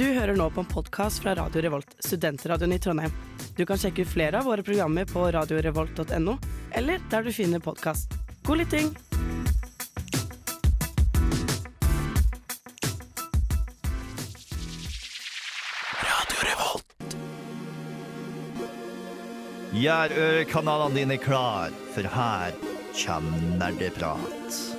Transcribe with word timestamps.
Du 0.00 0.06
hører 0.16 0.32
nå 0.32 0.46
på 0.50 0.62
en 0.62 0.68
podkast 0.68 1.20
fra 1.20 1.34
Radio 1.36 1.60
Revolt, 1.60 1.90
studentradioen 2.00 2.72
i 2.72 2.78
Trondheim. 2.80 3.12
Du 3.56 3.66
kan 3.68 3.76
sjekke 3.76 4.06
ut 4.06 4.08
flere 4.08 4.38
av 4.38 4.46
våre 4.48 4.62
programmer 4.64 5.04
på 5.04 5.26
radiorevolt.no, 5.36 6.36
eller 6.72 7.02
der 7.12 7.26
du 7.26 7.28
finner 7.36 7.60
podkast. 7.60 8.16
God 8.48 8.62
lytting! 8.62 8.88
Gjør 19.76 20.18
ørekanalene 20.24 20.96
dine 20.96 21.20
klar, 21.20 21.76
for 21.92 22.08
her 22.16 22.56
kommer 23.04 23.48
nerdeprat. 23.60 24.69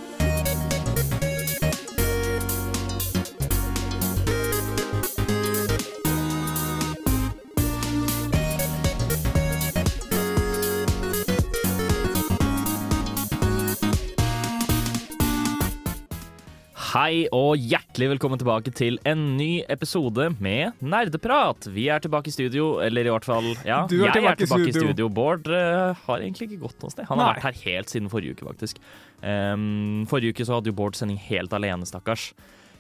Hei 17.12 17.26
og 17.36 17.58
hjertelig 17.60 18.06
velkommen 18.14 18.40
tilbake 18.40 18.72
til 18.72 18.96
en 19.04 19.34
ny 19.36 19.66
episode 19.74 20.30
med 20.40 20.78
Nerdeprat. 20.80 21.66
Vi 21.76 21.90
er 21.92 22.00
tilbake 22.00 22.32
i 22.32 22.32
studio, 22.32 22.78
eller 22.80 23.04
i 23.04 23.12
hvert 23.12 23.26
fall 23.28 23.50
Ja, 23.68 23.82
Du 23.84 23.98
er 23.98 24.06
jeg 24.06 24.14
tilbake 24.16 24.32
er 24.32 24.40
tilbake 24.46 24.70
i 24.70 24.72
studio. 24.72 24.94
studio. 24.94 25.08
Bård 25.12 25.50
uh, 25.52 25.92
har 26.06 26.24
egentlig 26.24 26.48
ikke 26.48 26.62
gått 26.62 26.80
noe 26.80 26.94
sted. 26.94 27.10
Han 27.10 27.20
har 27.20 27.34
Nei. 27.34 27.34
vært 27.34 27.48
her 27.50 27.58
helt 27.66 27.92
siden 27.92 28.08
forrige 28.14 28.38
uke, 28.38 28.48
faktisk. 28.48 28.80
Um, 29.20 30.06
forrige 30.08 30.32
uke 30.32 30.48
så 30.48 30.56
hadde 30.56 30.72
jo 30.72 30.78
Bård 30.78 30.96
sending 30.96 31.20
helt 31.26 31.52
alene, 31.52 31.84
stakkars. 31.90 32.30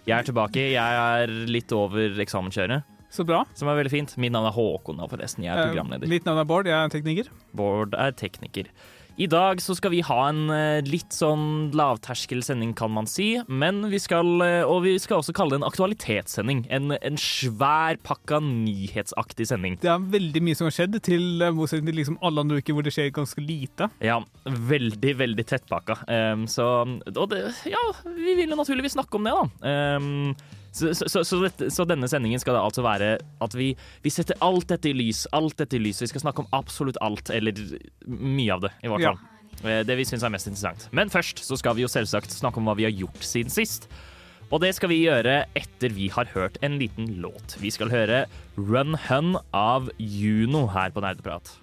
Jeg 0.07 0.15
er 0.21 0.29
tilbake. 0.31 0.63
Jeg 0.77 1.03
er 1.03 1.35
litt 1.51 1.75
over 1.75 2.15
eksamenskjøret, 2.23 2.87
Så 3.11 3.27
bra. 3.27 3.43
som 3.53 3.67
er 3.67 3.81
veldig 3.81 3.91
fint. 3.97 4.15
Mitt 4.15 4.31
navn 4.31 4.47
er 4.47 4.55
Håkon, 4.55 5.03
forresten. 5.11 5.43
Jeg 5.43 5.51
er 5.51 5.65
programleder. 5.73 6.07
programleder. 6.07 6.15
Mitt 6.15 6.31
navn 6.31 6.39
er 6.39 6.47
Bård, 6.47 6.71
jeg 6.71 6.79
er 6.79 6.95
tekniker. 6.95 7.35
Bård 7.51 7.99
er 7.99 8.15
tekniker. 8.15 8.71
I 9.19 9.27
dag 9.27 9.59
så 9.61 9.75
skal 9.75 9.91
vi 9.91 9.99
ha 10.07 10.17
en 10.29 10.45
eh, 10.53 10.79
litt 10.87 11.11
sånn 11.13 11.71
lavterskelsending, 11.75 12.71
kan 12.79 12.93
man 12.95 13.09
si. 13.09 13.33
Men 13.51 13.83
vi 13.91 13.99
skal, 13.99 14.29
eh, 14.45 14.63
og 14.63 14.85
vi 14.85 14.95
skal 15.01 15.19
også 15.19 15.35
kalle 15.35 15.55
det 15.55 15.61
en 15.61 15.67
aktualitetssending. 15.67 16.63
En, 16.71 16.95
en 16.95 17.19
svær 17.19 17.99
pakka 18.07 18.39
nyhetsaktig 18.45 19.49
sending. 19.51 19.75
Det 19.83 19.91
er 19.91 20.07
veldig 20.15 20.43
mye 20.47 20.57
som 20.57 20.69
har 20.69 20.77
skjedd, 20.77 20.95
til 21.03 21.43
eh, 21.43 21.51
motsetning 21.55 21.91
til 21.91 21.99
liksom 21.99 22.21
alle 22.23 22.45
andre 22.45 22.61
uker 22.61 22.77
hvor 22.77 22.87
det 22.87 22.95
skjer 22.95 23.11
ganske 23.15 23.43
lite. 23.43 23.91
Ja, 24.03 24.21
veldig, 24.71 25.13
veldig 25.25 25.47
tettpakka. 25.49 26.01
Um, 26.07 26.47
så 26.49 26.71
Og 27.11 27.27
det, 27.33 27.43
ja, 27.67 27.83
vi 28.15 28.39
vil 28.39 28.55
jo 28.55 28.59
naturligvis 28.59 28.95
snakke 28.95 29.19
om 29.19 29.27
det, 29.27 29.35
da. 29.35 29.75
Um, 29.99 30.33
så, 30.71 30.93
så, 30.95 31.09
så, 31.09 31.23
så, 31.27 31.41
dette, 31.43 31.67
så 31.73 31.85
denne 31.87 32.07
sendingen 32.07 32.39
skal 32.39 32.55
det 32.55 32.63
altså 32.63 32.83
være 32.85 33.11
at 33.43 33.55
vi, 33.57 33.73
vi 34.05 34.13
setter 34.13 34.39
alt 34.45 34.69
dette 34.71 34.91
i 34.91 34.95
lys. 34.95 35.25
Alt 35.35 35.57
dette 35.59 35.75
i 35.75 35.83
lys. 35.83 35.99
Vi 36.03 36.09
skal 36.11 36.23
snakke 36.23 36.45
om 36.45 36.49
absolutt 36.55 36.99
alt, 37.03 37.29
eller 37.33 37.57
mye 38.07 38.55
av 38.55 38.63
det, 38.67 38.71
i 38.79 38.91
hvert 38.91 39.03
fall. 39.09 39.19
Ja. 39.19 39.81
Det 39.85 39.97
vi 39.99 40.05
syns 40.07 40.23
er 40.23 40.31
mest 40.33 40.47
interessant. 40.47 40.87
Men 40.95 41.11
først 41.11 41.43
så 41.43 41.57
skal 41.59 41.75
vi 41.77 41.83
jo 41.83 41.91
selvsagt 41.91 42.33
snakke 42.33 42.61
om 42.61 42.69
hva 42.69 42.77
vi 42.79 42.87
har 42.87 42.95
gjort 42.95 43.19
siden 43.25 43.51
sist. 43.51 43.89
Og 44.51 44.59
det 44.63 44.73
skal 44.75 44.91
vi 44.91 45.03
gjøre 45.03 45.45
etter 45.55 45.93
vi 45.95 46.09
har 46.11 46.27
hørt 46.33 46.57
en 46.63 46.79
liten 46.79 47.07
låt. 47.23 47.55
Vi 47.61 47.71
skal 47.71 47.91
høre 47.91 48.25
Run 48.57 48.97
Hun 49.07 49.37
av 49.55 49.91
Juno 49.99 50.65
her 50.71 50.91
på 50.91 51.03
Nerdeprat. 51.03 51.53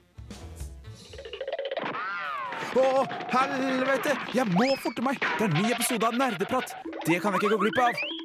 Å, 2.79 2.89
helvete! 3.33 4.15
Jeg 4.37 4.49
må 4.53 4.71
forte 4.81 5.05
meg! 5.05 5.21
Det 5.21 5.49
er 5.49 5.51
en 5.51 5.59
ny 5.59 5.73
episode 5.73 6.09
av 6.09 6.17
Nerdeprat. 6.21 6.77
Det 7.09 7.21
kan 7.25 7.35
jeg 7.35 7.43
ikke 7.43 7.57
gå 7.57 7.61
glipp 7.65 7.85
av. 7.89 8.18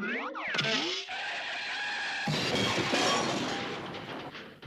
Yeah. 0.00 1.01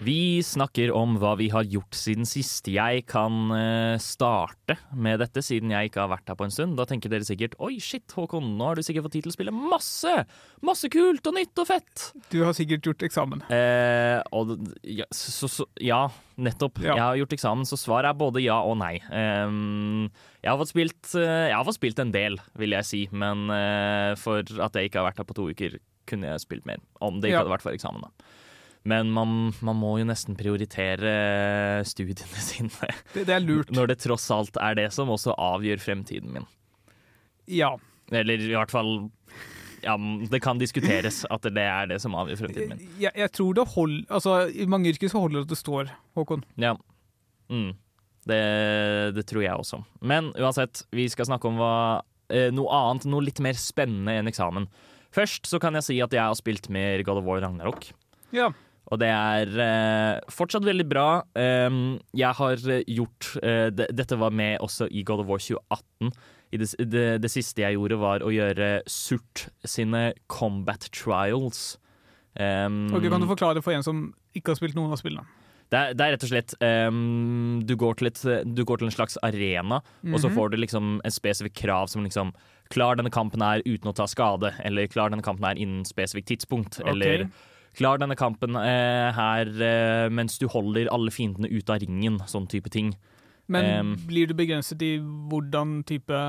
Vi 0.06 0.44
snakker 0.45 0.92
om 0.94 1.16
hva 1.17 1.32
vi 1.39 1.48
har 1.49 1.66
gjort 1.66 1.95
siden 1.98 2.27
sist. 2.30 2.67
Jeg 2.70 3.05
kan 3.10 3.49
eh, 3.55 3.95
starte 4.04 4.76
med 4.93 5.17
dette, 5.23 5.42
siden 5.42 5.71
jeg 5.73 5.89
ikke 5.89 6.04
har 6.04 6.11
vært 6.11 6.30
her 6.30 6.38
på 6.38 6.45
en 6.45 6.54
stund. 6.54 6.76
Da 6.77 6.86
tenker 6.86 7.10
dere 7.10 7.26
sikkert 7.26 7.55
oi, 7.64 7.80
shit, 7.82 8.05
Håkon, 8.14 8.52
nå 8.60 8.67
har 8.67 8.77
du 8.77 8.83
sikkert 8.86 9.08
fått 9.08 9.16
tid 9.17 9.26
til 9.26 9.33
å 9.33 9.38
spille 9.38 9.54
masse! 9.55 10.11
Masse 10.66 10.92
kult 10.93 11.26
og 11.32 11.38
nytt 11.39 11.58
og 11.64 11.70
fett! 11.71 12.04
Du 12.30 12.38
har 12.43 12.54
sikkert 12.58 12.86
gjort 12.86 13.08
eksamen. 13.08 13.42
Eh, 13.49 14.20
og 14.36 14.54
ja, 14.86 15.08
så, 15.16 15.49
så, 15.49 15.66
ja, 15.82 16.04
nettopp. 16.37 16.83
Ja. 16.86 16.92
Jeg 16.93 17.05
har 17.08 17.20
gjort 17.23 17.36
eksamen, 17.39 17.66
så 17.72 17.80
svaret 17.80 18.11
er 18.11 18.22
både 18.22 18.45
ja 18.45 18.60
og 18.67 18.77
nei. 18.83 18.99
Ehm, 19.10 20.05
jeg, 20.43 20.52
har 20.52 20.70
spilt, 20.70 21.02
eh, 21.17 21.48
jeg 21.49 21.58
har 21.58 21.66
fått 21.72 21.80
spilt 21.80 22.04
en 22.05 22.14
del, 22.14 22.37
vil 22.61 22.77
jeg 22.77 22.92
si, 22.92 23.04
men 23.16 23.48
eh, 23.58 24.14
for 24.22 24.45
at 24.45 24.77
jeg 24.77 24.92
ikke 24.92 25.02
har 25.02 25.10
vært 25.10 25.23
her 25.23 25.32
på 25.33 25.39
to 25.42 25.49
uker, 25.55 25.80
kunne 26.05 26.36
jeg 26.36 26.45
spilt 26.45 26.70
mer. 26.70 26.83
Om 27.02 27.17
det 27.23 27.32
ikke 27.32 27.39
Ja. 27.39 27.45
hadde 27.48 27.58
vært 27.58 27.66
for 27.66 27.73
eksamen, 27.73 28.05
da. 28.05 28.33
Men 28.86 29.10
man, 29.14 29.54
man 29.66 29.78
må 29.82 29.96
jo 29.98 30.06
nesten 30.06 30.38
prioritere 30.38 31.12
studiene 31.90 32.42
sine. 32.50 32.92
Det, 33.16 33.26
det 33.26 33.34
er 33.34 33.44
lurt. 33.44 33.73
Når 33.73 33.92
det 33.92 34.00
tross 34.04 34.28
alt 34.34 34.60
er 34.62 34.78
det 34.78 34.92
som 34.94 35.10
også 35.14 35.34
avgjør 35.42 35.82
fremtiden 35.82 36.36
min. 36.36 36.46
Ja. 37.50 37.73
Eller 38.14 38.42
i 38.42 38.54
hvert 38.54 38.73
fall 38.73 39.08
ja, 39.82 39.96
Det 40.30 40.40
kan 40.42 40.60
diskuteres 40.62 41.23
at 41.34 41.46
det 41.46 41.62
er 41.62 41.90
det 41.90 41.98
som 42.02 42.14
avgjør 42.18 42.44
fremtiden 42.44 42.76
min. 42.76 42.84
Jeg, 43.02 43.14
jeg 43.18 43.32
tror 43.34 43.58
det 43.58 43.66
holder 43.73 44.14
Altså, 44.14 44.36
I 44.50 44.68
mange 44.70 44.94
yrker 44.94 45.10
så 45.10 45.22
holder 45.23 45.42
det 45.42 45.48
at 45.48 45.54
det 45.56 45.60
står, 45.62 45.92
Håkon. 46.17 46.46
Ja. 46.62 46.76
Mm. 47.50 47.72
Det, 48.26 48.42
det 49.17 49.26
tror 49.30 49.46
jeg 49.46 49.54
også. 49.54 49.82
Men 50.02 50.32
uansett, 50.38 50.86
vi 50.94 51.06
skal 51.10 51.30
snakke 51.30 51.50
om 51.50 51.60
hva, 51.62 51.73
eh, 52.34 52.50
noe 52.54 52.70
annet, 52.73 53.06
noe 53.10 53.26
litt 53.26 53.42
mer 53.42 53.58
spennende 53.58 54.17
enn 54.17 54.30
eksamen. 54.32 54.66
Først 55.14 55.46
så 55.50 55.62
kan 55.62 55.78
jeg 55.78 55.86
si 55.86 56.00
at 56.04 56.14
jeg 56.14 56.22
har 56.22 56.38
spilt 56.38 56.70
mer 56.73 57.04
God 57.06 57.22
of 57.22 57.28
War 57.28 57.44
Ragnarok. 57.46 57.92
Ja. 58.36 58.50
Og 58.94 59.00
det 59.02 59.10
er 59.10 59.52
eh, 59.66 60.20
fortsatt 60.30 60.66
veldig 60.68 60.86
bra. 60.90 61.08
Um, 61.34 61.98
jeg 62.14 62.38
har 62.38 62.66
eh, 62.70 62.84
gjort 62.94 63.32
uh, 63.42 63.70
det, 63.73 63.88
Dette 63.98 64.18
var 64.22 64.36
med 64.36 64.60
også 64.62 64.88
i 64.92 65.02
God 65.08 65.23
of 65.23 65.32
War 65.32 65.42
2018. 65.42 66.12
I 66.54 66.60
det, 66.62 66.68
det, 66.94 67.06
det 67.23 67.32
siste 67.34 67.64
jeg 67.66 67.80
gjorde, 67.80 67.98
var 68.00 68.23
å 68.23 68.30
gjøre 68.32 68.84
Surt 68.88 69.48
sine 69.66 70.12
combat 70.32 70.86
trials. 70.94 71.80
Um, 72.38 72.92
okay, 72.94 73.10
Kan 73.10 73.23
du 73.23 73.28
forklare 73.32 73.64
for 73.66 73.73
en 73.73 73.84
som 73.84 74.06
ikke 74.36 74.54
har 74.54 74.60
spilt 74.62 74.78
noen 74.78 74.94
av 74.94 75.02
spillene? 75.02 75.26
det, 75.73 75.80
er, 75.80 75.96
det 75.98 76.04
er 76.06 76.12
rett 76.14 76.23
og 76.28 76.30
slett 76.30 76.54
um, 76.62 77.62
du, 77.66 77.73
går 77.80 78.04
et, 78.06 78.20
du 78.46 78.62
går 78.67 78.78
til 78.84 78.90
en 78.90 78.94
slags 78.94 79.17
arena, 79.26 79.80
og 80.06 80.20
så 80.22 80.30
Mhm. 80.30 80.36
får 80.36 80.52
du 80.54 80.58
liksom 80.62 80.92
en 81.04 81.12
spesifikk 81.16 81.56
krav 81.66 81.90
som 81.90 82.06
liksom 82.06 82.36
Klar 82.73 82.96
denne 82.98 83.12
kampen 83.14 83.44
her 83.46 83.62
uten 83.62 83.92
å 83.92 83.94
ta 83.94 84.08
skade, 84.10 84.50
eller 84.66 84.88
klar 84.90 85.12
denne 85.14 85.22
kampen 85.22 85.46
her 85.46 85.60
innen 85.62 85.84
spesifikt 85.86 86.32
tidspunkt, 86.32 86.80
okay. 86.82 86.92
eller 86.92 87.28
Klar 87.75 87.99
denne 87.99 88.15
kampen 88.15 88.55
eh, 88.59 89.09
her 89.15 89.49
eh, 89.52 90.08
mens 90.13 90.39
du 90.39 90.47
holder 90.52 90.87
alle 90.93 91.11
fiendene 91.11 91.49
ut 91.52 91.69
av 91.71 91.81
ringen, 91.83 92.21
sånn 92.30 92.47
type 92.52 92.71
ting. 92.71 92.93
Men 93.52 93.67
um, 93.86 93.93
blir 94.08 94.30
du 94.30 94.33
begrenset 94.37 94.81
i 94.81 94.95
hvordan 94.99 95.81
type 95.86 96.19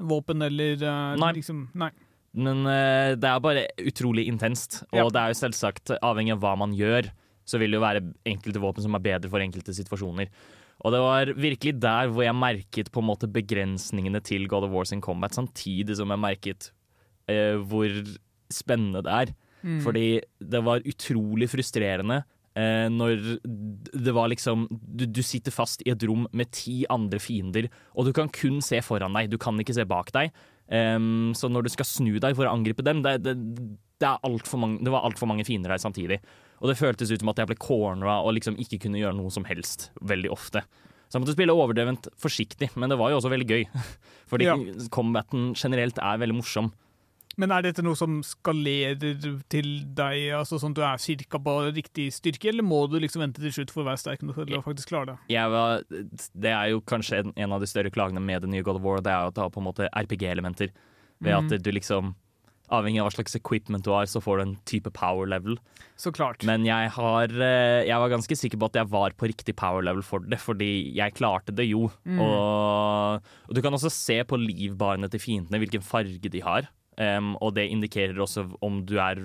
våpen 0.00 0.44
eller 0.44 0.80
uh, 0.82 1.16
Nei. 1.20 1.32
liksom 1.38 1.68
Nei. 1.78 1.90
Men 2.36 2.62
uh, 2.66 3.16
det 3.18 3.26
er 3.26 3.42
bare 3.42 3.66
utrolig 3.80 4.26
intenst, 4.30 4.82
og 4.90 4.98
Ja. 4.98 5.08
det 5.08 5.22
er 5.22 5.32
jo 5.32 5.40
selvsagt 5.40 5.94
avhengig 5.98 6.34
av 6.36 6.42
hva 6.44 6.56
man 6.60 6.74
gjør, 6.76 7.08
så 7.48 7.58
vil 7.58 7.72
det 7.72 7.80
jo 7.80 7.86
være 7.86 8.04
enkelte 8.28 8.62
våpen 8.62 8.84
som 8.84 8.94
er 8.98 9.04
bedre 9.06 9.30
for 9.32 9.42
enkelte 9.42 9.74
situasjoner. 9.74 10.30
Og 10.80 10.94
det 10.94 11.00
var 11.04 11.32
virkelig 11.36 11.74
der 11.80 12.12
hvor 12.12 12.24
jeg 12.24 12.36
merket 12.36 12.92
på 12.92 13.02
en 13.02 13.08
måte 13.10 13.28
begrensningene 13.28 14.22
til 14.24 14.46
God 14.48 14.68
of 14.68 14.72
Wars 14.72 14.94
in 14.96 15.02
combat, 15.04 15.34
samtidig 15.36 15.96
som 15.98 16.12
jeg 16.12 16.22
merket 16.22 16.70
uh, 17.28 17.56
hvor 17.68 17.88
spennende 18.52 19.04
det 19.06 19.16
er. 19.16 19.34
Mm. 19.62 19.80
Fordi 19.84 20.04
det 20.52 20.62
var 20.64 20.86
utrolig 20.88 21.50
frustrerende 21.52 22.22
eh, 22.58 22.86
når 22.92 23.40
det 23.42 24.14
var 24.16 24.30
liksom 24.32 24.66
du, 24.70 25.04
du 25.06 25.22
sitter 25.26 25.54
fast 25.54 25.84
i 25.86 25.92
et 25.92 26.06
rom 26.08 26.26
med 26.36 26.50
ti 26.56 26.82
andre 26.90 27.20
fiender, 27.22 27.68
og 27.94 28.08
du 28.08 28.14
kan 28.16 28.30
kun 28.32 28.60
se 28.64 28.80
foran 28.84 29.16
deg, 29.16 29.30
du 29.32 29.38
kan 29.40 29.58
ikke 29.60 29.76
se 29.76 29.86
bak 29.88 30.12
deg. 30.16 30.32
Um, 30.70 31.32
så 31.34 31.48
når 31.50 31.66
du 31.66 31.72
skal 31.74 31.88
snu 31.88 32.12
deg 32.22 32.36
for 32.38 32.46
å 32.46 32.52
angripe 32.54 32.84
dem, 32.86 33.00
det, 33.02 33.16
det, 33.24 33.32
det, 33.98 34.06
er 34.06 34.22
alt 34.22 34.46
for 34.46 34.62
mange, 34.62 34.78
det 34.86 34.92
var 34.94 35.02
altfor 35.02 35.26
mange 35.26 35.42
fiender 35.48 35.72
der 35.72 35.82
samtidig. 35.82 36.20
Og 36.60 36.70
det 36.70 36.78
føltes 36.78 37.10
ut 37.10 37.24
som 37.24 37.32
at 37.32 37.40
jeg 37.42 37.50
ble 37.50 37.58
cornera 37.58 38.20
og 38.22 38.36
liksom 38.36 38.58
ikke 38.60 38.78
kunne 38.84 39.00
gjøre 39.00 39.18
noe 39.18 39.32
som 39.34 39.48
helst 39.48 39.88
veldig 39.98 40.30
ofte. 40.30 40.62
Så 41.10 41.18
jeg 41.18 41.24
måtte 41.24 41.34
spille 41.34 41.56
overdrevent 41.58 42.06
forsiktig, 42.22 42.68
men 42.78 42.92
det 42.92 43.00
var 43.00 43.10
jo 43.10 43.18
også 43.18 43.32
veldig 43.32 43.48
gøy. 43.50 43.64
Fordi 44.30 44.46
Ja. 44.46 44.54
combaten 44.94 45.50
generelt 45.58 45.98
er 45.98 46.22
veldig 46.22 46.38
morsom. 46.38 46.70
Men 47.38 47.52
er 47.54 47.62
dette 47.62 47.82
noe 47.86 47.96
som 47.96 48.18
skalerer 48.26 49.20
til 49.52 49.68
deg, 49.96 50.24
altså 50.34 50.58
sånn 50.60 50.74
at 50.74 50.78
du 50.80 50.82
er 50.84 51.02
cirka 51.02 51.38
på 51.40 51.54
riktig 51.70 52.08
styrke, 52.16 52.50
eller 52.50 52.66
må 52.66 52.82
du 52.90 52.98
liksom 53.00 53.22
vente 53.22 53.42
til 53.42 53.54
slutt 53.54 53.74
for 53.74 53.84
å 53.84 53.90
være 53.92 54.02
sterk 54.02 54.24
nok 54.26 54.42
til 54.42 54.58
å 54.58 54.64
faktisk 54.66 54.90
klare 54.90 55.12
det? 55.12 55.18
var, 55.52 55.84
det 56.34 56.54
er 56.56 56.72
jo 56.74 56.82
kanskje 56.90 57.22
en, 57.22 57.36
en 57.38 57.54
av 57.54 57.62
de 57.62 57.70
større 57.70 57.92
klagene 57.94 58.22
med 58.24 58.42
det 58.44 58.50
nye 58.50 58.66
God 58.66 58.80
of 58.80 58.86
War. 58.86 59.04
Det 59.04 59.12
er 59.14 59.22
jo 59.22 59.30
at 59.30 59.38
det 59.38 59.44
har 59.46 59.54
på 59.54 59.62
en 59.62 59.68
måte 59.68 59.88
RPG-elementer. 59.94 60.74
Ved 61.20 61.36
at 61.36 61.62
du 61.62 61.72
liksom 61.76 62.14
Avhengig 62.70 63.00
av 63.02 63.08
hva 63.08 63.14
slags 63.16 63.34
equipment 63.34 63.82
du 63.82 63.90
har, 63.90 64.06
så 64.06 64.20
får 64.22 64.36
du 64.38 64.42
en 64.44 64.52
type 64.68 64.92
power 64.94 65.26
level. 65.26 65.56
Så 65.98 66.12
klart. 66.14 66.44
Men 66.46 66.62
jeg, 66.62 66.92
har, 66.94 67.32
eh, 67.42 67.82
jeg 67.88 67.98
var 67.98 68.12
ganske 68.12 68.36
sikker 68.38 68.60
på 68.62 68.68
at 68.70 68.78
jeg 68.78 68.90
var 68.92 69.16
på 69.18 69.26
riktig 69.26 69.56
power 69.58 69.82
level 69.82 70.04
for 70.06 70.22
det, 70.22 70.38
fordi 70.38 70.68
jeg 70.94 71.16
klarte 71.18 71.50
det 71.50 71.66
jo. 71.66 71.88
Mm. 72.06 72.20
Og, 72.22 73.32
og 73.50 73.58
du 73.58 73.62
kan 73.64 73.74
også 73.74 73.90
se 73.90 74.20
på 74.22 74.38
livbarene 74.38 75.10
til 75.10 75.22
fiendene 75.22 75.58
hvilken 75.64 75.82
farge 75.82 76.30
de 76.30 76.44
har. 76.46 76.70
Em, 77.00 77.32
og 77.40 77.54
det 77.56 77.66
indikerer 77.72 78.18
også 78.20 78.46
om 78.64 78.82
du 78.86 78.96
er 79.00 79.18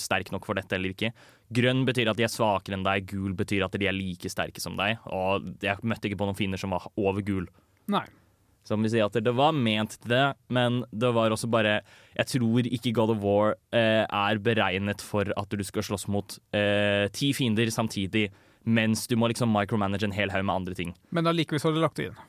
sterk 0.00 0.32
nok 0.34 0.46
for 0.48 0.58
dette 0.58 0.76
eller 0.76 0.92
ikke. 0.94 1.12
Grønn 1.54 1.84
betyr 1.88 2.10
at 2.12 2.18
de 2.18 2.26
er 2.26 2.32
svakere 2.32 2.76
enn 2.78 2.86
deg, 2.86 3.08
gul 3.10 3.32
betyr 3.38 3.64
at 3.66 3.74
de 3.78 3.88
er 3.90 3.96
like 3.96 4.30
sterke 4.30 4.62
som 4.62 4.76
deg. 4.78 4.98
Og 5.10 5.46
jeg 5.64 5.80
møtte 5.82 6.10
ikke 6.10 6.20
på 6.20 6.28
noen 6.28 6.38
fiender 6.38 6.60
som 6.60 6.74
var 6.74 6.90
over 7.00 7.24
gul. 7.26 7.48
Nei. 7.90 8.04
Som 8.68 8.84
vil 8.84 8.92
si 8.92 9.00
at 9.02 9.16
det 9.24 9.32
var 9.34 9.54
ment 9.56 9.96
det, 10.06 10.34
men 10.52 10.82
det 10.92 11.08
var 11.16 11.32
også 11.32 11.48
bare 11.50 11.78
Jeg 12.14 12.26
tror 12.28 12.66
ikke 12.68 12.92
God 12.94 13.14
of 13.16 13.22
War 13.24 13.54
eh, 13.72 14.04
er 14.04 14.38
beregnet 14.44 15.00
for 15.02 15.32
at 15.32 15.56
du 15.56 15.64
skal 15.64 15.86
slåss 15.86 16.04
mot 16.12 16.36
eh, 16.54 17.08
ti 17.16 17.32
fiender 17.34 17.72
samtidig, 17.72 18.28
mens 18.68 19.06
du 19.08 19.16
må 19.16 19.30
liksom 19.32 19.50
micromanage 19.50 20.04
en 20.04 20.12
hel 20.14 20.30
haug 20.30 20.44
med 20.44 20.54
andre 20.54 20.76
ting. 20.76 20.92
Men 21.10 21.26
allikevel 21.26 21.58
så 21.62 21.70
har 21.70 21.78
de 21.78 21.86
lagt 21.86 21.96
det 21.96 22.10
inn. 22.10 22.20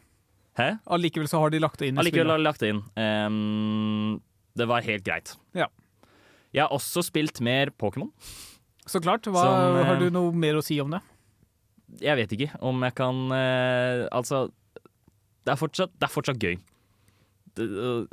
Hæ? 0.58 0.70
Allikevel 0.88 1.28
så 1.32 1.40
har 1.44 1.52
de 1.54 1.60
lagt 1.64 1.80
det 1.80 1.92
inn 1.92 2.00
i 2.00 2.02
Allikevel 2.02 2.26
spillet. 2.26 2.32
har 2.32 2.42
de 2.42 2.48
lagt 2.48 2.64
det 2.64 2.72
inn. 2.74 2.82
Ehm, 3.00 4.22
det 4.58 4.68
var 4.68 4.82
helt 4.86 5.04
greit. 5.08 5.36
Ja. 5.58 5.68
Jeg 6.54 6.66
har 6.66 6.74
også 6.76 7.04
spilt 7.08 7.40
mer 7.42 7.72
Pokémon. 7.80 8.10
Så 8.90 9.00
klart. 9.00 9.24
Hva, 9.30 9.44
Som, 9.46 9.78
eh, 9.80 9.86
har 9.88 10.00
du 10.02 10.10
noe 10.12 10.32
mer 10.36 10.58
å 10.60 10.64
si 10.66 10.80
om 10.84 10.90
det? 10.92 11.00
Jeg 12.02 12.16
vet 12.18 12.32
ikke 12.38 12.50
om 12.64 12.82
jeg 12.86 12.96
kan 12.96 13.18
eh, 13.36 14.08
Altså, 14.16 14.46
det 15.46 15.54
er 15.54 15.60
fortsatt, 15.60 15.92
det 16.00 16.08
er 16.08 16.14
fortsatt 16.14 16.40
gøy. 16.44 16.58
Det, 17.56 17.66
det, 17.68 18.08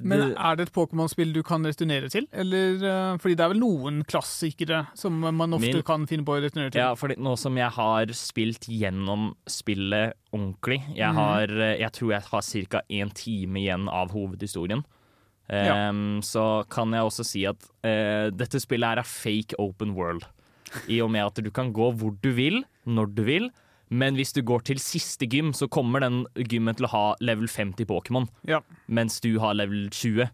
Men 0.00 0.30
er 0.32 0.56
det 0.56 0.68
et 0.68 0.72
Pokémon-spill 0.74 1.32
du 1.36 1.42
kan 1.44 1.64
returnere 1.68 2.08
til? 2.12 2.26
Eller, 2.32 2.78
eh, 2.80 3.16
fordi 3.20 3.36
det 3.36 3.44
er 3.44 3.52
vel 3.52 3.60
noen 3.60 3.98
klassikere 4.08 4.86
som 4.98 5.18
man 5.20 5.52
ofte 5.56 5.68
Min- 5.76 5.82
kan 5.86 6.06
finne 6.10 6.24
på 6.24 6.36
å 6.38 6.40
returnere 6.42 6.72
til? 6.72 6.80
Ja, 6.80 6.94
fordi 6.96 7.16
nå 7.20 7.36
som 7.38 7.56
jeg 7.60 7.70
har 7.76 8.06
spilt 8.16 8.66
gjennom 8.72 9.34
spillet 9.46 10.14
ordentlig 10.32 10.80
Jeg, 10.96 11.12
har, 11.14 11.44
eh, 11.60 11.76
jeg 11.82 11.92
tror 11.92 12.10
jeg 12.16 12.22
har 12.22 12.42
ca. 12.70 12.82
én 12.90 13.12
time 13.14 13.60
igjen 13.60 13.88
av 13.88 14.10
hovedhistorien. 14.16 14.84
Ehm, 15.50 16.20
Så 16.22 16.64
kan 16.70 16.92
jeg 16.94 17.02
også 17.02 17.24
si 17.26 17.44
at 17.48 17.64
uh, 17.84 18.30
dette 18.30 18.60
spillet 18.62 18.86
er 18.86 19.02
er 19.02 19.08
fake 19.08 19.58
open 19.58 19.94
world. 19.96 20.24
I 20.88 21.00
og 21.02 21.10
med 21.10 21.26
at 21.26 21.42
du 21.42 21.50
kan 21.50 21.72
gå 21.72 21.90
hvor 21.92 22.14
du 22.22 22.30
vil, 22.32 22.64
når 22.86 23.14
du 23.14 23.22
vil. 23.26 23.50
Men 23.90 24.14
hvis 24.14 24.32
du 24.32 24.42
går 24.42 24.62
til 24.62 24.78
siste 24.78 25.26
gym, 25.26 25.52
så 25.52 25.66
kommer 25.66 26.00
den 26.00 26.24
gymmen 26.46 26.76
til 26.78 26.86
å 26.86 26.92
ha 26.92 27.06
level 27.20 27.48
50 27.48 27.84
Pokémon. 27.86 28.28
Ja. 28.46 28.60
mens 28.86 29.20
du 29.20 29.38
har 29.40 29.54
level 29.54 29.88
20. 29.90 30.30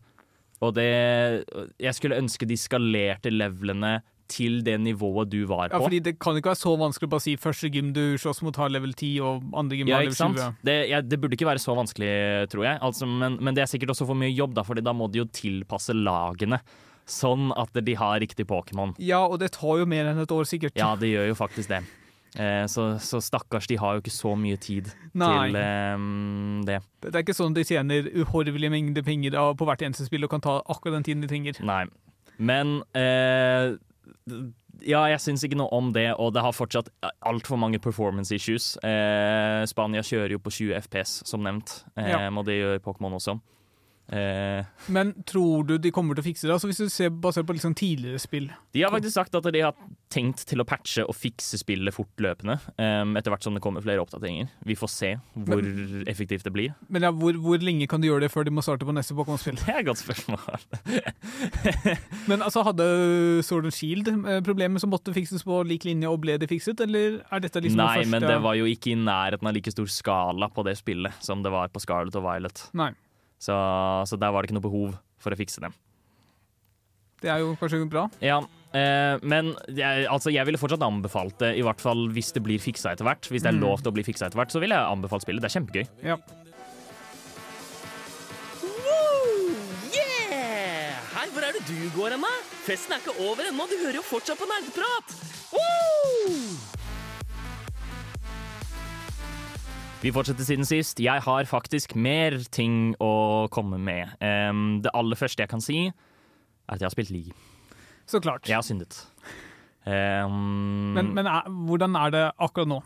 Og 0.61 0.75
det 0.75 1.45
Jeg 1.81 1.95
skulle 1.95 2.17
ønske 2.17 2.47
de 2.47 2.57
skalerte 2.57 3.31
levelene 3.31 4.03
til 4.31 4.63
det 4.67 4.77
nivået 4.83 5.31
du 5.33 5.41
var 5.49 5.71
på. 5.71 5.79
Ja, 5.79 5.83
fordi 5.83 6.01
Det 6.05 6.17
kan 6.23 6.37
ikke 6.39 6.53
være 6.53 6.61
så 6.61 6.75
vanskelig 6.79 7.09
å 7.09 7.13
bare 7.15 7.25
si 7.25 7.37
første 7.41 7.71
gym 7.73 7.93
du 7.97 8.17
slåss 8.21 8.43
mot 8.47 8.57
har 8.57 8.73
level 8.73 8.95
10, 8.95 9.13
og 9.21 9.45
andre 9.55 9.79
gym 9.79 9.93
har 9.93 10.07
level 10.07 10.17
20. 10.17 10.57
Det, 10.67 10.77
ja, 10.91 11.01
det 11.01 11.21
burde 11.21 11.39
ikke 11.39 11.49
være 11.49 11.63
så 11.63 11.77
vanskelig, 11.79 12.11
tror 12.53 12.67
jeg. 12.69 12.81
Altså, 12.83 13.07
men, 13.07 13.39
men 13.41 13.57
det 13.57 13.65
er 13.65 13.71
sikkert 13.71 13.95
også 13.95 14.09
for 14.09 14.19
mye 14.19 14.33
jobb, 14.35 14.57
da, 14.57 14.67
Fordi 14.67 14.85
da 14.85 14.95
må 14.97 15.11
de 15.11 15.23
jo 15.25 15.29
tilpasse 15.31 15.95
lagene. 15.97 16.61
Sånn 17.07 17.53
at 17.55 17.71
de 17.87 17.95
har 17.95 18.19
riktig 18.19 18.49
Pokémon. 18.51 18.97
Ja, 18.99 19.23
og 19.27 19.39
det 19.39 19.53
tar 19.55 19.79
jo 19.79 19.87
mer 19.87 20.11
enn 20.11 20.19
et 20.19 20.33
år, 20.35 20.49
sikkert. 20.49 20.75
Ja, 20.79 20.97
det 20.99 21.13
gjør 21.13 21.31
jo 21.31 21.39
faktisk 21.39 21.71
det. 21.71 21.85
Eh, 22.37 22.67
så, 22.67 22.99
så 23.01 23.21
stakkars, 23.23 23.69
de 23.71 23.79
har 23.81 23.97
jo 23.97 24.03
ikke 24.03 24.13
så 24.13 24.35
mye 24.37 24.59
tid 24.61 24.91
Nei. 25.17 25.31
til 25.49 25.57
eh, 25.61 26.03
det. 26.69 26.81
Det 27.07 27.15
er 27.15 27.23
ikke 27.25 27.37
sånn 27.39 27.57
de 27.57 27.65
tjener 27.65 28.11
uhorvelige 28.13 28.73
mengder 28.75 29.07
penger 29.07 29.39
på 29.57 29.69
hvert 29.69 29.87
eneste 29.87 30.09
spill 30.09 30.27
og 30.27 30.35
kan 30.35 30.45
ta 30.45 30.59
akkurat 30.67 30.99
den 30.99 31.07
tiden 31.07 31.25
de 31.25 31.31
trenger. 31.31 31.63
Nei. 31.65 31.87
Men 32.37 32.81
eh, 32.99 33.77
ja, 34.87 35.01
jeg 35.11 35.21
syns 35.21 35.45
ikke 35.47 35.57
noe 35.59 35.73
om 35.73 35.93
det, 35.95 36.09
og 36.21 36.33
det 36.37 36.43
har 36.45 36.53
fortsatt 36.53 36.89
altfor 37.27 37.57
mange 37.61 37.79
performance 37.83 38.35
issues. 38.35 38.77
Eh, 38.85 39.65
Spania 39.71 40.03
kjører 40.07 40.37
jo 40.37 40.39
på 40.39 40.53
20 40.53 40.75
FPS, 40.85 41.23
som 41.29 41.43
nevnt, 41.47 41.85
eh, 41.97 42.11
Ja. 42.11 42.29
og 42.31 42.45
det 42.47 42.59
gjør 42.61 42.79
Pokémon 42.85 43.15
også. 43.19 43.39
Eh, 44.09 44.63
Men 44.95 45.13
tror 45.27 45.65
du 45.67 45.79
de 45.83 45.91
kommer 45.91 46.15
til 46.15 46.23
å 46.23 46.27
fikse 46.29 46.47
det? 46.47 46.53
Altså 46.55 46.69
Hvis 46.71 46.79
du 46.79 46.91
ser 46.93 47.11
basert 47.11 47.47
på 47.49 47.57
liksom 47.57 47.75
tidligere 47.75 48.21
spill. 48.23 48.51
de 48.73 48.83
har 48.85 48.93
faktisk 48.95 49.17
sagt 49.17 49.35
at 49.35 49.49
de 49.51 49.61
har 49.65 49.75
tenkt 50.13 50.45
til 50.47 50.63
å 50.63 50.67
patche 50.69 51.03
og 51.03 51.15
fikse 51.19 51.59
spillet 51.59 51.95
fortløpende, 51.95 52.61
Um, 52.77 53.17
etter 53.17 53.33
hvert 53.33 53.43
som 53.43 53.55
det 53.57 53.63
kommer 53.65 53.83
flere 53.83 54.03
oppdateringer. 54.03 54.49
Vi 54.65 54.75
får 54.77 54.91
se 54.93 55.11
hvor 55.35 55.63
effektivt 56.07 56.45
det 56.45 56.53
blir. 56.53 56.75
Men 56.93 57.03
ja, 57.03 57.11
hvor, 57.11 57.33
hvor 57.41 57.59
lenge 57.59 57.89
kan 57.89 58.01
de 58.01 58.09
gjøre 58.11 58.27
det 58.27 58.31
før 58.31 58.45
de 58.47 58.53
må 58.55 58.63
starte 58.63 58.87
på 58.87 58.95
neste 58.95 59.17
Pokémon-spill? 59.17 59.57
Det 59.59 59.73
er 59.73 59.81
et 59.81 59.89
godt 59.89 60.03
spørsmål. 60.03 60.39
Men 62.31 62.43
altså, 62.45 62.63
hadde 62.67 62.87
Sword 63.47 63.69
and 63.69 63.75
Shield 63.77 64.11
eh, 64.13 64.41
problemer 64.47 64.83
som 64.83 64.93
måtte 64.93 65.15
fikses 65.17 65.45
på 65.47 65.63
lik 65.67 65.87
linje, 65.89 66.11
og 66.11 66.21
ble 66.25 66.37
det 66.41 66.49
fikset, 66.51 66.81
eller 66.85 67.19
er 67.27 67.43
dette 67.45 67.63
liksom 67.65 67.81
Nei, 67.81 67.89
det 67.89 68.05
første 68.05 68.15
men 68.15 68.29
det 68.29 68.39
var 68.45 68.59
jo 68.59 68.69
ikke 68.71 68.93
i 68.93 68.99
nærheten 69.01 69.49
av 69.51 69.57
like 69.57 69.73
stor 69.75 69.91
skala 69.91 70.51
på 70.53 70.65
det 70.69 70.77
spillet 70.79 71.25
som 71.25 71.43
det 71.45 71.53
var 71.55 71.73
på 71.73 71.83
Scarlet 71.83 72.17
og 72.19 72.27
Violet. 72.27 72.67
Nei. 72.77 72.93
Så, 73.39 73.55
så 74.09 74.17
der 74.19 74.33
var 74.33 74.43
det 74.43 74.51
ikke 74.51 74.57
noe 74.59 74.65
behov 74.69 74.95
for 75.21 75.35
å 75.35 75.39
fikse 75.39 75.61
det. 75.61 75.73
Det 77.23 77.31
er 77.33 77.41
jo 77.41 77.55
kanskje 77.61 77.83
bra. 77.91 78.07
Ja, 78.21 78.39
eh, 78.77 79.17
men 79.25 79.55
jeg, 79.73 80.07
altså, 80.13 80.33
jeg 80.33 80.45
ville 80.49 80.61
fortsatt 80.61 80.83
anbefalt 80.85 81.39
det, 81.41 81.55
i 81.57 81.65
hvert 81.65 81.81
fall 81.81 82.09
hvis 82.13 82.33
det 82.37 82.43
blir 82.45 82.61
fiksa 82.61 82.93
etter 82.93 83.09
hvert. 83.09 83.29
Hvis 83.33 83.43
det 83.45 83.53
er 83.53 83.57
Mm. 83.57 83.65
lov 83.65 83.81
til 83.81 83.91
å 83.93 83.97
bli 83.97 84.05
fiksa 84.05 84.27
etter 84.29 84.37
hvert, 84.41 84.53
så 84.53 84.61
ville 84.61 84.77
jeg 84.77 84.93
anbefalt 84.93 85.25
spillet. 85.25 85.41
Det 85.45 85.49
er 85.51 85.57
kjempegøy. 85.61 85.87
Ja. 86.05 86.19
Hvor 91.33 91.43
er 91.45 91.53
det 91.53 91.67
du 91.69 91.91
går 91.97 92.15
hen, 92.15 92.23
da? 92.23 92.31
Festen 92.65 92.95
er 92.95 93.01
ikke 93.03 93.13
over 93.21 93.45
ennå, 93.51 93.67
du 93.69 93.77
hører 93.83 93.99
jo 93.99 94.05
fortsatt 94.07 94.39
på 94.41 94.47
nerdeprat! 94.49 95.13
Woo! 95.53 96.76
Vi 100.07 100.13
fortsetter 100.15 100.47
siden 100.47 100.63
sist. 100.63 101.01
Jeg 101.03 101.19
har 101.25 101.49
faktisk 101.51 101.97
mer 101.99 102.37
ting 102.55 102.93
å 103.03 103.49
komme 103.51 103.75
med. 103.83 104.13
Um, 104.23 104.77
det 104.85 104.93
aller 104.95 105.19
første 105.19 105.43
jeg 105.43 105.51
kan 105.51 105.65
si, 105.65 105.81
er 105.91 106.77
at 106.77 106.79
jeg 106.79 106.87
har 106.87 106.95
spilt 106.95 107.11
League. 107.11 107.35
Så 108.07 108.21
klart. 108.23 108.47
Jeg 108.47 108.55
har 108.55 108.63
syndet. 108.63 109.01
Um, 109.83 110.95
Men, 110.95 111.11
men 111.17 111.27
er, 111.27 111.51
hvordan 111.51 111.99
er 111.99 112.15
det 112.15 112.23
akkurat 112.39 112.71
nå? 112.71 112.79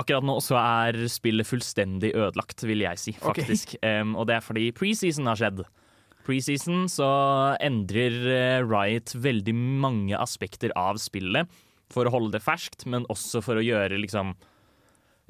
Akkurat 0.00 0.24
nå 0.24 0.38
så 0.40 0.56
er 0.62 1.02
spillet 1.12 1.44
fullstendig 1.44 2.14
ødelagt, 2.16 2.64
vil 2.64 2.86
jeg 2.86 3.04
si, 3.04 3.16
faktisk. 3.20 3.76
Okay. 3.76 4.00
Um, 4.00 4.16
og 4.16 4.30
det 4.32 4.38
er 4.38 4.48
fordi 4.48 4.70
preseason 4.72 5.28
har 5.28 5.44
skjedd. 5.44 5.64
Preseason 6.24 6.88
så 6.88 7.12
endrer 7.60 8.16
eh, 8.32 8.64
Riot 8.64 9.12
veldig 9.12 9.52
mange 9.84 10.16
aspekter 10.16 10.72
av 10.72 10.96
spillet 11.04 11.52
for 11.92 12.08
å 12.08 12.16
holde 12.16 12.38
det 12.38 12.46
ferskt, 12.48 12.88
men 12.88 13.04
også 13.12 13.44
for 13.44 13.60
å 13.60 13.68
gjøre 13.74 14.00
liksom 14.00 14.38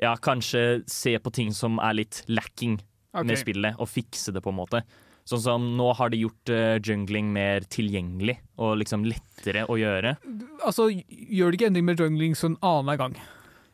Ja, 0.02 0.12
kanskje 0.20 0.82
se 0.90 1.16
på 1.18 1.32
ting 1.32 1.52
som 1.56 1.80
er 1.80 1.96
litt 1.96 2.22
lacking 2.28 2.78
okay. 3.12 3.26
med 3.30 3.40
spillet, 3.40 3.78
og 3.80 3.88
fikse 3.88 4.34
det, 4.34 4.42
på 4.44 4.52
en 4.52 4.58
måte. 4.58 4.82
Sånn 5.26 5.42
som 5.42 5.64
nå 5.74 5.88
har 5.98 6.12
de 6.12 6.20
gjort 6.20 6.52
uh, 6.54 6.76
jungling 6.78 7.32
mer 7.34 7.64
tilgjengelig 7.72 8.36
og 8.62 8.76
liksom 8.82 9.06
lettere 9.08 9.64
å 9.66 9.78
gjøre. 9.80 10.14
Altså, 10.60 10.86
Gjør 10.92 11.50
de 11.50 11.58
ikke 11.58 11.70
endring 11.72 11.88
med 11.88 12.02
jungling 12.02 12.36
sånn 12.38 12.54
annenhver 12.60 13.00
gang? 13.00 13.16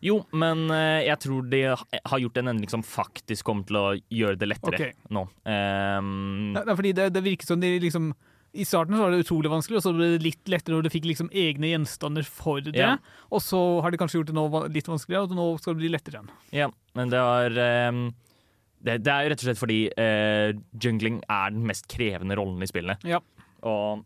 Jo, 0.02 0.16
men 0.34 0.64
uh, 0.72 1.02
jeg 1.04 1.18
tror 1.26 1.50
de 1.52 1.60
har 1.68 2.22
gjort 2.24 2.40
en 2.40 2.54
endring 2.54 2.72
som 2.72 2.86
faktisk 2.86 3.46
kommer 3.46 3.68
til 3.68 3.78
å 3.78 3.86
gjøre 3.92 4.40
det 4.40 4.48
lettere 4.48 4.78
okay. 4.78 4.96
nå. 5.12 5.26
Um, 5.44 6.54
det, 6.56 6.64
det 6.64 6.72
er 6.72 6.80
fordi 6.80 6.94
det, 6.98 7.08
det 7.18 7.24
virker 7.28 7.52
som 7.52 7.60
de 7.62 7.74
liksom 7.84 8.12
I 8.52 8.66
starten 8.68 8.96
så 8.96 9.06
var 9.06 9.14
det 9.14 9.22
utrolig 9.24 9.48
vanskelig, 9.48 9.78
og 9.80 9.84
så 9.86 9.92
ble 9.96 10.10
det 10.12 10.24
litt 10.26 10.50
lettere 10.52 10.76
når 10.76 10.84
du 10.84 10.92
fikk 10.92 11.06
liksom 11.08 11.30
egne 11.32 11.70
gjenstander 11.70 12.26
for 12.28 12.60
det. 12.64 12.76
Ja. 12.76 12.98
Og 13.32 13.40
så 13.40 13.60
har 13.80 13.92
de 13.92 14.00
kanskje 14.00 14.20
gjort 14.20 14.28
det 14.28 14.36
nå 14.36 14.44
litt 14.74 14.90
vanskeligere, 14.90 15.24
og 15.24 15.38
nå 15.38 15.46
skal 15.62 15.72
det 15.72 15.80
bli 15.80 15.92
lettere 15.94 16.20
igjen. 16.20 16.32
ja, 16.52 16.68
men 16.98 17.12
det 17.12 17.22
var 17.24 17.56
um, 17.88 18.02
det, 18.84 18.98
det 19.06 19.14
er 19.14 19.30
rett 19.32 19.40
og 19.40 19.48
slett 19.48 19.60
fordi 19.60 19.80
uh, 19.96 20.52
jungling 20.84 21.22
er 21.30 21.54
den 21.54 21.64
mest 21.70 21.88
krevende 21.90 22.36
rollen 22.36 22.60
i 22.60 22.68
spillene. 22.68 22.98
Ja. 23.08 23.22
Og 23.64 24.04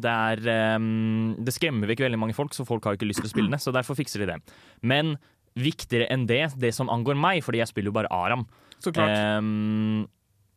det 0.00 0.10
er 0.10 0.76
um, 0.78 1.32
Det 1.42 1.54
skremmer 1.54 1.88
vekk 1.90 2.04
veldig 2.04 2.18
mange 2.20 2.36
folk, 2.36 2.54
så 2.54 2.66
folk 2.68 2.84
har 2.84 2.94
jo 2.94 3.00
ikke 3.00 3.08
lyst 3.10 3.24
til 3.24 3.30
å 3.30 3.34
spille 3.34 3.52
det. 3.54 3.62
Så 3.62 3.72
derfor 3.74 3.98
fikser 3.98 4.22
de 4.22 4.34
det. 4.34 4.56
Men 4.84 5.16
viktigere 5.58 6.06
enn 6.12 6.28
det, 6.30 6.44
det 6.60 6.74
som 6.76 6.90
angår 6.92 7.18
meg, 7.18 7.40
fordi 7.46 7.62
jeg 7.62 7.72
spiller 7.72 7.90
jo 7.90 7.96
bare 7.98 8.10
Aram, 8.14 8.44
Så 8.78 8.92
klart. 8.94 9.16
Ehm, 9.16 10.06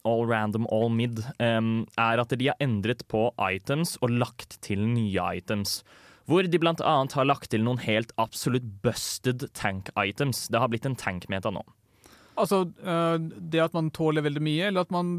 all 0.08 0.26
random, 0.28 0.68
all 0.72 0.90
mid, 0.92 1.22
um, 1.40 1.86
er 2.00 2.22
at 2.22 2.34
de 2.36 2.50
har 2.50 2.60
endret 2.64 3.06
på 3.12 3.30
items 3.40 3.96
og 4.02 4.16
lagt 4.24 4.58
til 4.66 4.84
nye 4.88 5.30
items. 5.38 5.82
Hvor 6.30 6.48
de 6.48 6.60
blant 6.60 6.82
annet 6.88 7.16
har 7.18 7.28
lagt 7.28 7.50
til 7.52 7.64
noen 7.66 7.82
helt 7.84 8.14
absolutt 8.22 8.68
busted 8.84 9.50
tank-items. 9.58 10.46
Det 10.52 10.62
har 10.62 10.72
blitt 10.72 10.88
en 10.88 11.00
tank-meta 11.00 11.52
nå. 11.52 11.64
Altså, 12.40 12.64
øh, 12.82 13.18
det 13.20 13.62
at 13.62 13.76
man 13.76 13.92
tåler 13.94 14.24
veldig 14.26 14.42
mye, 14.44 14.70
eller 14.70 14.88
at 14.88 14.94
man 14.94 15.10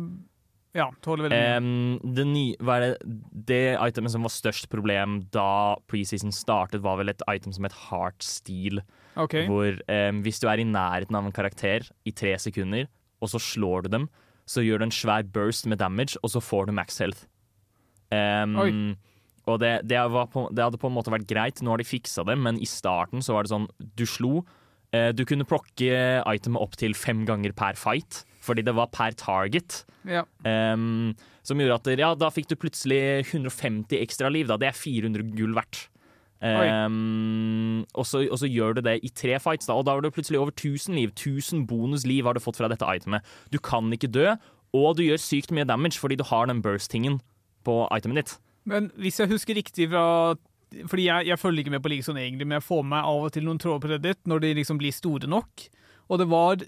Ja, 0.74 0.88
tåler 1.06 1.28
veldig 1.28 1.38
mye. 1.38 1.58
Um, 2.02 2.14
det, 2.16 2.24
nye, 2.26 2.78
det, 2.82 2.88
det 3.46 3.62
itemet 3.76 4.10
som 4.10 4.24
var 4.26 4.32
størst 4.34 4.66
problem 4.72 5.20
da 5.30 5.76
preseason 5.86 6.34
startet, 6.34 6.82
var 6.82 6.98
vel 6.98 7.12
et 7.12 7.22
item 7.30 7.54
som 7.54 7.68
het 7.68 7.76
Heart 7.84 8.26
Steel. 8.26 8.82
Okay. 9.14 9.46
Hvor 9.46 9.78
um, 9.86 10.24
hvis 10.24 10.42
du 10.42 10.48
er 10.50 10.58
i 10.58 10.66
nærheten 10.66 11.14
av 11.14 11.28
en 11.28 11.36
karakter 11.36 11.86
i 12.02 12.10
tre 12.16 12.34
sekunder, 12.42 12.88
og 13.22 13.30
så 13.30 13.38
slår 13.38 13.86
du 13.86 13.92
dem, 13.92 14.08
så 14.46 14.62
gjør 14.64 14.82
du 14.82 14.84
en 14.88 14.94
svær 14.94 15.24
burst 15.32 15.66
med 15.70 15.78
damage, 15.80 16.18
og 16.22 16.30
så 16.34 16.40
får 16.44 16.66
du 16.68 16.72
max 16.76 16.98
health. 17.00 17.24
Um, 18.12 18.56
og 19.48 19.58
det, 19.60 19.72
det, 19.88 19.98
på, 20.32 20.46
det 20.54 20.64
hadde 20.64 20.78
på 20.80 20.88
en 20.88 20.94
måte 20.96 21.12
vært 21.12 21.26
greit. 21.28 21.60
Nå 21.64 21.72
har 21.74 21.80
de 21.80 21.86
fiksa 21.88 22.24
det, 22.28 22.36
men 22.40 22.60
i 22.62 22.68
starten 22.68 23.24
så 23.24 23.34
var 23.36 23.44
det 23.44 23.52
sånn 23.52 23.66
Du 23.96 24.04
slo. 24.08 24.44
eh, 24.94 25.10
Du 25.12 25.24
kunne 25.28 25.44
plukke 25.48 26.22
itemet 26.24 26.62
opp 26.62 26.76
til 26.80 26.94
fem 26.96 27.24
ganger 27.28 27.52
per 27.56 27.76
fight 27.80 28.22
fordi 28.44 28.60
det 28.60 28.74
var 28.76 28.90
per 28.92 29.14
target. 29.16 29.86
Ja. 30.04 30.20
Um, 30.44 31.14
som 31.42 31.56
gjorde 31.60 31.78
at 31.80 31.86
ja, 31.96 32.10
da 32.14 32.28
fikk 32.28 32.50
du 32.50 32.58
plutselig 32.60 32.98
150 33.32 33.96
ekstra 34.04 34.28
liv. 34.28 34.50
Da. 34.50 34.58
Det 34.60 34.68
er 34.68 34.76
400 34.76 35.30
gull 35.32 35.54
verdt. 35.56 35.86
Ehm, 36.44 37.84
og, 37.94 38.06
så, 38.06 38.24
og 38.28 38.38
så 38.40 38.48
gjør 38.50 38.76
du 38.76 38.84
det 38.84 38.98
i 39.06 39.10
tre 39.16 39.38
fights, 39.40 39.68
da, 39.70 39.76
og 39.78 39.86
da 39.86 39.96
har 39.96 40.04
du 40.04 40.12
plutselig 40.12 40.40
over 40.40 40.52
1000 40.52 40.96
liv. 40.98 41.12
1000 41.14 41.66
bonusliv 41.70 42.28
har 42.28 42.36
du 42.36 42.42
fått 42.44 42.60
fra 42.60 42.68
dette 42.72 42.84
itemet. 42.84 43.24
Du 43.52 43.58
kan 43.58 43.88
ikke 43.94 44.12
dø, 44.12 44.34
og 44.74 44.96
du 44.98 45.04
gjør 45.06 45.22
sykt 45.22 45.54
mye 45.54 45.68
damage 45.68 46.00
fordi 46.02 46.18
du 46.20 46.26
har 46.28 46.50
den 46.50 46.62
burst-tingen 46.64 47.20
på 47.64 47.84
itemet 47.96 48.20
ditt. 48.20 48.34
Men 48.68 48.90
hvis 49.00 49.20
jeg 49.20 49.28
husker 49.28 49.56
riktig 49.58 49.90
fra 49.92 50.34
Fordi 50.88 51.04
jeg, 51.04 51.26
jeg 51.28 51.38
følger 51.38 51.60
ikke 51.60 51.70
med 51.74 51.82
på 51.84 51.90
League 51.92 52.02
sånn 52.06 52.18
egentlig, 52.18 52.48
men 52.48 52.56
jeg 52.58 52.66
får 52.66 52.80
med 52.82 52.96
meg 52.96 53.08
av 53.08 53.26
og 53.28 53.34
til 53.34 53.44
noen 53.46 53.60
tråder 53.62 53.82
på 53.82 53.90
Reddit 53.92 54.20
når 54.26 54.40
de 54.42 54.54
liksom 54.58 54.80
blir 54.80 54.94
store 54.96 55.28
nok. 55.30 55.66
Og 56.10 56.18
det 56.20 56.26
var 56.28 56.64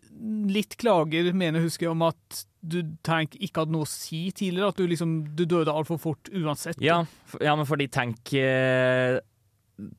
litt 0.49 0.77
klager, 0.81 1.33
mener 1.37 1.61
jeg 1.61 1.67
husker, 1.67 1.91
om 1.91 2.05
at 2.07 2.45
du 2.63 2.79
tank 3.05 3.35
ikke 3.37 3.65
hadde 3.65 3.75
noe 3.75 3.85
å 3.85 3.91
si 3.91 4.29
tidligere. 4.31 4.71
At 4.71 4.79
du 4.79 4.87
liksom 4.89 5.17
du 5.37 5.43
døde 5.45 5.75
altfor 5.75 5.99
fort 6.01 6.31
uansett. 6.33 6.79
Ja, 6.85 7.03
ja 7.43 7.57
men 7.59 7.69
fordi 7.69 7.89
tank 7.93 8.33
eh, 8.39 9.19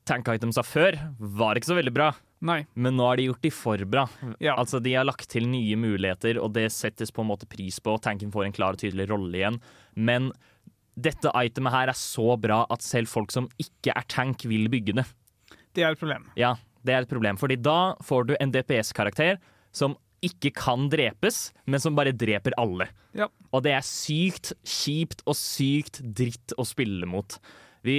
Tank-itemsa 0.08 0.64
før 0.66 0.96
var 1.18 1.58
ikke 1.58 1.70
så 1.70 1.76
veldig 1.78 1.92
bra. 1.94 2.08
Nei. 2.44 2.60
Men 2.74 2.96
nå 2.98 3.06
har 3.06 3.18
de 3.18 3.28
gjort 3.28 3.44
de 3.46 3.50
for 3.54 3.82
bra. 3.90 4.04
Ja. 4.42 4.56
Altså 4.58 4.80
De 4.82 4.94
har 4.94 5.06
lagt 5.06 5.28
til 5.30 5.46
nye 5.50 5.78
muligheter, 5.78 6.38
og 6.42 6.52
det 6.56 6.68
settes 6.74 7.12
på 7.14 7.22
en 7.22 7.30
måte 7.30 7.48
pris 7.50 7.78
på. 7.82 7.96
Tanken 8.02 8.32
får 8.34 8.48
en 8.48 8.56
klar 8.56 8.78
og 8.78 8.82
tydelig 8.82 9.08
rolle 9.10 9.38
igjen. 9.38 9.60
Men 9.94 10.32
dette 10.98 11.30
itemet 11.30 11.74
her 11.74 11.92
er 11.92 11.98
så 11.98 12.34
bra 12.40 12.64
at 12.74 12.82
selv 12.82 13.10
folk 13.10 13.30
som 13.34 13.46
ikke 13.62 13.94
er 13.94 14.06
tank, 14.10 14.42
vil 14.50 14.66
bygge 14.72 14.96
det. 14.98 15.06
Det 15.76 15.86
er 15.86 15.94
et 15.94 16.00
problem. 16.00 16.26
Ja, 16.38 16.56
det 16.82 16.94
er 16.94 17.06
et 17.06 17.10
problem, 17.10 17.38
fordi 17.38 17.58
da 17.62 17.94
får 18.06 18.30
du 18.30 18.36
en 18.38 18.52
DPS-karakter 18.54 19.38
som 19.74 19.94
ikke 20.24 20.50
kan 20.56 20.88
drepes, 20.90 21.52
men 21.70 21.78
som 21.78 21.94
bare 21.94 22.10
dreper 22.16 22.56
alle. 22.58 22.88
Ja. 23.14 23.28
Og 23.54 23.62
det 23.66 23.76
er 23.76 23.86
sykt 23.86 24.52
kjipt 24.66 25.22
og 25.28 25.38
sykt 25.38 26.00
dritt 26.02 26.54
å 26.58 26.66
spille 26.66 27.06
mot. 27.06 27.38
Vi, 27.88 27.96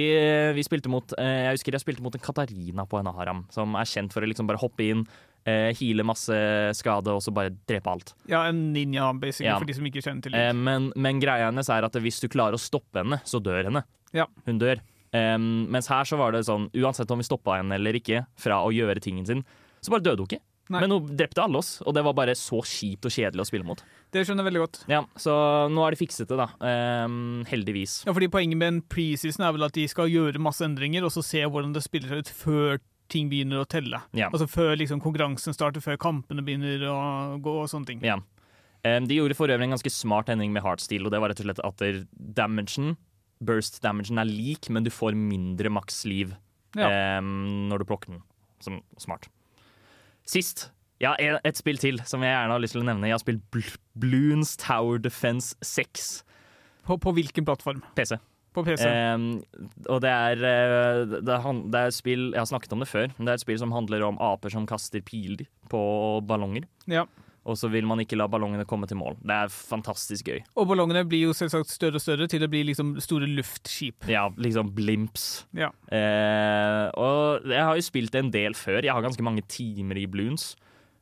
vi 0.56 0.62
spilte 0.66 0.90
mot 0.92 1.12
eh, 1.18 1.48
Jeg 1.48 1.56
husker 1.58 1.76
jeg 1.76 1.82
spilte 1.84 2.04
mot 2.04 2.14
en 2.16 2.22
Katarina 2.22 2.86
på 2.88 3.00
en 3.00 3.10
haram, 3.16 3.42
som 3.54 3.74
er 3.80 3.88
kjent 3.90 4.14
for 4.14 4.22
å 4.24 4.30
liksom 4.30 4.48
bare 4.50 4.60
hoppe 4.62 4.86
inn, 4.92 5.04
hile 5.40 5.72
heale 5.72 6.04
masse 6.04 6.36
skade 6.76 7.08
og 7.16 7.22
så 7.24 7.32
bare 7.32 7.50
drepe 7.66 7.88
alt. 7.90 8.10
Ja, 8.28 8.42
en 8.50 8.58
ninja, 8.74 9.06
basically, 9.18 9.48
Ja. 9.48 9.54
for 9.58 9.64
de 9.66 9.72
som 9.78 9.86
ikke 9.88 10.02
kjenner 10.04 10.22
til 10.26 10.34
Eh, 10.36 10.50
det. 10.52 10.56
men, 10.56 10.90
men 11.00 11.18
greia 11.22 11.46
hennes 11.48 11.70
er 11.72 11.86
at 11.88 11.96
hvis 11.96 12.20
du 12.20 12.28
klarer 12.28 12.58
å 12.58 12.60
stoppe 12.60 13.00
henne, 13.00 13.18
så 13.24 13.40
dør 13.40 13.64
henne. 13.70 13.82
Ja. 14.12 14.26
Hun 14.46 14.60
dør. 14.60 14.82
Um, 15.16 15.66
mens 15.72 15.88
her 15.90 16.04
så 16.06 16.18
var 16.20 16.36
det 16.36 16.44
sånn, 16.46 16.68
uansett 16.76 17.10
om 17.10 17.18
vi 17.18 17.24
stoppa 17.26 17.56
henne 17.56 17.74
eller 17.80 17.96
ikke 17.98 18.26
fra 18.38 18.60
å 18.62 18.68
gjøre 18.70 19.00
tingen 19.02 19.24
sin, 19.26 19.40
så 19.82 19.90
bare 19.96 20.04
døde 20.06 20.22
hun 20.22 20.28
ikke. 20.28 20.42
Nei. 20.70 20.80
Men 20.84 20.92
hun 20.94 21.08
drepte 21.18 21.42
alle 21.42 21.58
oss, 21.58 21.80
og 21.82 21.94
det 21.96 22.04
var 22.06 22.14
bare 22.14 22.34
så 22.38 22.60
kjipt 22.62 23.08
og 23.08 23.10
kjedelig 23.10 23.42
å 23.42 23.48
spille 23.48 23.66
mot. 23.66 23.80
Det 24.14 24.22
skjønner 24.22 24.44
jeg 24.44 24.48
veldig 24.52 24.60
godt. 24.62 24.78
Ja, 24.90 25.00
Så 25.18 25.32
nå 25.74 25.82
er 25.82 25.94
de 25.94 25.98
fikset 25.98 26.30
det, 26.30 26.36
da. 26.38 26.46
Um, 26.62 27.40
heldigvis. 27.50 28.04
Ja, 28.06 28.14
fordi 28.14 28.28
Poenget 28.30 28.58
med 28.60 28.68
en 28.76 28.80
preseason 28.86 29.42
er 29.46 29.54
vel 29.56 29.66
at 29.66 29.74
de 29.74 29.88
skal 29.90 30.10
gjøre 30.12 30.38
masse 30.42 30.62
endringer, 30.66 31.02
og 31.06 31.10
så 31.14 31.24
se 31.26 31.42
hvordan 31.42 31.74
det 31.74 31.82
spiller 31.82 32.12
seg 32.14 32.22
ut 32.22 32.30
før 32.38 32.78
ting 33.10 33.26
begynner 33.32 33.64
å 33.64 33.66
telle. 33.66 33.98
Ja. 34.14 34.28
Altså 34.30 34.46
Før 34.46 34.76
liksom 34.78 35.02
konkurransen 35.02 35.56
starter, 35.56 35.82
før 35.82 35.98
kampene 35.98 36.44
begynner 36.46 36.86
å 36.86 36.98
gå 37.42 37.56
og 37.64 37.66
sånne 37.72 37.90
ting. 37.90 38.04
Ja. 38.06 38.20
Um, 38.86 39.08
de 39.10 39.18
gjorde 39.18 39.34
for 39.36 39.50
øvrig 39.50 39.66
en 39.66 39.74
ganske 39.74 39.90
smart 39.92 40.30
endring 40.32 40.54
med 40.54 40.62
Heartsteel, 40.62 41.02
og 41.04 41.10
det 41.10 41.18
var 41.20 41.34
rett 41.34 41.42
og 41.42 41.50
slett 41.50 41.64
at 41.66 41.82
damagen, 42.38 42.94
burst 43.42 43.82
damagen 43.82 44.22
er 44.22 44.30
lik, 44.30 44.70
men 44.70 44.86
du 44.86 44.90
får 44.94 45.18
mindre 45.18 45.72
maks 45.74 46.04
liv 46.06 46.36
Ja. 46.78 47.18
um, 47.18 47.66
når 47.68 47.82
du 47.82 47.88
plukker 47.90 48.14
den. 48.14 48.22
Som 48.62 48.82
smart. 49.00 49.26
Sist 50.30 50.68
ja, 51.00 51.14
et 51.16 51.56
spill 51.56 51.78
til 51.80 52.00
som 52.04 52.20
jeg 52.20 52.34
gjerne 52.34 52.52
har 52.52 52.60
lyst 52.60 52.76
til 52.76 52.82
å 52.82 52.86
nevne. 52.86 53.08
Jeg 53.08 53.16
har 53.16 53.22
spilt 53.22 53.44
Bl 53.54 53.62
Bloons 54.00 54.52
Tower 54.60 55.00
Defense 55.00 55.56
6 55.64 56.10
På, 56.84 56.98
på 57.00 57.14
hvilken 57.16 57.46
plattform? 57.48 57.80
PC. 57.96 58.18
På 58.52 58.64
PC? 58.66 58.84
Eh, 58.84 59.24
og 59.88 60.02
det 60.04 60.10
er, 60.12 60.44
eh, 60.44 61.00
det, 61.14 61.22
er, 61.38 61.64
det 61.72 61.80
er 61.80 61.94
spill 61.94 62.28
Jeg 62.34 62.40
har 62.42 62.50
snakket 62.50 62.76
om 62.76 62.84
det 62.84 62.90
før, 62.90 63.08
men 63.16 63.26
det 63.26 63.32
er 63.32 63.40
et 63.40 63.46
spill 63.46 63.60
som 63.62 63.72
handler 63.72 64.04
om 64.10 64.20
aper 64.20 64.52
som 64.52 64.68
kaster 64.68 65.02
piler 65.04 65.48
på 65.72 65.82
ballonger. 66.28 66.68
ja. 66.90 67.08
Og 67.48 67.56
så 67.56 67.70
vil 67.72 67.86
man 67.88 68.02
ikke 68.02 68.18
la 68.20 68.26
ballongene 68.28 68.66
komme 68.68 68.88
til 68.88 68.98
mål. 69.00 69.16
Det 69.24 69.32
er 69.32 69.52
fantastisk 69.52 70.28
gøy. 70.28 70.42
Og 70.60 70.68
ballongene 70.68 71.06
blir 71.08 71.30
jo 71.30 71.36
selvsagt 71.36 71.72
større 71.72 71.96
og 71.96 72.04
større 72.04 72.28
til 72.28 72.42
det 72.42 72.50
blir 72.52 72.66
liksom 72.68 72.94
store 73.00 73.28
luftskip. 73.30 74.08
Ja, 74.12 74.26
liksom 74.36 74.74
blimps. 74.76 75.46
Ja. 75.56 75.70
Eh, 75.88 76.86
og 77.00 77.48
jeg 77.48 77.64
har 77.64 77.78
jo 77.78 77.86
spilt 77.86 78.18
en 78.20 78.32
del 78.34 78.56
før. 78.58 78.82
Jeg 78.84 78.92
har 78.92 79.06
ganske 79.06 79.24
mange 79.24 79.46
timer 79.48 80.02
i 80.02 80.04
Bloons. 80.10 80.52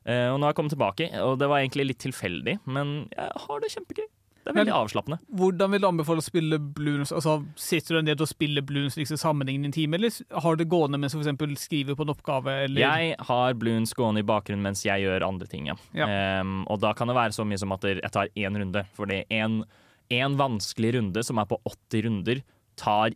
Eh, 0.09 0.29
og 0.31 0.39
nå 0.39 0.47
har 0.47 0.55
jeg 0.55 0.61
kommet 0.61 0.77
tilbake, 0.77 1.11
og 1.21 1.35
det 1.41 1.51
var 1.51 1.61
egentlig 1.61 1.91
litt 1.91 2.01
tilfeldig, 2.07 2.55
men 2.71 2.95
jeg 3.13 3.43
har 3.45 3.61
det 3.61 3.73
kjempegøy. 3.75 4.07
Det 4.49 4.55
er 4.55 4.65
veldig 4.65 4.73
Men- 4.73 4.81
avslappende. 4.81 5.19
Hvordan 5.37 5.71
vil 5.71 5.81
du 5.83 5.87
anbefale 5.87 6.23
å 6.23 6.25
spille 6.25 6.59
blues? 6.59 7.13
Altså, 7.13 7.45
Sitter 7.55 7.97
du 7.97 8.03
ned 8.03 8.21
og 8.21 8.29
spiller 8.29 8.63
blues 8.65 8.97
liksom 8.97 9.19
sammenhengende 9.21 9.67
i 9.67 9.69
en 9.69 9.73
time, 9.73 9.95
eller 9.95 10.41
har 10.41 10.57
du 10.57 10.65
det 10.65 10.71
gående 10.71 10.99
mens 10.99 11.13
du 11.13 11.23
for 11.23 11.55
skriver 11.55 11.95
på 11.95 12.07
en 12.07 12.15
oppgave? 12.15 12.65
Eller? 12.65 12.81
Jeg 12.81 13.17
har 13.29 13.53
blues 13.53 13.93
gående 13.93 14.21
i 14.21 14.23
bakgrunnen 14.23 14.63
mens 14.63 14.85
jeg 14.85 15.05
gjør 15.05 15.27
andre 15.29 15.47
ting. 15.47 15.67
Ja. 15.67 15.75
Ja. 15.93 16.41
Um, 16.41 16.65
og 16.67 16.81
da 16.81 16.95
kan 16.95 17.09
det 17.09 17.17
være 17.17 17.37
så 17.37 17.45
mye 17.45 17.59
som 17.59 17.73
at 17.73 17.83
jeg 17.83 18.11
tar 18.11 18.29
én 18.35 18.57
runde. 18.57 18.87
Fordi 18.97 19.25
en, 19.31 19.65
en 20.11 20.37
vanskelig 20.41 20.95
runde 20.95 21.23
som 21.23 21.37
er 21.39 21.45
på 21.45 21.61
80 21.69 22.07
runder, 22.09 22.43
tar 22.77 23.11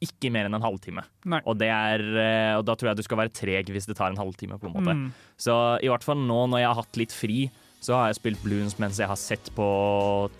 ikke 0.00 0.32
mer 0.32 0.48
enn 0.48 0.56
en 0.56 0.64
halvtime. 0.64 1.04
Og, 1.44 1.58
det 1.60 1.68
er, 1.68 2.00
eh, 2.00 2.56
og 2.56 2.64
da 2.64 2.74
tror 2.74 2.88
jeg 2.90 2.96
du 2.96 3.02
skal 3.02 3.18
være 3.20 3.32
treg 3.36 3.68
hvis 3.68 3.84
det 3.84 3.98
tar 3.98 4.08
en 4.08 4.16
halvtime. 4.16 4.56
på 4.58 4.70
en 4.70 4.72
måte. 4.72 4.94
Mm. 4.96 5.12
Så 5.36 5.52
i 5.84 5.88
hvert 5.92 6.04
fall 6.06 6.16
nå 6.16 6.46
når 6.48 6.62
jeg 6.62 6.70
har 6.70 6.80
hatt 6.80 6.96
litt 6.96 7.12
fri, 7.12 7.50
så 7.80 7.96
har 7.96 8.10
jeg 8.10 8.18
spilt 8.20 8.42
Bloons 8.44 8.76
mens 8.80 8.98
jeg 9.00 9.08
har 9.08 9.18
sett 9.18 9.48
på 9.56 9.68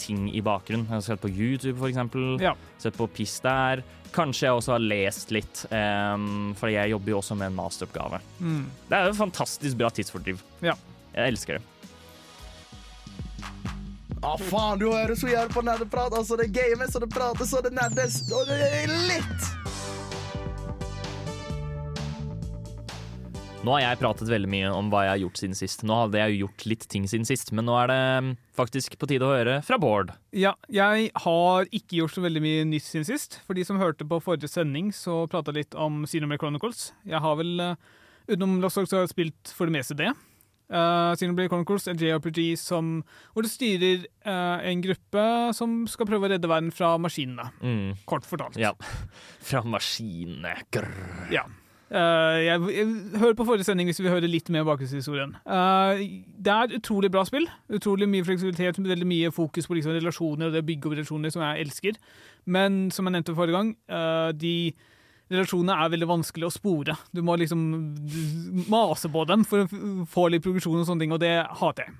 ting 0.00 0.28
i 0.28 0.42
bakgrunnen. 0.44 0.84
Jeg 0.90 0.98
har 0.98 1.06
sett 1.06 1.22
på 1.22 1.30
YouTube, 1.32 1.78
for 1.78 1.88
eksempel. 1.88 2.34
Ja. 2.42 2.52
Sett 2.78 2.98
på 2.98 3.08
piss 3.08 3.38
der. 3.44 3.82
Kanskje 4.12 4.48
jeg 4.48 4.58
også 4.58 4.74
har 4.74 4.82
lest 4.82 5.32
litt, 5.32 5.64
um, 5.70 6.50
for 6.58 6.72
jeg 6.72 6.92
jobber 6.92 7.14
jo 7.14 7.20
også 7.20 7.36
med 7.38 7.52
en 7.52 7.56
masteroppgave. 7.56 8.20
Mm. 8.42 8.64
Det 8.90 8.98
er 8.98 9.08
jo 9.08 9.18
fantastisk 9.20 9.78
bra 9.80 9.92
tidsfordriv. 9.94 10.42
Ja. 10.66 10.74
Jeg 11.14 11.32
elsker 11.32 11.58
det. 11.58 11.64
Ja, 14.20 14.34
faen, 14.36 14.76
du 14.82 14.90
hører 14.90 15.16
så 15.16 15.30
jævlig 15.30 15.54
på 15.54 15.64
nerdeprat. 15.64 16.12
Altså, 16.12 16.36
det 16.36 16.50
games, 16.52 16.92
og 16.92 17.06
det 17.06 17.10
prates, 17.14 17.54
og 17.56 17.64
det 17.64 17.72
nerdes, 17.72 18.20
og 18.34 18.50
det 18.50 18.60
er 18.66 18.92
litt. 19.08 19.59
Nå 23.60 23.74
har 23.74 23.82
jeg 23.82 23.98
pratet 24.00 24.30
veldig 24.30 24.48
mye 24.48 24.68
om 24.72 24.86
hva 24.88 25.02
jeg 25.04 25.10
har 25.12 25.18
gjort 25.20 25.38
siden 25.42 25.56
sist. 25.58 25.82
Nå 25.84 25.96
hadde 25.98 26.16
jeg 26.16 26.32
jo 26.32 26.46
gjort 26.46 26.62
litt 26.70 26.84
ting 26.88 27.04
siden 27.10 27.26
sist, 27.28 27.50
men 27.52 27.66
nå 27.68 27.74
er 27.76 27.90
det 27.90 27.98
um, 28.24 28.30
faktisk 28.56 28.96
på 28.96 29.08
tide 29.10 29.26
å 29.26 29.34
høre 29.34 29.58
fra 29.66 29.76
Bård. 29.80 30.14
Ja, 30.32 30.54
jeg 30.72 31.10
har 31.26 31.68
ikke 31.68 31.98
gjort 31.98 32.16
så 32.16 32.24
veldig 32.24 32.40
mye 32.40 32.64
nytt 32.70 32.86
siden 32.86 33.04
sist. 33.04 33.36
For 33.44 33.58
de 33.58 33.66
som 33.68 33.80
hørte 33.82 34.08
på 34.08 34.22
forrige 34.24 34.48
sending, 34.48 34.88
så 34.96 35.26
prata 35.28 35.52
jeg 35.52 35.66
litt 35.66 35.76
om 35.76 36.06
Xenoblade 36.08 36.40
Chronicles. 36.40 36.86
Jeg 37.04 37.20
har 37.20 37.36
vel, 37.36 37.52
uh, 37.60 38.02
utenom 38.32 38.56
Lost 38.64 38.80
Ark, 38.80 38.88
så 38.88 38.96
har 38.96 39.04
jeg 39.04 39.12
spilt 39.12 39.52
for 39.52 39.68
det 39.68 39.76
meste 39.76 40.00
det. 40.00 40.08
Uh, 40.72 41.12
Xenoblade 41.20 41.52
Chronicles, 41.52 41.90
er 41.92 42.00
JRPG 42.00 42.42
som, 42.64 43.02
hvor 43.34 43.44
du 43.44 43.52
styrer 43.52 44.08
uh, 44.24 44.56
en 44.72 44.80
gruppe 44.88 45.30
som 45.58 45.82
skal 45.84 46.08
prøve 46.08 46.30
å 46.30 46.32
redde 46.32 46.48
verden 46.48 46.72
fra 46.72 46.94
maskinene. 46.96 47.50
Mm. 47.60 47.98
Kort 48.08 48.24
fortalt. 48.24 48.56
Ja. 48.56 48.72
Fra 49.50 49.66
maskinene. 49.68 50.62
Grrr. 50.72 51.26
Ja. 51.28 51.44
Eh, 51.90 52.36
jeg, 52.46 52.60
jeg 52.70 53.18
hører 53.18 53.34
på 53.34 53.44
forrige 53.48 53.66
sending 53.66 53.88
hvis 53.90 53.98
vi 53.98 54.10
hører 54.12 54.30
litt 54.30 54.50
mer 54.54 54.62
bakgrunnshistorien. 54.68 55.32
Eh, 55.42 56.02
det 56.38 56.52
er 56.54 56.68
et 56.68 56.76
utrolig 56.78 57.10
bra 57.10 57.24
spill. 57.26 57.48
Utrolig 57.72 58.06
mye 58.10 58.26
fleksibilitet, 58.26 58.78
veldig 58.78 59.08
mye 59.10 59.32
fokus 59.34 59.66
på 59.66 59.74
liksom, 59.78 59.96
relasjoner 59.98 60.48
og 60.48 60.54
det 60.54 60.62
å 60.62 60.68
bygge 60.68 60.86
opp 60.86 60.94
relasjoner 60.94 61.34
som 61.34 61.42
jeg 61.42 61.66
elsker. 61.66 61.98
Men 62.46 62.84
som 62.94 63.08
jeg 63.08 63.16
nevnte 63.16 63.34
forrige 63.34 63.58
gang, 63.58 63.72
eh, 63.90 64.30
de 64.38 64.54
relasjonene 65.30 65.78
er 65.82 65.90
veldig 65.94 66.10
vanskelig 66.10 66.46
å 66.46 66.54
spore. 66.54 66.94
Du 67.14 67.22
må 67.26 67.34
liksom 67.38 67.64
mase 68.70 69.10
på 69.10 69.24
dem 69.30 69.42
for 69.46 69.66
å 69.66 70.06
få 70.10 70.28
litt 70.30 70.46
progresjon 70.46 70.78
og 70.78 70.86
sånne 70.86 71.04
ting, 71.04 71.14
og 71.14 71.22
det 71.22 71.34
hater 71.58 71.88
jeg. 71.88 71.98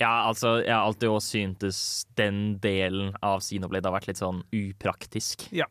Ja, 0.00 0.12
altså, 0.30 0.56
jeg 0.62 0.72
har 0.72 0.86
alltid 0.86 1.10
også 1.10 1.34
syntes 1.36 1.80
den 2.16 2.56
delen 2.62 3.12
av 3.20 3.42
Sinoblade 3.44 3.90
har 3.90 3.98
vært 3.98 4.08
litt 4.08 4.22
sånn 4.22 4.40
upraktisk. 4.48 5.44
Ja. 5.52 5.66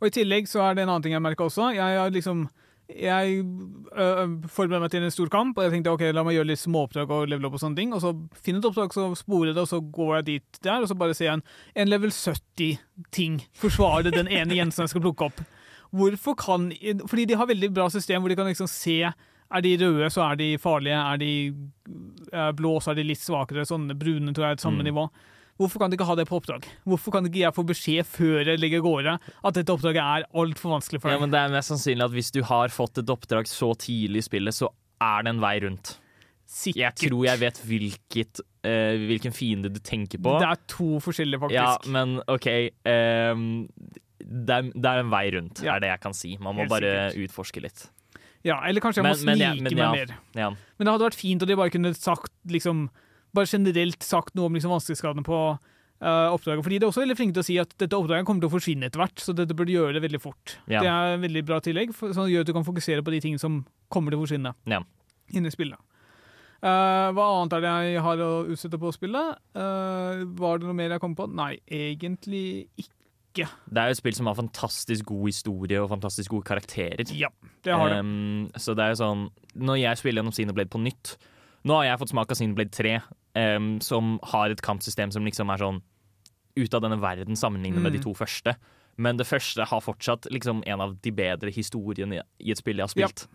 Og 0.00 0.08
i 0.08 0.14
tillegg 0.16 0.48
så 0.48 0.62
er 0.64 0.76
det 0.76 0.86
en 0.86 0.94
annen 0.94 1.04
ting 1.04 1.14
jeg 1.16 1.24
merka 1.24 1.44
også. 1.44 1.74
Jeg 1.76 2.00
har 2.00 2.14
liksom 2.14 2.46
jeg 2.88 3.40
øh, 3.42 4.36
forberedte 4.46 4.80
meg 4.84 4.90
til 4.92 5.02
en 5.02 5.10
stor 5.10 5.28
kamp, 5.32 5.58
og 5.58 5.64
jeg 5.66 5.72
tenkte 5.74 5.90
ok, 5.90 6.04
la 6.14 6.22
meg 6.22 6.36
gjøre 6.36 6.46
litt 6.52 6.60
småoppdrag 6.62 7.10
og 7.10 7.28
level 7.28 7.48
opp 7.48 7.56
og 7.58 7.62
sånne 7.64 7.76
ting. 7.80 7.92
Og 7.96 8.00
så 8.04 8.12
finner 8.38 8.60
jeg 8.60 8.64
et 8.64 8.68
oppdrag, 8.70 8.94
så 8.94 9.06
sporer 9.18 9.50
jeg 9.50 9.56
det, 9.58 9.64
og 9.64 9.70
så 9.72 9.80
går 9.98 10.12
jeg 10.20 10.26
dit 10.30 10.60
der, 10.62 10.80
og 10.84 10.88
så 10.90 10.94
bare 10.98 11.14
ser 11.18 11.28
jeg 11.30 11.40
en, 11.40 11.44
en 11.82 11.90
level 11.90 12.10
70-ting. 12.14 13.40
Forsvare 13.58 14.10
den 14.14 14.28
ene 14.30 14.54
gjenstanden 14.58 14.86
jeg 14.86 14.94
skal 14.94 15.04
plukke 15.06 15.28
opp. 15.30 15.42
Hvorfor 15.96 16.34
kan 16.38 16.64
Fordi 17.06 17.24
de 17.30 17.36
har 17.38 17.46
veldig 17.46 17.68
bra 17.72 17.86
system 17.94 18.20
hvor 18.20 18.28
de 18.32 18.36
kan 18.36 18.48
liksom 18.50 18.66
se 18.68 18.96
Er 19.06 19.62
de 19.62 19.76
røde, 19.78 20.08
så 20.10 20.24
er 20.32 20.34
de 20.40 20.48
farlige. 20.58 20.96
Er 20.98 21.16
de 21.22 21.28
øh, 22.34 22.52
blå, 22.58 22.80
så 22.82 22.90
er 22.90 22.94
de 22.98 23.04
litt 23.06 23.22
svakere. 23.22 23.62
Sånne 23.64 23.94
brune 23.94 24.34
tror 24.34 24.44
jeg 24.48 24.50
er 24.50 24.58
et 24.58 24.64
samme 24.64 24.82
Mm. 24.82 24.88
nivå. 24.90 25.04
Hvorfor 25.56 25.80
kan 25.80 25.90
de 25.90 25.96
ikke 25.96 26.04
ha 26.08 26.14
det 26.18 26.26
på 26.28 26.36
oppdrag? 26.36 26.64
Hvorfor 26.84 27.12
kan 27.16 27.24
ikke 27.24 27.40
jeg 27.46 27.54
få 27.56 27.64
beskjed 27.64 28.04
før 28.04 28.44
jeg 28.44 28.60
i 28.60 28.80
gårde 28.84 29.14
at 29.44 29.54
dette 29.56 29.72
oppdraget 29.72 30.02
er 30.04 30.26
altfor 30.36 30.74
vanskelig 30.76 31.00
for 31.00 31.08
deg? 31.08 31.16
Ja, 31.16 31.20
men 31.24 31.30
Det 31.32 31.40
er 31.40 31.54
mest 31.54 31.72
sannsynlig 31.72 32.04
at 32.04 32.12
hvis 32.12 32.30
du 32.34 32.42
har 32.44 32.68
fått 32.68 32.98
et 33.00 33.08
oppdrag 33.08 33.48
så 33.48 33.70
tidlig 33.74 34.20
i 34.20 34.26
spillet, 34.28 34.52
så 34.54 34.68
er 35.00 35.22
det 35.24 35.32
en 35.34 35.40
vei 35.40 35.58
rundt. 35.64 35.96
sikkert. 36.46 37.00
Jeg 37.02 37.10
tror 37.10 37.24
jeg 37.26 37.38
vet 37.40 37.56
hvilket, 37.66 38.40
uh, 38.62 38.94
hvilken 39.08 39.32
fiende 39.34 39.68
du 39.72 39.80
tenker 39.80 40.20
på. 40.22 40.36
Det 40.38 40.46
er 40.46 40.60
to 40.70 41.00
forskjellige, 41.02 41.40
faktisk. 41.42 41.58
Ja, 41.58 41.90
men 41.90 42.20
OK 42.28 42.46
Um, 42.86 43.68
det, 44.20 44.50
er, 44.54 44.62
det 44.74 44.86
er 44.92 45.00
en 45.02 45.10
vei 45.10 45.24
rundt, 45.34 45.62
Ja. 45.64 45.74
er 45.76 45.80
det 45.80 45.88
jeg 45.90 46.00
kan 46.00 46.14
si. 46.14 46.36
Man 46.40 46.54
må 46.54 46.60
Helt 46.66 46.70
bare 46.70 47.10
sikkert. 47.10 47.30
utforske 47.30 47.62
litt. 47.62 47.88
Ja, 48.44 48.60
eller 48.64 48.80
kanskje 48.80 49.02
jeg 49.02 49.06
må 49.06 49.16
Men- 49.16 49.24
men 49.26 49.38
ja, 49.38 49.50
snike 49.52 49.62
men 49.62 49.74
meg 49.74 50.06
ja. 50.36 50.50
mer. 50.50 50.56
Men 50.78 50.84
det 50.86 50.92
hadde 50.94 51.08
vært 51.10 51.18
fint 51.18 51.42
om 51.42 51.48
de 51.48 51.56
bare 51.56 51.70
kunne 51.70 51.94
sagt 51.94 52.30
liksom, 52.46 52.88
bare 53.36 53.50
generelt 53.50 54.04
sagt 54.06 54.34
noe 54.36 54.50
om 54.50 54.56
liksom, 54.56 54.72
vanskelighetsgradene 54.74 55.26
på 55.26 55.40
uh, 56.02 56.28
oppdraget. 56.34 56.64
Fordi 56.66 56.78
de 56.80 56.86
er 56.86 56.90
også 56.90 57.04
veldig 57.04 57.18
flinke 57.18 57.36
til 57.38 57.44
å 57.44 57.48
si 57.48 57.58
at 57.62 57.74
dette 57.80 57.98
oppdraget 57.98 58.28
kommer 58.28 58.44
til 58.44 58.50
å 58.50 58.56
forsvinne 58.56 58.88
etter 58.90 59.02
hvert, 59.02 59.22
så 59.22 59.34
dette 59.36 59.56
burde 59.56 59.74
gjøre 59.74 59.96
det 59.96 60.04
veldig 60.06 60.22
fort. 60.22 60.56
Ja. 60.66 60.82
Det 60.84 60.92
er 60.92 61.16
en 61.16 61.24
veldig 61.24 61.44
bra 61.48 61.60
tillegg, 61.64 61.94
for, 61.96 62.14
som 62.16 62.28
gjør 62.30 62.46
at 62.46 62.50
du 62.50 62.56
kan 62.56 62.66
fokusere 62.66 63.04
på 63.06 63.14
de 63.14 63.22
tingene 63.24 63.42
som 63.42 63.62
kommer 63.92 64.12
til 64.12 64.20
å 64.20 64.26
forsvinne 64.26 64.56
Ja. 64.72 64.82
inne 65.36 65.52
i 65.52 65.54
spillet. 65.54 65.80
Uh, 66.64 67.12
hva 67.14 67.24
annet 67.36 67.52
er 67.58 67.62
det 67.62 67.72
jeg 67.92 68.02
har 68.02 68.20
å 68.24 68.30
utsette 68.50 68.78
på 68.80 68.90
spillet? 68.96 69.40
Uh, 69.54 70.24
var 70.40 70.58
det 70.58 70.66
noe 70.68 70.76
mer 70.76 70.94
jeg 70.96 71.02
kom 71.02 71.14
på? 71.18 71.28
Nei, 71.28 71.56
egentlig 71.68 72.46
ikke. 72.80 72.94
Det 73.68 73.82
er 73.82 73.90
jo 73.90 73.94
et 73.98 74.00
spill 74.00 74.16
som 74.16 74.30
har 74.30 74.38
fantastisk 74.38 75.10
god 75.10 75.26
historie 75.28 75.82
og 75.82 75.90
fantastisk 75.92 76.32
gode 76.32 76.48
karakterer. 76.48 77.04
Ja, 77.12 77.28
det 77.66 77.76
har 77.76 77.92
det. 77.92 77.98
Um, 78.00 78.46
så 78.56 78.72
det 78.72 78.86
er 78.86 78.94
jo 78.94 79.00
sånn 79.02 79.26
Når 79.60 79.76
jeg 79.82 80.00
spiller 80.00 80.22
gjennom 80.22 80.32
Sinoblade 80.32 80.72
på 80.72 80.80
nytt 80.80 81.12
Nå 81.68 81.76
har 81.76 81.84
jeg 81.90 82.00
fått 82.00 82.14
smak 82.14 82.32
av 82.32 82.38
Sinoblade 82.40 82.72
3, 82.72 82.94
ehm, 83.36 83.76
som 83.84 84.16
har 84.32 84.50
et 84.50 84.62
kampsystem 84.64 85.12
som 85.12 85.24
liksom 85.26 85.52
er 85.52 85.60
sånn 85.62 85.82
ut 86.56 86.74
av 86.74 86.80
denne 86.86 86.98
verden 87.02 87.36
sammenlignet 87.36 87.82
med 87.84 87.92
de 87.92 87.98
Mm. 88.00 88.02
to 88.08 88.14
første. 88.14 88.56
Men 88.96 89.18
det 89.18 89.26
første 89.28 89.66
har 89.68 89.80
fortsatt 89.84 90.26
liksom 90.32 90.62
en 90.66 90.80
av 90.80 90.94
de 91.02 91.10
bedre 91.12 91.52
historiene 91.52 92.22
i 92.40 92.50
et 92.50 92.56
spill 92.56 92.76
jeg 92.78 92.88
har 92.88 92.94
Ja. 92.96 93.06
spilt. 93.08 93.26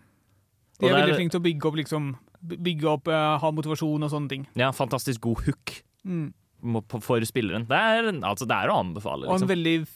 De 0.80 0.88
er 0.88 0.94
veldig 1.06 1.14
flinke 1.16 1.30
til 1.30 1.40
å 1.40 1.44
bygge 1.44 1.64
opp, 1.68 1.76
liksom, 1.76 2.16
bygge 2.44 2.84
opp 2.90 3.06
uh, 3.06 3.38
ha 3.38 3.50
motivasjon 3.52 4.02
og 4.02 4.10
sånne 4.10 4.28
ting. 4.28 4.46
Ja, 4.56 4.72
fantastisk 4.72 5.20
god 5.20 5.44
hook 5.46 5.82
Mm. 6.04 6.32
for 7.00 7.20
spilleren. 7.20 7.68
Det 7.68 7.78
er, 7.78 8.10
altså, 8.26 8.46
det 8.46 8.56
er 8.56 8.68
å 8.70 8.80
anbefale, 8.82 9.28
Og 9.28 9.40
en 9.40 9.46
liksom. 9.46 9.48
veldig 9.48 9.86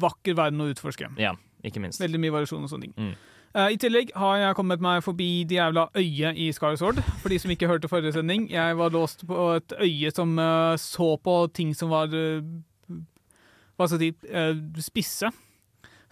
vakker 0.00 0.34
verden 0.34 0.58
å 0.60 0.74
utforske. 0.74 1.16
Ja, 1.18 1.34
ikke 1.64 1.80
minst. 1.80 2.00
Veldig 2.00 2.18
mye 2.18 2.32
variasjon 2.32 2.64
og 2.64 2.68
sånne 2.70 2.80
ting. 2.82 2.94
Mm. 2.96 3.14
Eh, 3.56 3.72
I 3.72 3.78
tillegg 3.80 4.10
har 4.20 4.36
jeg 4.36 4.56
kommet 4.58 4.82
meg 4.84 5.00
forbi 5.04 5.46
det 5.48 5.56
jævla 5.56 5.86
øyet 5.96 6.36
i 6.36 6.50
Skyward 6.52 7.00
For 7.22 7.32
de 7.32 7.38
som 7.40 7.52
ikke 7.54 7.68
hørte 7.70 7.88
forrige 7.88 8.12
sending. 8.12 8.50
Jeg 8.52 8.76
var 8.76 8.92
låst 8.92 9.24
på 9.26 9.48
et 9.56 9.72
øye 9.80 10.10
som 10.12 10.38
eh, 10.38 10.76
så 10.76 11.16
på 11.16 11.36
ting 11.54 11.72
som 11.76 11.90
var 11.90 12.12
uh, 12.12 12.44
Hva 13.76 13.88
skal 13.88 14.02
jeg 14.02 14.12
si 14.20 14.28
eh, 14.28 14.60
spisse. 14.84 15.30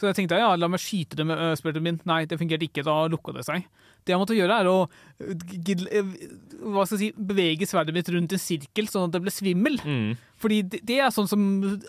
Så 0.01 0.09
jeg 0.09 0.17
tenkte 0.17 0.41
ja, 0.41 0.55
la 0.57 0.69
meg 0.69 0.81
skyte 0.81 1.21
det 1.21 1.27
med 1.29 1.59
spurten 1.61 1.85
min. 1.85 2.01
Nei, 2.09 2.25
det 2.25 2.41
fungerte 2.41 2.65
ikke. 2.65 2.83
Da 2.87 3.05
lukka 3.13 3.37
det 3.37 3.45
seg. 3.47 3.69
Det 4.05 4.13
jeg 4.13 4.21
måtte 4.21 4.37
gjøre, 4.37 4.61
er 4.61 4.69
å 4.69 4.79
eh, 5.25 6.95
si, 6.95 7.11
bevege 7.17 7.69
sverdet 7.69 7.97
mitt 7.97 8.11
rundt 8.13 8.35
en 8.37 8.43
sirkel, 8.43 8.89
sånn 8.91 9.09
at 9.09 9.15
det 9.15 9.23
ble 9.25 9.33
svimmel. 9.33 9.79
Mm. 9.81 10.11
Fordi 10.45 10.59
det, 10.69 10.81
det 10.85 10.99
er 11.01 11.13
sånn 11.15 11.29
som 11.31 11.41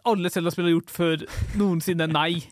alle 0.07 0.31
Zelda-spill 0.31 0.69
har 0.69 0.75
gjort 0.77 0.93
før 0.93 1.25
noensinne. 1.59 2.07
Nei. 2.07 2.45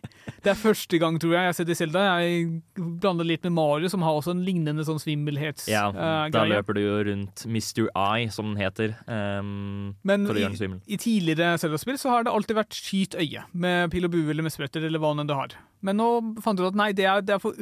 Det 0.43 0.51
er 0.51 0.59
første 0.59 0.99
gang, 0.99 1.15
tror 1.21 1.35
jeg, 1.35 1.45
jeg 1.45 1.51
har 1.51 1.55
sett 1.55 1.71
i 1.71 1.77
Zelda. 1.79 2.03
Jeg 2.19 2.49
blander 2.75 3.27
litt 3.27 3.45
med 3.47 3.55
Mario, 3.55 3.91
som 3.91 4.03
har 4.03 4.17
også 4.19 4.33
en 4.35 4.43
lignende 4.43 4.83
sånn 4.87 4.99
svimmelhetsgreie. 4.99 5.93
Ja, 5.93 6.27
da 6.33 6.43
løper 6.49 6.75
du 6.75 6.81
jo 6.83 6.97
rundt 7.07 7.45
Mr. 7.47 7.85
Eye, 7.87 8.27
som 8.33 8.51
den 8.51 8.59
heter, 8.59 8.97
um, 9.07 9.93
Men 10.03 10.27
for 10.27 10.35
å 10.35 10.41
i, 10.41 10.43
gjøre 10.43 10.55
den 10.57 10.59
svimmel. 10.59 10.81
i 10.83 10.99
tidligere 10.99 11.55
Zelda-spill 11.61 12.01
så 12.01 12.17
har 12.17 12.27
det 12.27 12.33
alltid 12.35 12.59
vært 12.59 12.75
skyt 12.75 13.15
øye, 13.19 13.45
med 13.55 13.93
pil 13.93 14.09
og 14.09 14.15
bue 14.15 14.27
eller 14.33 14.43
med 14.43 14.55
spretter 14.55 14.83
eller 14.83 14.99
hva 14.99 15.13
nå 15.15 15.23
enn 15.23 15.31
du 15.31 15.37
har. 15.37 15.55
Men 15.83 15.99
nå 16.01 16.09
fant 16.43 16.59
du 16.59 16.65
ut 16.65 16.73
at 16.73 16.79
nei, 16.79 16.91
det 16.97 17.07
er, 17.07 17.23
det 17.23 17.37
er 17.37 17.43
for 17.43 17.55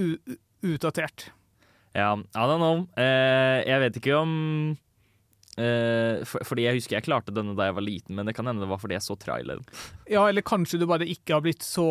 utdatert. 0.66 1.30
Ja, 1.94 2.14
I 2.16 2.46
don't 2.48 2.62
know. 2.62 2.86
Eh, 2.96 3.62
jeg 3.68 3.82
vet 3.84 3.98
ikke 4.00 4.16
om 4.16 4.34
eh, 5.60 6.22
for, 6.28 6.44
Fordi 6.48 6.64
jeg 6.64 6.78
husker 6.80 6.98
jeg 6.98 7.08
klarte 7.08 7.34
denne 7.36 7.56
da 7.58 7.68
jeg 7.68 7.78
var 7.78 7.86
liten, 7.86 8.16
men 8.16 8.30
det 8.30 8.36
kan 8.38 8.48
hende 8.48 8.64
det 8.64 8.72
var 8.72 8.80
fordi 8.82 8.96
jeg 8.96 9.06
så 9.06 9.18
traileren. 9.20 9.66
Ja, 10.10 10.28
eller 10.30 10.46
kanskje 10.46 10.80
du 10.80 10.88
bare 10.90 11.10
ikke 11.10 11.36
har 11.36 11.44
blitt 11.44 11.66
så 11.68 11.88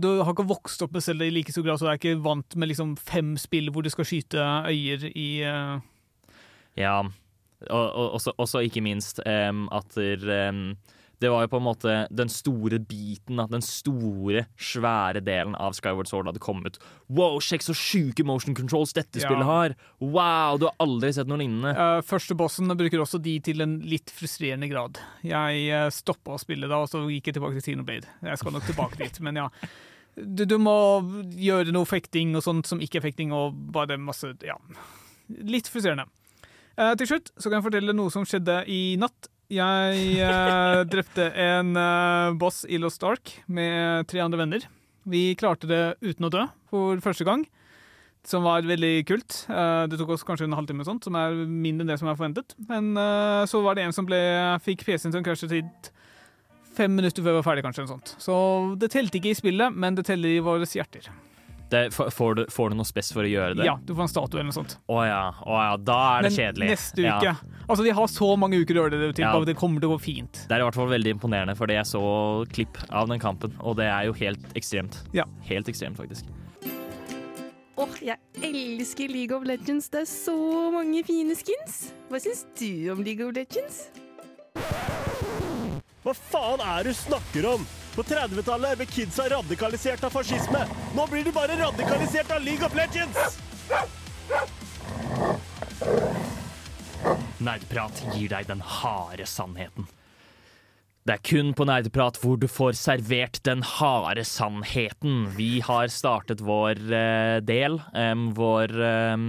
Du 0.00 0.08
har 0.22 0.32
ikke 0.32 0.48
vokst 0.48 0.80
opp 0.86 0.94
med 0.96 1.04
Selda 1.04 1.28
i 1.28 1.34
like 1.34 1.52
stor 1.52 1.66
grad, 1.66 1.80
så 1.80 1.88
du 1.88 1.92
er 1.92 2.00
ikke 2.00 2.24
vant 2.24 2.56
med 2.56 2.72
liksom 2.72 2.96
fem 2.96 3.34
spill 3.40 3.68
hvor 3.74 3.84
du 3.84 3.92
skal 3.92 4.08
skyte 4.08 4.48
øyer 4.70 5.10
i 5.12 5.28
eh, 5.44 5.76
Ja, 6.80 6.96
og, 7.70 7.84
og 7.84 8.16
også, 8.16 8.32
også 8.40 8.64
ikke 8.64 8.82
minst 8.84 9.20
um, 9.28 9.68
at 9.72 9.92
der, 9.94 10.24
em, 10.48 10.64
det 11.24 11.30
var 11.32 11.46
jo 11.46 11.50
på 11.54 11.58
en 11.60 11.64
måte 11.64 11.92
den 12.12 12.28
store 12.32 12.78
biten, 12.84 13.40
at 13.40 13.52
den 13.52 13.64
store, 13.64 14.44
svære 14.60 15.22
delen 15.24 15.56
av 15.56 15.72
Skyward 15.76 16.10
Sword 16.10 16.28
hadde 16.28 16.42
kommet. 16.44 16.76
Wow, 17.08 17.38
sjekk 17.44 17.64
så 17.64 17.74
sjuke 17.76 18.26
motion 18.28 18.56
controls 18.56 18.92
dette 18.96 19.22
Ja. 19.22 19.26
spillet 19.28 19.48
har! 19.48 19.74
Wow, 20.04 20.58
du 20.60 20.68
har 20.68 20.76
aldri 20.84 21.12
sett 21.16 21.30
noe 21.30 21.40
lignende. 21.40 21.72
Uh, 21.72 22.02
første 22.04 22.36
bossen 22.36 22.68
bruker 22.76 23.00
også 23.00 23.22
de 23.24 23.38
til 23.44 23.64
en 23.64 23.78
litt 23.88 24.12
frustrerende 24.12 24.68
grad. 24.68 25.00
Jeg 25.24 25.64
uh, 25.72 25.88
stoppa 25.94 26.36
å 26.36 26.42
spille 26.42 26.68
da, 26.68 26.82
og 26.84 26.92
så 26.92 27.00
gikk 27.08 27.32
jeg 27.32 27.38
tilbake 27.38 27.58
til 27.58 27.72
Xenoblade. 27.72 28.10
Jeg 28.28 28.42
skal 28.42 28.54
nok 28.54 28.68
tilbake 28.68 29.00
dit, 29.00 29.20
men 29.24 29.40
ja. 29.44 29.48
Du, 30.14 30.44
du 30.46 30.58
må 30.62 30.76
gjøre 31.34 31.72
noe 31.74 31.88
fekting 31.90 32.36
og 32.38 32.44
sånt 32.46 32.68
som 32.70 32.82
ikke 32.84 33.00
er 33.00 33.08
fekting, 33.08 33.32
og 33.34 33.56
bare 33.74 33.96
masse 33.98 34.34
Ja. 34.46 34.58
Litt 35.28 35.70
frustrerende. 35.72 36.06
Uh, 36.74 36.92
til 36.98 37.06
slutt 37.06 37.30
så 37.38 37.48
kan 37.48 37.60
jeg 37.60 37.68
fortelle 37.68 37.94
noe 37.94 38.10
som 38.12 38.26
skjedde 38.28 38.60
i 38.68 38.96
natt. 39.00 39.30
Jeg 39.52 40.04
eh, 40.24 40.78
drepte 40.88 41.28
en 41.36 41.74
eh, 41.76 42.36
boss 42.40 42.62
i 42.64 42.78
Lost 42.80 43.04
Ark 43.04 43.34
med 43.46 44.08
tre 44.08 44.22
andre 44.24 44.40
venner. 44.40 44.64
Vi 45.04 45.34
klarte 45.36 45.68
det 45.68 45.82
uten 46.00 46.30
å 46.30 46.32
dø 46.32 46.46
for 46.72 47.02
første 47.04 47.26
gang 47.28 47.44
som 48.24 48.44
var 48.46 48.64
veldig 48.64 49.04
kult. 49.08 49.42
Eh, 49.52 49.82
det 49.90 49.98
tok 50.00 50.14
oss 50.16 50.24
kanskje 50.26 50.48
en 50.48 50.56
halvtime, 50.56 50.86
sånt, 50.86 51.04
som 51.04 51.16
er 51.20 51.36
mindre 51.44 51.84
enn 51.84 51.92
det 51.92 51.98
som 52.00 52.08
er 52.08 52.16
forventet. 52.16 52.56
Men 52.70 52.94
eh, 52.96 53.44
så 53.50 53.60
var 53.64 53.76
det 53.76 53.84
en 53.84 53.96
som 53.96 54.08
ble, 54.08 54.20
fikk 54.64 54.86
PC-en 54.88 55.12
sin 55.14 55.26
krasjetid 55.26 55.90
fem 56.74 56.96
minutter 56.96 57.22
før 57.22 57.36
vi 57.36 57.38
var 57.38 57.46
ferdig, 57.46 57.66
kanskje. 57.66 57.84
eller 57.84 57.94
sånt. 57.94 58.16
Så 58.22 58.34
det 58.80 58.90
telte 58.94 59.20
ikke 59.20 59.34
i 59.34 59.38
spillet, 59.38 59.76
men 59.76 59.98
det 59.98 60.06
teller 60.08 60.32
i 60.32 60.42
våre 60.42 60.66
hjerter. 60.66 61.12
Det, 61.70 61.90
får, 61.94 62.34
du, 62.38 62.42
får 62.52 62.70
du 62.70 62.76
noe 62.76 62.86
spes 62.86 63.08
for 63.12 63.24
å 63.24 63.30
gjøre 63.30 63.56
det? 63.58 63.64
Ja, 63.66 63.78
du 63.82 63.94
får 63.96 64.02
en 64.04 64.08
statue 64.12 64.38
eller 64.38 64.50
noe 64.50 64.56
sånt. 64.56 64.76
Å 64.86 64.98
ja, 65.08 65.22
å 65.42 65.56
ja, 65.58 65.76
da 65.80 65.96
er 66.18 66.22
det 66.26 66.30
men 66.30 66.36
kjedelig. 66.38 66.68
neste 66.74 67.02
Ja. 67.02 67.16
uke 67.18 67.34
Altså, 67.64 67.82
de 67.82 67.90
har 67.96 68.06
så 68.12 68.28
mange 68.38 68.58
uker 68.60 68.76
å 68.76 68.82
gjøre 68.84 68.98
det 69.00 69.14
til, 69.16 69.24
Ja. 69.24 69.32
det 69.44 69.56
kommer 69.56 69.80
til 69.80 69.88
å 69.88 69.94
gå 69.96 70.00
fint. 70.04 70.44
Det 70.48 70.52
er 70.52 70.60
i 70.60 70.64
hvert 70.68 70.74
fall 70.76 70.88
veldig 70.92 71.14
imponerende, 71.16 71.56
fordi 71.56 71.74
jeg 71.78 71.86
så 71.88 72.02
klipp 72.52 72.76
av 72.92 73.08
den 73.08 73.18
kampen, 73.18 73.54
og 73.60 73.76
det 73.80 73.86
er 73.88 74.04
jo 74.04 74.12
helt 74.12 74.44
ekstremt. 74.54 75.00
Ja. 75.16 75.24
Helt 75.48 75.66
ekstremt, 75.66 75.96
faktisk. 75.96 76.26
Åh, 77.76 77.88
jeg 78.04 78.18
elsker 78.44 79.08
League 79.10 79.34
of 79.36 79.42
Legends. 79.48 79.88
Det 79.88 80.02
er 80.04 80.10
så 80.10 80.70
mange 80.70 81.02
fine 81.04 81.34
skins. 81.34 81.92
Hva 82.10 82.20
syns 82.22 82.44
du 82.60 82.92
om 82.92 83.02
League 83.02 83.24
of 83.26 83.32
Legends? 83.34 83.88
Hva 86.04 86.12
faen 86.14 86.60
er 86.60 86.84
det 86.84 86.92
du 86.92 86.98
snakker 87.00 87.48
om? 87.54 87.64
På 87.94 88.02
30-tallet 88.02 88.78
ble 88.80 88.86
kidsa 88.90 89.28
radikalisert 89.30 90.02
av 90.04 90.10
fascisme. 90.10 90.64
Nå 90.96 91.06
blir 91.10 91.22
de 91.26 91.32
bare 91.34 91.54
radikalisert 91.60 92.32
av 92.34 92.42
League 92.42 92.66
of 92.66 92.74
Legends! 92.74 93.38
Nerdprat 97.44 98.00
gir 98.16 98.32
deg 98.32 98.48
den 98.50 98.64
harde 98.64 99.26
sannheten. 99.30 99.86
Det 101.04 101.18
er 101.18 101.22
kun 101.28 101.50
på 101.54 101.66
Nerdprat 101.68 102.18
hvor 102.18 102.38
du 102.40 102.48
får 102.48 102.74
servert 102.80 103.42
den 103.46 103.62
harde 103.76 104.24
sannheten. 104.26 105.26
Vi 105.36 105.60
har 105.62 105.90
startet 105.92 106.40
vår 106.42 106.80
eh, 106.96 107.38
del, 107.44 107.76
um, 107.92 108.30
vår 108.34 108.72
um, 109.12 109.26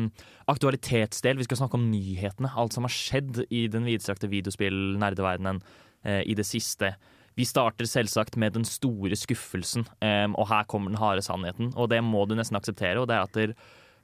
aktualitetsdel. 0.49 1.37
Vi 1.37 1.45
skal 1.45 1.59
snakke 1.59 1.77
om 1.77 1.89
nyhetene, 1.91 2.49
alt 2.55 2.73
som 2.73 2.87
har 2.87 2.95
skjedd 2.95 3.43
i 3.49 3.67
den 3.69 3.85
vidstrakte 3.85 4.31
videospill-nerdeverdenen 4.31 5.59
eh, 6.07 6.23
i 6.23 6.37
det 6.39 6.47
siste. 6.47 6.95
Vi 7.35 7.45
starter 7.47 7.87
selvsagt 7.89 8.37
med 8.39 8.55
den 8.55 8.65
store 8.67 9.17
skuffelsen, 9.19 9.83
um, 9.99 10.37
og 10.39 10.47
her 10.51 10.67
kommer 10.71 10.91
den 10.91 11.01
harde 11.01 11.23
sannheten. 11.25 11.73
Og 11.75 11.89
det 11.91 11.99
må 12.03 12.23
du 12.25 12.35
nesten 12.37 12.55
akseptere, 12.55 13.01
og 13.01 13.09
det 13.11 13.17
er 13.17 13.27
at 13.27 13.35
der, 13.35 13.55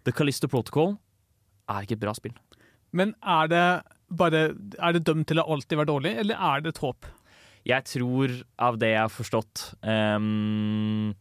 The 0.03 0.11
Callisto 0.11 0.49
Protocol 0.51 0.95
er 1.69 1.85
ikke 1.85 1.95
et 1.95 2.03
bra 2.03 2.13
spill. 2.17 2.35
Men 2.91 3.15
er 3.23 3.47
det 3.47 3.65
bare 4.11 4.39
Er 4.79 4.91
det 4.91 5.05
dømt 5.07 5.29
til 5.29 5.39
å 5.39 5.47
alltid 5.47 5.77
være 5.79 5.87
dårlig, 5.87 6.15
eller 6.19 6.35
er 6.35 6.61
det 6.61 6.73
et 6.73 6.83
håp? 6.83 7.05
Jeg 7.63 7.85
tror, 7.85 8.33
av 8.59 8.79
det 8.81 8.89
jeg 8.89 8.99
har 8.99 9.13
forstått, 9.13 9.63
um, 9.85 11.13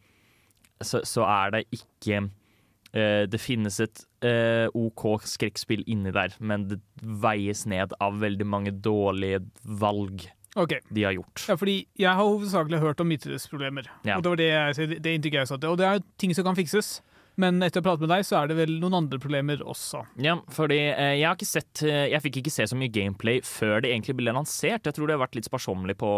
så, 0.81 1.03
så 1.05 1.23
er 1.23 1.53
det 1.53 1.61
ikke 1.77 2.23
uh, 2.25 3.23
Det 3.29 3.39
finnes 3.39 3.79
et 3.79 4.03
uh, 4.25 4.67
OK 4.73 5.21
skrekkspill 5.23 5.85
inni 5.87 6.11
der, 6.11 6.35
men 6.39 6.67
det 6.67 6.81
veies 6.99 7.63
ned 7.69 7.95
av 8.01 8.19
veldig 8.19 8.49
mange 8.49 8.75
dårlige 8.75 9.45
valg 9.63 10.25
OK. 10.59 10.73
de 10.89 11.03
har 11.07 11.15
gjort. 11.15 11.45
Ja, 11.47 11.55
fordi 11.55 11.77
jeg 11.99 12.09
har 12.11 12.25
hovedsakelig 12.27 12.81
hørt 12.81 12.99
om 12.99 13.07
midtidesproblemer. 13.07 13.87
Ja. 14.03 14.17
Og 14.17 14.25
det 14.25 14.33
var 14.33 14.41
det, 14.41 14.49
jeg, 14.51 14.99
det 15.03 15.33
jeg 15.33 15.47
satte. 15.47 15.69
Og 15.71 15.79
det 15.79 15.87
er 15.87 16.03
ting 16.19 16.35
som 16.35 16.47
kan 16.47 16.57
fikses. 16.59 16.99
Men 17.39 17.61
etter 17.63 17.79
å 17.79 17.85
prate 17.85 18.03
med 18.03 18.11
deg, 18.11 18.25
så 18.27 18.41
er 18.41 18.49
det 18.51 18.57
vel 18.59 18.73
noen 18.81 18.97
andre 18.99 19.19
problemer 19.21 19.61
også. 19.63 20.03
Ja, 20.21 20.35
fordi 20.51 20.81
eh, 20.89 21.13
jeg 21.21 21.27
har 21.29 21.37
ikke 21.37 21.47
sett 21.47 21.83
eh, 21.87 22.09
Jeg 22.11 22.23
fikk 22.25 22.41
ikke 22.41 22.53
se 22.53 22.67
så 22.67 22.77
mye 22.77 22.91
gameplay 22.91 23.39
før 23.45 23.79
det 23.85 23.93
egentlig 23.93 24.17
ble 24.19 24.33
lansert. 24.35 24.83
Jeg 24.83 24.97
tror 24.97 25.07
de 25.07 25.15
har 25.15 25.23
vært 25.23 25.39
litt 25.39 25.47
sparsommelig 25.47 25.95
på 26.01 26.11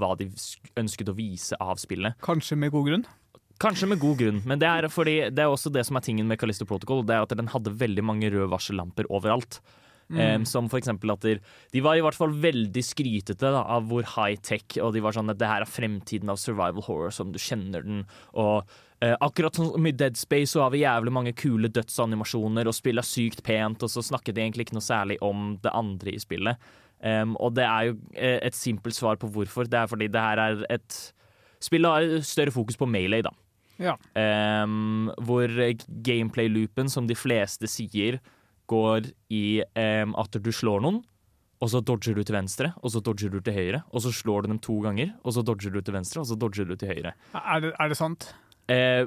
hva 0.00 0.10
de 0.18 0.28
ønsket 0.82 1.12
å 1.12 1.16
vise 1.16 1.58
av 1.62 1.78
spillet. 1.80 2.18
Kanskje 2.26 2.58
med 2.58 2.74
god 2.74 2.90
grunn. 2.90 3.06
Kanskje 3.62 3.88
med 3.88 4.02
god 4.02 4.18
grunn, 4.20 4.42
men 4.44 4.60
det 4.60 4.68
er, 4.68 4.84
fordi, 4.92 5.14
det 5.32 5.40
er 5.40 5.48
også 5.48 5.70
det 5.72 5.86
som 5.88 5.96
er 5.96 6.04
tingen 6.04 6.26
med 6.28 6.36
Callisto 6.36 6.66
Protocol. 6.68 7.06
Det 7.08 7.14
er 7.16 7.24
at 7.24 7.32
den 7.38 7.48
hadde 7.54 7.72
veldig 7.72 8.04
mange 8.04 8.28
røde 8.34 8.50
varsellamper 8.52 9.08
overalt. 9.08 9.62
Em, 10.14 10.44
som 10.46 10.68
for 10.70 10.78
eksempel 10.78 11.10
at 11.10 11.24
de, 11.26 11.80
var 11.82 11.98
i 11.98 12.02
hvert 12.04 12.14
fall 12.14 12.30
veldig 12.38 12.82
skrytete 12.84 13.50
da, 13.50 13.64
av 13.74 13.88
hvor 13.90 14.06
high-tech, 14.14 14.78
og 14.78 14.92
de 14.94 15.02
var 15.02 15.16
sånn 15.16 15.32
at 15.32 15.40
det 15.40 15.48
her 15.50 15.64
er 15.64 15.70
fremtiden 15.70 16.30
av 16.30 16.38
survival 16.38 16.84
horror 16.86 17.14
som 17.14 17.32
du 17.34 17.40
kjenner 17.42 17.82
den. 17.82 18.04
Og 18.38 18.62
uh, 19.02 19.16
akkurat 19.26 19.58
som 19.58 19.88
i 19.88 19.94
Dead 19.96 20.18
Space 20.18 20.52
så 20.54 20.62
har 20.62 20.70
vi 20.74 20.84
jævlig 20.84 21.14
mange 21.16 21.34
kule 21.34 21.70
dødsanimasjoner, 21.74 22.70
og 22.70 22.76
spillet 22.78 23.02
er 23.02 23.10
sykt 23.10 23.42
pent, 23.46 23.82
og 23.82 23.90
så 23.90 24.04
snakket 24.06 24.38
de 24.38 24.44
egentlig 24.44 24.68
ikke 24.68 24.78
noe 24.78 24.86
særlig 24.86 25.18
om 25.26 25.56
det 25.64 25.74
andre 25.74 26.14
i 26.14 26.22
spillet. 26.22 26.70
Um, 27.02 27.34
og 27.42 27.56
det 27.58 27.66
er 27.66 27.90
jo 27.90 27.98
eh, 28.14 28.38
et 28.46 28.56
simpelt 28.56 28.96
svar 28.96 29.18
på 29.20 29.28
hvorfor. 29.28 29.66
Det 29.68 29.82
er 29.82 29.90
fordi 29.90 30.08
det 30.08 30.22
her 30.22 30.40
er 30.40 30.64
et 30.78 31.02
Spillet 31.66 31.88
har 31.88 32.24
større 32.28 32.52
fokus 32.52 32.76
på 32.76 32.84
melee, 32.84 33.24
da. 33.24 33.30
Ja. 33.80 33.94
Um, 34.62 35.08
hvor 35.24 35.48
gameplay-loopen, 36.04 36.90
som 36.92 37.08
de 37.08 37.16
fleste 37.16 37.68
sier, 37.70 38.18
går 38.70 39.10
i 39.32 39.62
at 39.76 40.38
du 40.42 40.50
slår 40.52 40.82
noen, 40.84 41.02
og 41.62 41.70
så 41.72 41.80
dodger 41.80 42.18
du 42.18 42.22
til 42.26 42.36
venstre, 42.36 42.72
og 42.84 42.92
så 42.92 43.00
dodger 43.00 43.32
du 43.32 43.38
til 43.40 43.54
høyre, 43.56 43.80
og 43.88 44.02
så 44.04 44.12
slår 44.12 44.44
du 44.44 44.50
dem 44.52 44.58
to 44.60 44.76
ganger, 44.84 45.14
og 45.24 45.32
så 45.32 45.44
dodger 45.46 45.72
du 45.72 45.80
til 45.80 45.96
venstre, 45.96 46.20
og 46.20 46.28
så 46.28 46.36
dodger 46.36 46.68
du 46.68 46.76
til 46.76 46.92
høyre. 46.92 47.14
Er 47.32 47.62
det, 47.64 47.72
er 47.80 47.88
det 47.88 47.96
sant? 47.96 48.28
Eh, 48.68 49.06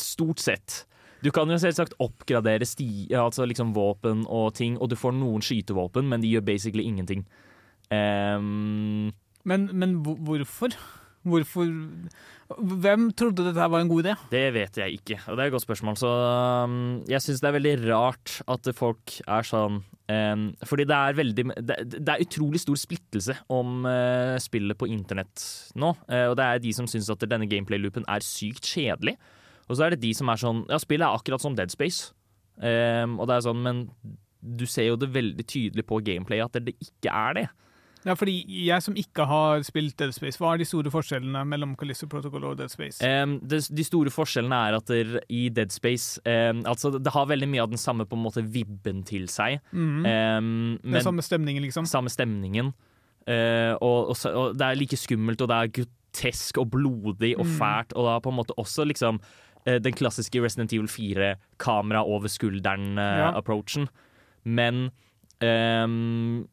stort 0.00 0.42
sett. 0.42 0.80
Du 1.22 1.30
kan 1.32 1.48
jo 1.48 1.58
selvsagt 1.58 1.94
oppgradere 2.02 2.66
sti, 2.66 3.06
altså 3.14 3.46
liksom 3.46 3.70
våpen 3.76 4.26
og 4.26 4.54
ting, 4.58 4.80
og 4.82 4.90
du 4.90 4.98
får 4.98 5.14
noen 5.16 5.44
skytevåpen, 5.44 6.10
men 6.10 6.24
de 6.24 6.34
gjør 6.34 6.44
basically 6.48 6.84
ingenting. 6.84 7.22
Um, 7.90 9.12
Men, 9.46 9.68
men 9.72 10.00
hvorfor? 10.02 10.74
Hvorfor 11.26 11.70
Hvem 12.46 13.08
trodde 13.18 13.42
dette 13.48 13.66
var 13.66 13.82
en 13.82 13.88
god 13.90 14.04
idé? 14.04 14.12
Det 14.30 14.44
vet 14.54 14.76
jeg 14.78 15.00
ikke, 15.00 15.16
og 15.26 15.34
det 15.34 15.42
er 15.42 15.48
et 15.48 15.54
godt 15.56 15.64
spørsmål. 15.64 15.96
Så 15.98 16.10
um, 16.62 16.76
jeg 17.10 17.24
syns 17.24 17.42
det 17.42 17.48
er 17.48 17.56
veldig 17.56 17.72
rart 17.88 18.36
at 18.54 18.68
folk 18.78 19.16
er 19.26 19.48
sånn 19.48 19.80
um, 19.82 20.44
Fordi 20.62 20.86
det 20.86 20.98
er 20.98 21.18
veldig 21.18 21.46
Det, 21.58 21.78
det 21.96 22.12
er 22.12 22.22
utrolig 22.22 22.62
stor 22.62 22.78
splittelse 22.78 23.34
om 23.50 23.88
uh, 23.88 24.36
spillet 24.42 24.78
på 24.78 24.88
internett 24.94 25.42
nå. 25.74 25.90
Uh, 26.06 26.28
og 26.30 26.36
det 26.38 26.46
er 26.46 26.62
de 26.62 26.76
som 26.76 26.86
syns 26.90 27.10
at 27.10 27.26
denne 27.26 27.50
gameplay-loopen 27.50 28.06
er 28.06 28.22
sykt 28.22 28.70
kjedelig. 28.70 29.16
Og 29.66 29.74
så 29.74 29.88
er 29.88 29.96
det 29.96 30.04
de 30.04 30.14
som 30.14 30.30
er 30.30 30.38
sånn 30.38 30.62
Ja, 30.70 30.78
spillet 30.82 31.08
er 31.08 31.18
akkurat 31.18 31.42
som 31.42 31.58
Dead 31.58 31.74
Space. 31.74 32.12
Um, 32.62 33.18
og 33.18 33.26
det 33.26 33.40
er 33.40 33.48
sånn, 33.48 33.66
men 33.66 33.88
du 34.38 34.66
ser 34.70 34.92
jo 34.92 34.98
det 35.00 35.10
veldig 35.10 35.44
tydelig 35.50 35.82
på 35.88 35.98
gameplay 36.06 36.38
at 36.44 36.54
det 36.62 36.76
ikke 36.78 37.10
er 37.10 37.40
det. 37.40 37.48
Ja, 38.06 38.14
fordi 38.14 38.36
jeg 38.68 38.82
som 38.84 38.94
ikke 38.94 39.24
har 39.26 39.64
spilt 39.66 39.96
Dead 39.98 40.12
Space, 40.14 40.38
hva 40.38 40.52
er 40.54 40.60
de 40.62 40.66
store 40.68 40.92
forskjellene 40.94 41.40
mellom 41.50 41.72
Callisto 41.78 42.06
Protocol 42.06 42.44
og 42.52 42.58
Dead 42.60 42.70
Space? 42.70 43.00
Um, 43.02 43.40
det, 43.42 43.64
de 43.74 43.84
store 43.86 44.12
forskjellene 44.14 44.60
er 44.68 44.76
at 44.78 44.86
der, 44.92 45.16
i 45.28 45.48
Dead 45.50 45.74
Space 45.74 46.20
um, 46.22 46.60
altså 46.70 46.92
Det 47.02 47.10
har 47.16 47.26
veldig 47.26 47.48
mye 47.50 47.64
av 47.64 47.72
den 47.72 47.82
samme 47.82 48.06
på 48.06 48.14
en 48.14 48.22
måte 48.22 48.44
vibben 48.46 49.02
til 49.08 49.26
seg. 49.32 49.58
Mm. 49.72 50.06
Um, 50.06 50.78
men 50.86 51.02
samme 51.02 51.24
stemningen, 51.26 51.66
liksom? 51.66 51.88
samme 51.90 52.12
stemningen. 52.14 52.70
Uh, 53.26 53.74
og, 53.82 54.12
og, 54.14 54.16
og 54.30 54.54
det 54.54 54.68
er 54.68 54.78
like 54.78 54.96
skummelt, 55.02 55.42
og 55.42 55.50
det 55.50 55.56
er 55.58 55.74
grotesk 55.82 56.62
og 56.62 56.70
blodig 56.76 57.34
og 57.40 57.42
Mm. 57.48 57.56
fælt. 57.58 57.92
Og 57.98 58.06
det 58.06 58.14
er 58.14 58.22
på 58.22 58.30
en 58.30 58.38
måte 58.38 58.54
også 58.62 58.86
liksom 58.86 59.18
uh, 59.66 59.78
den 59.82 59.92
klassiske 59.98 60.38
Resident 60.44 60.72
Evil 60.72 60.86
4-kamera 60.86 62.04
over 62.06 62.30
skulderen-approachen. 62.30 63.88
Men 64.46 64.90
um, 65.42 66.46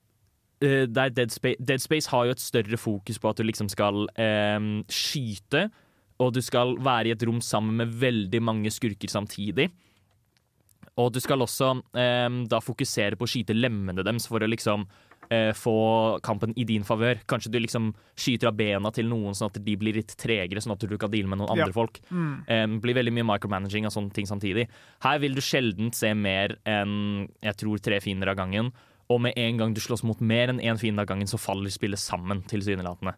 der 0.87 1.09
Dead, 1.13 1.31
Space, 1.33 1.59
Dead 1.59 1.81
Space 1.83 2.09
har 2.11 2.25
jo 2.29 2.35
et 2.35 2.43
større 2.43 2.77
fokus 2.79 3.19
på 3.19 3.29
at 3.31 3.39
du 3.39 3.43
liksom 3.47 3.69
skal 3.71 4.05
em, 4.19 4.83
skyte, 4.91 5.67
og 6.23 6.33
du 6.35 6.41
skal 6.45 6.75
være 6.79 7.09
i 7.09 7.15
et 7.15 7.23
rom 7.27 7.41
sammen 7.43 7.75
med 7.81 7.95
veldig 7.99 8.39
mange 8.41 8.71
skurker 8.71 9.11
samtidig. 9.11 9.69
Og 11.01 11.09
du 11.15 11.17
skal 11.23 11.41
også 11.41 11.71
em, 11.97 12.43
da 12.51 12.59
fokusere 12.61 13.17
på 13.17 13.25
å 13.25 13.31
skyte 13.31 13.55
lemmene 13.57 14.05
deres 14.05 14.27
for 14.29 14.45
å 14.45 14.49
liksom 14.49 14.83
eh, 15.33 15.49
få 15.57 15.73
kampen 16.21 16.53
i 16.59 16.65
din 16.69 16.85
favør. 16.85 17.17
Kanskje 17.29 17.49
du 17.51 17.57
liksom 17.63 17.89
skyter 18.13 18.51
av 18.51 18.59
bena 18.59 18.91
til 18.93 19.09
noen 19.09 19.33
sånn 19.33 19.49
at 19.49 19.57
de 19.65 19.75
blir 19.79 19.97
litt 19.97 20.13
tregere, 20.21 20.61
sånn 20.61 20.75
at 20.75 20.85
du 20.85 20.93
kan 21.01 21.09
deale 21.11 21.31
med 21.31 21.41
noen 21.41 21.49
Ja. 21.57 21.65
andre 21.65 21.73
folk. 21.73 21.97
Mm. 22.11 22.33
Um, 22.45 22.79
blir 22.83 22.99
veldig 22.99 23.15
mye 23.17 23.25
micromanaging 23.33 23.89
av 23.89 23.95
sånne 23.95 24.13
ting 24.13 24.29
samtidig. 24.29 24.67
Her 25.01 25.17
vil 25.23 25.33
du 25.33 25.41
sjelden 25.41 25.89
se 25.97 26.13
mer 26.13 26.57
enn 26.69 27.27
jeg 27.41 27.57
tror 27.57 27.81
tre 27.81 27.99
fiender 27.99 28.29
av 28.29 28.37
gangen. 28.37 28.69
Og 29.11 29.21
med 29.21 29.33
en 29.37 29.59
gang 29.59 29.73
du 29.75 29.81
slåss 29.83 30.03
mot 30.07 30.19
mer 30.23 30.53
enn 30.53 30.61
én 30.63 30.79
fiende 30.79 31.03
av 31.03 31.09
gangen, 31.09 31.27
så 31.27 31.39
faller 31.41 31.73
spillet 31.73 31.99
sammen. 31.99 32.43
tilsynelatende. 32.47 33.15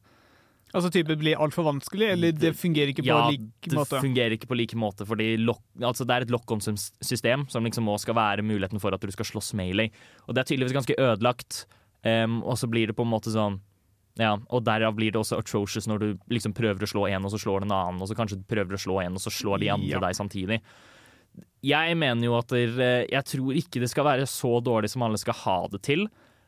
Altså 0.75 0.89
type 0.91 1.15
blir 1.15 1.39
altfor 1.39 1.63
vanskelig, 1.69 2.09
eller 2.15 2.33
det 2.35 2.51
fungerer 2.57 2.91
ikke 2.91 3.05
på 3.05 3.07
Ja, 3.07 3.29
lik 3.29 3.69
det 3.69 3.85
fungerer 4.01 4.33
ikke 4.35 4.49
på 4.49 4.57
like 4.59 4.75
måte, 4.75 5.05
fordi 5.07 5.37
lock, 5.39 5.61
altså 5.79 6.03
det 6.03 6.15
er 6.15 6.25
et 6.25 6.33
lock-on-system 6.33 7.45
som 7.49 7.63
liksom 7.63 7.87
også 7.87 8.09
skal 8.09 8.17
være 8.17 8.43
muligheten 8.43 8.81
for 8.83 8.91
at 8.91 8.99
du 8.99 9.13
skal 9.13 9.29
slåss 9.29 9.53
melee. 9.55 9.93
Og 10.27 10.35
det 10.35 10.43
er 10.43 10.49
tydeligvis 10.49 10.75
ganske 10.75 10.97
ødelagt, 10.99 11.61
um, 12.03 12.41
og 12.43 12.57
så 12.59 12.67
blir 12.67 12.91
det 12.91 12.97
på 12.97 13.05
en 13.07 13.13
måte 13.13 13.31
sånn 13.31 13.61
ja, 14.19 14.37
og 14.47 14.63
derav 14.63 14.95
blir 14.95 15.11
det 15.11 15.19
også 15.19 15.37
atrocious 15.41 15.87
når 15.91 15.99
du 15.99 16.07
liksom 16.31 16.53
prøver 16.55 16.85
å 16.85 16.87
slå 16.87 17.07
en, 17.11 17.25
og 17.27 17.33
så 17.33 17.39
slår 17.39 17.65
den 17.65 17.73
annen, 17.75 18.01
og 18.01 18.07
så 18.07 18.15
kanskje 18.15 18.39
du 18.39 18.45
prøver 18.47 18.77
å 18.77 18.79
slå 18.79 19.01
en, 19.03 19.17
og 19.17 19.23
så 19.23 19.31
slår 19.31 19.59
de 19.63 19.71
andre 19.73 19.97
Ja. 19.97 19.99
deg 19.99 20.15
samtidig. 20.15 20.61
Jeg 21.65 21.97
mener 21.97 22.27
jo 22.27 22.35
at 22.37 22.51
der, 22.53 23.07
jeg 23.09 23.25
tror 23.25 23.57
ikke 23.57 23.81
det 23.81 23.89
skal 23.89 24.05
være 24.05 24.27
så 24.29 24.59
dårlig 24.61 24.91
som 24.91 25.05
alle 25.07 25.17
skal 25.17 25.37
ha 25.45 25.57
det 25.71 25.81
til, 25.87 26.05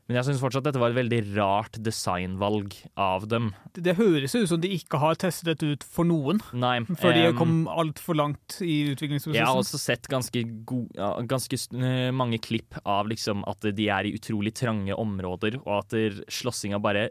men 0.07 0.15
jeg 0.15 0.27
syns 0.29 0.39
fortsatt 0.39 0.63
dette 0.63 0.79
var 0.79 0.93
et 0.93 0.99
veldig 1.01 1.17
rart 1.35 1.77
designvalg 1.83 2.71
av 2.95 3.25
dem. 3.27 3.49
Det, 3.75 3.81
det 3.89 3.97
høres 3.97 4.37
ut 4.37 4.47
som 4.47 4.61
de 4.63 4.69
ikke 4.77 5.01
har 5.01 5.17
testet 5.19 5.49
dette 5.49 5.71
ut 5.73 5.83
for 5.83 6.07
noen, 6.07 6.39
Nei. 6.55 6.77
før 6.95 7.17
de 7.17 7.25
em, 7.27 7.35
kom 7.35 7.57
altfor 7.67 8.15
langt 8.15 8.59
i 8.63 8.93
utviklingsprosessen. 8.93 9.35
Jeg 9.41 9.49
har 9.49 9.59
også 9.59 9.81
sett 9.81 10.07
ganske, 10.11 10.45
go 10.69 10.85
ja, 10.95 11.11
ganske 11.27 11.59
eh, 11.59 12.07
mange 12.15 12.39
klipp 12.39 12.79
av 12.85 13.11
liksom 13.11 13.43
at 13.51 13.67
de 13.67 13.89
er 13.91 14.07
i 14.07 14.13
utrolig 14.15 14.55
trange 14.55 14.95
områder, 14.95 15.59
og 15.65 15.81
at 15.81 15.97
slåssinga 16.31 16.79
bare 16.83 17.09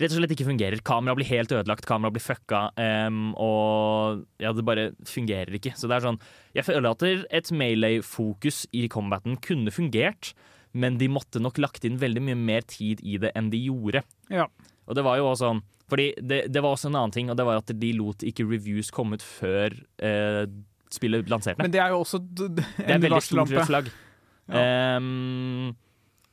rett 0.00 0.10
og 0.10 0.18
slett 0.18 0.34
ikke 0.34 0.48
fungerer. 0.48 0.82
Kameraet 0.86 1.20
blir 1.20 1.30
helt 1.30 1.54
ødelagt, 1.54 1.86
kameraet 1.88 2.16
blir 2.16 2.24
fucka, 2.24 2.62
um, 3.08 3.28
og 3.40 4.24
ja, 4.42 4.52
det 4.56 4.66
bare 4.66 4.88
fungerer 5.08 5.54
ikke. 5.58 5.74
Så 5.78 5.90
det 5.90 5.98
er 5.98 6.08
sånn 6.08 6.20
Jeg 6.56 6.66
føler 6.66 6.90
at 6.90 7.04
et 7.04 7.52
melee-fokus 7.54 8.64
i 8.74 8.86
combaten 8.92 9.38
kunne 9.44 9.74
fungert, 9.74 10.32
men 10.74 10.98
de 10.98 11.06
måtte 11.10 11.42
nok 11.42 11.60
lagt 11.62 11.86
inn 11.86 12.00
veldig 12.00 12.24
mye 12.26 12.38
mer 12.38 12.66
tid 12.66 13.02
i 13.06 13.18
det 13.22 13.30
enn 13.38 13.52
de 13.52 13.62
gjorde. 13.68 14.02
Ja. 14.32 14.48
Og 14.84 14.98
det 14.98 15.04
var 15.06 15.16
jo 15.16 15.30
også 15.30 15.54
Fordi 15.88 16.10
det, 16.20 16.46
det 16.52 16.60
var 16.60 16.74
også 16.74 16.90
en 16.90 16.96
annen 16.98 17.14
ting, 17.14 17.30
og 17.30 17.36
det 17.38 17.46
var 17.46 17.60
at 17.60 17.70
de 17.80 17.92
lot 17.96 18.24
ikke 18.26 18.46
reviews 18.48 18.90
komme 18.90 19.18
ut 19.18 19.24
før 19.24 19.74
eh, 20.02 20.44
spillet 20.94 21.30
lanserte. 21.30 21.62
Men 21.62 21.72
det 21.74 21.82
er 21.82 21.92
jo 21.92 22.02
også 22.02 22.20
en 22.22 22.56
Det 22.58 22.66
er 22.88 23.02
veldig 23.02 23.22
stort 23.22 23.52
flagg. 23.68 23.90
Ja. 24.48 24.60
Ehm, 24.60 25.74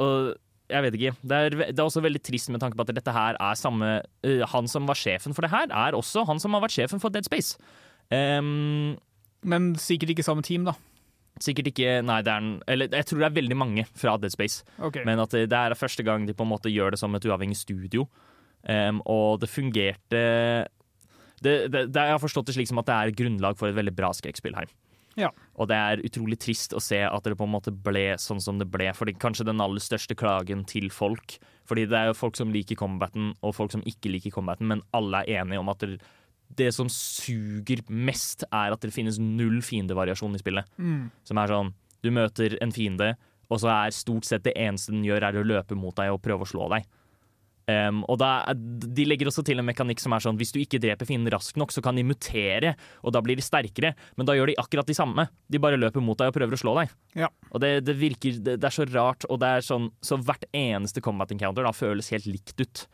og 0.01 0.33
jeg 0.71 0.85
vet 0.85 0.97
ikke. 0.97 1.13
Det 1.21 1.37
er, 1.37 1.55
det 1.61 1.77
er 1.77 1.85
også 1.85 2.03
veldig 2.03 2.21
trist 2.23 2.51
med 2.53 2.61
tanke 2.63 2.77
på 2.79 2.85
at 2.85 2.93
dette 2.95 3.15
her 3.15 3.37
er 3.39 3.59
samme 3.59 3.89
uh, 4.01 4.43
Han 4.53 4.69
som 4.71 4.87
var 4.89 4.99
sjefen 4.99 5.35
for 5.37 5.45
det 5.45 5.51
her, 5.53 5.67
er 5.69 5.97
også 5.97 6.25
han 6.29 6.41
som 6.41 6.55
har 6.55 6.63
vært 6.63 6.77
sjefen 6.77 7.01
for 7.03 7.13
Dead 7.13 7.27
Space. 7.27 7.59
Um, 8.11 8.97
Men 9.47 9.73
sikkert 9.79 10.15
ikke 10.15 10.25
samme 10.27 10.43
team, 10.43 10.65
da. 10.67 10.75
sikkert 11.39 11.71
ikke 11.71 12.01
Nei, 12.03 12.19
det 12.27 12.33
er 12.33 12.49
Eller 12.73 12.91
jeg 12.91 13.07
tror 13.07 13.21
det 13.21 13.29
er 13.29 13.37
veldig 13.39 13.57
mange 13.57 13.85
fra 13.93 14.17
Dead 14.17 14.33
Space. 14.33 14.65
Okay. 14.79 15.05
Men 15.07 15.21
at 15.23 15.31
det, 15.35 15.47
det 15.51 15.57
er 15.57 15.79
første 15.79 16.03
gang 16.03 16.27
de 16.27 16.35
på 16.35 16.47
en 16.47 16.53
måte 16.53 16.71
gjør 16.73 16.95
det 16.95 17.01
som 17.01 17.15
et 17.15 17.25
uavhengig 17.27 17.59
studio. 17.59 18.07
Um, 18.61 19.01
og 19.09 19.39
det 19.41 19.49
fungerte 19.49 20.19
det, 21.41 21.71
det, 21.73 21.87
det, 21.89 21.97
Jeg 21.97 22.13
har 22.13 22.21
forstått 22.21 22.51
det 22.51 22.53
slik 22.53 22.69
som 22.69 22.77
at 22.77 22.85
det 22.85 22.95
er 22.95 23.15
grunnlag 23.17 23.57
for 23.57 23.71
et 23.71 23.77
veldig 23.77 23.93
bra 23.97 24.11
skrekkspill 24.13 24.53
her. 24.53 24.69
Ja. 25.19 25.31
Og 25.59 25.67
det 25.71 25.77
er 25.77 26.03
utrolig 26.07 26.37
trist 26.41 26.75
å 26.77 26.81
se 26.83 27.01
at 27.03 27.27
det 27.27 27.35
på 27.39 27.47
en 27.47 27.53
måte 27.53 27.73
ble 27.73 28.13
sånn 28.21 28.41
som 28.43 28.59
det 28.61 28.69
ble. 28.71 28.89
Fordi 28.95 29.15
kanskje 29.19 29.47
den 29.49 29.63
aller 29.63 29.83
største 29.83 30.15
klagen 30.17 30.63
til 30.69 30.89
folk 30.93 31.37
Fordi 31.67 31.85
det 31.89 31.97
er 31.97 32.09
jo 32.09 32.17
folk 32.17 32.35
som 32.39 32.51
liker 32.51 32.79
combaten, 32.79 33.33
og 33.41 33.55
folk 33.55 33.71
som 33.71 33.83
ikke 33.87 34.11
liker 34.11 34.33
combaten, 34.33 34.67
men 34.67 34.81
alle 34.97 35.21
er 35.23 35.43
enige 35.43 35.61
om 35.61 35.69
at 35.71 35.83
det, 35.85 36.01
det 36.57 36.71
som 36.75 36.89
suger 36.91 37.83
mest, 37.87 38.43
er 38.51 38.73
at 38.73 38.81
det 38.83 38.91
finnes 38.91 39.19
null 39.21 39.61
fiendevariasjon 39.63 40.35
i 40.35 40.41
spillet. 40.41 40.67
Mm. 40.81 41.05
Som 41.27 41.39
er 41.39 41.53
sånn 41.53 41.71
Du 42.03 42.09
møter 42.11 42.57
en 42.65 42.73
fiende, 42.73 43.13
og 43.51 43.61
så 43.61 43.69
er 43.69 43.95
stort 43.95 44.25
sett 44.25 44.43
det 44.43 44.55
eneste 44.57 44.91
den 44.91 45.05
gjør, 45.05 45.27
er 45.27 45.37
å 45.37 45.45
løpe 45.45 45.77
mot 45.77 45.95
deg 45.95 46.11
og 46.11 46.21
prøve 46.23 46.47
å 46.47 46.49
slå 46.49 46.67
deg. 46.73 46.87
Um, 47.71 48.01
og 48.11 48.21
er- 48.25 48.55
De 48.55 49.05
legger 49.07 49.29
også 49.29 49.43
til 49.47 49.59
en 49.61 49.65
mekanikk 49.67 49.99
som 50.03 50.13
er 50.15 50.23
sånn 50.23 50.37
hvis 50.39 50.51
du 50.51 50.59
ikke 50.59 50.79
dreper 50.81 51.07
fienden 51.07 51.31
raskt 51.31 51.57
nok, 51.61 51.71
så 51.71 51.81
kan 51.85 51.95
de 51.95 52.03
mutere, 52.03 52.75
og 53.03 53.13
da 53.15 53.21
blir 53.21 53.37
de 53.39 53.45
sterkere. 53.45 53.93
Men 54.17 54.25
da 54.27 54.33
gjør 54.35 54.51
de 54.51 54.57
akkurat 54.61 54.87
de 54.89 54.93
samme. 54.97 55.27
De 55.49 55.61
bare 55.61 55.79
løper 55.79 56.01
mot 56.03 56.17
deg 56.19 56.31
og 56.31 56.35
prøver 56.37 56.57
å 56.57 56.61
slå 56.61 56.75
deg. 56.81 56.89
Ja. 57.15 57.29
Og 57.51 57.61
det, 57.63 57.85
det 57.85 57.95
virker 57.99 58.39
det, 58.41 58.57
det 58.59 58.67
er 58.67 58.75
så 58.75 58.87
rart, 58.91 59.25
og 59.29 59.39
det 59.43 59.47
er 59.47 59.61
sånn 59.65 59.91
så 60.01 60.17
hvert 60.21 60.43
eneste 60.53 61.01
combat 61.01 61.31
encounter 61.31 61.63
da 61.63 61.71
føles 61.75 62.09
helt 62.11 62.27
likt 62.27 62.59
ut. 62.59 62.87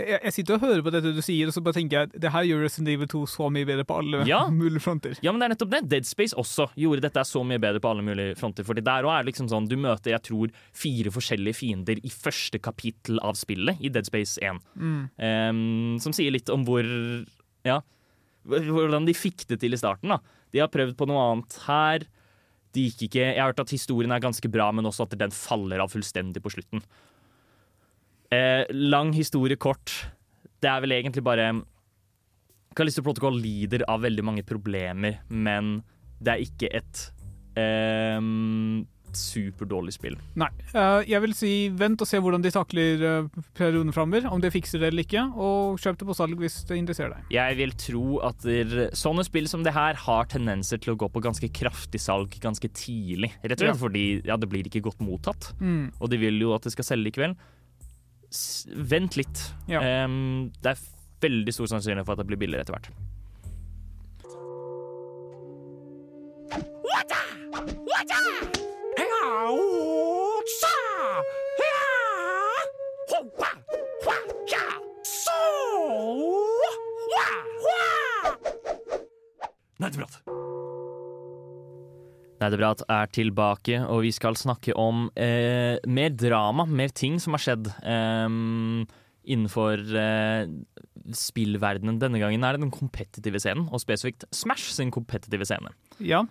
Jeg, 0.00 0.20
jeg 0.24 0.32
sitter 0.36 0.56
og 0.56 0.64
hører 0.64 0.82
på 0.86 0.92
dette 0.94 1.12
du 1.14 1.20
sier, 1.24 1.46
og 1.50 1.54
så 1.56 1.62
bare 1.64 1.76
tenker 1.76 1.98
jeg 2.06 2.20
det 2.24 2.32
her 2.34 2.46
gjør 2.48 2.62
Resident 2.64 2.88
Evil 2.94 3.08
2 3.12 3.20
så 3.28 3.48
mye 3.52 3.68
bedre 3.68 3.84
på 3.88 3.98
alle 4.00 4.22
Ja. 4.28 4.40
mulige 4.62 4.82
fronter. 4.84 5.14
Ja, 5.24 5.32
men 5.32 5.40
det 5.42 5.46
er 5.48 5.54
nettopp 5.54 5.72
det. 5.74 5.82
Dead 5.92 6.08
Space 6.08 6.36
også 6.40 6.68
gjorde 6.80 7.04
dette 7.06 7.24
så 7.28 7.42
mye 7.46 7.60
bedre 7.62 7.82
på 7.84 7.90
alle 7.92 8.04
mulige 8.06 8.34
fronter. 8.40 8.66
Fordi 8.66 8.84
der 8.86 9.04
også 9.08 9.16
er 9.18 9.22
det 9.26 9.32
liksom 9.32 9.50
sånn, 9.52 9.68
Du 9.70 9.76
møter 9.80 10.14
jeg 10.16 10.22
tror, 10.30 10.52
fire 10.72 11.12
forskjellige 11.14 11.58
fiender 11.60 12.00
i 12.04 12.10
første 12.14 12.58
kapittel 12.62 13.20
av 13.22 13.36
spillet 13.40 13.80
i 13.84 13.88
Dead 13.92 14.08
Space 14.08 14.40
1. 14.40 14.60
Mm. 14.76 15.00
Um, 15.20 15.98
som 16.00 16.12
sier 16.16 16.32
litt 16.34 16.48
om 16.50 16.64
hvor 16.68 16.84
Ja, 17.66 17.80
hvordan 18.48 19.04
de 19.06 19.12
fikk 19.14 19.44
det 19.50 19.60
til 19.60 19.74
i 19.76 19.78
starten. 19.80 20.08
da. 20.14 20.18
De 20.52 20.58
har 20.62 20.70
prøvd 20.72 20.96
på 20.98 21.06
noe 21.10 21.20
annet 21.32 21.58
her. 21.66 22.06
De 22.74 22.84
gikk 22.88 23.08
ikke 23.08 23.20
Jeg 23.34 23.38
har 23.40 23.50
hørt 23.50 23.60
at 23.64 23.70
historien 23.74 24.12
er 24.14 24.22
ganske 24.22 24.48
bra, 24.50 24.70
men 24.72 24.86
også 24.86 25.02
at 25.06 25.16
den 25.18 25.30
faller 25.34 25.82
av 25.82 25.90
fullstendig 25.92 26.42
på 26.42 26.52
slutten. 26.54 26.82
Eh, 28.30 28.64
lang 28.70 29.10
historie 29.16 29.58
kort. 29.58 29.90
Det 30.62 30.70
er 30.70 30.82
vel 30.84 30.94
egentlig 31.00 31.24
bare 31.26 31.50
Kalisto 32.78 33.02
Protocol 33.02 33.40
lider 33.42 33.82
av 33.90 34.04
veldig 34.04 34.22
mange 34.22 34.46
problemer, 34.46 35.18
men 35.26 35.80
det 36.22 36.36
er 36.36 36.44
ikke 36.44 36.70
et 36.78 37.00
eh, 37.58 38.20
superdårlig 39.18 39.96
spill. 39.96 40.14
Nei. 40.38 40.46
Eh, 40.70 41.08
jeg 41.10 41.24
vil 41.24 41.34
si 41.34 41.52
vent 41.74 42.04
og 42.04 42.06
se 42.06 42.20
hvordan 42.22 42.44
de 42.44 42.52
takler 42.54 43.02
uh, 43.02 43.44
perioden 43.58 43.90
framover. 43.96 44.28
Om 44.30 44.44
det 44.44 44.52
fikser 44.54 44.78
det 44.78 44.92
eller 44.92 45.08
ikke. 45.08 45.24
Og 45.34 45.82
kjøp 45.82 45.98
det 45.98 46.10
på 46.12 46.18
salg 46.20 46.38
hvis 46.38 46.60
det 46.68 46.78
interesserer 46.78 47.16
deg. 47.16 47.32
Jeg 47.34 47.58
vil 47.58 47.74
tro 47.82 48.04
at 48.30 48.46
sånne 48.94 49.26
spill 49.26 49.50
som 49.50 49.66
det 49.66 49.74
her 49.74 49.98
har 50.06 50.30
tendenser 50.30 50.78
til 50.78 50.94
å 50.94 51.00
gå 51.02 51.10
på 51.10 51.24
ganske 51.26 51.50
kraftig 51.50 51.98
salg 52.04 52.38
ganske 52.38 52.70
tidlig. 52.70 53.32
Rett 53.42 53.58
og 53.58 53.64
slett 53.66 53.74
Ja. 53.74 53.80
fordi 53.82 54.06
ja, 54.22 54.38
det 54.38 54.52
blir 54.52 54.70
ikke 54.70 54.86
godt 54.86 55.02
mottatt. 55.02 55.50
Mm. 55.58 55.90
Og 55.98 56.14
de 56.14 56.22
vil 56.28 56.38
jo 56.46 56.54
at 56.54 56.62
det 56.62 56.78
skal 56.78 56.92
selge 56.92 57.10
likevel. 57.10 57.34
Vent 58.90 59.16
litt. 59.18 59.46
Ja. 59.70 60.04
Um, 60.06 60.50
det 60.62 60.76
er 60.76 60.82
veldig 61.20 61.54
stor 61.54 61.72
sannsynlighet 61.74 62.06
for 62.06 62.14
at 62.14 62.22
det 62.22 62.30
blir 62.30 62.40
billigere 62.40 62.66
etter 62.66 62.78
hvert. 62.78 62.92
Nerdeprat. 79.80 80.49
Nerdeprat 82.40 82.82
er 82.88 83.10
tilbake, 83.12 83.82
og 83.84 84.02
vi 84.06 84.10
skal 84.16 84.38
snakke 84.40 84.72
om 84.78 85.08
eh, 85.12 85.76
mer 85.86 86.14
drama, 86.16 86.64
mer 86.64 86.88
ting 86.96 87.18
som 87.20 87.36
har 87.36 87.42
skjedd 87.44 87.68
eh, 87.84 88.28
innenfor 89.30 89.82
eh, 90.00 90.48
spillverdenen. 91.16 92.00
Denne 92.00 92.20
gangen 92.22 92.44
er 92.44 92.56
det 92.56 92.64
den 92.64 92.72
kompetitive 92.74 93.40
scenen, 93.42 93.68
og 93.68 93.82
spesifikt 93.82 94.24
Smash 94.32 94.72
sin 94.72 94.92
kompetitive 94.94 95.44
scene. 95.48 95.74
Ja. 96.00 96.24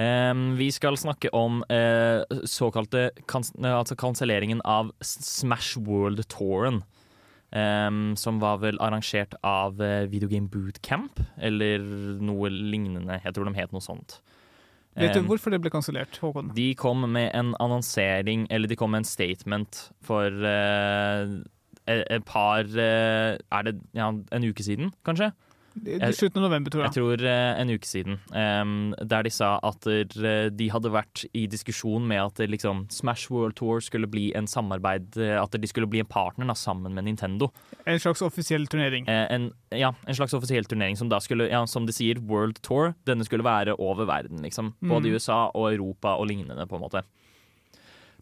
Ehm, 0.00 0.54
vi 0.56 0.70
skal 0.72 0.96
snakke 0.96 1.28
om 1.36 1.60
eh, 1.68 2.22
såkalte 2.48 3.10
kans 3.28 3.52
altså 3.60 3.96
kanselleringen 3.98 4.62
av 4.64 4.92
Smash 5.04 5.76
World 5.84 6.24
Touren. 6.32 6.82
ehm, 7.52 8.14
som 8.16 8.38
var 8.40 8.62
vel 8.62 8.78
arrangert 8.80 9.34
av 9.44 9.80
eh, 9.82 10.06
Videogame 10.08 10.48
Bootcamp, 10.48 11.20
eller 11.36 11.82
noe 12.24 12.48
lignende. 12.48 13.20
Jeg 13.20 13.34
tror 13.34 13.44
de 13.44 13.58
het 13.58 13.74
noe 13.74 13.84
sånt. 13.84 14.22
Vet 14.98 15.16
du 15.16 15.24
hvorfor 15.24 15.54
det 15.54 15.62
ble 15.64 15.72
kansellert, 15.72 16.18
de 16.56 16.66
kom 16.76 17.06
med 17.08 17.30
en 17.32 17.54
annonsering, 17.64 18.44
eller 18.52 18.68
de 18.68 18.76
kom 18.76 18.92
med 18.92 19.04
en 19.04 19.08
statement 19.08 19.78
for 20.04 20.28
uh, 20.28 21.40
et 21.88 22.24
par 22.28 22.68
uh, 22.68 23.38
Er 23.40 23.64
det 23.66 23.78
ja, 23.96 24.10
en 24.12 24.44
uke 24.44 24.62
siden, 24.62 24.92
kanskje? 25.06 25.32
I 25.86 26.12
slutten 26.12 26.42
av 26.42 26.50
november, 26.50 26.70
tror 26.70 26.82
Jeg 26.84 26.90
jeg. 26.92 26.94
tror 26.98 27.22
eh, 27.24 27.60
en 27.60 27.70
uke 27.72 27.86
siden. 27.88 28.18
der 29.08 29.22
de 29.24 29.30
sa 29.30 29.58
at 29.62 29.86
eh, 29.86 30.50
de 30.50 30.68
hadde 30.68 30.90
vært 30.92 31.24
i 31.34 31.46
diskusjon 31.46 32.04
med 32.06 32.20
at 32.20 32.40
eh, 32.40 32.46
liksom, 32.50 32.86
Smash 32.92 33.30
World 33.32 33.56
Tour 33.56 33.80
skulle 33.80 34.06
bli 34.06 34.32
en 34.36 34.46
samarbeid 34.46 35.16
At 35.40 35.50
de 35.56 35.66
skulle 35.70 35.88
bli 35.88 36.00
en 36.00 36.06
partner 36.06 36.46
da, 36.46 36.54
sammen 36.54 36.92
med 36.94 37.04
Nintendo. 37.04 37.48
En 37.86 37.98
slags 37.98 38.20
offisiell 38.22 38.66
turnering. 38.66 39.06
En, 39.08 39.50
ja, 39.72 39.94
en 40.06 40.14
slags 40.14 40.34
offisiell 40.34 40.64
turnering 40.64 40.96
som 40.96 41.08
da 41.08 41.18
skulle, 41.20 41.48
ja, 41.48 41.64
som 41.66 41.86
de 41.86 41.92
sier, 41.92 42.20
World 42.20 42.60
Tour. 42.62 42.94
Denne 43.06 43.24
skulle 43.24 43.44
være 43.44 43.74
over 43.78 44.04
verden, 44.06 44.42
liksom. 44.42 44.74
Både 44.82 45.08
i 45.08 45.10
Mm. 45.10 45.16
USA 45.16 45.50
og 45.54 45.72
Europa 45.72 46.16
og 46.18 46.26
lignende, 46.28 46.66
på 46.68 46.76
en 46.76 46.82
måte. 46.82 47.02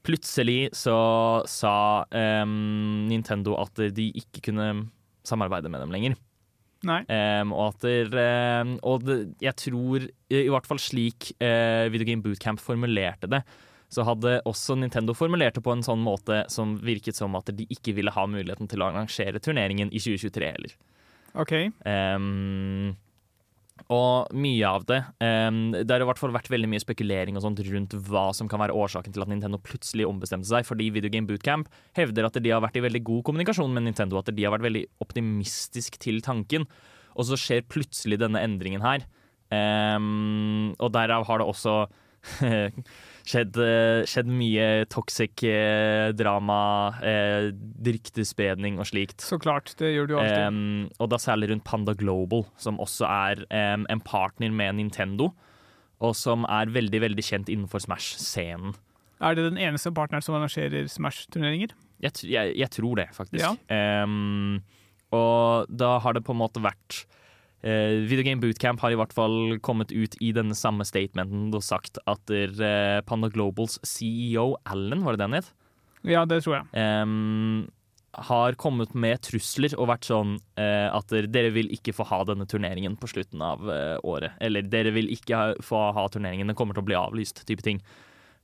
Plutselig 0.03 0.71
så 0.73 1.45
sa 1.51 2.05
um, 2.09 3.07
Nintendo 3.11 3.59
at 3.61 3.77
de 3.93 4.07
ikke 4.17 4.41
kunne 4.49 4.89
samarbeide 5.29 5.69
med 5.69 5.83
dem 5.83 5.91
lenger. 5.93 6.15
Nei. 6.89 7.01
Em, 7.13 7.51
og 7.53 7.75
at 7.75 7.83
der, 7.85 8.15
um, 8.65 8.77
Og 8.89 9.03
det, 9.05 9.19
jeg 9.45 9.57
tror, 9.67 10.07
i 10.33 10.47
hvert 10.49 10.69
fall 10.69 10.81
slik 10.81 11.33
uh, 11.37 11.91
Videogame 11.93 12.25
Bootcamp 12.25 12.63
formulerte 12.63 13.29
det, 13.29 13.43
så 13.91 14.05
hadde 14.07 14.39
også 14.47 14.77
Nintendo 14.79 15.15
formulert 15.19 15.59
det 15.59 15.65
på 15.67 15.75
en 15.75 15.83
sånn 15.85 16.01
måte 16.05 16.45
som 16.53 16.77
virket 16.85 17.19
som 17.19 17.35
at 17.37 17.51
de 17.57 17.67
ikke 17.75 17.97
ville 17.97 18.13
ha 18.15 18.25
muligheten 18.31 18.71
til 18.71 18.85
å 18.85 18.89
arrangere 18.89 19.43
turneringen 19.43 19.91
i 19.91 20.01
2023 20.01 20.51
heller. 20.55 20.77
OK. 21.43 21.55
Em, 21.87 22.95
og 23.89 24.33
mye 24.37 24.67
av 24.69 24.85
det 24.89 24.99
um, 25.23 25.61
Det 25.73 25.89
har 25.89 26.03
i 26.03 26.09
hvert 26.09 26.21
fall 26.21 26.35
vært 26.35 26.51
veldig 26.53 26.69
mye 26.71 26.83
spekulering 26.83 27.39
og 27.39 27.45
sånt 27.45 27.63
rundt 27.67 27.97
hva 28.09 28.27
som 28.37 28.51
kan 28.51 28.61
være 28.63 28.77
årsaken 28.77 29.15
til 29.15 29.25
at 29.25 29.31
Nintendo 29.33 29.61
plutselig 29.63 30.09
ombestemte 30.09 30.51
seg, 30.51 30.67
fordi 30.69 30.91
Videogame 30.95 31.29
Bootcamp 31.31 31.71
hevder 31.99 32.29
at 32.29 32.39
de 32.43 32.53
har 32.53 32.63
vært 32.65 32.79
i 32.81 32.85
veldig 32.85 33.03
god 33.07 33.25
kommunikasjon 33.29 33.73
med 33.75 33.89
Nintendo, 33.89 34.21
at 34.21 34.31
de 34.35 34.45
har 34.45 34.55
vært 34.55 34.69
veldig 34.69 34.85
optimistisk 35.05 35.99
til 36.03 36.21
tanken. 36.25 36.67
Og 37.17 37.27
så 37.27 37.39
skjer 37.41 37.67
plutselig 37.69 38.21
denne 38.21 38.43
endringen 38.45 38.85
her. 38.85 39.07
Um, 39.51 40.77
og 40.79 40.93
derav 40.95 41.27
har 41.27 41.43
det 41.43 41.49
også 41.51 41.75
skjedd, 43.29 43.59
eh, 43.63 44.03
skjedd 44.09 44.31
mye 44.33 44.67
toxic 44.93 45.45
eh, 45.47 46.11
drama, 46.17 46.61
eh, 47.05 47.51
ryktespredning 47.87 48.81
og 48.81 48.89
slikt. 48.91 49.21
Så 49.25 49.39
klart. 49.43 49.75
Det 49.81 49.93
gjør 49.95 50.11
du 50.11 50.17
alltid. 50.19 50.47
Um, 50.49 50.89
og 50.99 51.11
da 51.13 51.21
særlig 51.21 51.51
rundt 51.53 51.67
Panda 51.69 51.95
Global, 51.99 52.47
som 52.61 52.81
også 52.83 53.09
er 53.09 53.45
um, 53.51 53.87
en 53.91 54.03
partner 54.05 54.53
med 54.55 54.79
Nintendo. 54.81 55.33
Og 56.01 56.15
som 56.17 56.47
er 56.49 56.73
veldig 56.73 57.03
veldig 57.05 57.25
kjent 57.25 57.51
innenfor 57.53 57.83
Smash-scenen. 57.85 58.75
Er 59.21 59.37
det 59.37 59.51
den 59.51 59.61
eneste 59.61 59.93
partneren 59.93 60.25
som 60.25 60.39
arrangerer 60.39 60.89
Smash-turneringer? 60.89 61.75
Jeg, 62.01 62.23
jeg, 62.25 62.55
jeg 62.57 62.73
tror 62.73 62.97
det, 62.97 63.11
faktisk. 63.13 63.45
Ja. 63.45 64.05
Um, 64.05 64.63
og 65.13 65.69
da 65.69 65.99
har 66.01 66.17
det 66.17 66.25
på 66.25 66.33
en 66.33 66.41
måte 66.41 66.63
vært 66.65 67.03
uh, 67.65 67.97
Videogame 68.11 68.43
Bootcamp 68.43 68.83
har 68.85 68.95
i 68.95 68.99
hvert 68.99 69.15
fall 69.17 69.59
kommet 69.65 69.93
ut 69.93 70.17
i 70.21 70.33
denne 70.37 70.57
samme 70.59 70.87
statementen 70.89 71.51
og 71.55 71.65
sagt 71.65 72.01
at 72.11 72.23
der, 72.31 72.55
eh, 72.65 73.01
Panda 73.07 73.31
Globals 73.33 73.79
CEO, 73.87 74.55
Allen, 74.65 75.05
var 75.05 75.17
det 75.17 75.25
den 75.25 75.37
het? 75.39 75.53
Ja, 76.07 76.25
det 76.25 76.43
tror 76.45 76.61
jeg. 76.61 76.67
Um, 76.75 77.69
har 78.13 78.57
kommet 78.59 78.95
med 78.99 79.21
trusler 79.23 79.75
og 79.79 79.91
vært 79.93 80.09
sånn 80.09 80.37
uh, 80.59 80.89
at 80.91 81.13
dere 81.31 81.53
vil 81.55 81.71
ikke 81.75 81.95
få 81.95 82.07
ha 82.11 82.23
denne 82.27 82.47
turneringen 82.51 82.97
på 82.99 83.11
slutten 83.13 83.43
av 83.45 83.63
uh, 83.69 83.97
året. 84.03 84.35
Eller 84.43 84.67
dere 84.67 84.95
vil 84.97 85.11
ikke 85.15 85.37
ha, 85.37 85.53
få 85.63 85.91
ha 85.95 86.07
turneringen, 86.11 86.51
den 86.51 86.59
kommer 86.59 86.75
til 86.75 86.83
å 86.83 86.89
bli 86.91 86.99
avlyst, 86.99 87.45
type 87.47 87.65
ting. 87.67 87.83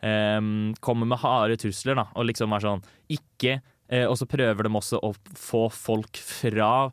Um, 0.04 0.74
kommer 0.84 1.08
med 1.08 1.18
harde 1.22 1.56
trusler, 1.58 1.96
da, 1.98 2.06
og 2.14 2.28
liksom 2.28 2.52
er 2.52 2.62
sånn 2.62 2.82
ikke 3.08 3.54
eh, 3.88 4.04
Og 4.04 4.18
så 4.20 4.26
prøver 4.28 4.66
de 4.66 4.70
også 4.76 4.98
å 5.00 5.14
få 5.40 5.62
folk 5.72 6.20
fra 6.20 6.90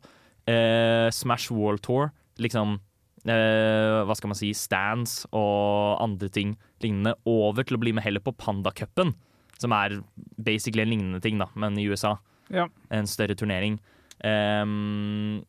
eh, 0.50 1.08
Smash 1.14 1.52
World 1.54 1.82
Tour, 1.84 2.10
liksom 2.42 2.78
eh, 3.24 4.02
hva 4.04 4.16
skal 4.16 4.32
man 4.32 4.38
si, 4.38 4.52
stands 4.56 5.22
og 5.32 6.02
andre 6.04 6.30
ting 6.32 6.54
lignende, 6.84 7.16
over 7.28 7.66
til 7.66 7.78
å 7.78 7.82
bli 7.82 7.94
med 7.96 8.06
heller 8.06 8.24
på 8.24 8.34
Pandacupen, 8.36 9.14
som 9.60 9.74
er 9.76 9.98
basically 10.36 10.84
en 10.84 10.92
lignende 10.92 11.22
ting, 11.24 11.40
da, 11.40 11.48
men 11.58 11.78
i 11.80 11.86
USA. 11.88 12.16
Ja. 12.52 12.68
En 12.92 13.08
større 13.08 13.36
turnering. 13.38 13.78
Um, 14.24 15.44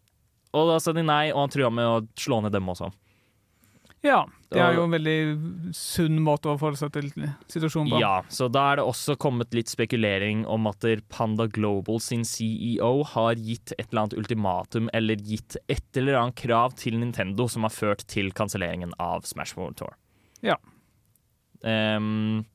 og 0.55 0.69
da 0.71 0.77
sa 0.79 0.93
de 0.95 1.03
nei, 1.03 1.33
og 1.33 1.43
han 1.43 1.53
trua 1.53 1.71
med 1.73 1.89
å 1.89 2.03
slå 2.19 2.39
ned 2.43 2.55
dem 2.55 2.69
også. 2.71 2.91
Ja. 4.05 4.23
Det 4.55 4.61
er 4.61 4.77
jo 4.77 4.85
en 4.85 4.93
veldig 4.93 5.73
sunn 5.75 6.19
måte 6.23 6.47
å 6.47 6.55
forholde 6.59 6.79
seg 6.79 6.93
til 6.95 7.09
situasjonen 7.51 7.91
på. 7.91 7.99
Ja, 7.99 8.21
så 8.31 8.47
da 8.51 8.61
er 8.71 8.79
det 8.79 8.85
også 8.87 9.17
kommet 9.19 9.55
litt 9.57 9.71
spekulering 9.71 10.45
om 10.47 10.69
at 10.69 10.85
Panda 11.11 11.47
Global 11.51 11.99
sin 12.03 12.23
CEO 12.27 13.01
har 13.15 13.41
gitt 13.41 13.73
et 13.75 13.89
eller 13.89 14.05
annet 14.05 14.17
ultimatum 14.21 14.87
eller 14.95 15.19
gitt 15.19 15.57
et 15.65 15.99
eller 15.99 16.21
annet 16.21 16.39
krav 16.39 16.77
til 16.79 16.99
Nintendo 17.01 17.49
som 17.51 17.67
har 17.67 17.73
ført 17.73 18.05
til 18.11 18.31
kanselleringen 18.37 18.95
av 19.01 19.27
Smash 19.27 19.57
World 19.59 19.81
Tour. 19.81 19.97
Ja. 20.45 20.55
Um, 21.65 22.45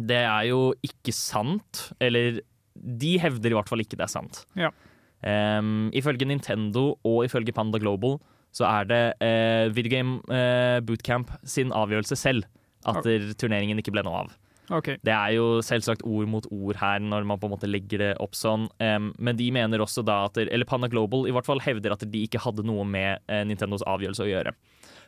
det 0.00 0.22
er 0.24 0.48
jo 0.48 0.70
ikke 0.86 1.14
sant, 1.14 1.90
eller 2.00 2.40
de 2.74 3.16
hevder 3.20 3.52
i 3.52 3.58
hvert 3.58 3.70
fall 3.70 3.84
ikke 3.84 3.98
det 4.00 4.08
er 4.08 4.14
sant. 4.16 4.44
Ja. 4.58 4.72
Um, 5.20 5.90
ifølge 5.94 6.26
Nintendo 6.26 6.94
og 7.04 7.26
ifølge 7.26 7.52
Panda 7.52 7.78
Global 7.78 8.16
så 8.56 8.66
er 8.68 8.88
det 8.90 9.02
eh, 9.22 9.70
Videogame 9.74 10.20
eh, 10.34 10.78
Bootcamp 10.84 11.30
sin 11.46 11.74
avgjørelse 11.76 12.18
selv 12.18 12.46
at 12.88 13.02
okay. 13.02 13.32
turneringen 13.38 13.78
ikke 13.80 13.92
ble 13.94 14.04
noe 14.06 14.24
av. 14.24 14.36
Okay. 14.70 15.00
Det 15.02 15.10
er 15.10 15.34
jo 15.34 15.58
selvsagt 15.66 16.04
ord 16.06 16.28
mot 16.30 16.46
ord 16.54 16.78
her 16.78 17.00
når 17.02 17.24
man 17.26 17.40
på 17.42 17.48
en 17.48 17.54
måte 17.56 17.70
legger 17.70 18.02
det 18.04 18.10
opp 18.22 18.36
sånn, 18.38 18.68
Um, 18.80 19.10
men 19.18 19.38
de 19.38 19.48
mener 19.52 19.82
også 19.82 20.04
da 20.06 20.22
at 20.28 20.38
Eller 20.40 20.64
Panda 20.68 20.88
Global 20.88 21.26
i 21.28 21.32
hvert 21.34 21.46
fall 21.46 21.60
hevder 21.62 21.92
at 21.94 22.04
de 22.06 22.22
ikke 22.26 22.40
hadde 22.42 22.64
noe 22.66 22.84
med 22.86 23.18
eh, 23.26 23.42
Nintendos 23.46 23.84
avgjørelse 23.88 24.24
å 24.24 24.30
gjøre. 24.30 24.54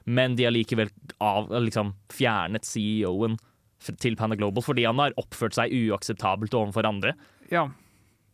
Men 0.04 0.34
de 0.36 0.48
har 0.48 0.54
likevel 0.54 0.90
av, 1.22 1.46
liksom, 1.62 1.94
fjernet 2.12 2.66
CEO-en 2.66 3.38
til 4.02 4.18
Panda 4.18 4.36
Global 4.38 4.64
fordi 4.66 4.86
han 4.88 5.00
har 5.02 5.14
oppført 5.20 5.56
seg 5.56 5.72
uakseptabelt 5.74 6.54
overfor 6.58 6.88
andre. 6.88 7.14
Ja. 7.52 7.68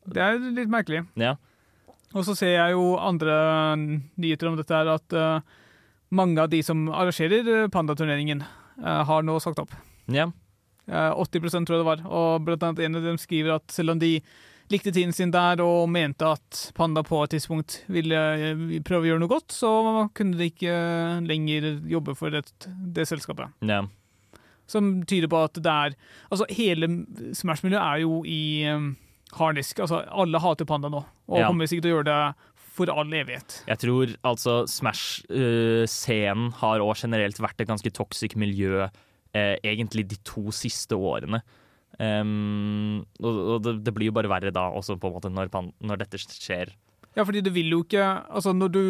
Det 0.09 0.25
er 0.25 0.41
litt 0.41 0.73
merkelig. 0.73 1.05
Ja. 1.21 1.37
Og 2.17 2.25
så 2.25 2.35
ser 2.39 2.55
jeg 2.55 2.77
jo 2.77 2.95
andre 2.97 3.35
nyheter 3.77 4.49
om 4.49 4.57
dette 4.57 4.75
her, 4.75 4.89
at 4.95 5.17
uh, 5.17 5.41
mange 6.09 6.41
av 6.41 6.51
de 6.53 6.63
som 6.65 6.87
arrangerer 6.89 7.49
eh, 7.53 7.71
pandaturneringen, 7.73 8.45
uh, 8.81 9.03
har 9.09 9.27
nå 9.27 9.37
sagt 9.45 9.61
opp. 9.61 9.75
Ja. 10.09 10.31
Uh, 10.89 11.13
80 11.21 11.67
tror 11.69 11.77
jeg 11.77 11.83
det 11.83 11.91
var. 11.91 12.05
Og 12.09 12.47
blant 12.47 12.65
annet 12.65 12.87
en 12.87 13.01
av 13.01 13.11
dem 13.11 13.21
skriver 13.21 13.59
at 13.59 13.75
selv 13.75 13.93
om 13.93 14.01
de 14.01 14.17
likte 14.73 14.93
tiden 14.93 15.13
sin 15.17 15.33
der 15.33 15.61
og 15.65 15.89
mente 15.93 16.29
at 16.29 16.63
Panda 16.77 17.03
på 17.05 17.23
et 17.25 17.37
tidspunkt 17.37 17.83
ville 17.93 18.19
eh, 18.37 18.65
prøve 18.85 19.07
å 19.07 19.09
gjøre 19.11 19.23
noe 19.23 19.33
godt, 19.33 19.55
så 19.57 19.71
kunne 20.17 20.37
de 20.37 20.51
ikke 20.51 20.75
lenger 21.25 21.71
jobbe 21.89 22.17
for 22.19 22.35
det, 22.35 22.45
det 22.67 23.09
selskapet. 23.09 23.55
ja. 23.69 23.85
Som 24.69 24.99
tyder 25.09 25.31
på 25.33 25.39
at 25.41 25.57
det 25.65 25.73
er 25.73 25.95
Altså, 26.29 26.45
hele 26.53 26.91
Smash-miljøet 27.33 27.81
er 27.81 28.03
jo 28.03 28.19
i 28.29 28.67
harddisk. 29.37 29.81
Altså, 29.85 30.03
alle 30.09 30.39
hater 30.41 30.65
Panda 30.65 30.89
nå, 30.89 31.05
og 31.29 31.39
Ja. 31.39 31.47
kommer 31.49 31.67
sikkert 31.69 31.83
til 31.89 31.93
å 31.93 31.97
gjøre 31.99 32.09
det 32.09 32.35
for 32.79 32.91
all 32.95 33.11
evighet. 33.13 33.65
Jeg 33.67 33.79
tror 33.83 34.13
altså 34.23 34.65
Smash-scenen 34.71 36.53
har 36.61 36.81
òg 36.85 36.95
generelt 37.03 37.39
vært 37.43 37.61
et 37.65 37.69
ganske 37.71 37.91
toxic 37.95 38.37
miljø 38.39 38.85
uh, 38.87 39.57
egentlig 39.67 40.07
de 40.11 40.17
to 40.25 40.49
siste 40.55 40.95
årene. 40.97 41.41
Um, 41.99 43.05
og 43.25 43.39
og 43.57 43.63
det, 43.65 43.73
det 43.89 43.95
blir 43.97 44.11
jo 44.13 44.15
bare 44.15 44.31
verre 44.31 44.53
da, 44.55 44.69
også 44.71 44.99
på 45.01 45.09
en 45.11 45.17
måte 45.17 45.31
når, 45.33 45.49
pan- 45.51 45.73
når 45.83 45.99
dette 46.05 46.21
skjer. 46.23 46.71
Ja, 47.17 47.25
fordi 47.27 47.43
du 47.43 47.51
vil 47.51 47.71
jo 47.73 47.81
ikke 47.83 48.05
Altså, 48.31 48.53
når 48.55 48.69
du 48.71 48.83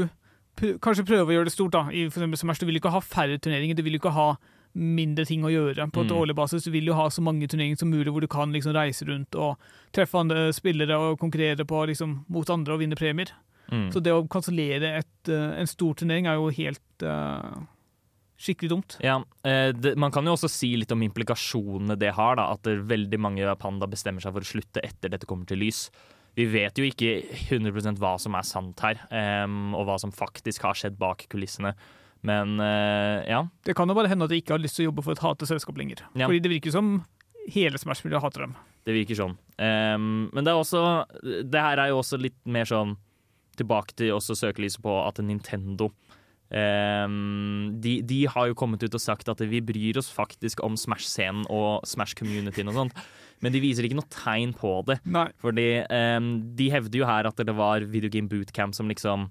pr 0.59 0.75
kanskje 0.83 1.07
prøver 1.07 1.31
å 1.31 1.37
gjøre 1.39 1.49
det 1.49 1.55
stort, 1.55 1.73
da, 1.73 1.87
i 1.95 2.09
for 2.13 2.27
Smash, 2.37 2.59
du 2.61 2.67
vil 2.69 2.77
ikke 2.81 2.91
ha 2.93 3.01
færre 3.01 3.39
turneringer, 3.41 3.77
du 3.79 3.83
vil 3.87 3.97
ikke 3.97 4.13
ha 4.13 4.33
mindre 4.79 5.27
ting 5.29 5.43
å 5.47 5.51
gjøre 5.53 5.89
på 5.91 6.05
et 6.05 6.13
Mm. 6.13 6.19
årlig 6.21 6.37
basis. 6.39 6.65
Du 6.65 6.71
vil 6.71 6.87
jo 6.87 6.95
ha 6.95 7.09
så 7.11 7.23
mange 7.23 7.49
turneringer 7.49 7.79
som 7.79 7.91
mulig 7.91 8.13
hvor 8.13 8.21
du 8.23 8.29
kan 8.29 8.53
liksom 8.53 8.75
reise 8.75 9.05
rundt 9.07 9.35
og 9.35 9.59
treffe 9.93 10.19
andre 10.19 10.53
spillere 10.53 10.97
og 10.97 11.19
konkurrere 11.19 11.67
på, 11.67 11.87
liksom, 11.91 12.25
mot 12.29 12.49
andre 12.49 12.75
og 12.75 12.81
vinne 12.81 12.97
premier. 12.97 13.33
Mm. 13.71 13.91
Så 13.93 14.01
det 14.01 14.13
å 14.15 14.27
kansellere 14.29 14.95
eh, 15.03 15.61
en 15.61 15.67
stor 15.67 15.95
turnering 15.95 16.27
er 16.27 16.39
jo 16.39 16.49
helt 16.49 17.05
uh, 17.05 17.59
skikkelig 18.39 18.71
dumt. 18.71 18.97
Ja, 19.05 19.19
eh, 19.45 19.73
det, 19.73 19.97
Man 19.97 20.11
kan 20.15 20.25
jo 20.25 20.33
også 20.37 20.49
si 20.49 20.75
litt 20.77 20.93
om 20.95 21.03
implikasjonene 21.05 21.99
det 21.99 22.15
har. 22.15 22.37
da, 22.37 22.53
At 22.53 22.63
det, 22.63 22.79
veldig 22.89 23.19
mange 23.21 23.57
Panda 23.61 23.87
bestemmer 23.87 24.25
seg 24.25 24.33
for 24.33 24.41
å 24.41 24.53
slutte 24.53 24.85
etter 24.85 25.11
dette 25.11 25.27
kommer 25.27 25.47
til 25.47 25.59
lys. 25.59 25.91
Vi 26.39 26.47
vet 26.47 26.79
jo 26.79 26.87
ikke 26.87 27.25
100 27.51 27.99
hva 27.99 28.15
som 28.21 28.37
er 28.39 28.47
sant 28.47 28.81
her, 28.81 29.01
um, 29.45 29.75
og 29.75 29.89
hva 29.89 29.97
som 29.99 30.13
faktisk 30.15 30.63
har 30.63 30.77
skjedd 30.79 30.97
bak 30.97 31.27
kulissene. 31.29 31.75
Men 32.27 32.59
eh, 32.61 33.29
ja. 33.31 33.45
Det 33.65 33.77
kan 33.79 33.89
jo 33.89 33.97
bare 33.99 34.11
hende 34.11 34.27
at 34.27 34.33
de 34.33 34.41
ikke 34.41 34.57
har 34.57 34.63
lyst 34.63 34.79
til 34.79 34.87
å 34.87 34.91
jobbe 34.91 35.05
for 35.07 35.15
et 35.15 35.23
hatet 35.23 35.51
selskap 35.51 35.79
lenger. 35.79 36.03
Ja. 36.15 36.27
Fordi 36.27 36.43
det 36.43 36.53
virker 36.53 36.75
som 36.75 36.99
hele 37.53 37.81
Smash-miljøet 37.81 38.25
hater 38.25 38.47
dem. 38.47 38.57
Det 38.89 38.97
virker 38.97 39.19
sånn. 39.19 39.37
Um, 39.61 40.29
men 40.33 40.47
det 40.47 40.53
er 40.53 40.59
også 40.59 40.83
Det 41.19 41.61
her 41.61 41.81
er 41.83 41.91
jo 41.93 42.01
også 42.01 42.19
litt 42.21 42.39
mer 42.49 42.69
sånn 42.69 42.95
Tilbake 43.59 43.97
til 43.99 44.15
også 44.15 44.37
søkelyset 44.39 44.81
på 44.85 44.93
at 45.03 45.19
Nintendo 45.25 45.89
um, 46.55 47.73
de, 47.83 47.99
de 48.07 48.21
har 48.31 48.49
jo 48.51 48.57
kommet 48.59 48.85
ut 48.85 48.95
og 48.95 49.03
sagt 49.03 49.29
at 49.33 49.43
vi 49.51 49.59
bryr 49.65 49.99
oss 49.99 50.11
faktisk 50.15 50.63
om 50.65 50.77
Smash-scenen 50.79 51.49
og 51.51 51.83
Smash-communityen 51.89 52.71
og 52.71 52.79
sånt, 52.79 53.03
men 53.43 53.55
de 53.55 53.63
viser 53.63 53.89
ikke 53.89 53.99
noe 53.99 54.13
tegn 54.15 54.55
på 54.57 54.71
det. 54.89 55.01
Nei. 55.11 55.27
Fordi 55.43 55.67
um, 55.91 56.31
de 56.59 56.71
hevder 56.71 57.03
jo 57.03 57.09
her 57.11 57.29
at 57.29 57.43
det 57.43 57.57
var 57.59 57.83
Video 57.91 58.13
Game 58.15 58.31
Bootcamp 58.31 58.79
som 58.79 58.91
liksom 58.91 59.29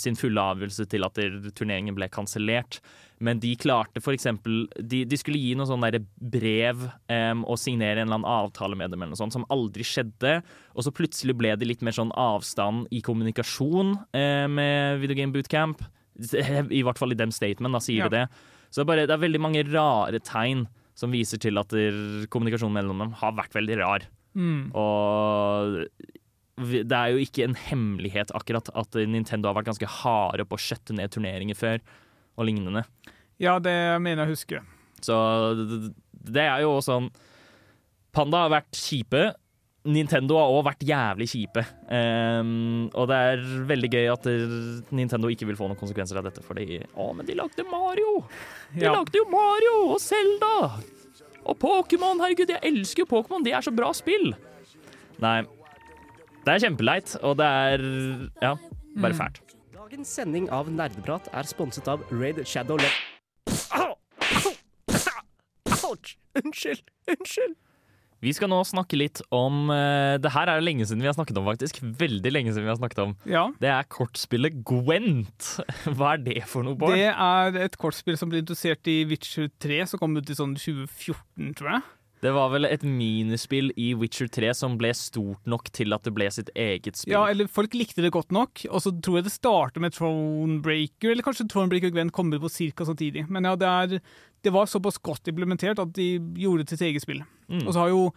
sin 0.00 0.16
fulle 0.18 0.42
avgjørelse 0.42 0.88
til 0.90 1.06
at 1.06 1.18
turneringen 1.54 1.94
ble 1.94 2.08
kansellert. 2.10 2.80
Men 3.22 3.38
de 3.40 3.52
klarte 3.60 4.02
eksempel 4.12 4.64
De, 4.76 5.04
de 5.06 5.18
skulle 5.18 5.38
gi 5.40 5.54
noe 5.56 5.68
sånn 5.68 5.84
brev 6.18 6.82
um, 7.08 7.44
og 7.46 7.58
signere 7.60 8.02
en 8.02 8.08
eller 8.08 8.18
annen 8.18 8.30
avtale 8.30 8.76
med 8.78 8.90
dem, 8.90 9.02
eller 9.02 9.14
noe 9.14 9.20
sånt, 9.20 9.36
som 9.36 9.46
aldri 9.54 9.86
skjedde. 9.86 10.40
Og 10.74 10.86
så 10.86 10.92
plutselig 10.94 11.36
ble 11.38 11.54
det 11.56 11.68
litt 11.68 11.84
mer 11.86 11.94
sånn 11.96 12.12
avstand 12.18 12.88
i 12.94 13.02
kommunikasjon 13.04 13.94
eh, 14.16 14.46
med 14.50 15.00
Video 15.02 15.18
Game 15.18 15.34
Bootcamp. 15.34 15.84
I 16.14 16.82
hvert 16.86 17.00
fall 17.00 17.14
i 17.14 17.18
dem 17.18 17.32
statement, 17.34 17.74
da 17.74 17.82
sier 17.82 18.04
Ja. 18.04 18.10
de 18.10 18.18
det. 18.18 18.26
Så 18.70 18.82
det 18.82 18.84
er, 18.84 18.90
bare, 18.90 19.06
det 19.06 19.14
er 19.14 19.22
veldig 19.22 19.40
mange 19.42 19.62
rare 19.70 20.18
tegn 20.18 20.66
som 20.98 21.14
viser 21.14 21.38
til 21.42 21.58
at 21.58 21.70
der, 21.70 22.26
kommunikasjonen 22.30 22.74
mellom 22.74 23.02
dem 23.02 23.14
har 23.20 23.34
vært 23.38 23.54
veldig 23.54 23.78
rar. 23.78 24.06
Mm. 24.34 24.72
Og 24.74 25.86
det 26.56 26.92
er 26.94 27.10
jo 27.14 27.18
ikke 27.24 27.44
en 27.48 27.54
hemmelighet 27.58 28.30
akkurat 28.34 28.68
at 28.78 28.94
Nintendo 29.10 29.48
har 29.50 29.56
vært 29.58 29.72
ganske 29.72 29.88
harde 30.00 30.44
på 30.46 30.54
å 30.58 30.62
skjøtte 30.62 30.94
ned 30.94 31.10
turneringer 31.10 31.58
før, 31.58 31.80
og 32.38 32.46
lignende. 32.46 32.84
Ja, 33.42 33.58
det 33.58 33.74
mener 34.02 34.24
jeg 34.24 34.28
å 34.28 34.34
huske. 34.36 34.60
Så 35.02 35.14
det- 35.58 35.94
det 36.32 36.42
er 36.46 36.60
jo 36.62 36.78
sånn 36.80 37.10
Panda 38.14 38.44
har 38.46 38.50
vært 38.50 38.70
kjipe. 38.78 39.34
Nintendo 39.84 40.36
har 40.38 40.48
òg 40.48 40.64
vært 40.64 40.84
jævlig 40.86 41.26
kjipe. 41.28 41.64
Um, 41.90 42.88
og 42.94 43.08
det 43.08 43.16
er 43.16 43.42
veldig 43.66 43.90
gøy 43.90 44.12
at 44.12 44.24
Nintendo 44.92 45.28
ikke 45.28 45.44
vil 45.46 45.56
få 45.56 45.66
noen 45.68 45.76
konsekvenser 45.76 46.16
av 46.16 46.24
dette, 46.24 46.40
fordi 46.46 46.78
Å, 46.96 47.14
men 47.14 47.26
de 47.26 47.34
lagde 47.34 47.66
Mario! 47.68 48.24
De 48.72 48.80
Ja. 48.86 48.92
lagde 48.94 49.12
jo 49.18 49.24
Mario 49.28 49.90
og 49.92 49.98
Zelda! 50.00 50.80
Og 51.44 51.58
Pokémon! 51.58 52.16
Herregud, 52.22 52.46
jeg 52.48 52.62
elsker 52.62 53.04
jo 53.04 53.06
Pokémon! 53.06 53.42
De 53.44 53.50
er 53.50 53.60
så 53.60 53.74
bra 53.74 53.90
spill! 53.92 54.32
Nei. 55.18 55.42
Det 56.44 56.52
er 56.52 56.60
kjempeleit, 56.66 57.14
og 57.24 57.38
det 57.40 57.46
er 57.48 57.84
Ja, 58.42 58.54
bare 59.00 59.12
Mm. 59.14 59.18
fælt. 59.18 59.40
Dagens 59.74 60.08
sending 60.08 60.50
av 60.50 60.68
Nerdeprat 60.70 61.28
er 61.32 61.42
sponset 61.48 61.88
av 61.88 62.00
Raid 62.12 62.44
Shadow 62.46 62.76
Le... 62.76 62.88
Ouch! 65.84 66.16
Unnskyld! 66.40 66.82
Unnskyld! 67.08 67.54
Vi 68.24 68.32
skal 68.32 68.48
nå 68.48 68.56
snakke 68.64 68.96
litt 68.96 69.20
om 69.36 69.68
uh, 69.68 70.16
Det 70.22 70.30
her 70.32 70.48
er 70.48 70.56
det 70.56 70.64
lenge 70.64 70.86
siden 70.88 71.02
vi 71.04 71.08
har 71.10 71.16
snakket 71.16 71.36
om, 71.36 71.44
faktisk. 71.44 71.80
Veldig 72.00 72.30
lenge 72.32 72.54
siden 72.54 72.64
vi 72.64 72.72
har 72.72 72.78
snakket 72.80 73.02
om. 73.02 73.12
Ja. 73.28 73.42
Det 73.60 73.68
er 73.68 73.84
kortspillet 73.92 74.62
Gwent. 74.64 75.50
Hva 75.98 76.14
er 76.14 76.22
det 76.24 76.38
for 76.48 76.64
noe, 76.64 76.78
Bård? 76.80 76.96
Det 76.96 77.10
er 77.12 77.58
et 77.66 77.76
kortspill 77.80 78.16
som 78.16 78.32
ble 78.32 78.40
introdusert 78.40 78.88
i 78.88 79.02
Witcher 79.10 79.50
3, 79.60 79.82
som 79.92 80.00
kom 80.00 80.16
ut 80.16 80.30
i 80.32 80.38
sånn 80.38 80.56
2014, 80.56 81.52
tror 81.60 81.74
jeg. 81.76 81.84
Det 82.24 82.32
var 82.32 82.48
vel 82.54 82.64
et 82.64 82.84
minispill 82.88 83.68
i 83.76 83.90
Witcher 84.00 84.30
3 84.32 84.54
som 84.56 84.78
ble 84.80 84.94
stort 84.96 85.50
nok 85.50 85.68
til 85.76 85.92
at 85.92 86.06
det 86.06 86.14
ble 86.16 86.30
sitt 86.32 86.48
eget 86.56 86.96
spill. 86.96 87.12
Ja, 87.12 87.26
eller 87.28 87.50
folk 87.52 87.74
likte 87.76 88.00
det 88.00 88.14
godt 88.14 88.32
nok, 88.32 88.62
og 88.70 88.80
så 88.80 88.94
tror 89.04 89.18
jeg 89.20 89.26
det 89.26 89.34
starter 89.34 89.84
med 89.84 89.92
Thronebreaker, 89.96 91.12
eller 91.12 91.26
kanskje 91.26 91.46
Thronebreaker 91.52 91.92
og 91.92 91.98
Gwen 91.98 92.14
kommer 92.14 92.40
på 92.40 92.48
ca. 92.54 92.86
samtidig. 92.88 93.26
Men 93.28 93.50
ja, 93.50 93.52
det, 93.60 93.68
er, 93.68 94.00
det 94.40 94.54
var 94.56 94.70
såpass 94.72 94.96
godt 95.04 95.28
implementert 95.28 95.82
at 95.82 95.92
de 95.98 96.14
gjorde 96.40 96.64
det 96.64 96.72
til 96.72 96.80
sitt 96.80 96.88
eget 96.88 97.04
spill. 97.04 97.20
Mm. 97.52 97.66
Og 97.66 97.74
så 97.74 97.84
har 97.84 97.92
jo 97.92 98.08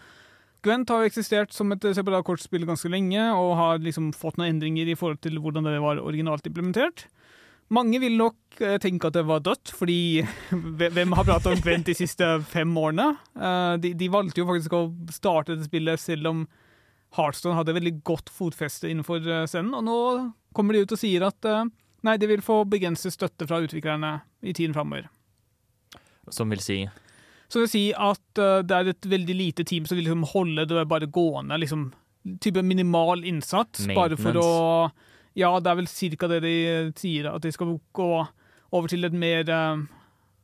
Gwent 0.65 0.89
har 0.89 1.06
eksistert 1.06 1.54
som 1.54 1.70
et 1.72 1.84
separat 1.96 2.26
kortspill 2.26 2.65
ganske 2.65 2.89
lenge, 2.89 3.22
og 3.36 3.56
har 3.60 3.84
liksom 3.84 4.10
fått 4.15 4.39
noen 4.39 4.56
endringer 4.56 4.89
i 4.89 4.96
forhold 4.98 5.20
til 5.22 5.38
hvordan 5.43 5.67
det 5.67 5.78
var 5.84 6.02
originalt 6.02 6.48
implementert. 6.50 7.06
Mange 7.73 7.99
vil 7.99 8.15
nok 8.15 8.62
eh, 8.63 8.77
tenke 8.80 9.10
at 9.10 9.17
det 9.17 9.25
var 9.27 9.41
dødt, 9.43 9.73
fordi 9.75 10.23
hvem 10.80 11.15
har 11.17 11.27
pratet 11.27 11.49
om 11.51 11.63
Gwent 11.63 11.89
de 11.89 11.95
siste 11.97 12.30
fem 12.47 12.71
årene? 12.80 13.10
Eh, 13.36 13.73
de, 13.84 13.91
de 13.99 14.08
valgte 14.12 14.39
jo 14.39 14.47
faktisk 14.47 14.75
å 14.77 14.86
starte 15.12 15.56
dette 15.56 15.67
spillet 15.67 15.99
selv 15.99 16.32
om 16.32 16.45
Heartstone 17.17 17.56
hadde 17.56 17.75
veldig 17.75 17.93
godt 18.08 18.32
fotfeste 18.32 18.88
innenfor 18.91 19.19
eh, 19.23 19.43
scenen, 19.51 19.75
og 19.75 19.84
nå 19.88 19.97
kommer 20.56 20.75
de 20.75 20.86
ut 20.86 20.95
og 20.95 20.99
sier 20.99 21.27
at 21.27 21.45
nei, 22.08 22.15
de 22.17 22.30
vil 22.32 22.41
få 22.41 22.62
begrenset 22.69 23.13
støtte 23.13 23.45
fra 23.49 23.60
utviklerne 23.62 24.15
i 24.41 24.56
tiden 24.56 24.73
framover. 24.73 25.06
Som 26.34 26.49
vil 26.51 26.63
si 26.63 26.80
Så 27.47 27.62
vil 27.62 27.69
si 27.71 27.84
at 27.93 28.41
det 28.67 28.73
er 28.73 28.89
et 28.91 29.06
veldig 29.08 29.36
lite 29.38 29.63
team 29.67 29.86
som 29.88 29.99
vil 29.99 30.08
liksom 30.08 30.25
holde 30.34 30.65
det 30.67 30.88
bare 30.89 31.08
gående, 31.08 31.60
liksom 31.62 31.91
type 32.43 32.63
minimal 32.65 33.21
innsats, 33.23 33.86
bare 33.95 34.17
for 34.19 34.39
å 34.41 34.49
Ja, 35.38 35.52
det 35.62 35.69
er 35.69 35.78
vel 35.78 35.89
cirka 35.91 36.30
det 36.32 36.41
de 36.45 36.56
sier, 36.97 37.30
at 37.30 37.43
de 37.45 37.54
skal 37.54 37.78
gå 37.93 38.12
over 38.73 38.89
til 38.89 39.06
et 39.06 39.13
mer 39.15 39.45
eh, 39.45 39.86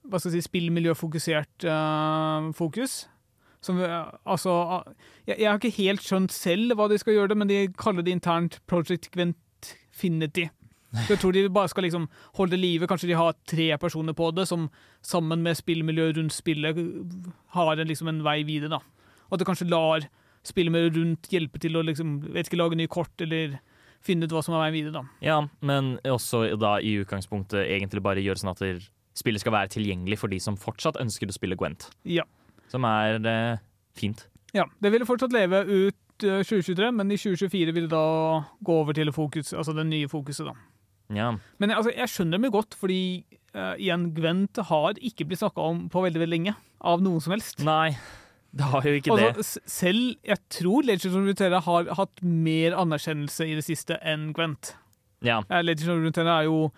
hva 0.04 0.20
skal 0.20 0.34
jeg 0.34 0.44
si, 0.44 0.50
spillmiljøfokusert 0.52 1.66
uh, 1.66 2.52
fokus. 2.56 3.06
Som, 3.64 3.80
eh, 3.80 4.10
altså 4.28 4.84
jeg, 5.26 5.38
jeg 5.38 5.48
har 5.48 5.60
ikke 5.60 5.78
helt 5.80 6.04
skjønt 6.04 6.36
selv 6.36 6.76
hva 6.78 6.90
de 6.92 7.00
skal 7.00 7.16
gjøre 7.16 7.32
det, 7.32 7.40
men 7.40 7.50
de 7.50 7.62
kaller 7.80 8.06
det 8.06 8.16
internt 8.16 8.60
Project 8.68 9.10
Gwenfinity. 9.16 10.50
Så 10.94 11.16
jeg 11.16 11.22
tror 11.24 11.34
de 11.34 11.48
bare 11.50 11.72
skal 11.72 11.88
liksom 11.88 12.04
holde 12.38 12.58
livet. 12.60 12.86
Kanskje 12.90 13.08
de 13.10 13.18
har 13.18 13.34
tre 13.50 13.72
personer 13.82 14.14
på 14.14 14.28
det, 14.38 14.46
som 14.46 14.68
sammen 15.02 15.42
med 15.42 15.58
spillmiljøet 15.58 16.20
rundt 16.20 16.36
spillet 16.36 16.78
har 17.56 17.72
en, 17.74 17.88
liksom 17.90 18.12
en 18.12 18.22
vei 18.26 18.44
videre. 18.46 18.76
da. 18.76 18.84
Og 19.26 19.34
at 19.34 19.42
de 19.42 19.48
kanskje 19.48 19.72
lar 19.72 20.06
spillmiljøet 20.46 21.00
rundt 21.00 21.32
hjelpe 21.34 21.58
til 21.64 21.80
å 21.80 21.82
liksom, 21.88 22.20
vet 22.36 22.46
ikke, 22.46 22.60
lage 22.62 22.78
nye 22.78 22.92
kort, 22.92 23.16
eller 23.26 23.58
finne 24.04 24.28
ut 24.28 24.36
hva 24.36 24.44
som 24.46 24.56
er 24.58 24.66
veien 24.66 24.76
videre. 24.76 25.02
da. 25.02 25.04
Ja, 25.24 25.40
men 25.62 25.98
også 26.04 26.46
da 26.60 26.76
i 26.84 26.98
utgangspunktet 27.04 27.64
egentlig 27.64 28.04
bare 28.04 28.24
gjøre 28.24 28.42
sånn 28.42 28.54
at 28.54 28.64
spillet 29.18 29.44
skal 29.44 29.56
være 29.56 29.74
tilgjengelig 29.76 30.20
for 30.22 30.34
de 30.34 30.40
som 30.44 30.58
fortsatt 30.60 31.00
ønsker 31.02 31.30
å 31.30 31.36
spille 31.36 31.58
Gwent. 31.60 31.90
Ja. 32.10 32.26
Som 32.72 32.88
er 32.90 33.20
eh, 33.30 33.62
fint. 33.98 34.26
Ja, 34.54 34.66
Det 34.82 34.92
ville 34.94 35.08
fortsatt 35.10 35.34
leve 35.34 35.64
ut 35.66 36.26
eh, 36.26 36.42
2023, 36.42 36.92
men 36.98 37.14
i 37.14 37.20
2024 37.20 37.76
vil 37.76 37.88
det 37.88 37.94
da 37.94 38.44
gå 38.66 38.80
over 38.82 38.98
til 38.98 39.12
fokus, 39.14 39.54
altså 39.54 39.76
det 39.78 39.86
nye 39.90 40.10
fokuset. 40.12 40.50
da. 40.50 40.58
Ja. 41.14 41.30
Men 41.62 41.74
altså, 41.76 41.94
jeg 41.94 42.10
skjønner 42.10 42.40
dem 42.40 42.48
jo 42.48 42.56
godt, 42.58 42.78
fordi 42.80 43.02
uh, 43.54 43.76
igjen, 43.78 44.10
Gwent 44.16 44.62
har 44.70 44.98
ikke 44.98 45.28
blitt 45.30 45.44
snakka 45.44 45.66
om 45.74 45.86
på 45.94 46.04
veldig 46.06 46.22
veldig 46.24 46.34
lenge. 46.34 46.56
Av 46.84 47.04
noen 47.04 47.22
som 47.24 47.36
helst. 47.36 47.62
Nei, 47.64 47.94
det 48.54 48.68
har 48.70 48.86
jo 48.86 48.94
ikke 49.00 49.14
Altså, 49.16 49.60
det. 49.64 49.72
selv 49.72 50.16
jeg 50.30 50.38
tror 50.54 50.84
Legends 50.86 51.06
of 51.10 51.14
Runeterra 51.20 51.60
har 51.66 51.88
hatt 51.98 52.22
mer 52.22 52.76
anerkjennelse 52.78 53.48
i 53.50 53.56
det 53.58 53.64
siste 53.66 53.98
enn 54.06 54.32
Gwent. 54.38 54.76
Ja. 55.26 55.40
Eh, 55.50 55.64
Legends 55.64 55.90
of 55.90 55.98
Runeterra 56.02 56.40
er 56.42 56.50
jo 56.52 56.72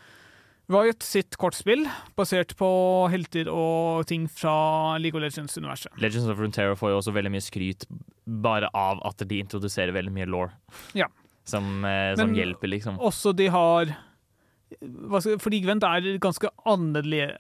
Riot 0.72 1.04
sitt 1.06 1.36
kortspill, 1.38 1.84
basert 2.18 2.56
på 2.58 2.68
helter 3.14 3.46
og 3.54 4.08
ting 4.10 4.24
fra 4.28 4.98
League 4.98 5.14
of 5.20 5.22
Legends-universet. 5.22 5.92
Legends 6.02 6.26
of 6.32 6.40
Runeterra 6.42 6.74
får 6.80 6.90
jo 6.90 6.98
også 7.04 7.14
veldig 7.14 7.32
mye 7.36 7.44
skryt 7.46 7.86
bare 8.26 8.72
av 8.74 8.98
at 9.06 9.22
de 9.30 9.38
introduserer 9.44 9.94
veldig 9.94 10.14
mye 10.16 10.26
law. 10.26 10.48
Ja. 10.98 11.06
Som, 11.46 11.86
eh, 11.86 12.16
som 12.16 12.32
Men- 12.32 12.40
hjelper, 12.40 12.72
liksom. 12.72 12.98
Også 12.98 13.36
de 13.36 13.46
har 13.54 13.86
hva 14.82 15.22
skal, 15.22 15.38
Fordi 15.38 15.62
Gwent 15.62 15.84
er 15.86 16.18
ganske 16.18 16.50
annerledes 16.66 17.38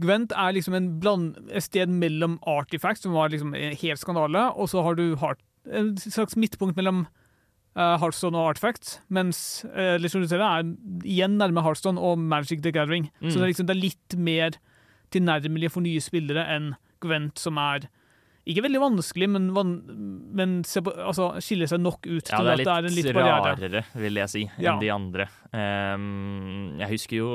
Gwent 0.00 0.32
er 0.32 0.54
liksom 0.56 0.74
en 0.76 0.86
bland, 1.02 1.36
et 1.52 1.64
sted 1.66 1.90
mellom 1.92 2.38
Artifact, 2.48 3.02
som 3.04 3.12
var 3.12 3.32
liksom 3.32 3.52
en 3.54 3.76
helt 3.76 4.00
skandale, 4.00 4.46
og 4.56 4.70
så 4.72 4.82
har 4.86 4.96
du 4.96 5.16
Heart, 5.20 5.42
en 5.68 5.92
slags 6.00 6.36
midtpunkt 6.40 6.78
mellom 6.78 7.04
uh, 7.76 7.96
Heartstone 8.00 8.38
og 8.38 8.54
Artifact, 8.54 9.00
mens 9.12 9.64
uh, 9.68 9.98
Legend 10.00 10.32
er 10.32 10.64
igjen 11.04 11.36
nærme 11.38 11.64
Heartstone 11.64 12.00
og 12.00 12.18
Magic 12.18 12.62
the 12.64 12.72
Gathering. 12.72 13.10
Mm. 13.20 13.30
Så 13.30 13.38
det 13.38 13.44
er, 13.44 13.52
liksom, 13.52 13.68
det 13.68 13.76
er 13.76 13.82
litt 13.84 14.16
mer 14.16 14.60
tilnærmelig 15.12 15.74
for 15.74 15.84
nye 15.84 16.00
spillere 16.00 16.46
enn 16.54 16.72
Gwent, 17.02 17.36
som 17.42 17.58
er 17.60 17.90
ikke 18.48 18.64
veldig 18.64 18.80
vanskelig, 18.82 19.28
men, 19.30 19.50
van 19.54 19.74
men 20.34 20.54
se 20.66 20.80
på, 20.82 20.90
altså, 20.98 21.28
skiller 21.44 21.68
seg 21.70 21.82
nok 21.82 22.00
ut 22.08 22.26
Ja, 22.26 22.40
til 22.40 22.48
det 22.48 22.54
at 22.54 22.62
det 22.62 22.72
er 22.72 22.88
en 22.88 22.96
litt 22.96 23.10
barriere. 23.12 23.28
Ja, 23.28 23.42
det 23.42 23.52
er 23.52 23.60
litt 23.60 23.76
rarere, 23.76 24.00
vil 24.02 24.18
jeg 24.18 24.32
si, 24.32 24.42
enn 24.56 24.64
Ja. 24.66 24.78
de 24.80 24.90
andre. 24.90 25.28
Um, 25.52 26.80
jeg 26.80 26.90
husker 26.96 27.16
jo 27.20 27.28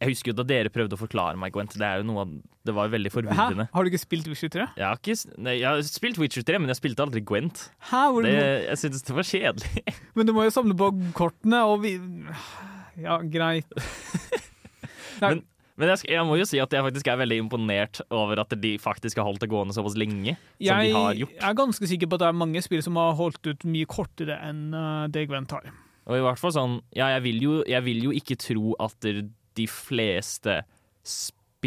Jeg 0.00 0.10
husker 0.12 0.32
jo 0.32 0.36
da 0.36 0.44
dere 0.44 0.68
prøvde 0.68 0.92
å 0.92 1.00
forklare 1.00 1.38
meg, 1.40 1.52
Gwent. 1.54 1.72
Det 1.78 1.86
er 1.86 2.02
jo 2.02 2.06
noe 2.10 2.20
av 2.26 2.32
Det 2.66 2.74
var 2.74 2.88
veldig 2.92 3.10
Hæ? 3.10 3.14
forvirrende. 3.14 3.68
Har 3.72 3.84
du 3.84 3.90
ikke 3.90 4.02
spilt 4.02 4.26
Witcher 4.28 4.50
3? 4.52 4.66
Jeg 4.76 4.84
har, 4.86 4.96
ikke, 5.00 5.14
s- 5.16 5.26
nei, 5.38 5.54
jeg 5.60 5.66
har 5.70 5.80
spilt 5.88 6.18
Witcher 6.18 6.42
3, 6.44 6.58
men 6.60 6.68
jeg 6.68 6.76
spilte 6.80 7.04
aldri 7.06 7.22
Gwent. 7.24 7.68
Hæ? 7.90 8.02
Hvor, 8.12 8.22
Det, 8.26 8.34
jeg 8.68 8.76
syntes 8.82 9.02
det 9.06 9.14
var 9.16 9.28
kjedelig. 9.30 9.84
Men 10.16 10.26
du 10.26 10.32
må 10.36 10.44
jo 10.44 10.50
samle 10.52 10.74
på 10.76 10.90
kortene, 11.16 11.62
og 11.64 11.80
vi 11.86 11.94
Ja, 13.00 13.18
greit. 13.22 13.68
Nei, 15.20 15.28
Men- 15.34 15.44
Men 15.78 15.90
jeg, 15.92 15.98
sk- 16.00 16.08
jeg 16.08 16.24
må 16.24 16.38
jo 16.40 16.44
si 16.48 16.56
at 16.58 16.72
jeg 16.72 16.80
faktisk 16.86 17.08
er 17.12 17.18
veldig 17.20 17.36
imponert 17.42 17.98
over 18.10 18.40
at 18.40 18.48
de 18.62 18.70
faktisk 18.80 19.18
har 19.20 19.26
holdt 19.28 19.42
det 19.44 19.50
gående 19.52 19.74
såpass 19.76 19.92
lenge. 20.00 20.32
som 20.56 20.80
de 20.80 20.92
har 20.94 21.10
jeg 21.12 21.18
gjort. 21.20 21.34
er 21.44 21.54
ganske 21.58 21.88
sikker 21.90 22.08
på 22.08 22.14
at 22.16 22.22
det 22.22 22.28
er 22.30 22.38
mange 22.40 22.62
spill 22.64 22.80
som 22.82 22.96
har 22.96 23.12
holdt 23.18 23.44
ut 23.50 23.66
mye 23.68 23.84
kortere 23.84 24.38
enn 24.40 24.72
uh, 24.72 25.04
det 25.12 25.26
Gwent 25.28 25.50
har. 25.52 25.68
Og 26.08 26.16
i 26.16 26.22
hvert 26.24 26.38
fall 26.40 26.54
sånn 26.56 26.78
Ja, 26.96 27.10
jeg 27.18 27.22
vil 27.26 27.42
jo, 27.44 27.58
jeg 27.68 27.84
vil 27.84 28.00
jo 28.08 28.10
ikke 28.16 28.38
tro 28.40 28.72
at 28.80 28.96
der- 29.04 29.28
de 29.56 29.66
fleste 29.70 30.60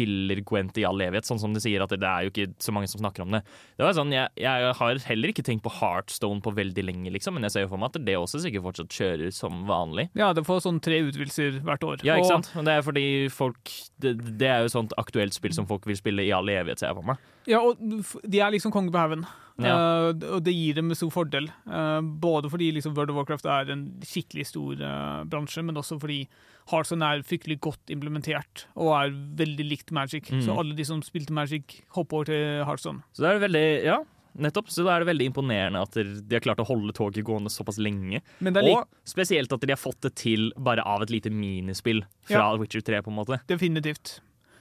spiller 0.00 0.40
Gwent 0.46 0.78
i 0.80 0.84
all 0.86 1.00
evighet, 1.02 1.26
sånn 1.28 1.40
som 1.42 1.52
de 1.54 1.60
sier 1.60 1.82
at 1.84 1.92
det 1.92 2.06
er 2.06 2.24
jo 2.24 2.30
ikke 2.32 2.46
så 2.62 2.72
mange 2.72 2.88
som 2.88 3.02
snakker 3.02 3.24
om 3.24 3.34
det. 3.34 3.40
Det 3.76 3.84
var 3.84 3.96
sånn, 3.96 4.12
Jeg, 4.14 4.30
jeg 4.40 4.70
har 4.78 5.00
heller 5.08 5.32
ikke 5.32 5.44
tenkt 5.44 5.64
på 5.66 5.72
Heartstone 5.80 6.40
på 6.44 6.52
veldig 6.56 6.84
lenge, 6.86 7.12
liksom, 7.12 7.36
men 7.36 7.44
jeg 7.46 7.56
ser 7.56 7.66
jo 7.66 7.72
for 7.72 7.82
meg 7.82 7.90
at 7.92 8.06
det 8.06 8.16
også 8.16 8.40
sikkert 8.44 8.64
fortsatt 8.68 8.96
kjører 8.96 9.34
som 9.34 9.64
vanlig. 9.68 10.08
Ja, 10.18 10.30
det 10.36 10.46
får 10.46 10.62
sånn 10.64 10.80
tre 10.84 11.02
utvidelser 11.04 11.60
hvert 11.66 11.84
år. 11.84 12.06
Ja, 12.06 12.16
ikke 12.20 12.30
sant? 12.30 12.52
Og 12.56 12.66
det 12.68 12.78
er 12.78 12.86
fordi 12.86 13.04
folk 13.34 13.74
det, 14.00 14.14
det 14.40 14.48
er 14.48 14.64
jo 14.64 14.72
sånt 14.72 14.94
aktuelt 15.00 15.36
spill 15.36 15.54
som 15.56 15.68
folk 15.68 15.84
vil 15.90 15.98
spille 15.98 16.24
i 16.24 16.32
all 16.36 16.48
evighet, 16.48 16.80
ser 16.80 16.92
jeg 16.92 17.00
for 17.00 17.12
meg. 17.12 17.28
Ja, 17.50 17.60
og 17.64 17.80
de 17.80 18.40
er 18.40 18.54
liksom 18.54 18.72
konge 18.74 18.94
på 18.94 19.00
haugen. 19.00 19.26
Ja. 19.64 20.10
Uh, 20.10 20.36
og 20.36 20.44
det 20.46 20.54
gir 20.54 20.78
dem 20.78 20.92
stor 20.96 21.12
fordel. 21.14 21.50
uh, 21.66 22.00
både 22.00 22.50
fordi 22.52 22.70
liksom 22.76 22.94
World 22.96 23.12
of 23.12 23.20
Warcraft 23.20 23.48
er 23.50 23.72
en 23.74 23.84
skikkelig 24.06 24.46
stor 24.50 24.80
uh, 24.80 25.24
bransje, 25.30 25.64
men 25.66 25.78
også 25.80 25.98
fordi 26.00 26.22
Hearthstone 26.70 27.06
er 27.06 27.26
fryktelig 27.26 27.58
godt 27.64 27.90
implementert 27.92 28.66
og 28.78 28.92
er 28.94 29.12
veldig 29.40 29.66
likt 29.66 29.92
Magic. 29.94 30.30
Mm. 30.30 30.44
Så 30.46 30.56
alle 30.60 30.76
de 30.78 30.86
som 30.86 31.02
spilte 31.04 31.34
Magic, 31.34 31.80
hopper 31.96 32.20
over 32.20 32.30
til 32.30 32.64
Hearthstone. 32.68 33.04
Så 33.16 33.24
det 33.24 33.32
er 33.32 33.44
veldig, 33.44 33.66
ja, 33.86 33.98
nettopp. 34.46 34.70
Så 34.70 34.86
da 34.86 34.94
er 34.94 35.04
det 35.04 35.10
veldig 35.10 35.28
imponerende 35.32 35.82
at 35.82 35.98
de 35.98 36.36
har 36.36 36.44
klart 36.44 36.62
å 36.62 36.68
holde 36.68 36.94
toget 36.96 37.26
gående 37.26 37.52
såpass 37.52 37.80
lenge. 37.82 38.22
Og 38.40 38.84
spesielt 39.08 39.52
at 39.52 39.66
de 39.66 39.74
har 39.74 39.80
fått 39.80 40.02
det 40.06 40.14
til 40.20 40.50
bare 40.56 40.84
av 40.86 41.06
et 41.06 41.14
lite 41.14 41.32
minispill 41.34 42.04
fra 42.30 42.52
Witcher 42.60 42.84
3, 42.86 43.02
på 43.06 43.12
en 43.12 43.20
måte. 43.22 43.40
Definitivt. 43.50 44.20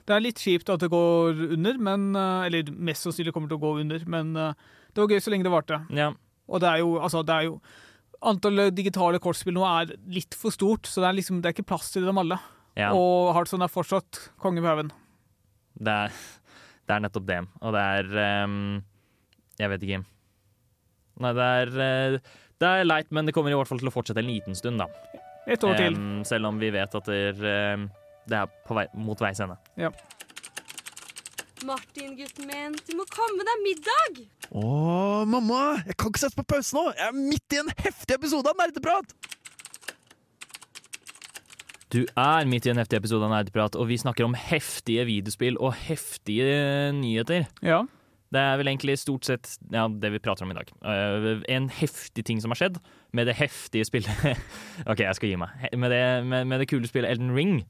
Det 0.10 0.16
er 0.16 0.26
litt 0.26 0.41
kjipt 0.41 0.72
at 0.74 0.82
det 0.82 0.89
går 0.89 1.52
under, 1.54 1.78
men, 1.78 2.10
eller 2.18 2.72
mest 2.74 3.06
sannsynlig 3.06 3.36
kommer 3.36 3.52
til 3.52 3.60
å 3.60 3.66
gå 3.68 3.76
under, 3.84 4.06
men 4.10 4.34
det 4.93 5.03
var 5.03 5.11
gøy 5.13 5.21
så 5.23 5.31
lenge 5.33 5.45
det 5.47 5.53
varte. 5.53 5.81
Ja. 5.95 6.09
Og 6.49 6.61
det 6.63 6.69
er 6.69 6.81
jo, 6.81 6.95
altså, 6.99 7.21
det 7.25 7.35
er 7.35 7.47
jo 7.51 7.59
Antallet 8.19 8.73
digitale 8.75 9.15
kortspill 9.23 9.53
nå 9.55 9.61
er 9.63 9.93
litt 10.11 10.35
for 10.35 10.51
stort, 10.51 10.89
så 10.91 10.99
det 10.99 11.07
er 11.07 11.13
liksom, 11.21 11.37
det 11.39 11.47
er 11.47 11.53
ikke 11.55 11.69
plass 11.69 11.85
til 11.93 12.03
dem 12.03 12.17
alle. 12.19 12.35
ja. 12.75 12.89
Og 12.91 13.29
Hardson 13.31 13.63
er 13.63 13.71
fortsatt 13.71 14.19
konge 14.43 14.59
på 14.59 14.67
haugen. 14.67 14.89
Det, 15.79 15.95
det 16.83 16.95
er 16.97 17.03
nettopp 17.05 17.29
det. 17.29 17.37
Og 17.63 17.71
det 17.77 17.83
er 18.01 18.43
um, 18.43 18.57
Jeg 19.61 19.71
vet 19.71 19.85
ikke. 19.87 20.01
Nei, 21.23 21.31
det 21.37 21.47
er 21.61 21.71
eh, 21.85 22.19
Det 22.59 22.67
er 22.67 22.83
leit, 22.89 23.07
men 23.15 23.27
det 23.27 23.33
kommer 23.37 23.51
i 23.51 23.55
hvert 23.55 23.71
fall 23.71 23.79
til 23.79 23.87
å 23.87 23.95
fortsette 23.95 24.19
en 24.19 24.27
liten 24.27 24.55
stund, 24.59 24.83
da. 24.83 24.89
Et 25.47 25.63
år 25.63 25.79
til. 25.79 25.95
Ehm, 25.95 26.21
selv 26.27 26.51
om 26.51 26.59
vi 26.59 26.73
vet 26.75 26.99
at 26.99 27.07
det 27.07 27.19
er, 27.31 27.39
ehm, 27.53 27.87
det 28.27 28.41
er 28.41 28.51
på 28.67 28.75
vei, 28.75 28.83
mot 28.99 29.23
veis 29.23 29.39
ende. 29.43 29.55
Martin, 31.68 32.14
gutten 32.16 32.47
min, 32.47 32.76
du 32.88 32.93
må 32.95 33.03
komme 33.12 33.43
deg 33.43 33.64
middag! 33.66 34.20
Å, 34.55 35.26
mamma! 35.28 35.80
Jeg 35.88 35.97
kan 35.99 36.14
ikke 36.14 36.22
sette 36.22 36.39
på 36.39 36.45
pause 36.53 36.78
nå! 36.78 36.86
Jeg 36.95 37.07
er 37.10 37.18
midt 37.18 37.55
i 37.55 37.60
en 37.60 37.72
heftig 37.82 38.16
episode 38.16 38.51
av 38.51 38.60
Nerdeprat! 38.62 39.12
Du 41.89 42.03
er 42.05 42.47
midt 42.47 42.68
i 42.68 42.72
en 42.72 42.80
heftig 42.80 42.99
episode 43.01 43.26
av 43.28 43.34
Nerdeprat, 43.34 43.76
og 43.76 43.89
vi 43.89 43.97
snakker 43.99 44.28
om 44.28 44.38
heftige 44.38 45.07
videospill 45.10 45.57
og 45.57 45.74
heftige 45.88 46.91
nyheter. 46.95 47.49
Ja. 47.66 47.82
Det 48.30 48.43
er 48.45 48.60
vel 48.62 48.70
egentlig 48.70 48.99
stort 49.01 49.26
sett 49.26 49.55
ja, 49.74 49.88
det 49.89 50.12
vi 50.14 50.22
prater 50.22 50.45
om 50.45 50.53
i 50.53 50.57
dag. 50.60 50.70
Eh, 50.86 51.41
en 51.55 51.72
heftig 51.74 52.24
ting 52.30 52.39
som 52.43 52.53
har 52.53 52.62
skjedd 52.62 52.78
med 53.18 53.26
det 53.28 53.39
heftige 53.39 53.88
spillet 53.89 54.22
OK, 54.89 55.01
jeg 55.01 55.18
skal 55.18 55.34
gi 55.34 55.39
meg. 55.41 55.66
Med 55.74 55.91
det, 55.91 56.03
med, 56.30 56.45
med 56.51 56.62
det 56.62 56.70
kule 56.70 56.88
spillet 56.88 57.10
Elden 57.10 57.34
Ring, 57.34 57.64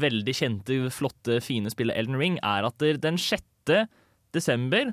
veldig 0.00 0.34
kjente, 0.36 0.76
flotte, 0.94 1.38
fine 1.44 1.70
spillet 1.72 1.96
Elden 2.00 2.18
Ring, 2.20 2.38
er 2.44 2.66
at 2.68 2.84
den 3.02 3.18
6. 3.20 3.42
desember, 4.34 4.92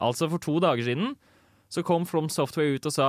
altså 0.00 0.28
for 0.30 0.42
to 0.42 0.58
dager 0.64 0.84
siden, 0.86 1.16
så 1.68 1.82
kom 1.84 2.06
From 2.08 2.30
Software 2.32 2.76
ut 2.78 2.86
og 2.88 2.94
sa 2.94 3.08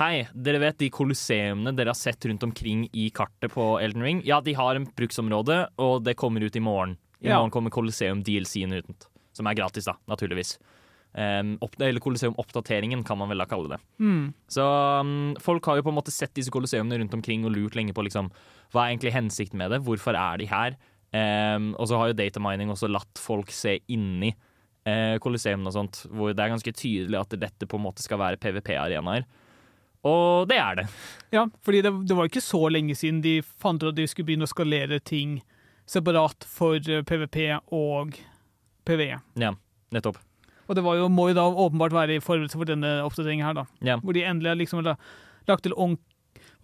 Hei, 0.00 0.24
dere 0.34 0.58
vet 0.58 0.80
de 0.80 0.88
kolosseumene 0.90 1.70
dere 1.78 1.92
har 1.92 1.98
sett 1.98 2.24
rundt 2.26 2.42
omkring 2.42 2.88
i 2.98 3.04
kartet 3.14 3.52
på 3.54 3.76
Elden 3.78 4.02
Ring? 4.02 4.22
Ja, 4.26 4.40
de 4.42 4.56
har 4.58 4.74
en 4.74 4.88
bruksområde, 4.90 5.68
og 5.78 6.00
det 6.02 6.16
kommer 6.18 6.42
ut 6.42 6.56
i 6.58 6.62
morgen. 6.64 6.96
I 7.22 7.28
Ja. 7.28 7.36
morgen 7.38 7.52
kommer 7.54 7.70
Colosseum-DLC-en 7.70 8.72
ut, 8.74 9.06
som 9.32 9.46
er 9.46 9.54
gratis, 9.54 9.84
da, 9.86 9.94
naturligvis. 10.10 10.58
Opp, 11.14 11.76
eller 11.78 12.02
Colosseum-oppdateringen, 12.02 13.04
kan 13.06 13.18
man 13.20 13.30
vel 13.30 13.38
da 13.38 13.46
kalle 13.46 13.76
det. 13.76 13.78
Mm. 14.02 14.32
Så 14.50 14.64
um, 15.00 15.34
folk 15.42 15.66
har 15.70 15.78
jo 15.78 15.84
på 15.86 15.92
en 15.92 15.98
måte 16.00 16.14
sett 16.14 16.34
disse 16.34 16.50
kolosseumene 16.50 16.98
rundt 16.98 17.14
omkring 17.14 17.44
og 17.46 17.54
lurt 17.54 17.78
lenge 17.78 17.94
på 17.94 18.02
liksom, 18.06 18.32
hva 18.74 18.82
er 18.82 18.94
egentlig 18.94 19.14
hensikten 19.14 19.60
med 19.62 19.70
det, 19.70 19.82
hvorfor 19.86 20.18
er 20.18 20.42
de 20.42 20.48
her? 20.50 20.74
Um, 21.14 21.70
og 21.78 21.86
så 21.86 22.00
har 22.00 22.10
jo 22.10 22.18
datamining 22.18 22.72
også 22.74 22.90
latt 22.90 23.22
folk 23.22 23.54
se 23.54 23.76
inni 23.94 24.32
uh, 24.34 25.14
kolosseumene 25.22 25.70
og 25.70 25.76
sånt, 25.76 26.02
hvor 26.10 26.34
det 26.34 26.42
er 26.42 26.54
ganske 26.56 26.74
tydelig 26.74 27.20
at 27.20 27.38
dette 27.38 27.70
på 27.70 27.78
en 27.78 27.86
måte 27.86 28.02
skal 28.02 28.18
være 28.18 28.40
PVP-arenaer. 28.42 29.28
Og 30.04 30.48
det 30.50 30.58
er 30.60 30.82
det. 30.82 30.84
Ja, 31.32 31.46
fordi 31.64 31.80
det, 31.86 31.94
det 32.10 32.16
var 32.16 32.28
ikke 32.28 32.44
så 32.44 32.60
lenge 32.68 32.96
siden 32.98 33.22
de 33.24 33.38
fant 33.40 33.80
ut 33.80 33.92
at 33.94 33.96
de 33.96 34.04
skulle 34.10 34.28
begynne 34.28 34.48
å 34.48 34.50
skalere 34.50 35.00
ting 35.00 35.38
separat 35.88 36.44
for 36.48 36.76
eh, 36.76 37.04
PVP 37.06 37.38
og 37.72 38.18
PVE. 38.84 39.18
Ja, 39.40 39.54
nettopp. 39.94 40.20
Og 40.68 40.76
det 40.78 40.84
var 40.86 40.96
jo, 40.96 41.08
må 41.12 41.28
jo 41.30 41.36
da 41.36 41.44
åpenbart 41.50 41.92
være 41.92 42.16
i 42.16 42.22
forberedelse 42.24 42.58
for 42.60 42.68
denne 42.68 42.96
oppdateringen 43.04 43.46
her, 43.46 43.58
da. 43.60 43.64
Ja. 43.84 43.98
Hvor 44.00 44.16
de 44.16 44.24
endelig 44.24 44.52
har 44.52 44.60
liksom 44.60 44.84
lagt 44.84 45.62
til 45.66 45.74
ordent- 45.76 46.00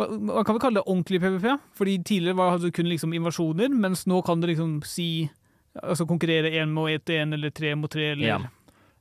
hva, 0.00 0.06
hva 0.08 0.44
kan 0.46 0.56
vi 0.56 0.62
kalle 0.62 0.80
det 0.80 0.86
ordentlig 0.88 1.20
PVP? 1.20 1.58
Fordi 1.76 1.98
tidligere 2.08 2.36
var, 2.38 2.56
det 2.58 2.72
kun 2.72 2.88
liksom 2.88 3.12
invasjoner, 3.16 3.68
mens 3.68 4.06
nå 4.08 4.22
kan 4.24 4.40
du 4.40 4.48
liksom 4.48 4.80
si 4.86 5.28
Altså 5.70 6.02
konkurrere 6.02 6.50
én 6.58 6.72
mot 6.74 6.90
én 7.14 7.32
eller 7.32 7.52
tre 7.54 7.76
mot 7.78 7.88
tre, 7.88 8.08
eller 8.16 8.26
Ja. 8.26 8.38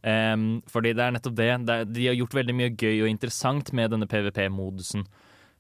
Um, 0.06 0.62
fordi 0.70 0.94
det 0.94 1.02
er 1.02 1.12
nettopp 1.12 1.36
det. 1.36 1.66
det 1.66 1.74
er, 1.76 1.86
de 1.86 2.06
har 2.08 2.14
gjort 2.16 2.36
veldig 2.38 2.54
mye 2.56 2.70
gøy 2.78 3.02
og 3.02 3.10
interessant 3.10 3.74
med 3.74 3.90
denne 3.92 4.08
PVP-modusen. 4.08 5.04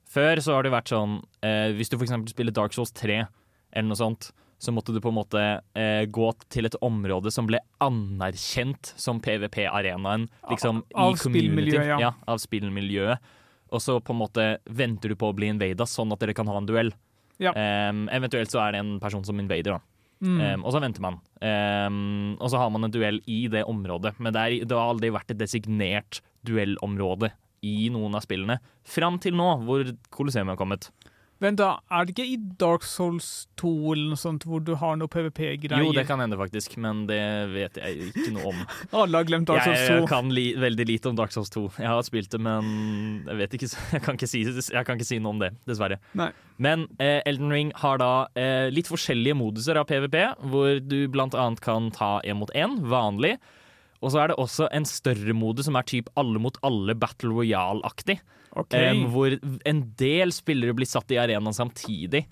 Før 0.07 0.39
så 0.39 0.53
har 0.53 0.63
det 0.63 0.71
vært 0.71 0.93
sånn 0.93 1.17
uh, 1.43 1.73
Hvis 1.75 1.89
du 1.89 1.97
f.eks. 1.97 2.13
spiller 2.29 2.53
Dark 2.53 2.73
Souls 2.77 2.93
3 2.93 3.25
eller 3.73 3.87
noe 3.89 3.97
sånt, 3.99 4.29
så 4.59 4.73
måtte 4.75 4.91
du 4.91 4.99
på 5.01 5.11
en 5.11 5.15
måte 5.15 5.41
eh, 5.79 6.03
gå 6.11 6.29
til 6.51 6.67
et 6.67 6.75
område 6.83 7.31
som 7.31 7.47
ble 7.47 7.61
anerkjent 7.83 8.91
som 8.99 9.21
PVP-arenaen. 9.23 10.27
Liksom 10.51 10.81
Av 10.99 11.15
i 11.15 11.21
spillmiljøet, 11.21 11.93
ja. 12.03 12.11
Av 12.27 12.41
spillmiljøet. 12.43 13.29
Og 13.71 13.83
så 13.83 13.99
på 14.03 14.15
en 14.15 14.19
måte 14.19 14.47
venter 14.65 15.13
du 15.13 15.19
på 15.19 15.29
å 15.29 15.37
bli 15.37 15.51
invada, 15.53 15.87
sånn 15.87 16.11
at 16.11 16.19
dere 16.19 16.35
kan 16.35 16.49
ha 16.51 16.57
en 16.59 16.67
duell. 16.67 16.91
Ja. 17.39 17.53
Um, 17.55 18.07
eventuelt 18.11 18.51
så 18.51 18.59
er 18.65 18.75
det 18.75 18.83
en 18.83 18.97
person 18.99 19.23
som 19.23 19.39
invader, 19.39 19.77
da. 19.77 19.81
Mm. 20.19 20.39
Um, 20.41 20.63
og 20.67 20.73
så 20.75 20.81
venter 20.83 21.03
man. 21.05 21.19
Um, 21.39 22.35
og 22.35 22.49
så 22.51 22.59
har 22.59 22.71
man 22.75 22.83
en 22.83 22.93
duell 22.93 23.21
i 23.31 23.45
det 23.51 23.63
området. 23.69 24.17
Men 24.19 24.35
det, 24.35 24.41
er, 24.41 24.65
det 24.67 24.75
har 24.75 24.91
aldri 24.91 25.13
vært 25.15 25.31
et 25.31 25.39
designert 25.39 26.19
duellområde 26.43 27.31
i 27.63 27.87
noen 27.93 28.17
av 28.17 28.23
spillene. 28.25 28.59
Fram 28.87 29.19
til 29.23 29.35
nå, 29.39 29.47
hvor 29.67 29.87
Colosseum 30.15 30.51
har 30.51 30.59
kommet. 30.59 30.89
Vent, 31.39 31.59
da. 31.61 31.77
Er 31.87 32.03
det 32.03 32.13
ikke 32.13 32.25
i 32.27 32.37
Dark 32.59 32.83
Souls 32.83 33.47
2 33.61 33.69
eller 33.93 34.11
noe 34.11 34.19
sånt 34.19 34.43
hvor 34.47 34.59
du 34.63 34.73
har 34.81 34.97
noe 34.99 35.07
PVP-greier? 35.11 35.85
Jo, 35.85 35.93
det 35.95 36.03
kan 36.09 36.19
hende, 36.19 36.35
faktisk, 36.39 36.75
men 36.83 37.05
det 37.07 37.21
vet 37.53 37.79
jeg 37.79 38.09
ikke 38.09 38.33
noe 38.35 38.51
om. 38.51 38.63
Alle 39.03 39.21
har 39.21 39.27
glemt 39.29 39.47
Dark 39.47 39.63
Souls 39.63 39.85
2. 39.85 39.93
Jeg 40.01 40.09
kan 40.11 40.33
li 40.35 40.45
veldig 40.59 40.87
lite 40.89 41.11
om 41.11 41.15
Dark 41.19 41.31
Souls 41.35 41.51
2. 41.55 41.63
Jeg 41.79 41.87
har 41.87 42.03
spilt 42.07 42.33
det, 42.35 42.41
men 42.43 43.23
jeg 43.29 43.39
vet 43.39 43.55
ikke, 43.55 43.69
jeg 43.95 44.03
kan 44.03 44.19
ikke 44.19 44.31
si, 44.31 44.43
jeg 44.49 44.89
kan 44.89 44.99
ikke 44.99 45.07
si 45.07 45.21
noe 45.23 45.37
om 45.37 45.39
det, 45.45 45.53
dessverre. 45.69 45.99
Nei. 46.19 46.27
Men 46.59 46.89
eh, 46.99 47.21
Elden 47.29 47.55
Ring 47.55 47.71
har 47.79 48.01
da 48.03 48.11
eh, 48.35 48.67
litt 48.75 48.91
forskjellige 48.91 49.37
moduser 49.39 49.79
av 49.79 49.87
PVP, 49.87 50.17
hvor 50.51 50.83
du 50.83 50.99
blant 51.13 51.37
annet 51.39 51.63
kan 51.63 51.87
ta 51.95 52.17
én 52.27 52.41
mot 52.41 52.51
én, 52.51 52.81
vanlig. 52.91 53.37
Og 54.03 54.11
så 54.11 54.25
er 54.25 54.31
det 54.31 54.39
også 54.39 54.67
en 54.75 54.87
større 54.87 55.35
modus 55.35 55.67
som 55.67 55.79
er 55.79 55.87
typ 55.87 56.11
alle 56.19 56.39
mot 56.39 56.59
alle 56.67 56.95
Battle 56.99 57.31
Royale-aktig. 57.31 58.19
Ok. 58.59 58.75
Em, 58.77 59.05
hvor 59.13 59.35
en 59.39 59.81
del 59.99 60.33
spillere 60.35 60.75
blir 60.77 60.89
satt 60.89 61.11
i 61.15 61.19
arenaen 61.21 61.55
samtidig. 61.55 62.25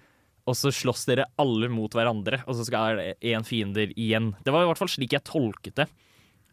Og 0.47 0.55
så 0.55 0.71
slåss 0.71 1.03
dere 1.09 1.27
alle 1.41 1.67
mot 1.71 1.91
hverandre, 1.91 2.39
og 2.47 2.55
så 2.55 2.63
skal 2.67 3.01
én 3.19 3.43
fiender 3.43 3.91
igjen. 3.99 4.31
Det 4.45 4.53
var 4.55 4.63
i 4.63 4.69
hvert 4.69 4.79
fall 4.79 4.91
slik 4.91 5.15
jeg 5.17 5.25
tolket 5.27 5.81
det. 5.81 5.87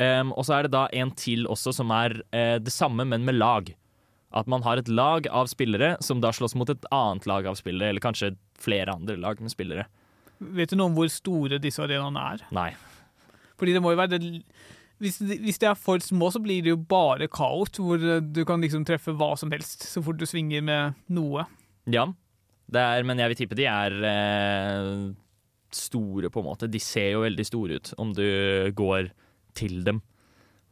Um, 0.03 0.33
og 0.35 0.43
så 0.49 0.57
er 0.57 0.67
det 0.67 0.75
da 0.75 0.89
en 0.91 1.13
til 1.15 1.47
også 1.47 1.71
som 1.77 1.93
er 1.95 2.17
eh, 2.35 2.57
det 2.59 2.73
samme, 2.75 3.07
men 3.07 3.23
med 3.27 3.39
lag. 3.39 3.71
At 4.35 4.49
man 4.51 4.65
har 4.67 4.81
et 4.81 4.91
lag 4.91 5.29
av 5.31 5.47
spillere 5.47 5.93
som 6.03 6.19
da 6.19 6.33
slåss 6.35 6.57
mot 6.59 6.71
et 6.73 6.89
annet 6.91 7.29
lag 7.31 7.47
av 7.47 7.61
spillere, 7.61 7.93
eller 7.93 8.03
kanskje 8.03 8.33
flere 8.59 8.97
andre 8.97 9.15
lag 9.23 9.39
med 9.39 9.55
spillere. 9.55 9.87
Vet 10.43 10.73
du 10.73 10.79
noe 10.81 10.91
om 10.91 10.99
hvor 10.99 11.13
store 11.13 11.61
disse 11.63 11.83
arenaene 11.85 12.25
er? 12.35 12.43
Nei. 12.55 12.73
Fordi 13.61 13.77
det 13.77 13.85
må 13.85 13.95
jo 13.95 14.01
være 14.01 14.19
det, 14.19 14.43
hvis, 15.03 15.19
hvis 15.21 15.59
de 15.61 15.69
er 15.71 15.79
for 15.79 16.03
små, 16.03 16.31
så 16.31 16.41
blir 16.43 16.63
det 16.65 16.73
jo 16.75 16.79
bare 16.79 17.29
kaos, 17.33 17.73
hvor 17.79 17.99
eh, 17.99 18.23
du 18.23 18.45
kan 18.49 18.63
liksom 18.63 18.87
treffe 18.87 19.15
hva 19.17 19.33
som 19.41 19.53
helst 19.55 19.87
så 19.89 20.03
fort 20.05 20.21
du 20.21 20.27
svinger 20.29 20.65
med 20.65 21.01
noe. 21.13 21.47
Ja, 21.91 22.07
det 22.73 22.81
er, 22.81 23.05
men 23.07 23.21
jeg 23.21 23.33
vil 23.33 23.41
tippe 23.43 23.59
de 23.59 23.67
er 23.69 23.97
eh, 24.09 24.91
store, 25.75 26.31
på 26.33 26.43
en 26.43 26.49
måte. 26.49 26.71
De 26.71 26.81
ser 26.83 27.13
jo 27.15 27.25
veldig 27.25 27.47
store 27.47 27.79
ut 27.79 27.93
om 28.01 28.15
du 28.17 28.25
går 28.77 29.11
til 29.59 29.83
dem, 29.87 30.01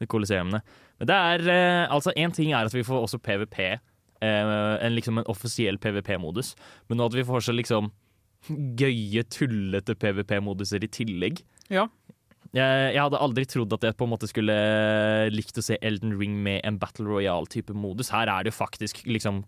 de 0.00 0.08
kolosseumene. 0.10 0.62
Men 1.00 1.10
det 1.10 1.18
er 1.18 1.48
eh, 1.50 1.86
altså 1.92 2.14
En 2.16 2.34
ting 2.34 2.52
er 2.54 2.68
at 2.68 2.74
vi 2.74 2.84
får 2.86 3.06
også 3.06 3.20
PVP, 3.22 3.58
eh, 3.66 3.74
en, 4.22 4.94
liksom 4.96 5.18
en 5.20 5.28
offisiell 5.30 5.78
PVP-modus, 5.82 6.54
men 6.88 7.00
nå 7.00 7.10
at 7.10 7.18
vi 7.18 7.26
får 7.26 7.48
så 7.48 7.56
liksom 7.56 7.92
gøye, 8.78 9.22
tullete 9.30 9.94
PVP-moduser 9.94 10.82
i 10.82 10.90
tillegg. 10.90 11.42
Ja. 11.70 11.86
Jeg, 12.52 12.92
jeg 12.92 13.00
hadde 13.00 13.20
aldri 13.24 13.46
trodd 13.48 13.72
at 13.72 13.84
jeg 13.86 13.96
på 13.96 14.04
en 14.04 14.12
måte 14.12 14.28
skulle 14.28 14.54
likt 15.32 15.56
å 15.56 15.64
se 15.64 15.78
Elden 15.80 16.12
Ring 16.20 16.34
med 16.44 16.60
en 16.68 16.76
Battle 16.80 17.08
Royale-type 17.08 17.72
modus. 17.72 18.12
Her 18.12 18.28
er 18.28 18.44
det 18.44 18.52
jo 18.52 18.58
faktisk 18.58 19.04
liksom 19.08 19.44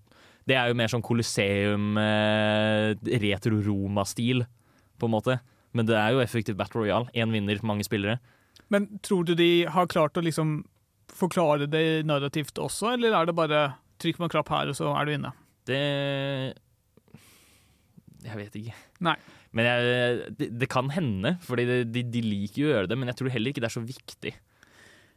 Det 0.49 0.57
er 0.57 0.69
jo 0.69 0.77
mer 0.77 0.91
sånn 0.93 1.05
Colosseum, 1.05 1.97
eh, 1.97 2.93
retro-Roma-stil, 3.23 4.45
på 5.01 5.09
en 5.09 5.15
måte. 5.15 5.39
Men 5.73 5.89
det 5.89 5.97
er 5.97 6.13
jo 6.13 6.21
effektivt 6.21 6.59
Battle 6.59 6.83
Royale. 6.83 7.09
Én 7.17 7.33
vinner, 7.33 7.61
mange 7.65 7.85
spillere. 7.87 8.19
Men 8.69 8.99
tror 9.01 9.25
du 9.25 9.35
de 9.35 9.65
har 9.65 9.89
klart 9.89 10.17
å 10.21 10.25
liksom 10.25 10.59
forklare 11.13 11.69
det 11.71 12.05
narrativt 12.09 12.61
også, 12.61 12.93
eller 12.95 13.17
er 13.17 13.29
det 13.29 13.37
bare 13.37 13.63
trykk 14.03 14.21
på 14.21 14.27
en 14.27 14.35
knapp 14.37 14.53
her, 14.53 14.69
og 14.73 14.77
så 14.79 14.93
er 14.97 15.07
du 15.07 15.15
inne? 15.15 15.33
Det 15.69 15.81
Jeg 18.25 18.37
vet 18.41 18.57
ikke. 18.61 18.77
Nei. 19.05 19.17
Men 19.55 19.69
jeg, 19.69 20.33
det, 20.39 20.49
det 20.59 20.69
kan 20.73 20.89
hende, 20.91 21.37
for 21.47 21.61
de, 21.61 21.85
de, 21.87 22.03
de 22.11 22.21
liker 22.25 22.65
jo 22.65 22.67
å 22.69 22.73
gjøre 22.75 22.89
det. 22.91 22.99
Men 22.99 23.11
jeg 23.13 23.21
tror 23.21 23.31
heller 23.31 23.53
ikke 23.55 23.63
det 23.63 23.69
er 23.71 23.75
så 23.77 23.85
viktig. 23.87 24.33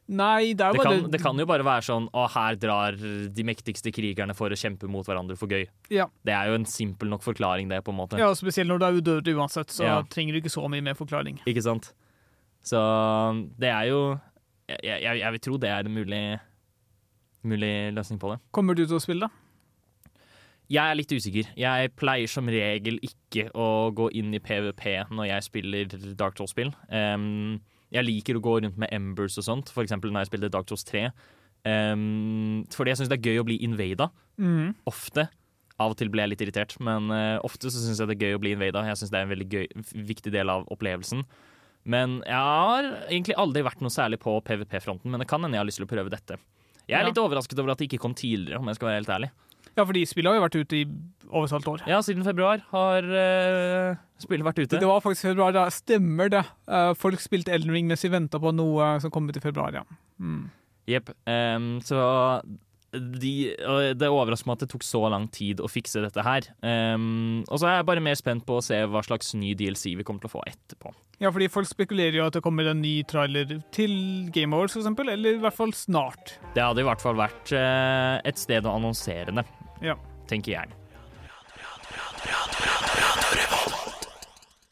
Nei, 0.08 0.54
det 0.56 0.64
Det 0.72 0.84
kan, 0.86 1.02
det 1.12 1.20
kan 1.20 1.36
jo 1.42 1.44
bare 1.50 1.66
være 1.68 1.84
sånn 1.84 2.06
Å, 2.16 2.22
her 2.32 2.56
drar 2.56 2.96
de 2.96 3.44
mektigste 3.44 3.92
krigerne 3.92 4.32
for 4.38 4.48
å 4.48 4.56
kjempe 4.56 4.88
mot 4.88 5.04
hverandre 5.04 5.36
for 5.36 5.52
gøy. 5.52 5.66
Ja. 5.92 6.06
Det 6.24 6.32
er 6.32 6.48
jo 6.48 6.56
en 6.62 6.68
simpel 6.70 7.10
nok 7.12 7.26
forklaring, 7.26 7.68
det, 7.68 7.82
på 7.84 7.92
en 7.92 7.98
måte. 8.00 8.16
Ja, 8.22 8.30
Spesielt 8.38 8.72
når 8.72 8.80
du 8.80 8.86
er 8.88 9.00
udødelig 9.02 9.36
uansett, 9.36 9.74
så 9.76 9.84
Ja. 9.84 9.98
trenger 10.08 10.38
du 10.38 10.40
ikke 10.40 10.54
så 10.54 10.64
mye 10.72 10.86
mer 10.86 10.96
forklaring. 10.96 11.42
Ikke 11.46 11.66
sant? 11.66 11.92
Så 12.64 12.80
det 13.60 13.68
er 13.74 13.90
jo 13.92 14.00
Jeg, 14.70 14.80
jeg, 15.04 15.20
jeg 15.20 15.32
vil 15.32 15.40
tro 15.44 15.58
det 15.58 15.70
er 15.72 15.86
en 15.88 15.94
mulig, 15.96 16.24
mulig 17.48 17.74
løsning 17.96 18.20
på 18.20 18.32
det. 18.34 18.40
Kommer 18.56 18.76
du 18.76 18.86
til 18.86 18.98
å 18.98 19.04
spille, 19.04 19.28
da? 19.28 19.47
Jeg 20.68 20.84
er 20.84 20.98
litt 21.00 21.12
usikker. 21.16 21.50
Jeg 21.56 21.92
pleier 21.96 22.28
som 22.28 22.50
regel 22.52 22.98
ikke 23.06 23.48
å 23.56 23.68
gå 23.96 24.10
inn 24.20 24.34
i 24.36 24.42
PVP 24.44 25.08
når 25.16 25.30
jeg 25.30 25.46
spiller 25.48 25.94
Dark 26.20 26.36
Souls-spill. 26.40 26.74
Um, 26.92 27.62
jeg 27.96 28.04
liker 28.04 28.36
å 28.36 28.44
gå 28.44 28.58
rundt 28.66 28.78
med 28.82 28.92
Embers 28.92 29.38
og 29.40 29.46
sånt, 29.48 29.72
eksempel 29.80 30.12
når 30.12 30.26
jeg 30.26 30.32
spilte 30.34 30.52
Dark 30.52 30.68
Souls 30.68 30.84
3. 30.90 31.06
Um, 31.68 32.66
fordi 32.76 32.92
jeg 32.94 33.00
syns 33.02 33.12
det 33.12 33.20
er 33.20 33.30
gøy 33.32 33.42
å 33.42 33.48
bli 33.48 33.58
invada. 33.64 34.10
Mm. 34.40 34.74
Ofte. 34.92 35.28
Av 35.80 35.94
og 35.94 35.98
til 36.00 36.10
blir 36.12 36.26
jeg 36.26 36.34
litt 36.34 36.44
irritert, 36.48 36.76
men 36.84 37.12
uh, 37.14 37.38
ofte 37.46 37.70
så 37.72 37.80
syns 37.84 38.02
jeg 38.02 38.10
det 38.10 38.18
er 38.18 38.28
gøy 38.28 38.38
å 38.40 38.44
bli 38.44 38.56
invada. 38.58 38.84
Jeg 38.90 39.00
syns 39.00 39.14
det 39.14 39.20
er 39.22 39.28
en 39.28 39.34
veldig 39.34 39.50
gøy, 39.54 39.66
viktig 40.12 40.34
del 40.36 40.52
av 40.52 40.68
opplevelsen. 40.74 41.24
Men 41.88 42.20
jeg 42.28 42.36
har 42.44 42.88
egentlig 43.08 43.38
aldri 43.40 43.64
vært 43.64 43.80
noe 43.86 43.94
særlig 43.94 44.20
på 44.20 44.34
PVP-fronten, 44.44 45.08
men 45.14 45.24
det 45.24 45.30
kan 45.32 45.40
hende 45.46 45.56
jeg 45.56 45.64
har 45.64 45.70
lyst 45.70 45.80
til 45.80 45.88
å 45.88 45.92
prøve 45.94 46.12
dette. 46.12 46.36
Jeg 46.88 46.98
er 46.98 47.04
Ja. 47.06 47.08
litt 47.08 47.20
overrasket 47.20 47.60
over 47.60 47.72
at 47.72 47.80
det 47.80 47.88
ikke 47.88 48.00
kom 48.04 48.16
tidligere, 48.18 48.60
om 48.60 48.68
jeg 48.68 48.76
skal 48.76 48.90
være 48.90 49.00
helt 49.00 49.14
ærlig. 49.16 49.30
Ja, 49.78 49.86
fordi 49.86 50.04
spillet 50.10 50.32
har 50.32 50.40
jo 50.40 50.46
vært 50.48 50.58
ute 50.58 50.80
i 50.80 50.84
over 51.28 51.46
et 51.46 51.56
halvt 51.56 51.72
år. 51.74 51.84
Ja, 51.92 52.02
siden 52.02 52.26
februar 52.26 52.62
har 52.72 53.08
uh, 53.08 53.98
spillet 54.22 54.48
vært 54.48 54.62
ute. 54.64 54.80
Det 54.80 54.90
var 54.90 55.04
faktisk 55.04 55.30
februar, 55.30 55.54
da. 55.56 55.68
Stemmer 55.74 56.32
det. 56.34 56.44
Uh, 56.66 56.94
folk 56.98 57.22
spilte 57.22 57.54
Elden 57.54 57.76
Ring 57.76 57.90
mens 57.90 58.06
de 58.06 58.12
venta 58.14 58.42
på 58.42 58.54
noe 58.56 58.96
som 59.04 59.14
kom 59.14 59.28
ut 59.30 59.38
i 59.38 59.44
februar, 59.44 59.76
ja. 59.76 59.84
Mm. 60.18 60.48
Jepp. 60.88 61.12
Ehm, 61.28 61.78
så 61.84 62.00
de, 62.96 63.32
det 64.00 64.08
overrasker 64.08 64.48
meg 64.48 64.58
at 64.58 64.64
det 64.64 64.70
tok 64.72 64.86
så 64.88 65.02
lang 65.12 65.28
tid 65.34 65.60
å 65.60 65.70
fikse 65.70 66.02
dette 66.04 66.24
her. 66.24 66.48
Um, 66.64 67.44
og 67.52 67.60
så 67.60 67.68
er 67.68 67.76
jeg 67.80 67.88
bare 67.90 68.04
mer 68.04 68.18
spent 68.20 68.46
på 68.48 68.58
å 68.58 68.64
se 68.64 68.80
hva 68.88 69.04
slags 69.06 69.34
ny 69.38 69.52
DLC 69.60 69.92
vi 70.00 70.06
kommer 70.08 70.24
til 70.24 70.32
å 70.32 70.36
få 70.38 70.46
etterpå. 70.48 70.94
Ja, 71.20 71.32
fordi 71.34 71.50
folk 71.52 71.68
spekulerer 71.70 72.20
jo 72.20 72.28
at 72.30 72.38
det 72.38 72.44
kommer 72.46 72.70
en 72.70 72.82
ny 72.82 73.02
trailer 73.10 73.58
til 73.76 73.94
Game 74.34 74.56
Awards, 74.56 74.78
f.eks., 74.78 75.04
Eller 75.04 75.36
i 75.36 75.42
hvert 75.44 75.58
fall 75.58 75.74
snart. 75.76 76.38
Det 76.56 76.64
hadde 76.64 76.84
i 76.84 76.88
hvert 76.88 77.04
fall 77.04 77.18
vært 77.20 77.54
uh, 77.58 78.24
et 78.28 78.40
sted 78.40 78.66
å 78.66 78.76
annonsere 78.78 79.36
det, 79.36 79.46
Ja. 79.82 79.96
tenker 80.28 80.52
jeg. 80.52 80.74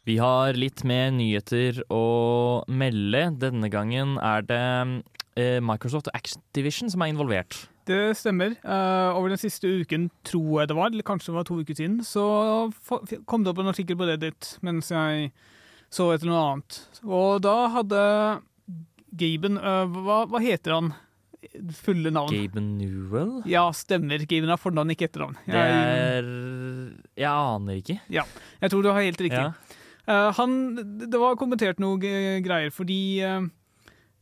Vi 0.06 0.18
har 0.22 0.54
litt 0.54 0.84
mer 0.86 1.10
nyheter 1.16 1.80
å 1.90 2.64
melde. 2.70 3.24
Denne 3.42 3.72
gangen 3.74 4.20
er 4.22 4.44
det 4.46 4.66
eh, 5.40 5.58
Microsoft 5.66 6.12
og 6.12 6.18
Activision 6.20 6.92
som 6.94 7.02
er 7.02 7.10
involvert. 7.14 7.64
Det 7.90 8.16
stemmer. 8.18 8.54
Eh, 8.62 9.18
over 9.18 9.34
den 9.34 9.42
siste 9.42 9.70
uken, 9.82 10.10
tror 10.26 10.62
jeg 10.62 10.70
det 10.70 10.78
var, 10.78 10.92
eller 10.92 11.06
kanskje 11.06 11.32
det 11.32 11.38
var 11.40 11.48
to 11.50 11.58
uker 11.62 11.78
siden, 11.78 12.00
så 12.06 12.26
kom 13.30 13.46
det 13.46 13.54
opp 13.54 13.62
en 13.62 13.70
artikkel 13.74 13.98
på 13.98 14.08
Reddit 14.10 14.56
mens 14.66 14.90
jeg 14.94 15.32
så 15.94 16.12
etter 16.14 16.30
noe 16.30 16.42
annet. 16.42 16.80
Og 17.06 17.42
da 17.46 17.56
hadde 17.74 18.06
Gaben 19.16 19.58
eh, 19.62 19.98
hva, 20.06 20.24
hva 20.30 20.42
heter 20.44 20.76
han? 20.78 20.94
Fulle 21.82 22.12
navn. 22.14 22.32
Gaben 22.34 22.70
Newell? 22.80 23.42
Ja, 23.50 23.66
stemmer. 23.76 24.24
Gaben 24.30 24.52
har 24.52 24.62
fornavn, 24.62 24.94
ikke 24.96 25.08
etternavn. 25.10 25.38
Det 25.46 25.54
Jeg, 25.54 25.82
er 26.20 26.30
Jeg 27.18 27.32
aner 27.32 27.82
ikke. 27.82 28.00
jeg 28.10 28.72
tror 28.72 28.84
du 28.84 28.90
har 28.92 29.02
helt 29.02 29.22
riktig. 29.22 29.44
Ja. 29.44 29.54
Uh, 30.06 30.32
han, 30.38 30.58
det 31.02 31.18
var 31.18 31.38
kommentert 31.40 31.80
noe 31.82 31.98
greier, 31.98 32.70
fordi 32.74 33.00
uh, 33.26 33.46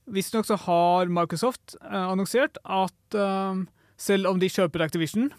visstnok 0.07 0.47
så 0.47 0.55
har 0.67 1.11
Microsoft 1.11 1.75
uh, 1.83 2.11
annonsert 2.13 2.57
at 2.63 3.17
uh, 3.19 3.63
selv 3.99 4.31
om 4.31 4.39
de 4.39 4.51
kjøper 4.51 4.85
Activision 4.85 5.31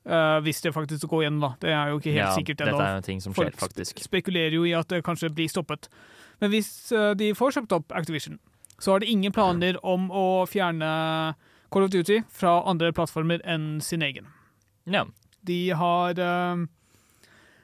Uh, 0.00 0.40
Hvis 0.40 0.62
det 0.64 0.72
faktisk 0.72 1.04
går 1.12 1.26
igjen, 1.26 1.40
da. 1.42 1.50
Det 1.60 1.70
er 1.70 1.90
jo 1.92 1.98
ikke 2.00 2.12
helt 2.14 2.22
Ja, 2.22 2.30
sikkert 2.32 2.56
dette 2.62 2.70
ennå. 2.72 2.80
er 2.80 2.94
jo 2.96 3.00
ting 3.04 3.18
som 3.20 3.34
skjer, 3.34 3.50
Folk 3.52 3.58
faktisk. 3.60 4.00
spekulerer 4.00 4.54
jo 4.56 4.64
i 4.64 4.72
at 4.72 4.88
det 4.88 5.02
kanskje 5.04 5.28
blir 5.28 5.48
stoppet. 5.52 5.90
Men 6.40 6.50
hvis 6.54 6.70
uh, 6.96 7.12
de 7.12 7.34
får 7.36 7.52
kjøpt 7.58 7.74
opp 7.76 7.92
Activision, 7.92 8.38
så 8.80 8.94
har 8.94 9.02
de 9.02 9.12
ingen 9.12 9.32
planer 9.32 9.76
om 9.86 10.08
å 10.10 10.26
fjerne 10.48 10.90
Call 11.70 11.86
of 11.86 11.92
Duty 11.92 12.22
fra 12.34 12.58
andre 12.66 12.90
plattformer 12.96 13.42
enn 13.46 13.78
sin 13.84 14.02
egen. 14.02 14.26
Ja. 14.90 15.04
De 15.46 15.58
har 15.76 16.18
eh, 16.20 16.62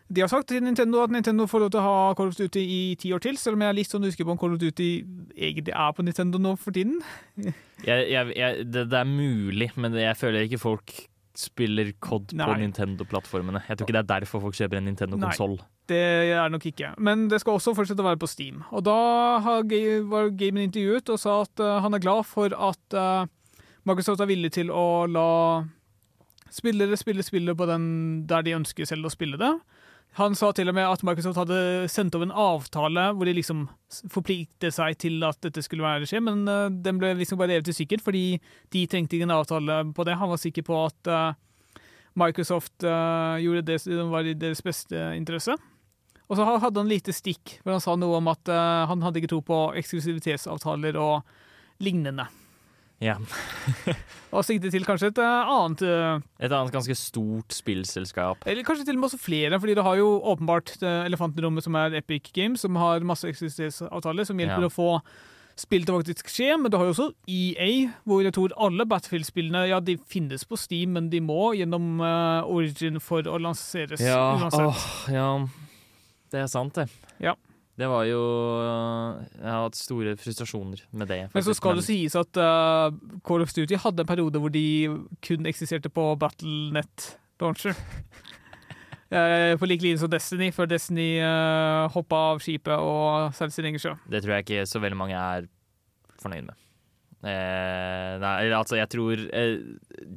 De 0.09 0.23
har 0.23 0.31
sagt 0.31 0.49
til 0.53 0.63
Nintendo 0.63 1.03
at 1.03 1.11
Nintendo 1.13 1.49
får 1.51 1.65
lov 1.65 1.73
til 1.75 1.81
å 1.81 1.87
ha 1.87 2.15
Call 2.17 2.31
of 2.31 2.39
Duty 2.39 2.63
i 2.63 2.81
ti 3.01 3.11
år 3.17 3.25
til, 3.25 3.41
selv 3.41 3.59
om 3.59 3.65
jeg 3.65 3.73
er 3.73 3.79
litt 3.81 3.91
sånn 3.91 4.07
usikker 4.07 4.29
på 4.29 4.37
om 4.37 4.41
Call 4.41 4.55
of 4.55 4.63
Duty 4.63 4.91
egentlig 5.35 5.75
er 5.75 5.97
på 5.97 6.05
Nintendo 6.07 6.41
nå 6.41 6.55
for 6.61 6.77
tiden. 6.77 7.01
Jeg, 7.85 8.07
jeg, 8.09 8.31
jeg, 8.33 8.63
det, 8.73 8.87
det 8.89 8.97
er 8.97 9.05
mulig, 9.05 9.67
men 9.77 9.93
jeg 10.01 10.17
føler 10.17 10.47
ikke 10.47 10.59
folk 10.59 10.95
spiller 11.37 11.91
COD 12.01 12.33
på 12.33 12.55
Nintendo-plattformene. 12.63 13.61
Jeg 13.69 13.77
tror 13.77 13.85
ikke 13.85 13.95
det 13.99 14.01
er 14.01 14.09
derfor 14.15 14.41
folk 14.47 14.57
kjøper 14.57 14.81
en 14.81 14.89
Nintendo-konsoll. 14.89 15.59
Det 15.87 16.03
er 16.35 16.51
nok 16.51 16.67
ikke. 16.67 16.93
Men 16.99 17.29
det 17.31 17.41
skal 17.43 17.59
også 17.59 17.75
fortsette 17.77 18.03
å 18.03 18.09
være 18.09 18.19
på 18.19 18.31
Steam. 18.31 18.65
Og 18.75 18.83
da 18.87 18.97
var 20.11 20.33
Gamen 20.35 20.67
intervjuet 20.67 21.15
og 21.15 21.21
sa 21.23 21.41
at 21.45 21.63
eh, 21.63 21.79
han 21.85 21.95
er 21.95 22.03
glad 22.03 22.27
for 22.27 22.51
at 22.51 22.97
eh, 22.97 23.29
Microsoft 23.87 24.23
er 24.23 24.31
villig 24.31 24.53
til 24.57 24.73
å 24.75 25.07
la 25.07 25.31
spillere 26.51 26.99
spille 26.99 27.25
spillet 27.27 27.59
på 27.59 27.67
den 27.69 27.87
der 28.27 28.45
de 28.47 28.55
ønsker 28.57 28.89
selv 28.89 29.07
å 29.07 29.13
spille 29.13 29.39
det. 29.39 29.53
Han 30.17 30.35
sa 30.39 30.49
til 30.57 30.71
og 30.71 30.75
med 30.79 30.89
at 30.89 31.03
Microsoft 31.05 31.39
hadde 31.39 31.59
sendt 31.93 32.15
over 32.17 32.27
en 32.27 32.39
avtale 32.41 33.11
hvor 33.15 33.29
de 33.29 33.35
liksom 33.37 33.67
forpliktet 34.11 34.75
seg 34.75 34.97
til 35.03 35.21
at 35.29 35.39
dette 35.45 35.63
skulle 35.63 35.85
være 35.85 36.09
skje, 36.09 36.23
men 36.25 36.47
eh, 36.51 36.69
den 36.83 36.99
ble 36.99 37.15
liksom 37.21 37.39
bare 37.39 37.55
revet 37.55 37.71
i 37.71 37.79
stykker, 37.79 38.03
fordi 38.03 38.27
de 38.75 38.87
trengte 38.91 39.19
ikke 39.19 39.29
en 39.29 39.39
avtale 39.39 39.83
på 39.95 40.09
det. 40.09 40.19
Han 40.19 40.33
var 40.35 40.43
sikker 40.43 40.67
på 40.67 40.83
at 40.89 41.15
Microsoft 42.17 42.85
uh, 42.85 43.37
gjorde 43.43 43.67
det 43.69 43.81
som 43.85 44.11
var 44.13 44.25
i 44.25 44.35
deres 44.37 44.63
beste 44.65 44.97
interesse. 45.19 45.55
Og 46.27 46.39
så 46.39 46.47
hadde 46.47 46.81
han 46.81 46.91
lite 46.91 47.15
stikk, 47.15 47.59
hvor 47.63 47.77
han 47.77 47.83
sa 47.85 47.95
noe 47.99 48.19
om 48.19 48.33
at 48.33 48.51
uh, 48.51 48.87
han 48.91 49.05
hadde 49.05 49.21
ikke 49.21 49.31
tro 49.31 49.43
på 49.47 49.61
eksklusivitetsavtaler 49.79 50.99
og 50.99 51.23
lignende. 51.85 52.27
Ja. 53.05 53.19
Og 54.37 54.41
sikte 54.49 54.71
til 54.73 54.87
kanskje 54.89 55.11
et 55.13 55.19
eh, 55.21 55.51
annet 55.53 55.83
uh, 55.85 56.23
Et 56.41 56.49
annet 56.49 56.73
ganske 56.73 56.95
stort 56.97 57.53
spillselskap. 57.53 58.47
Eller 58.49 58.65
kanskje 58.65 58.87
til 58.89 58.97
og 58.97 59.03
med 59.03 59.11
også 59.11 59.21
flere, 59.21 59.61
fordi 59.61 59.75
det 59.77 59.85
har 59.85 59.99
jo 60.01 60.15
åpenbart 60.33 60.73
elefanten 60.81 61.43
i 61.43 61.45
rommet 61.45 61.67
som 61.67 61.77
er 61.77 61.99
Epic 62.01 62.33
Games, 62.33 62.65
som 62.65 62.77
har 62.81 63.05
masse 63.05 63.29
eksklusivitetsavtaler 63.29 64.25
som 64.25 64.41
hjelper 64.41 64.65
Ja. 64.65 64.71
å 64.71 64.73
få 64.73 64.89
spill 65.57 65.85
til 65.89 65.97
faktisk 65.97 66.29
skje, 66.29 66.51
men 66.61 66.73
du 66.73 66.77
har 66.77 66.89
jo 66.89 66.93
også 66.95 67.11
EA, 67.33 67.89
hvor 68.05 68.25
jeg 68.25 68.35
tror 68.37 68.53
alle 68.61 68.85
Battlefield-spillene 68.89 69.67
ja, 69.71 69.79
de 69.81 69.97
finnes 70.09 70.45
på 70.45 70.57
Steam, 70.61 70.93
men 70.97 71.09
de 71.13 71.21
må 71.25 71.55
gjennom 71.57 72.01
uh, 72.05 72.45
Origin 72.49 73.01
for 73.01 73.25
å 73.25 73.39
lanseres. 73.41 74.01
Ja, 74.05 74.37
uansett. 74.37 74.69
åh, 74.69 75.15
ja. 75.15 75.31
Det 76.33 76.43
er 76.43 76.49
sant, 76.51 76.79
det. 76.79 76.89
Ja. 77.23 77.37
Det 77.77 77.89
var 77.93 78.07
jo 78.09 78.21
Jeg 79.37 79.45
har 79.45 79.67
hatt 79.67 79.77
store 79.77 80.15
frustrasjoner 80.17 80.81
med 80.97 81.11
det. 81.13 81.21
Men 81.35 81.45
så 81.45 81.53
skal 81.57 81.77
det 81.77 81.85
sies 81.85 82.17
at 82.17 82.41
uh, 82.41 82.89
Call 83.27 83.45
of 83.45 83.53
Duty 83.53 83.77
hadde 83.83 84.03
en 84.03 84.09
periode 84.09 84.41
hvor 84.41 84.53
de 84.53 84.65
kun 85.25 85.49
eksisterte 85.49 85.93
på 85.93 86.09
Battlenet 86.21 87.13
Launcher. 87.41 87.77
Eh, 89.07 89.53
på 89.55 89.69
lik 89.71 89.85
linje 89.85 90.01
som 90.01 90.11
Destiny, 90.11 90.49
før 90.51 90.67
Destiny 90.67 91.21
uh, 91.23 91.87
hoppa 91.95 92.19
av 92.33 92.41
skipet 92.43 92.75
og 92.75 93.37
seilte 93.39 93.55
sin 93.55 93.69
egen 93.69 93.79
sjø. 93.79 93.93
Det 94.11 94.19
tror 94.25 94.35
jeg 94.35 94.47
ikke 94.47 94.65
så 94.67 94.81
veldig 94.83 94.99
mange 94.99 95.21
er 95.21 95.47
fornøyd 96.19 96.49
med. 96.49 96.65
Uh, 97.23 98.19
nei, 98.23 98.33
altså, 98.51 98.77
jeg 98.81 98.91
tror 98.93 99.23
eh, 99.31 99.55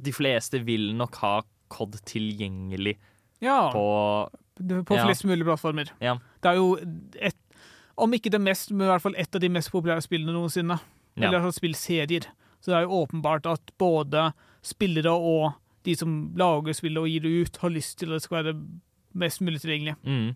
de 0.09 0.13
fleste 0.13 0.59
vil 0.65 0.89
nok 0.97 1.21
ha 1.21 1.35
COD 1.69 1.95
tilgjengelig 2.09 2.95
Ja, 3.45 3.69
på 3.73 3.85
på, 4.59 4.97
ja. 4.97 5.05
flest 5.07 5.25
mulig 5.27 5.47
plattformer. 5.47 5.91
Ja. 6.03 6.17
Det 6.43 6.51
er 6.51 6.59
jo 6.59 6.75
et, 7.15 7.37
om 7.99 8.13
ikke 8.15 8.31
det 8.33 8.41
mest, 8.43 8.73
men 8.73 8.87
i 8.87 8.91
hvert 8.91 9.03
fall 9.03 9.17
et 9.19 9.35
av 9.35 9.43
de 9.43 9.51
mest 9.51 9.71
populære 9.73 10.05
spillene 10.05 10.35
noensinne. 10.35 10.79
Ja. 11.15 11.27
Eller 11.27 11.41
altså 11.41 11.59
spillserier. 11.59 12.29
Så 12.59 12.71
det 12.71 12.77
er 12.77 12.85
jo 12.87 13.01
åpenbart 13.03 13.47
at 13.49 13.73
både 13.79 14.29
spillere 14.65 15.11
og 15.15 15.57
de 15.87 15.95
som 15.95 16.21
lager 16.37 16.75
spillet 16.75 17.01
og 17.01 17.09
gir 17.09 17.23
det 17.23 17.33
ut, 17.47 17.59
har 17.61 17.73
lyst 17.73 17.97
til 17.99 18.11
at 18.11 18.19
det 18.19 18.27
skal 18.27 18.41
være 18.41 18.55
mest 19.19 19.41
mulig 19.41 19.61
tilgjengelig. 19.63 19.95
Mm. 20.03 20.33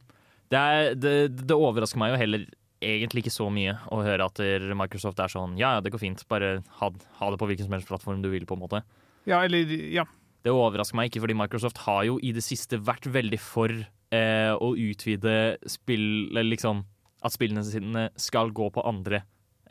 Det, 0.51 0.59
er, 0.59 0.93
det, 0.95 1.15
det 1.43 1.55
overrasker 1.55 1.99
meg 1.99 2.13
jo 2.13 2.21
heller 2.21 2.45
egentlig 2.83 3.23
ikke 3.23 3.35
så 3.35 3.47
mye 3.53 3.77
å 3.95 4.01
høre 4.03 4.27
at 4.27 4.41
Microsoft 4.75 5.21
er 5.23 5.31
sånn 5.31 5.55
ja, 5.59 5.77
ja, 5.77 5.83
det 5.83 5.93
går 5.93 6.01
fint, 6.01 6.23
bare 6.31 6.57
ha, 6.81 6.89
ha 7.19 7.29
det 7.31 7.39
på 7.39 7.47
hvilken 7.47 7.69
som 7.69 7.75
helst 7.77 7.87
plattform 7.87 8.23
du 8.23 8.29
vil, 8.33 8.47
på 8.49 8.57
en 8.57 8.63
måte. 8.65 8.83
Ja, 9.29 9.43
eller 9.43 9.71
Ja. 9.93 10.07
Det 10.43 10.51
overrasker 10.51 10.97
meg 10.99 11.07
ikke, 11.07 11.21
fordi 11.23 11.37
Microsoft 11.39 11.77
har 11.85 12.01
jo 12.03 12.17
i 12.19 12.33
det 12.35 12.41
siste 12.43 12.75
vært 12.83 13.05
veldig 13.07 13.37
for 13.39 13.71
eh, 14.13 14.53
å 14.53 14.73
utvide 14.77 15.57
spill 15.69 16.29
eller 16.31 16.51
liksom 16.53 16.83
At 17.23 17.31
spillene 17.33 17.63
sine 17.63 18.09
skal 18.19 18.49
gå 18.51 18.65
på 18.75 18.81
andre 18.83 19.21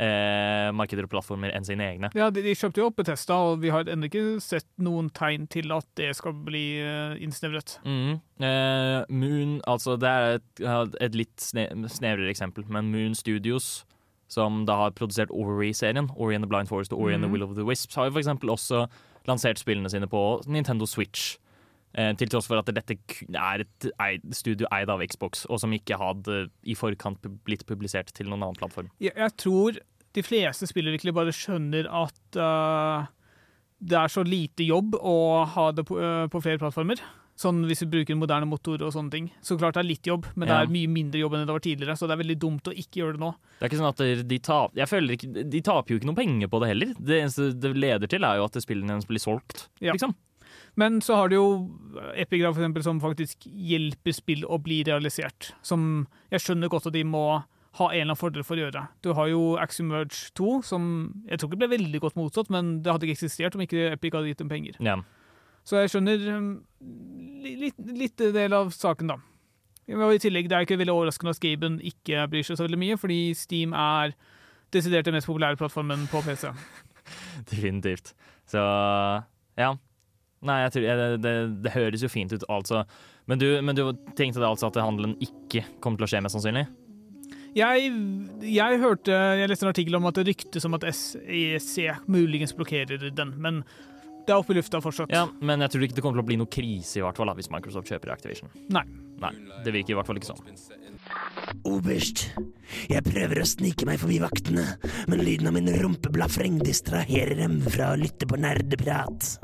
eh, 0.00 0.70
markeder 0.72 1.04
og 1.04 1.10
plattformer 1.12 1.52
enn 1.52 1.66
sine 1.68 1.84
egne. 1.84 2.08
ja 2.16 2.30
de, 2.32 2.40
de 2.46 2.54
kjøpte 2.56 2.80
jo 2.80 2.86
opp 2.88 2.96
Betesta, 2.96 3.36
og 3.36 3.60
vi 3.60 3.68
har 3.74 3.84
ennå 3.92 4.08
ikke 4.08 4.40
sett 4.40 4.66
noen 4.80 5.10
tegn 5.12 5.44
til 5.52 5.68
at 5.76 5.84
det 6.00 6.08
skal 6.16 6.32
bli 6.46 6.64
eh, 6.80 7.12
innsnevret. 7.22 7.76
Mm. 7.84 8.14
Eh, 8.40 9.04
Moon, 9.12 9.58
altså 9.68 9.98
det 10.00 10.08
er 10.08 10.38
et, 10.40 10.96
et 11.04 11.14
litt 11.20 11.36
sne 11.44 11.68
snevrere 11.92 12.32
eksempel, 12.32 12.64
men 12.72 12.88
Moon 12.94 13.14
Studios, 13.14 13.84
som 14.32 14.62
da 14.64 14.78
har 14.86 14.96
produsert 14.96 15.28
Ori-serien, 15.30 16.08
Ori 16.16 16.34
and 16.38 16.46
the 16.46 16.48
Blind 16.48 16.72
Forest 16.72 16.94
og 16.96 17.04
Ori 17.04 17.12
and 17.14 17.22
the 17.22 17.28
Mhm. 17.28 17.36
Will 17.36 17.44
of 17.50 17.54
the 17.58 17.64
Wisps, 17.68 17.94
har 18.00 18.08
jo 18.08 18.16
for 18.16 18.22
eksempel 18.24 18.48
også 18.48 18.86
lansert 19.28 19.60
spillene 19.60 19.90
sine 19.92 20.08
på 20.08 20.40
Nintendo 20.48 20.86
Switch. 20.88 21.36
Eh, 21.94 22.14
til 22.16 22.30
tross 22.32 22.46
for 22.48 22.56
at 22.56 22.70
dette 22.72 22.96
er 23.28 23.64
et 23.66 23.86
studio 24.32 24.68
eid 24.72 24.88
av 24.92 25.02
Xbox, 25.04 25.44
og 25.52 25.60
som 25.60 25.72
ikke 25.76 25.98
hadde 26.00 26.46
i 26.64 26.76
forkant 26.78 27.20
blitt 27.44 27.66
publisert 27.68 28.12
til 28.16 28.30
noen 28.30 28.46
annen 28.46 28.56
plattform. 28.56 28.88
Jeg, 29.02 29.32
tror 29.36 29.76
de 30.16 30.24
fleste 30.24 30.68
spillere 30.70 30.96
virkelig 30.96 31.12
bare 31.16 31.34
skjønner 31.36 31.88
at 31.92 32.38
uh, 32.40 33.04
det 33.82 33.98
er 33.98 34.12
så 34.12 34.24
lite 34.24 34.64
jobb 34.64 34.96
å 34.96 35.44
ha 35.52 35.66
det 35.76 35.84
på, 35.88 35.98
uh, 36.00 36.24
på 36.32 36.40
flere 36.44 36.62
plattformer. 36.62 37.02
Sånn 37.42 37.62
hvis 37.68 37.80
vi 37.84 37.90
bruker 37.94 38.14
en 38.14 38.20
moderne 38.20 38.48
motor 38.48 38.82
og 38.84 38.92
sånne 38.94 39.12
ting. 39.12 39.28
Så 39.44 39.56
klart 39.60 39.76
det 39.76 39.82
er 39.84 39.88
litt 39.88 40.08
jobb, 40.08 40.26
men 40.36 40.48
Ja. 40.48 40.60
det 40.60 40.68
er 40.68 40.72
mye 40.72 40.90
mindre 40.96 41.20
jobb 41.20 41.34
enn 41.36 41.46
det 41.46 41.52
var 41.56 41.64
tidligere. 41.64 41.96
Så 41.96 42.08
det 42.08 42.16
er 42.16 42.22
veldig 42.24 42.38
dumt 42.40 42.68
å 42.68 42.76
ikke 42.76 43.00
gjøre 43.00 43.16
det 43.16 43.24
nå. 43.24 43.32
Det 43.58 43.64
er 43.64 43.70
ikke 43.72 43.80
sånn 43.80 43.92
at 43.92 44.28
de- 44.28 44.86
føler 44.88 45.16
ikke 45.16 45.50
De 45.50 45.60
taper 45.60 45.92
jo 45.92 45.98
ikke 45.98 46.10
noe 46.12 46.20
penger 46.20 46.48
på 46.48 46.60
det 46.60 46.68
heller. 46.72 46.94
Det 47.00 47.20
eneste 47.22 47.52
det 47.58 47.76
leder 47.76 48.06
til, 48.08 48.24
er 48.24 48.36
jo 48.36 48.44
at 48.44 48.52
spillene 48.60 48.92
hennes 48.96 49.08
blir 49.08 49.20
solgt, 49.20 49.68
Ja. 49.80 49.92
liksom. 49.92 50.14
Men 50.80 51.00
så 51.04 51.18
har 51.18 51.28
du 51.28 51.36
jo 51.36 51.46
Epigraf, 52.16 52.54
for 52.56 52.62
eksempel, 52.62 52.84
som 52.84 53.00
faktisk 53.02 53.44
hjelper 53.44 54.14
spill 54.16 54.46
å 54.48 54.56
bli 54.62 54.80
realisert. 54.88 55.52
Som 55.60 56.06
jeg 56.32 56.44
skjønner 56.44 56.72
godt 56.72 56.88
at 56.88 56.96
de 56.96 57.04
må 57.04 57.26
ha 57.78 57.88
en 57.88 57.94
eller 57.94 58.10
annen 58.10 58.20
fordel 58.20 58.44
for 58.44 58.60
å 58.60 58.66
gjøre. 58.66 58.84
Du 59.04 59.12
har 59.16 59.28
jo 59.30 59.42
Axiom 59.60 59.88
Merge 59.92 60.28
2, 60.36 60.54
som 60.68 60.86
jeg 61.28 61.40
tror 61.40 61.50
ikke 61.50 61.60
ble 61.62 61.72
veldig 61.72 62.00
godt 62.04 62.18
mottatt, 62.20 62.50
men 62.52 62.78
det 62.84 62.92
hadde 62.92 63.08
ikke 63.08 63.16
eksistert 63.20 63.56
om 63.56 63.64
ikke 63.64 63.90
Epic 63.94 64.16
hadde 64.16 64.32
gitt 64.32 64.42
dem 64.42 64.52
penger. 64.52 64.76
Ja. 64.84 64.98
Så 65.64 65.80
jeg 65.80 65.92
skjønner 65.92 66.24
um, 66.34 66.48
litt, 67.44 67.78
litt 67.78 68.24
del 68.34 68.56
av 68.56 68.72
saken, 68.76 69.14
da. 69.14 69.18
Og 69.92 70.14
I 70.14 70.20
tillegg, 70.22 70.48
Det 70.48 70.56
er 70.56 70.66
ikke 70.66 70.78
veldig 70.78 70.94
overraskende 70.94 71.32
at 71.34 71.40
Gaben 71.42 71.80
ikke 71.84 72.26
bryr 72.30 72.44
seg 72.46 72.58
så 72.58 72.66
veldig 72.66 72.80
mye, 72.80 72.98
fordi 73.00 73.20
Steam 73.36 73.72
er 73.74 74.12
desidert 74.72 75.08
den 75.08 75.16
mest 75.16 75.28
populære 75.28 75.58
plattformen 75.60 76.06
på 76.12 76.22
PC. 76.24 76.52
Definitivt. 77.50 78.12
Så 78.48 78.62
ja. 79.58 79.72
Nei, 80.42 80.58
jeg 80.64 80.74
tror, 80.74 80.86
jeg, 80.88 81.18
det, 81.22 81.34
det 81.62 81.72
høres 81.76 82.02
jo 82.02 82.10
fint 82.10 82.32
ut, 82.34 82.46
altså. 82.50 82.82
Men 83.30 83.38
du, 83.38 83.46
men 83.62 83.78
du 83.78 83.84
tenkte 84.18 84.42
da 84.42 84.50
altså 84.50 84.70
at 84.72 84.80
handelen 84.82 85.14
ikke 85.22 85.62
kommer 85.82 86.00
til 86.02 86.08
å 86.08 86.10
skje, 86.10 86.22
mest 86.24 86.38
sannsynlig? 86.38 86.66
Jeg, 87.52 87.92
jeg 88.48 88.80
hørte, 88.80 89.12
jeg 89.12 89.48
leste 89.50 89.66
en 89.66 89.72
artikkel 89.74 89.98
om 89.98 90.08
at 90.08 90.18
det 90.18 90.24
ryktes 90.30 90.64
om 90.66 90.76
at 90.78 90.86
SEC 90.96 91.74
muligens 92.10 92.54
blokkerer 92.56 93.10
den, 93.12 93.34
men 93.44 93.60
det 94.26 94.32
er 94.32 94.38
oppe 94.38 94.54
i 94.54 94.56
lufta 94.56 94.80
fortsatt. 94.82 95.12
Ja, 95.12 95.26
men 95.42 95.62
jeg 95.64 95.74
tror 95.74 95.84
ikke 95.84 95.98
det 95.98 96.04
kommer 96.04 96.20
til 96.20 96.24
å 96.24 96.28
bli 96.30 96.38
noe 96.40 96.50
krise 96.50 97.00
i 97.00 97.04
hvert 97.04 97.18
fall 97.18 97.28
da, 97.28 97.34
hvis 97.38 97.50
Microsoft 97.52 97.90
kjøper 97.90 98.14
Activision. 98.14 98.52
Nei. 98.72 98.84
Nei, 99.22 99.30
Det 99.62 99.70
virker 99.74 99.94
i 99.94 99.96
hvert 99.98 100.08
fall 100.08 100.18
ikke 100.18 100.32
sånn. 100.32 100.46
Oberst, 101.68 102.24
jeg 102.90 103.04
prøver 103.06 103.42
å 103.42 103.46
snike 103.46 103.86
meg 103.86 104.00
forbi 104.02 104.18
vaktene, 104.22 104.64
men 105.10 105.22
lyden 105.22 105.50
av 105.50 105.54
min 105.58 105.70
rumpeblafreng 105.82 106.58
distraherer 106.62 107.36
dem 107.38 107.60
fra 107.66 107.92
å 107.92 108.00
lytte 108.00 108.26
på 108.30 108.38
nerdeprat. 108.40 109.36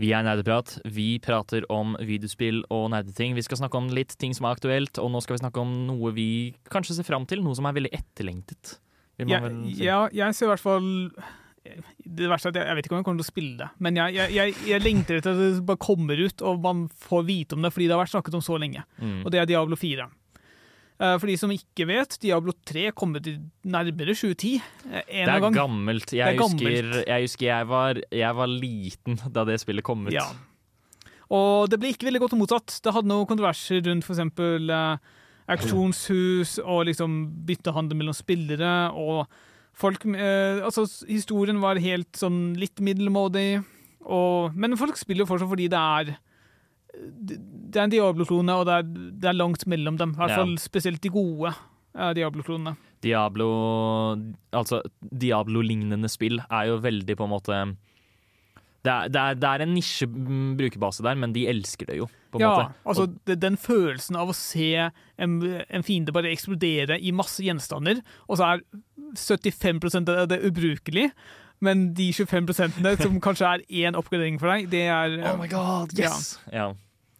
Vi 0.00 0.12
er 0.16 0.24
Nerdeprat. 0.24 0.78
Vi 0.88 1.18
prater 1.22 1.66
om 1.72 1.96
videospill 2.00 2.62
og 2.72 2.88
nerdeting. 2.94 3.36
Vi 3.36 3.44
skal 3.44 3.60
snakke 3.60 3.76
om 3.80 3.90
litt 3.92 4.14
ting 4.20 4.32
som 4.36 4.48
er 4.48 4.56
aktuelt, 4.56 4.96
og 5.02 5.12
nå 5.12 5.20
skal 5.24 5.36
vi 5.36 5.42
snakke 5.44 5.60
om 5.60 5.74
noe 5.90 6.14
vi 6.16 6.30
kanskje 6.72 6.96
ser 6.96 7.08
fram 7.08 7.28
til. 7.28 7.42
Noe 7.44 7.58
som 7.58 7.68
er 7.68 7.76
veldig 7.76 7.92
etterlengtet. 7.92 8.78
Si. 9.22 9.84
ja, 9.84 10.06
jeg 10.10 10.34
ser 10.34 10.48
i 10.48 10.50
hvert 10.50 10.62
fall 10.62 10.86
Det 11.62 12.30
verste 12.32 12.48
er 12.48 12.54
at 12.54 12.56
jeg, 12.58 12.64
jeg 12.66 12.76
vet 12.78 12.86
ikke 12.88 12.94
om 12.96 12.98
jeg 12.98 13.06
kommer 13.06 13.20
til 13.20 13.26
å 13.26 13.28
spille 13.28 13.52
det, 13.60 13.68
men 13.84 13.98
jeg, 14.00 14.14
jeg, 14.16 14.32
jeg, 14.34 14.54
jeg 14.66 14.82
lengter 14.82 15.20
etter 15.20 15.36
at 15.36 15.42
det 15.42 15.66
bare 15.68 15.82
kommer 15.84 16.18
ut, 16.18 16.42
og 16.48 16.64
man 16.64 16.80
får 17.04 17.22
vite 17.28 17.54
om 17.54 17.62
det, 17.62 17.70
fordi 17.76 17.86
det 17.86 17.94
har 17.94 18.00
vært 18.00 18.14
snakket 18.16 18.38
om 18.40 18.42
så 18.42 18.58
lenge. 18.58 18.82
Mm. 18.98 19.20
Og 19.20 19.30
det 19.30 19.42
er 19.42 19.46
Diablo 19.52 19.78
4. 19.78 20.08
Eh, 21.02 21.16
For 21.18 21.26
de 21.26 21.34
som 21.40 21.50
ikke 21.50 21.86
vet, 21.88 22.14
Diablo 22.22 22.52
3 22.68 22.92
kommer 22.94 23.22
til 23.24 23.40
nærmere 23.66 24.14
2010. 24.14 24.52
eh, 24.92 25.02
En 25.08 25.26
Det 25.26 25.34
er 25.34 25.40
gang. 25.48 25.54
gammelt. 25.56 26.06
Det 26.06 26.18
Jeg 26.20 26.36
er 26.36 26.38
husker, 26.38 26.58
gammelt. 26.62 27.06
jeg, 27.08 27.22
husker 27.26 27.46
jeg, 27.48 27.66
var, 27.68 28.00
jeg 28.12 28.36
var 28.38 28.46
liten 28.52 29.18
da 29.32 29.44
det 29.48 29.58
spillet 29.60 29.82
kom 29.84 30.06
ut. 30.06 30.12
Ja. 30.14 30.28
Og 31.32 31.68
det 31.72 31.80
ble 31.80 31.90
ikke 31.94 32.06
veldig 32.10 32.20
godt 32.26 32.36
mottatt. 32.38 32.78
Det 32.84 32.92
hadde 32.92 33.08
noen 33.08 33.26
kontroverser 33.26 33.82
rundt 33.86 34.04
f.eks. 34.04 34.20
Uh, 34.38 34.96
auksjonshus 35.52 36.58
og 36.62 36.84
liksom 36.86 37.16
byttehandel 37.48 37.98
mellom 37.98 38.14
spillere. 38.14 38.92
Og 38.94 39.26
folk 39.74 40.04
eh, 40.06 40.60
Altså, 40.62 40.84
historien 41.08 41.58
var 41.60 41.80
helt 41.82 42.12
sånn 42.20 42.52
litt 42.60 42.78
middelmådig. 42.84 43.64
Og, 44.04 44.54
men 44.54 44.76
folk 44.76 44.96
spiller 45.00 45.24
jo 45.24 45.30
fortsatt 45.32 45.50
fordi 45.50 45.68
det 45.72 45.78
er 45.80 46.12
Det 47.72 47.80
er 47.80 47.86
en 47.88 47.92
Diablo-klone, 47.94 48.54
og 48.60 48.66
det 48.68 48.74
er, 48.78 48.88
det 49.22 49.28
er 49.32 49.38
langt 49.38 49.66
mellom 49.70 49.96
dem. 50.00 50.12
I 50.14 50.20
hvert 50.20 50.34
Ja. 50.36 50.40
fall 50.42 50.56
spesielt 50.60 51.00
de 51.04 51.08
gode 51.14 51.52
eh, 51.96 52.12
Diablo-klonene. 52.18 52.76
Diablo 53.02 53.48
Altså, 54.54 54.82
Diablo-lignende 55.02 56.08
spill 56.12 56.38
er 56.50 56.68
jo 56.70 56.76
veldig 56.84 57.16
på 57.18 57.24
en 57.26 57.32
måte 57.32 57.62
det 58.82 58.90
er, 58.90 59.08
det 59.14 59.20
er, 59.20 59.34
det 59.38 59.46
er 59.46 59.62
en 59.62 59.74
nisje 59.76 60.08
mm, 60.10 60.56
brukerbase 60.58 61.04
der, 61.06 61.14
men 61.14 61.30
de 61.32 61.44
elsker 61.46 61.86
det 61.86 62.00
jo, 62.00 62.08
ja, 62.34 62.48
måte. 62.50 62.64
altså 62.84 63.04
Og- 63.04 63.12
det, 63.30 63.36
den 63.44 63.54
følelsen 63.56 64.16
av 64.18 64.32
å 64.32 64.34
se 64.34 64.72
en, 65.22 65.36
en 65.70 65.84
fiende 65.86 66.10
bare 66.12 66.32
eksplodere 66.34 66.96
i 66.98 67.12
masse 67.14 67.44
gjenstander, 67.46 68.00
og 68.26 68.40
så 68.40 68.56
er 68.56 68.64
75 69.14 70.08
av 70.10 70.26
det 70.32 70.40
ubrukelig, 70.48 71.12
men 71.62 71.92
de 71.94 72.08
25% 72.10 72.82
som 73.04 73.20
kanskje 73.28 73.46
er 73.52 73.62
én 73.70 73.94
oppgradering 73.94 74.40
for 74.42 74.50
deg, 74.50 74.66
det 74.72 74.82
er 74.90 75.14
Oh 75.30 75.38
my 75.38 75.46
god, 75.46 75.94
yes! 75.94 76.40
ja. 76.50 76.66
Ja. 76.66 76.72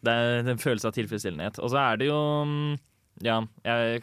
Det 0.03 0.13
er 0.13 0.51
en 0.51 0.59
følelse 0.59 0.91
av 0.91 0.97
tilfredsstillenhet 0.97 1.61
Og 1.63 1.71
så 1.71 1.79
er 1.79 2.01
det 2.01 2.09
jo 2.09 2.19
mm, 2.49 2.73
Ja, 3.23 3.37
jeg 3.63 4.03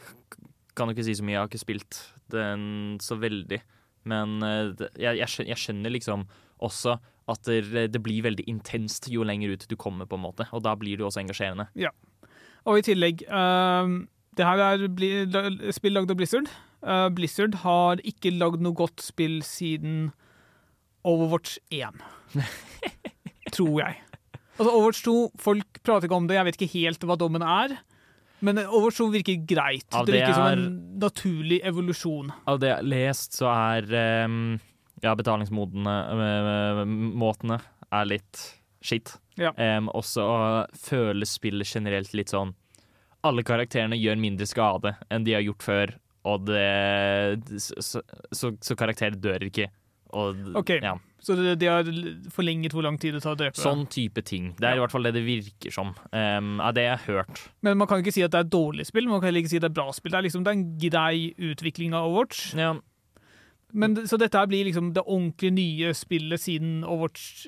kan 0.78 0.88
jo 0.88 0.96
ikke 0.96 1.04
si 1.10 1.18
så 1.18 1.26
mye, 1.28 1.36
jeg 1.36 1.42
har 1.44 1.50
ikke 1.50 1.60
spilt 1.66 1.98
den 2.32 3.00
så 3.04 3.18
veldig. 3.20 3.58
Men 4.08 4.38
eh, 4.46 4.70
jeg, 5.02 5.18
jeg, 5.20 5.58
skjønner, 5.60 5.92
liksom 5.92 6.28
også 6.64 6.94
at 7.30 7.46
det, 7.46 8.02
blir 8.02 8.24
veldig 8.26 8.46
intenst 8.50 9.10
jo 9.12 9.26
lenger 9.28 9.54
ut 9.54 9.66
du 9.70 9.76
kommer, 9.78 10.08
på 10.10 10.18
en 10.18 10.24
måte. 10.24 10.48
Og 10.56 10.64
da 10.66 10.76
blir 10.80 10.98
du 10.98 11.06
også 11.06 11.22
engasjerende. 11.22 11.68
Ja. 11.78 11.92
Og 12.68 12.80
i 12.80 12.86
tillegg 12.86 13.22
ehm, 13.28 14.02
Det 14.38 14.46
her 14.46 14.64
er 14.64 14.88
bli, 14.92 15.12
spill 15.76 15.96
lagd 15.98 16.12
av 16.12 16.20
Blizzard. 16.20 16.50
Uh, 16.80 17.10
Blizzard 17.12 17.60
har 17.64 18.00
ikke 18.08 18.32
lagd 18.32 18.64
noe 18.64 18.78
godt 18.78 19.04
spill 19.04 19.42
siden 19.44 20.12
Overwatch 21.04 21.58
1. 21.76 22.00
Tror 23.56 23.82
jeg. 23.82 24.00
Altså 24.60 24.74
Overwatch 24.76 25.04
2, 25.06 25.14
folk 25.40 25.80
prater 25.88 26.08
ikke 26.10 26.18
om 26.20 26.28
det, 26.28 26.36
jeg 26.36 26.46
vet 26.50 26.58
ikke 26.60 26.74
helt 26.76 27.06
hva 27.08 27.16
dommen 27.18 27.42
er. 27.46 27.78
Men 28.44 28.60
Overwatch 28.66 29.00
2 29.02 29.08
virker 29.14 29.40
greit. 29.48 29.88
Det 29.92 30.06
det 30.08 30.16
virker 30.20 30.34
som 30.36 30.46
er- 30.48 30.58
en 30.60 31.00
naturlig 31.00 31.62
evolusjon. 31.68 32.32
Av 32.48 32.60
det 32.60 32.68
jeg 32.70 32.76
har 32.78 32.88
lest, 32.92 33.34
så 33.40 33.48
er 33.52 34.26
um, 34.26 34.60
ja, 35.04 35.16
betalingsmodene 35.16 35.96
eh, 37.56 37.68
er 37.92 38.06
litt 38.06 38.42
skitt. 38.84 39.16
Ja. 39.40 39.52
Em, 39.58 39.88
også 39.96 40.24
føles 40.76 41.32
spillet 41.38 41.68
generelt 41.68 42.12
litt 42.14 42.28
sånn 42.34 42.54
Alle 43.24 43.44
karakterene 43.48 43.96
gjør 43.96 44.18
mindre 44.20 44.46
skade 44.48 44.92
enn 45.12 45.24
de 45.24 45.32
har 45.36 45.44
gjort 45.46 45.64
før, 45.64 45.94
og 46.28 46.44
det 46.50 47.60
Så, 47.60 48.02
så, 48.36 48.52
så 48.60 48.76
karakterer 48.76 49.16
dør 49.16 49.46
ikke. 49.48 49.70
Og, 50.12 50.36
Ok, 50.60 50.74
ja, 50.84 50.96
Så 51.20 51.36
de, 51.36 51.68
har 51.68 51.88
forlenget 52.32 52.74
hvor 52.76 52.86
lang 52.86 52.98
tid 53.00 53.18
det 53.18 53.24
tar 53.26 53.36
å 53.36 53.40
drepe. 53.40 53.60
sånn 53.60 53.86
type 53.92 54.24
ting. 54.26 54.54
Det 54.60 54.70
er 54.70 54.80
i 54.80 54.84
hvert 54.84 54.94
fall 54.94 55.08
det 55.08 55.14
det 55.18 55.26
virker 55.26 55.74
som. 55.76 55.92
Um, 56.14 56.60
er 56.64 56.76
det 56.76 56.86
jeg 56.86 56.94
har 56.96 57.20
hørt. 57.20 57.42
Men 57.66 57.80
man 57.82 57.90
kan 57.92 58.04
ikke 58.04 58.16
si 58.16 58.24
at 58.24 58.34
det 58.36 58.44
er 58.46 58.52
dårlig 58.54 58.88
spill, 58.88 59.10
man 59.12 59.20
kan 59.20 59.30
heller 59.30 59.44
ikke 59.44 59.54
si 59.54 59.60
at 59.60 59.68
det 59.68 59.72
er 59.74 59.80
bra 59.82 59.92
spill. 59.96 60.16
Det 60.16 60.22
er 60.22 60.28
liksom 60.30 60.46
det 60.46 60.54
er 60.54 60.60
en 60.60 60.70
grei 60.86 61.50
utvikling 61.52 61.96
av 61.98 62.08
Overwatch. 62.08 62.54
Ja, 62.60 62.76
Men, 63.72 64.00
så 64.08 64.18
dette 64.18 64.40
her 64.40 64.48
blir 64.50 64.66
liksom 64.66 64.94
det 64.96 65.04
ordentlig 65.06 65.52
nye 65.54 65.94
spillet 65.94 66.42
siden 66.42 66.80
Overwatch 66.84 67.46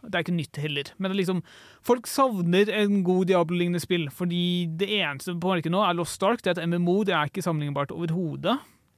Det 0.00 0.14
er 0.14 0.24
ikke 0.24 0.32
nytt 0.32 0.56
heller, 0.56 0.88
men 0.96 1.10
det 1.10 1.14
er 1.14 1.20
liksom 1.20 1.42
folk 1.84 2.08
savner 2.08 2.70
en 2.72 3.02
god 3.04 3.26
Diablo-lignende 3.28 3.82
spill. 3.82 4.08
Fordi 4.10 4.66
det 4.78 4.88
eneste 4.96 5.34
på 5.38 5.50
markedet 5.52 5.74
nå 5.74 5.82
er 5.84 5.98
Lost 5.98 6.22
Ark. 6.22 6.42
Det 6.42 6.54
er 6.54 6.62
et 6.62 6.70
MMO, 6.70 7.02
det 7.06 7.14
er 7.14 7.30
ikke 7.30 7.44
sammenlignbart 7.44 7.94
overhodet. 7.94 8.56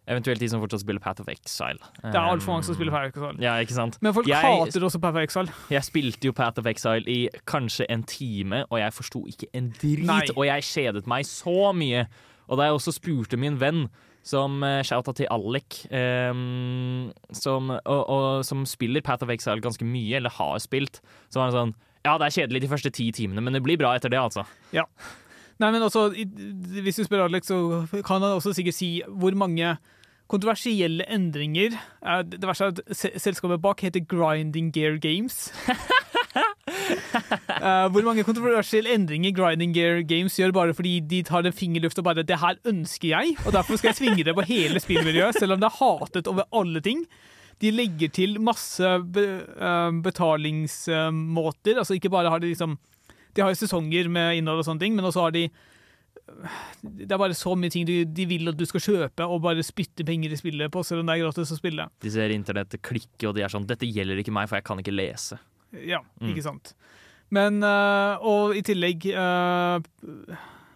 Eventuelt 0.09 0.41
de 0.41 0.49
som 0.53 0.61
fortsatt 0.61 0.83
spiller 0.85 1.01
Path 1.01 1.23
of 1.23 1.29
Exile. 1.33 1.79
Det 2.03 2.13
er 2.15 2.21
altfor 2.21 2.53
mange 2.53 2.67
som 2.67 2.77
spiller 2.77 2.93
Path 2.93 3.07
of 3.19 3.25
Exile. 3.31 3.43
Ja, 3.45 3.55
ikke 3.65 3.77
sant? 3.77 3.99
Men 4.05 4.13
folk 4.13 4.27
Jeg- 4.29 4.43
hater 4.45 4.81
også 4.85 5.01
Path 5.01 5.17
of 5.17 5.23
Exile. 5.23 5.53
Jeg 5.71 5.83
spilte 5.85 6.25
jo 6.29 6.33
Path 6.33 6.59
of 6.61 6.67
Exile 6.67 7.05
i 7.09 7.29
kanskje 7.47 7.87
en 7.89 8.03
time, 8.03 8.65
og 8.71 8.79
jeg 8.79 8.93
forsto 8.93 9.25
ikke 9.27 9.47
en 9.55 9.71
drit. 9.81 10.05
Nei. 10.05 10.21
Og 10.37 10.45
jeg 10.47 10.63
kjedet 10.63 11.07
meg 11.07 11.25
så 11.25 11.73
mye. 11.75 12.07
Og 12.49 12.59
da 12.59 12.65
jeg 12.65 12.73
også 12.77 12.93
spurte 12.93 13.39
min 13.41 13.57
venn, 13.61 13.89
som 14.25 14.63
uh, 14.63 14.81
shouta 14.83 15.13
til 15.13 15.27
Alec, 15.31 15.85
um, 15.93 17.13
som, 17.33 17.71
og, 17.71 18.09
og, 18.09 18.45
som 18.45 18.65
spiller 18.65 19.01
Path 19.05 19.25
of 19.25 19.29
Exile 19.31 19.61
ganske 19.61 19.85
mye, 19.85 20.17
eller 20.17 20.31
har 20.31 20.59
spilt, 20.65 21.01
så 21.33 21.41
var 21.41 21.51
han 21.51 21.57
sånn 21.59 21.75
Ja, 22.05 22.19
det 22.19 22.27
er 22.27 22.35
kjedelig 22.43 22.61
de 22.61 22.69
første 22.69 22.91
ti 22.93 23.11
timene, 23.17 23.41
men 23.41 23.55
det 23.57 23.63
blir 23.65 23.79
bra 23.81 23.95
etter 23.97 24.11
det, 24.13 24.19
altså. 24.21 24.45
Ja. 24.77 24.85
Nei, 25.63 25.71
men 25.71 25.83
også, 25.87 26.09
Hvis 26.83 26.97
du 26.99 27.05
spør 27.05 27.29
Alex, 27.29 27.47
så 27.47 27.87
kan 28.03 28.23
han 28.23 28.35
også 28.35 28.55
sikkert 28.57 28.75
si 28.75 29.03
hvor 29.09 29.37
mange 29.39 29.77
kontroversielle 30.31 31.05
endringer 31.13 31.77
Det 32.25 32.47
verste 32.49 32.71
er 32.71 32.79
at 32.81 33.21
selskapet 33.21 33.63
bak 33.63 33.85
heter 33.85 34.05
Grinding 34.09 34.73
Gear 34.75 34.99
Games. 34.99 35.53
Eh, 37.65 37.87
hvor 37.89 38.03
mange 38.05 38.25
kontroversielle 38.27 38.93
endringer 38.93 39.33
Grinding 39.33 39.73
Gear 39.75 40.03
Games 40.05 40.35
gjør 40.37 40.53
bare 40.53 40.75
fordi 40.75 40.99
de 41.01 41.23
tar 41.25 41.47
en 41.47 41.55
fingerluft 41.55 41.99
og 41.99 42.05
bare 42.05 42.23
'Det 42.23 42.39
her 42.41 42.57
ønsker 42.67 43.09
jeg', 43.09 43.37
og 43.47 43.53
derfor 43.53 43.77
skal 43.77 43.89
jeg 43.89 43.97
svinge 43.97 44.25
det 44.25 44.35
på 44.35 44.45
hele 44.45 44.81
spillmiljøet, 44.81 45.39
selv 45.39 45.53
om 45.53 45.61
det 45.61 45.71
er 45.71 45.79
hatet 45.79 46.27
over 46.27 46.43
alle 46.53 46.81
ting. 46.81 47.07
De 47.63 47.71
legger 47.71 48.09
til 48.09 48.41
masse 48.41 48.85
eh, 48.85 49.91
betalingsmåter. 50.03 51.79
Altså 51.79 51.95
ikke 51.95 52.11
bare 52.11 52.31
har 52.31 52.39
de 52.39 52.47
liksom 52.53 52.79
De 53.35 53.43
har 53.43 53.51
jo 53.55 53.59
sesonger 53.61 54.09
med 54.12 54.39
innhold 54.39 54.62
og 54.62 54.68
sånne 54.68 54.85
ting, 54.85 54.95
men 54.97 55.05
også 55.09 55.26
har 55.26 55.35
de 55.35 55.49
Det 56.85 57.11
er 57.12 57.20
bare 57.20 57.35
så 57.37 57.53
mye 57.59 57.72
ting 57.72 57.85
de, 57.89 57.99
de 58.07 58.24
vil 58.30 58.49
at 58.49 58.57
du 58.57 58.64
skal 58.68 58.80
kjøpe 58.80 59.26
og 59.28 59.43
bare 59.45 59.64
spytte 59.66 60.07
penger 60.07 60.32
i 60.32 60.39
spillet 60.41 60.72
på, 60.72 60.82
selv 60.87 61.03
om 61.03 61.11
det 61.11 61.16
er 61.18 61.24
gratis 61.26 61.53
å 61.53 61.59
spille. 61.59 61.89
De 62.01 62.12
ser 62.14 62.32
internettet 62.32 62.82
klikke, 62.87 63.28
og 63.28 63.35
de 63.37 63.45
er 63.45 63.53
sånn 63.53 63.66
Dette 63.68 63.89
gjelder 63.89 64.22
ikke 64.22 64.32
meg, 64.35 64.49
for 64.49 64.57
jeg 64.61 64.64
kan 64.70 64.80
ikke 64.80 64.95
lese. 64.95 65.41
Ja, 65.85 66.01
Mm. 66.20 66.30
ikke 66.30 66.47
sant. 66.47 66.74
Men 67.35 67.62
øh, 67.62 68.22
Og 68.22 68.55
i 68.57 68.62
tillegg 68.62 69.07
øh, 69.11 69.80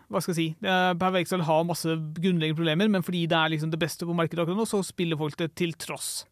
Hva 0.09 0.23
skal 0.25 0.33
jeg 0.35 0.39
si? 0.39 0.47
Uh, 0.65 1.19
Excel 1.21 1.45
har 1.45 1.65
masse 1.69 1.87
grunnleggende 2.19 2.57
problemer, 2.57 2.89
men 2.89 3.05
fordi 3.05 3.27
det 3.29 3.37
er 3.37 3.53
liksom 3.53 3.71
det 3.71 3.79
beste 3.79 4.07
på 4.09 4.17
markedet 4.17 4.41
akkurat 4.43 4.57
nå, 4.57 4.65
så 4.67 4.81
spiller 4.83 5.21
folk 5.21 5.37
det 5.37 5.55
til 5.55 5.75
tross. 5.77 6.25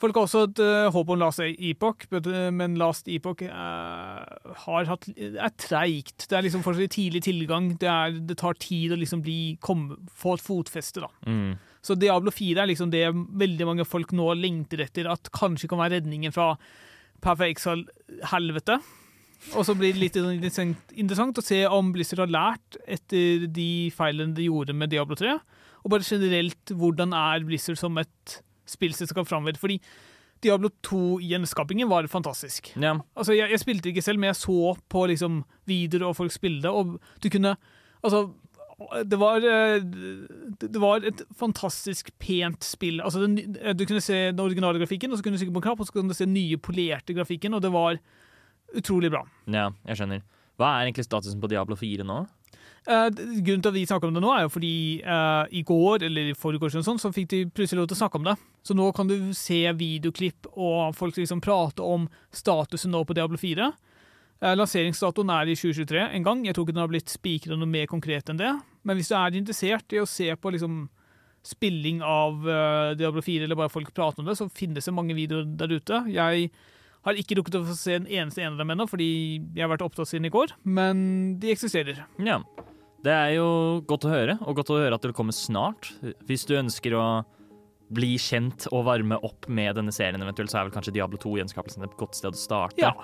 Folk 0.00 0.18
har 0.18 0.26
også 0.26 0.42
et 0.44 0.60
uh, 0.60 0.88
håp 0.92 1.12
om 1.14 1.20
Last 1.20 1.40
Epoch, 1.40 2.04
men 2.52 2.74
Last 2.76 3.08
Epoch 3.08 3.40
har 3.46 4.90
hatt, 4.90 5.06
er 5.16 5.54
treigt. 5.56 6.26
Det 6.28 6.36
er 6.36 6.44
liksom 6.44 6.64
fortsatt 6.66 6.92
tidlig 6.98 7.22
tilgang. 7.24 7.70
Det, 7.80 7.88
er, 7.88 8.18
det 8.28 8.36
tar 8.42 8.58
tid 8.60 8.92
å 8.92 9.00
liksom 9.00 9.22
bli, 9.24 9.56
komme, 9.64 9.96
få 10.12 10.36
et 10.36 10.44
fotfeste, 10.44 11.00
da. 11.06 11.08
Mm. 11.24 11.56
Så 11.86 11.96
Diablo 11.96 12.32
4 12.34 12.60
er 12.60 12.68
liksom 12.68 12.90
det 12.92 13.06
veldig 13.14 13.68
mange 13.68 13.86
folk 13.88 14.12
nå 14.16 14.32
lengter 14.36 14.82
etter, 14.84 15.08
at 15.08 15.30
kanskje 15.34 15.70
kan 15.70 15.80
være 15.80 16.00
redningen 16.00 16.34
fra 16.34 16.54
Perfect 17.24 17.56
Exile-helvete. 17.56 18.80
Og 19.54 19.62
så 19.68 19.76
blir 19.78 19.94
det 19.94 20.00
litt 20.02 20.16
interessant 20.18 21.38
å 21.38 21.44
se 21.44 21.60
om 21.70 21.92
Blizzard 21.94 22.24
har 22.24 22.32
lært 22.32 22.78
etter 22.88 23.46
de 23.46 23.92
feilene 23.94 24.34
de 24.36 24.48
gjorde 24.48 24.74
med 24.74 24.90
Diablo 24.90 25.18
3, 25.18 25.36
og 25.84 25.92
bare 25.92 26.06
generelt 26.06 26.72
hvordan 26.74 27.14
er 27.14 27.44
Blizzard 27.46 27.78
som 27.78 28.00
et 28.00 28.40
spillselskap 28.70 29.28
framover. 29.28 29.58
Fordi 29.60 29.80
Diablo 30.44 30.68
2-gjenskapingen 30.84 31.88
var 31.88 32.06
fantastisk. 32.12 32.72
Ja. 32.76 32.96
Altså, 33.16 33.32
jeg, 33.36 33.50
jeg 33.50 33.60
spilte 33.62 33.88
ikke 33.88 34.04
selv, 34.04 34.20
men 34.20 34.28
jeg 34.32 34.36
så 34.42 34.74
på 34.92 35.06
liksom 35.08 35.44
videoer 35.66 36.10
og 36.10 36.16
folk 36.18 36.34
spille 36.34 36.62
det, 36.62 36.70
og 36.70 36.98
du 37.22 37.30
kunne 37.32 37.56
Altså, 38.04 38.26
det 39.08 39.16
var 39.18 39.40
eh, 39.40 39.80
Det 39.80 40.68
det 40.68 40.80
var 40.80 41.00
et 41.08 41.22
fantastisk 41.34 42.10
pent 42.20 42.62
spill. 42.64 43.00
Altså, 43.00 43.24
den, 43.24 43.56
du 43.56 43.84
kunne 43.88 44.04
se 44.04 44.26
den 44.30 44.40
originale 44.40 44.78
grafikken, 44.78 45.10
og 45.10 45.18
så 45.18 45.24
kunne 45.24 45.38
du 45.38 45.40
trykke 45.40 45.54
på 45.56 45.62
en 45.62 45.68
knapp, 45.70 45.80
og 45.80 45.86
så 45.88 45.92
kunne 45.96 46.12
du 46.12 46.14
se 46.14 46.28
den 46.28 46.36
nye 46.36 46.58
polerte 46.60 47.16
grafikken, 47.16 47.54
og 47.56 47.62
det 47.64 47.72
var 47.72 47.98
utrolig 48.76 49.10
bra. 49.10 49.24
ja, 49.48 49.70
jeg 49.88 49.96
skjønner. 49.96 50.20
Hva 50.56 50.68
er 50.76 50.86
egentlig 50.86 51.04
statusen 51.04 51.40
på 51.40 51.48
Diablo 51.52 51.76
4 51.76 52.04
nå? 52.04 52.26
Eh, 52.86 53.08
d- 53.10 53.24
grunnen 53.42 53.62
til 53.64 53.72
at 53.72 53.74
vi 53.74 53.86
snakker 53.88 54.06
om 54.10 54.14
det 54.14 54.22
nå, 54.22 54.30
er 54.30 54.44
jo 54.44 54.52
fordi 54.54 54.74
uh, 55.02 55.42
i 55.50 55.62
går 55.66 56.04
eller 56.06 56.28
i 56.30 56.36
forgårs 56.38 56.76
år, 56.78 56.84
sånn, 56.86 57.00
så 57.02 57.10
fikk 57.14 57.28
de 57.32 57.40
plutselig 57.50 57.80
lov 57.80 57.88
til 57.90 57.96
å 57.96 58.02
snakke 58.04 58.20
om 58.20 58.28
det. 58.28 58.36
Så 58.62 58.76
nå 58.78 58.86
kan 58.94 59.10
du 59.10 59.16
se 59.34 59.58
videoklipp 59.74 60.46
og 60.54 60.94
folk 60.94 61.18
liksom 61.18 61.42
prate 61.42 61.82
om 61.82 62.06
statusen 62.30 62.94
nå 62.94 63.02
på 63.08 63.16
Diablo 63.18 63.40
4. 63.42 63.66
Uh, 64.38 64.52
lanseringsdatoen 64.54 65.32
er 65.34 65.50
i 65.50 65.56
2023 65.58 66.04
en 66.14 66.26
gang. 66.28 66.44
Jeg 66.46 66.54
tror 66.54 66.66
ikke 66.68 66.76
den 66.76 66.84
har 66.84 66.92
blitt 66.92 67.10
spikret 67.10 67.58
noe 67.58 67.70
mer 67.70 67.90
konkret 67.90 68.30
enn 68.30 68.38
det. 68.38 68.52
Men 68.86 69.00
hvis 69.00 69.10
du 69.10 69.16
er 69.18 69.34
interessert 69.40 69.96
i 69.96 70.02
å 70.02 70.06
se 70.06 70.28
på 70.38 70.54
liksom 70.54 70.84
spilling 71.46 72.00
av 72.02 72.42
eh, 72.50 72.92
Diablo 72.98 73.22
4, 73.22 73.44
eller 73.46 73.54
bare 73.58 73.70
folk 73.70 73.92
prater 73.94 74.18
om 74.18 74.26
det, 74.26 74.34
så 74.34 74.48
finnes 74.50 74.82
det 74.82 74.94
mange 74.94 75.14
videoer 75.14 75.44
der 75.58 75.74
ute. 75.78 76.00
Jeg 76.10 76.48
har 77.06 77.18
ikke 77.22 77.36
rukket 77.38 77.58
å 77.60 77.64
få 77.68 77.76
se 77.78 77.94
en 78.00 78.08
eneste 78.10 78.42
en 78.42 78.56
av 78.56 78.62
dem 78.64 78.72
ennå, 78.74 78.86
fordi 78.90 79.06
jeg 79.54 79.62
har 79.62 79.70
vært 79.70 79.84
opptatt 79.86 80.10
siden 80.10 80.26
i 80.26 80.32
går, 80.34 80.56
men 80.66 81.04
de 81.38 81.52
eksisterer. 81.54 82.02
Ja. 82.18 82.40
Det 83.04 83.12
er 83.12 83.34
jo 83.36 83.48
godt 83.86 84.06
å 84.08 84.12
høre, 84.12 84.38
og 84.42 84.56
godt 84.58 84.72
å 84.74 84.78
høre 84.80 84.96
at 84.96 85.04
det 85.04 85.14
kommer 85.16 85.36
snart. 85.36 85.92
Hvis 86.26 86.46
du 86.48 86.56
ønsker 86.58 86.96
å 86.96 87.06
bli 87.94 88.16
kjent 88.18 88.66
og 88.72 88.86
varme 88.88 89.18
opp 89.26 89.46
med 89.52 89.76
denne 89.78 89.94
serien 89.94 90.22
eventuelt, 90.22 90.50
så 90.50 90.60
er 90.60 90.66
vel 90.66 90.74
kanskje 90.74 90.96
Diablo 90.96 91.20
2-gjenskapelsen 91.22 91.86
et 91.86 91.94
godt 92.00 92.18
sted 92.18 92.34
å 92.34 92.40
starte. 92.40 92.82
Ja. 92.82 92.94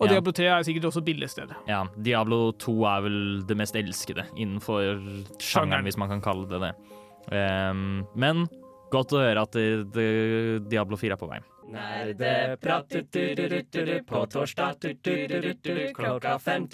Og 0.00 0.06
Ja. 0.06 0.14
Diablo 0.14 0.32
3 0.32 0.46
er 0.48 0.62
sikkert 0.64 0.88
også 0.88 1.02
billigstedet. 1.04 1.56
Ja, 1.68 1.84
Diablo 2.00 2.52
2 2.52 2.72
er 2.88 3.02
vel 3.04 3.18
det 3.44 3.56
mest 3.56 3.76
elskede 3.76 4.24
innenfor 4.32 4.80
Sjangeren. 4.80 5.36
sjangeren, 5.38 5.84
hvis 5.84 5.98
man 5.98 6.08
kan 6.08 6.22
kalle 6.24 6.48
det 6.48 6.60
det. 6.62 6.74
Um, 7.30 8.06
men 8.16 8.48
godt 8.90 9.12
å 9.12 9.20
høre 9.20 9.42
at 9.44 9.52
det, 9.52 9.92
det, 9.92 10.70
Diablo 10.70 10.96
4 10.96 11.12
er 11.12 11.20
på 11.20 11.28
vei. 11.28 11.40
Nerdeprat 11.70 12.96
på 14.08 14.24
torsdag 14.32 14.88
klokka 15.94 16.38
fem 16.40 16.66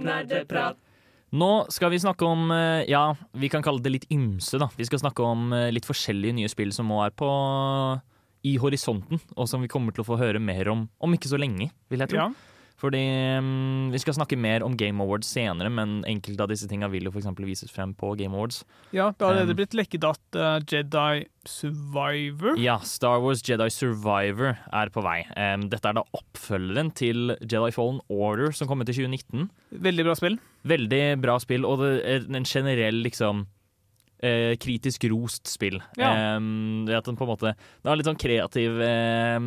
nerdeprat. 0.00 0.80
Nå 1.34 1.66
skal 1.74 1.90
vi 1.90 1.98
snakke 1.98 2.26
om 2.28 2.50
eh, 2.54 2.84
ja, 2.90 3.08
vi 3.34 3.48
kan 3.50 3.64
kalle 3.64 3.82
det 3.82 3.92
litt 3.92 4.06
ymse. 4.14 4.60
da. 4.62 4.68
Vi 4.78 4.86
skal 4.86 5.02
snakke 5.02 5.24
om 5.26 5.50
eh, 5.56 5.72
litt 5.74 5.88
forskjellige 5.88 6.36
nye 6.38 6.50
spill 6.52 6.70
som 6.74 6.86
nå 6.90 7.00
er 7.02 7.14
på 7.16 7.30
i 8.46 8.52
horisonten, 8.62 9.18
og 9.34 9.48
som 9.50 9.64
vi 9.64 9.70
kommer 9.70 9.90
til 9.94 10.04
å 10.04 10.06
få 10.06 10.20
høre 10.20 10.38
mer 10.38 10.68
om 10.70 10.84
om 11.02 11.16
ikke 11.16 11.30
så 11.32 11.40
lenge, 11.40 11.72
vil 11.90 12.04
jeg 12.04 12.12
tro. 12.12 12.20
Ja. 12.28 12.55
Fordi 12.76 13.00
um, 13.40 13.88
Vi 13.92 14.00
skal 14.02 14.16
snakke 14.18 14.36
mer 14.36 14.64
om 14.66 14.76
Game 14.76 15.00
Awards 15.02 15.30
senere, 15.32 15.70
men 15.72 16.02
enkelte 16.08 16.44
av 16.44 16.50
disse 16.52 16.68
tinga 16.68 16.90
vil 16.92 17.08
jo 17.08 17.12
f.eks. 17.14 17.30
vises 17.46 17.72
frem 17.72 17.94
på 17.96 18.12
Game 18.20 18.36
Awards. 18.36 18.62
Ja, 18.92 19.10
det 19.16 19.24
har 19.24 19.32
allerede 19.32 19.56
Um, 19.56 19.60
blitt 19.62 19.76
lekket 19.78 20.04
at 20.04 20.36
uh, 20.36 20.58
Jedi 20.68 21.24
Survivor 21.48 22.58
Ja, 22.60 22.76
Star 22.84 23.20
Wars 23.22 23.40
Jedi 23.46 23.68
Survivor 23.72 24.56
er 24.72 24.92
på 24.92 25.04
vei. 25.06 25.22
Um, 25.32 25.68
dette 25.72 25.88
er 25.88 25.96
da 25.96 26.04
oppfølgeren 26.16 26.92
til 26.96 27.36
Jedi 27.40 27.72
Fallen 27.74 28.02
Order, 28.12 28.52
som 28.52 28.68
kom 28.68 28.84
ut 28.84 28.90
i 28.92 28.96
2019. 28.96 29.48
Veldig 29.86 30.06
bra 30.08 30.16
spill. 30.18 30.38
Veldig 30.66 31.02
bra 31.22 31.38
spill, 31.42 31.64
og 31.68 31.80
det 31.84 31.92
er 32.04 32.26
en 32.28 32.48
generell 32.48 33.00
liksom 33.06 33.46
eh, 34.24 34.54
kritisk 34.60 35.04
rost 35.12 35.48
spill. 35.50 35.80
Ja. 35.98 36.12
Eh, 36.36 36.96
at 36.96 37.08
den 37.08 37.18
på 37.18 37.26
en 37.26 37.32
måte 37.32 37.52
Det 37.56 37.90
har 37.90 37.98
litt 37.98 38.08
sånn 38.08 38.20
kreativ 38.20 38.80
eh, 38.84 39.40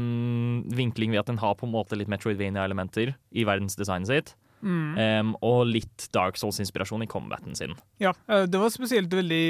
vinkling 0.76 1.16
ved 1.16 1.24
at 1.24 1.32
den 1.32 1.42
har 1.42 1.58
på 1.60 1.68
en 1.68 1.74
måte 1.74 1.98
litt 2.00 2.12
Metroidvania-elementer 2.12 3.16
i 3.32 3.48
verdensdesignet 3.48 4.12
sitt. 4.12 4.36
Mm. 4.60 5.38
Og 5.46 5.70
litt 5.70 6.10
Dark 6.12 6.36
Souls-inspirasjon 6.36 7.06
i 7.06 7.08
combaten 7.08 7.56
sin. 7.56 7.78
Ja, 8.04 8.12
eh, 8.28 8.44
det 8.44 8.60
var 8.60 8.74
spesielt 8.74 9.14
veldig 9.14 9.44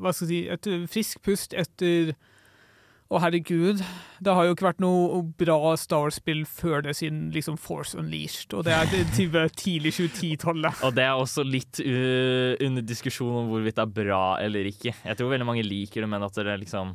Hva 0.00 0.14
skal 0.16 0.30
jeg 0.30 0.30
si 0.30 0.38
Et 0.54 0.88
frisk 0.88 1.20
pust 1.26 1.52
etter 1.52 2.14
Å, 3.10 3.18
herregud. 3.18 3.80
Det 4.22 4.32
har 4.36 4.44
jo 4.46 4.52
ikke 4.54 4.68
vært 4.68 4.82
noe 4.84 5.22
bra 5.40 5.72
Star 5.80 6.04
Wars-spill 6.04 6.44
før 6.46 6.84
det, 6.86 6.92
siden 6.94 7.32
liksom 7.34 7.56
Force 7.58 7.98
Unleashed. 7.98 8.54
Og 8.54 8.62
det 8.68 8.74
er 8.76 8.86
det 8.92 9.00
tidlig 9.58 9.90
2010-tallet. 9.96 10.84
Og 10.86 10.94
det 10.94 11.02
er 11.08 11.18
også 11.18 11.42
litt 11.42 11.80
uh, 11.82 12.54
under 12.62 12.84
diskusjon 12.86 13.40
om 13.42 13.48
hvorvidt 13.50 13.80
det 13.80 13.82
er 13.82 13.94
bra 13.98 14.20
eller 14.44 14.68
ikke. 14.70 14.94
Jeg 14.94 15.18
tror 15.18 15.32
veldig 15.34 15.48
mange 15.48 15.66
liker 15.66 16.04
det, 16.06 16.10
men 16.12 16.22
at 16.22 16.38
det 16.38 16.54
liksom 16.62 16.94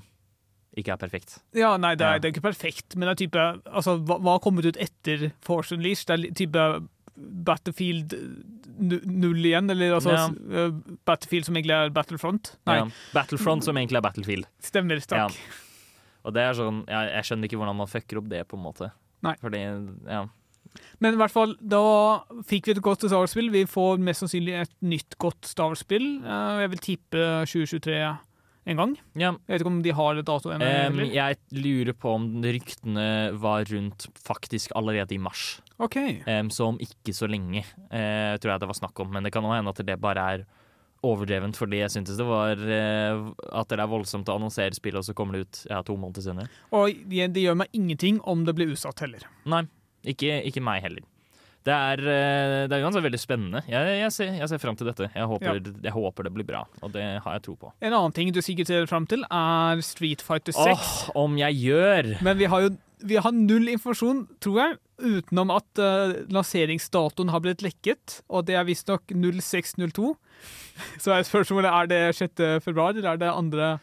ikke 0.79 0.95
er 0.95 1.01
perfekt. 1.03 1.37
Ja, 1.55 1.73
nei, 1.79 1.93
det 1.99 2.07
er, 2.07 2.19
det 2.23 2.29
er 2.29 2.33
ikke 2.35 2.47
perfekt, 2.47 2.95
men 2.95 3.07
det 3.07 3.13
er 3.13 3.19
type 3.25 3.43
Altså, 3.71 3.93
hva, 4.03 4.17
hva 4.19 4.33
har 4.37 4.41
kommet 4.43 4.65
ut 4.67 4.79
etter 4.83 5.29
Force 5.43 5.75
Unleashed? 5.75 6.07
Det 6.11 6.31
er 6.31 6.39
type 6.45 6.65
Battlefield 7.15 8.11
nu- 8.75 9.01
null 9.07 9.39
igjen, 9.51 9.69
eller 9.71 9.93
altså 9.99 10.11
Ja. 10.15 10.25
eh, 10.63 10.71
Battlefield 11.07 11.47
som 11.47 11.55
egentlig 11.55 11.75
er 11.75 11.93
Battlefront? 11.95 12.55
Nei, 12.67 12.79
Ja. 12.81 12.87
Battlefront, 13.13 13.63
som 13.63 13.75
egentlig 13.79 13.99
er 13.99 14.07
Battlefield. 14.07 14.47
stemmer. 14.63 14.99
Ja. 15.11 15.29
Og 16.25 16.33
det 16.35 16.41
er 16.41 16.57
sånn, 16.57 16.81
jeg, 16.89 17.11
jeg 17.13 17.27
skjønner 17.29 17.49
ikke 17.49 17.59
hvordan 17.61 17.77
man 17.83 17.91
fucker 17.91 18.19
opp 18.21 18.31
det, 18.31 18.41
på 18.49 18.57
en 18.57 18.65
måte. 18.65 18.89
Nei. 19.25 19.35
Fordi, 19.41 19.61
ja. 20.09 20.23
Men 20.99 21.15
i 21.15 21.19
hvert 21.21 21.31
fall, 21.31 21.53
da 21.61 21.81
fikk 22.49 22.67
vi 22.67 22.73
et 22.75 22.81
godt 22.83 23.05
Star 23.05 23.21
Wars-spill. 23.21 23.51
Vi 23.53 23.61
får 23.69 24.01
mest 24.03 24.23
sannsynlig 24.25 24.55
et 24.65 24.73
nytt 24.83 25.15
godt 25.21 25.47
Star 25.47 25.69
Wars-spill. 25.71 26.07
Eh, 26.25 26.63
Jeg 26.65 26.71
vil 26.73 26.81
tippe 26.83 27.25
2023 27.47 27.99
en 28.65 28.79
gang. 28.81 28.95
ja. 29.13 29.29
Jeg 29.45 29.53
vet 29.53 29.61
ikke 29.61 29.71
om 29.71 29.81
de 29.85 29.93
har 29.93 30.17
et 30.17 30.25
dato 30.25 30.49
ennå. 30.49 30.67
Um, 30.89 30.99
jeg 31.13 31.37
lurer 31.53 31.93
på 31.93 32.15
om 32.17 32.25
ryktene 32.41 33.07
var 33.37 33.63
rundt 33.69 34.07
faktisk 34.25 34.73
allerede 34.75 35.13
i 35.15 35.21
mars. 35.21 35.61
OK. 35.77 35.99
Um, 36.25 36.49
så 36.49 36.71
om 36.73 36.79
ikke 36.81 37.13
så 37.13 37.29
lenge, 37.29 37.61
uh, 37.93 38.33
tror 38.41 38.55
jeg 38.55 38.63
det 38.65 38.71
var 38.73 38.79
snakk 38.81 38.99
om. 39.05 39.13
Men 39.13 39.23
det 39.23 39.31
kan 39.35 39.45
hende 39.45 39.69
at 39.71 39.85
det 39.85 39.99
bare 40.01 40.25
er 40.33 40.45
overdrevent, 41.05 41.57
fordi 41.59 41.81
jeg 41.81 41.93
syntes 41.93 42.19
det 42.19 42.27
var 42.27 42.61
eh, 42.61 43.25
at 43.51 43.71
det 43.71 43.81
er 43.81 43.91
voldsomt 43.91 44.29
å 44.31 44.37
annonsere 44.39 44.77
spillet, 44.77 45.01
og 45.01 45.07
så 45.07 45.17
kommer 45.17 45.37
det 45.37 45.45
ut 45.45 45.63
ja, 45.69 45.81
to 45.85 45.97
måneder 45.99 46.25
senere. 46.25 46.63
Og 46.75 47.03
det 47.09 47.31
det 47.35 47.43
gjør 47.43 47.59
meg 47.63 47.75
ingenting 47.77 48.21
om 48.23 48.45
det 48.47 48.55
blir 48.57 48.71
utsatt 48.73 49.03
heller. 49.05 49.27
Nei, 49.49 49.65
ikke, 50.07 50.39
ikke 50.49 50.63
meg 50.65 50.85
heller. 50.85 51.05
Det 51.65 51.73
er, 51.73 52.01
eh, 52.05 52.63
det 52.69 52.77
er 52.77 52.83
uansett 52.85 53.01
veldig 53.01 53.17
spennende. 53.17 53.63
Jeg, 53.65 53.93
jeg, 53.97 54.11
ser, 54.13 54.35
jeg 54.37 54.49
ser 54.51 54.59
fram 54.61 54.75
til 54.77 54.85
dette. 54.85 55.07
Jeg 55.09 55.29
håper, 55.31 55.61
jeg 55.81 55.93
håper 55.95 56.27
det 56.27 56.33
blir 56.35 56.45
bra, 56.45 56.61
og 56.85 56.93
det 56.93 57.05
har 57.25 57.37
jeg 57.39 57.45
tro 57.47 57.55
på. 57.57 57.71
En 57.81 57.95
annen 57.95 58.13
ting 58.13 58.29
du 58.33 58.37
sikkert 58.45 58.69
ser 58.69 58.85
fram 58.89 59.07
til, 59.09 59.25
er 59.33 59.81
Street 59.85 60.21
Fighter 60.21 60.53
6. 60.53 60.61
Åh, 60.61 60.91
om 61.23 61.39
jeg 61.41 61.57
gjør! 61.63 62.11
Men 62.25 62.37
vi 62.37 62.49
har 62.51 62.67
jo 62.67 62.75
vi 63.05 63.17
har 63.21 63.35
null 63.35 63.69
informasjon, 63.71 64.25
tror 64.43 64.61
jeg, 64.61 64.77
utenom 65.01 65.51
at 65.55 65.81
uh, 65.81 66.13
lanseringsdatoen 66.33 67.31
har 67.33 67.43
blitt 67.43 67.63
lekket, 67.65 68.21
og 68.31 68.45
det 68.47 68.55
er 68.59 68.67
visstnok 68.67 69.11
0602. 69.11 70.13
Så 71.03 71.15
er 71.15 71.27
spørsmålet 71.27 71.71
er 71.71 71.91
det 71.91 72.01
6. 72.19 72.47
februar, 72.65 72.95
eller 72.95 73.13
er 73.15 73.21
det 73.21 73.33
2. 73.35 73.75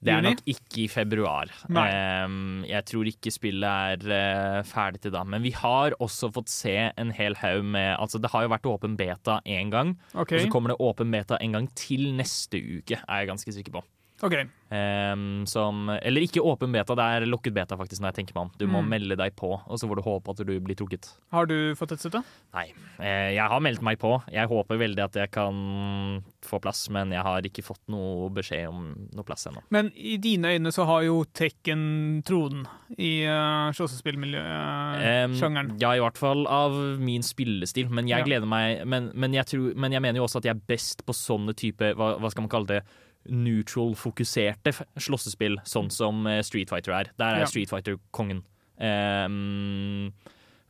Det 0.00 0.12
er 0.14 0.22
nok 0.24 0.38
ikke 0.48 0.78
i 0.80 0.88
februar. 0.88 1.50
Um, 1.68 2.62
jeg 2.64 2.86
tror 2.88 3.08
ikke 3.10 3.32
spillet 3.34 3.68
er 3.68 4.06
uh, 4.08 4.62
ferdig 4.64 5.02
til 5.04 5.12
da. 5.12 5.26
Men 5.28 5.44
vi 5.44 5.52
har 5.52 5.92
også 6.00 6.30
fått 6.32 6.48
se 6.48 6.72
en 6.88 7.12
hel 7.12 7.36
haug 7.42 7.66
med 7.74 7.98
Altså, 7.98 8.16
det 8.16 8.30
har 8.32 8.46
jo 8.46 8.52
vært 8.54 8.68
åpen 8.70 8.96
beta 8.96 9.42
én 9.44 9.68
gang, 9.72 9.98
Okay. 10.14 10.38
og 10.38 10.46
så 10.46 10.52
kommer 10.52 10.72
det 10.72 10.80
åpen 10.80 11.12
beta 11.12 11.36
en 11.44 11.52
gang 11.58 11.68
til 11.76 12.14
neste 12.16 12.56
uke, 12.56 12.96
er 12.96 13.20
jeg 13.20 13.28
ganske 13.34 13.52
sikker 13.58 13.76
på. 13.76 13.84
Ok. 14.22 14.34
Um, 14.70 15.44
som 15.50 15.88
Eller 15.90 16.22
ikke 16.22 16.38
åpen 16.46 16.70
beta, 16.70 16.94
det 16.94 17.02
er 17.02 17.24
lukket 17.26 17.52
beta, 17.56 17.74
faktisk, 17.76 18.00
når 18.00 18.12
jeg 18.12 18.18
tenker 18.20 18.34
meg 18.36 18.42
om. 18.44 18.50
Du 18.60 18.66
må 18.70 18.80
Mm. 18.84 18.88
melde 18.88 19.16
deg 19.18 19.34
på, 19.34 19.50
og 19.66 19.78
så 19.80 19.88
får 19.88 19.96
du 19.96 20.02
håpe 20.06 20.30
at 20.30 20.36
du 20.46 20.60
blir 20.60 20.76
trukket. 20.78 21.08
Har 21.32 21.46
du 21.46 21.74
fått 21.74 21.92
et 21.92 21.98
sette? 22.00 22.22
Nei. 22.54 22.72
Eh, 23.00 23.34
jeg 23.34 23.48
har 23.48 23.60
meldt 23.60 23.82
meg 23.82 23.98
på. 23.98 24.22
Jeg 24.30 24.46
håper 24.48 24.78
veldig 24.78 25.02
at 25.04 25.12
jeg 25.14 25.30
kan 25.32 26.22
få 26.42 26.60
plass, 26.62 26.88
men 26.90 27.10
jeg 27.10 27.22
har 27.22 27.42
ikke 27.42 27.64
fått 27.64 27.80
noe 27.88 28.28
beskjed 28.30 28.68
om 28.68 29.08
noe 29.12 29.24
plass 29.24 29.46
ennå. 29.46 29.62
Men 29.70 29.90
i 29.96 30.16
dine 30.18 30.44
øyne 30.54 30.70
så 30.72 30.84
har 30.86 31.02
jo 31.02 31.24
Tekken 31.34 32.22
tronen 32.24 32.66
i 32.98 33.24
uh, 33.26 33.72
slåssespillmiljøet-sjangeren. 33.72 35.70
Em, 35.72 35.78
ja, 35.80 35.92
i 35.96 36.00
hvert 36.02 36.18
fall 36.20 36.46
av 36.50 36.72
min 37.00 37.22
spillestil. 37.22 37.88
Men 37.90 38.06
jeg 38.08 38.18
Ja. 38.20 38.24
gleder 38.24 38.46
meg 38.46 38.86
men, 38.86 39.10
men, 39.14 39.32
jeg 39.32 39.46
tror, 39.46 39.74
men 39.76 39.92
jeg 39.92 40.00
mener 40.02 40.16
jo 40.20 40.24
også 40.26 40.38
at 40.38 40.44
jeg 40.44 40.56
er 40.56 40.60
best 40.66 41.04
på 41.06 41.12
sånne 41.14 41.54
type 41.56 41.94
hva, 41.96 42.18
hva 42.20 42.30
skal 42.30 42.42
man 42.42 42.50
kalle 42.50 42.66
det? 42.66 42.82
Neutral-fokuserte 43.28 44.72
slåssespill, 44.96 45.58
sånn 45.68 45.90
som 45.92 46.24
eh, 46.26 46.40
Street 46.46 46.70
Fighter 46.72 46.94
er. 46.96 47.10
Der 47.20 47.34
er 47.36 47.44
Ja. 47.44 47.50
Street 47.50 47.70
Fighter 47.70 47.98
kongen. 48.16 48.44
Um, 48.80 50.12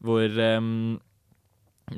hvor 0.03 0.27
um, 0.59 0.99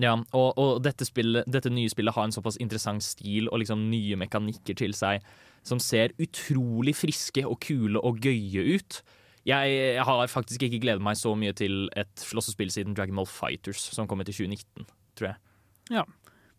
ja, 0.01 0.13
og, 0.33 0.59
og 0.59 0.83
dette, 0.85 1.07
spillet, 1.09 1.49
dette 1.49 1.71
nye 1.73 1.91
spillet 1.93 2.15
har 2.15 2.29
en 2.29 2.35
såpass 2.35 2.59
interessant 2.61 3.05
stil 3.05 3.49
og 3.49 3.63
liksom 3.63 3.89
nye 3.91 4.17
mekanikker 4.21 4.77
til 4.77 4.95
seg 4.97 5.25
som 5.67 5.81
ser 5.83 6.15
utrolig 6.21 6.95
friske 6.99 7.45
og 7.47 7.61
kule 7.63 8.01
og 8.03 8.21
gøye 8.25 8.65
ut. 8.77 9.03
Jeg, 9.47 9.75
jeg 9.99 10.05
har 10.07 10.31
faktisk 10.31 10.63
ikke 10.67 10.81
gledet 10.85 11.03
meg 11.03 11.19
så 11.19 11.35
mye 11.39 11.55
til 11.59 11.89
et 11.99 12.13
slåssespill 12.23 12.71
siden 12.73 12.97
Dragon 12.99 13.19
Ball 13.19 13.29
Fighters, 13.31 13.83
som 13.95 14.09
kom 14.11 14.23
ut 14.23 14.31
i 14.31 14.35
2019, 14.35 14.87
tror 15.19 15.33
jeg. 15.33 15.41
Ja. 15.93 16.05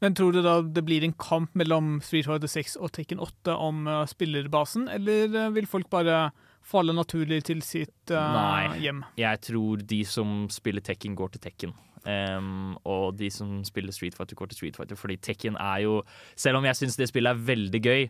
Men 0.04 0.16
tror 0.20 0.36
du 0.36 0.41
da 0.43 0.58
det 0.62 0.84
blir 0.84 1.06
en 1.06 1.16
kamp 1.16 1.54
mellom 1.56 2.01
Street 2.04 2.28
Fighter 2.28 2.51
6 2.51 2.76
og 2.84 2.91
Tekken 2.91 3.22
8 3.24 3.56
om 3.56 3.86
uh, 3.88 4.01
spillerbasen, 4.10 4.89
eller 4.91 5.32
uh, 5.32 5.54
vil 5.56 5.70
folk 5.70 5.88
bare 5.93 6.26
falle 6.64 6.95
naturlig 6.95 7.39
til 7.47 7.62
sitt 7.64 8.12
uh, 8.12 8.20
Nei. 8.36 8.82
hjem? 8.84 8.99
Jeg 9.20 9.39
tror 9.47 9.86
de 9.88 10.01
som 10.08 10.43
spiller 10.51 10.84
Tekken, 10.84 11.16
går 11.16 11.32
til 11.36 11.45
Tekken. 11.47 11.72
Um, 12.04 12.76
og 12.84 13.16
de 13.16 13.30
som 13.32 13.62
spiller 13.64 13.95
Street 13.95 14.18
Fighter, 14.18 14.36
går 14.36 14.51
til 14.51 14.60
Street 14.60 14.80
Fighter. 14.80 14.99
Fordi 14.99 15.16
Tekken 15.24 15.56
er 15.56 15.86
jo 15.86 16.01
Selv 16.36 16.60
om 16.60 16.68
jeg 16.68 16.76
syns 16.76 16.99
det 16.99 17.08
spillet 17.08 17.32
er 17.32 17.47
veldig 17.47 17.84
gøy, 17.88 18.04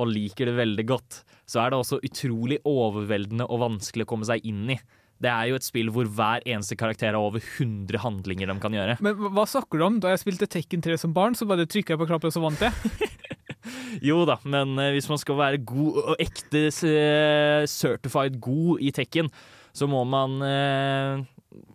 og 0.00 0.14
liker 0.14 0.48
det 0.48 0.56
veldig 0.56 0.86
godt, 0.88 1.20
så 1.50 1.64
er 1.64 1.72
det 1.72 1.80
også 1.82 1.98
utrolig 2.06 2.60
overveldende 2.64 3.44
og 3.50 3.60
vanskelig 3.66 4.06
å 4.06 4.12
komme 4.14 4.28
seg 4.28 4.46
inn 4.48 4.70
i. 4.72 4.78
Det 5.20 5.28
er 5.28 5.50
jo 5.50 5.58
et 5.58 5.66
spill 5.66 5.90
hvor 5.92 6.06
hver 6.08 6.40
eneste 6.48 6.76
karakter 6.80 7.12
har 7.12 7.20
over 7.20 7.42
100 7.44 7.98
handlinger 8.00 8.48
de 8.48 8.54
kan 8.62 8.72
gjøre. 8.72 8.94
Men 9.04 9.14
hva- 9.36 9.44
snakker 9.48 9.76
du 9.78 9.84
om? 9.84 9.98
Da 10.00 10.14
jeg 10.14 10.22
spilte 10.22 10.48
Tekken 10.48 10.80
3 10.82 10.96
som 11.02 11.12
barn, 11.12 11.34
så 11.36 11.44
bare 11.46 11.66
trykka 11.68 11.92
jeg 11.92 12.00
på 12.00 12.06
knappen, 12.08 12.30
og 12.30 12.36
så 12.36 12.40
vant 12.44 12.60
jeg. 12.64 12.72
Jo 14.02 14.22
da, 14.24 14.38
men 14.48 14.72
eh, 14.80 14.92
hvis 14.94 15.08
man 15.10 15.18
skal 15.20 15.36
være 15.36 15.58
god 15.68 15.98
og 16.00 16.22
ekte 16.22 16.62
eh, 16.70 17.66
certified 17.68 18.38
god 18.40 18.80
i 18.80 18.92
Tekken, 18.96 19.28
så 19.76 19.86
må 19.90 20.00
man 20.08 20.38
eh, 20.46 21.20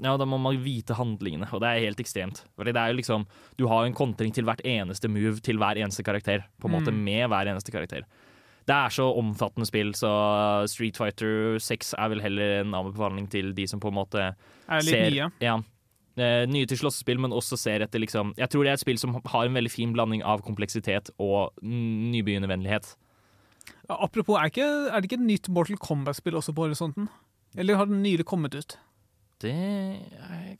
Ja, 0.03 0.15
da 0.17 0.25
må 0.27 0.39
man 0.41 0.57
vite 0.63 0.95
handlingene, 0.97 1.47
og 1.53 1.61
det 1.61 1.69
er 1.69 1.83
helt 1.85 2.01
ekstremt. 2.01 2.41
Fordi 2.57 2.73
det 2.75 2.81
er 2.81 2.91
jo 2.93 2.97
liksom 3.01 3.25
Du 3.59 3.67
har 3.71 3.85
en 3.85 3.93
kontring 3.95 4.33
til 4.35 4.47
hvert 4.47 4.63
eneste 4.65 5.11
move 5.11 5.37
til 5.45 5.59
hver 5.61 5.77
eneste 5.83 6.03
karakter. 6.07 6.47
På 6.59 6.67
en 6.71 6.77
måte 6.79 6.91
Mm. 6.95 7.03
med 7.05 7.29
hver 7.31 7.51
eneste 7.53 7.71
karakter. 7.75 8.07
Det 8.65 8.73
er 8.73 8.93
så 8.93 9.05
omfattende 9.13 9.67
spill, 9.69 9.93
så 9.93 10.09
Street 10.71 10.97
Fighter 10.97 11.59
6 11.61 11.93
er 12.01 12.11
vel 12.15 12.23
heller 12.23 12.59
en 12.63 12.73
anbefaling 12.73 13.27
til 13.29 13.53
de 13.57 13.67
som 13.69 13.81
på 13.81 13.91
en 13.91 13.99
måte 13.99 14.23
Er 14.31 14.81
litt 14.81 14.89
ser 14.89 15.11
nye. 15.13 15.29
Ja. 15.43 15.59
Eh, 16.15 16.45
nye 16.49 16.65
til 16.65 16.79
slåssespill, 16.79 17.19
men 17.21 17.35
også 17.35 17.57
ser 17.59 17.83
etter 17.83 17.99
liksom 17.99 18.31
Jeg 18.39 18.47
tror 18.49 18.63
det 18.63 18.71
er 18.71 18.77
et 18.79 18.83
spill 18.85 18.99
som 19.01 19.17
har 19.19 19.45
en 19.45 19.57
veldig 19.57 19.71
fin 19.73 19.91
blanding 19.93 20.23
av 20.23 20.41
kompleksitet 20.45 21.11
og 21.19 21.53
nybegynnervennlighet. 21.61 22.95
Ja, 23.89 23.99
Apropos, 23.99 24.39
er, 24.39 24.49
ikke, 24.49 24.65
er 24.89 24.97
det 24.97 25.11
ikke 25.11 25.21
et 25.21 25.29
nytt 25.29 25.49
Mortal 25.53 25.77
Kombat-spill 25.81 26.37
også 26.39 26.55
på 26.55 26.65
horisonten? 26.65 27.09
Eller 27.57 27.77
har 27.77 27.89
den 27.89 28.01
nylig 28.03 28.25
kommet 28.25 28.55
ut? 28.55 28.77
Det 29.43 29.51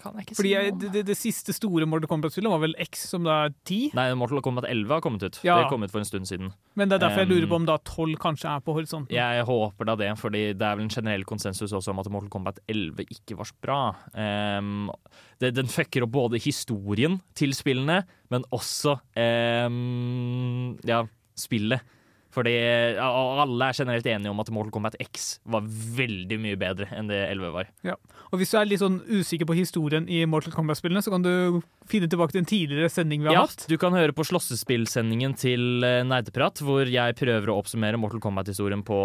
kan 0.02 0.18
jeg 0.18 0.26
ikke 0.26 0.36
Fordi 0.36 0.50
si 0.50 0.54
jeg, 0.54 0.74
det, 0.82 0.90
det, 0.92 1.04
det 1.08 1.16
siste 1.16 1.54
store 1.56 1.88
Mortal 1.88 2.10
Kombat-spillet 2.12 2.52
var 2.52 2.60
vel 2.60 2.76
X, 2.84 3.06
som 3.14 3.24
da 3.24 3.38
er 3.46 3.54
10? 3.64 3.94
Nei, 3.96 4.08
Mortal 4.20 4.44
Kombat 4.44 4.68
11 4.68 4.92
har 4.92 5.04
kommet 5.06 5.24
ut. 5.24 5.40
Ja. 5.48 5.62
Det 5.62 5.70
kom 5.72 5.86
ut 5.86 5.94
for 5.94 6.04
en 6.04 6.10
stund 6.10 6.28
siden. 6.28 6.52
Men 6.76 6.92
det 6.92 6.98
er 6.98 7.06
derfor 7.06 7.24
jeg 7.24 7.32
lurer 7.32 7.48
Um, 7.48 7.54
på 7.54 7.60
om 7.62 7.70
da 7.70 7.78
12 7.80 8.18
kanskje 8.20 8.52
er 8.52 8.66
på 8.66 8.76
horisonten. 8.76 9.16
Jeg 9.16 9.48
håper 9.48 9.88
da 9.88 9.96
det, 10.02 10.12
fordi 10.20 10.44
det 10.60 10.68
er 10.68 10.76
vel 10.76 10.88
en 10.90 10.92
generell 10.92 11.24
konsensus 11.28 11.72
også 11.72 11.94
om 11.94 12.04
at 12.04 12.12
Mortal 12.12 12.34
Kombat 12.34 12.60
11 12.68 13.08
ikke 13.16 13.40
var 13.40 13.50
så 13.50 13.60
bra. 13.64 13.80
Um, 14.12 14.92
det, 15.40 15.56
den 15.56 15.72
fucker 15.72 16.04
opp 16.06 16.16
både 16.16 16.42
historien 16.44 17.22
til 17.38 17.56
spillene, 17.56 18.02
men 18.34 18.48
også 18.56 19.00
um, 19.16 20.76
ja, 20.84 21.06
spillet. 21.40 21.95
Fordi 22.36 22.54
alle 23.00 23.70
er 23.72 23.78
generelt 23.78 24.08
enige 24.12 24.32
om 24.34 24.42
at 24.44 24.50
Mortal 24.52 24.74
Kombat 24.76 24.98
X 25.00 25.38
var 25.48 25.64
veldig 25.66 26.36
mye 26.44 26.58
bedre 26.60 26.90
enn 26.98 27.08
det 27.08 27.22
11 27.32 27.54
var. 27.56 27.70
Ja. 27.88 27.96
Og 28.34 28.42
hvis 28.42 28.52
du 28.52 28.58
er 28.60 28.68
litt 28.68 28.82
sånn 28.82 28.98
usikker 29.08 29.48
på 29.48 29.56
historien 29.56 30.10
i 30.12 30.20
Mortal 30.28 30.52
Kombat-spillene, 30.56 31.00
så 31.06 31.14
kan 31.14 31.24
du 31.24 31.62
finne 31.88 32.10
tilbake 32.12 32.36
til 32.36 32.42
en 32.44 32.50
tidligere 32.50 32.92
sending 32.92 33.24
vi 33.24 33.30
har 33.32 33.38
Ja, 33.38 33.46
hatt. 33.48 33.64
du 33.72 33.78
kan 33.80 33.96
høre 33.96 34.12
på 34.18 34.26
slåssespillsendingen 34.28 35.38
til 35.40 35.86
eh, 35.88 36.02
Nerdeprat, 36.04 36.60
hvor 36.66 36.84
jeg 36.92 37.16
prøver 37.22 37.54
å 37.54 37.60
oppsummere 37.62 38.00
Mortal 38.02 38.24
Kombat-historien 38.26 38.84
på 38.84 39.00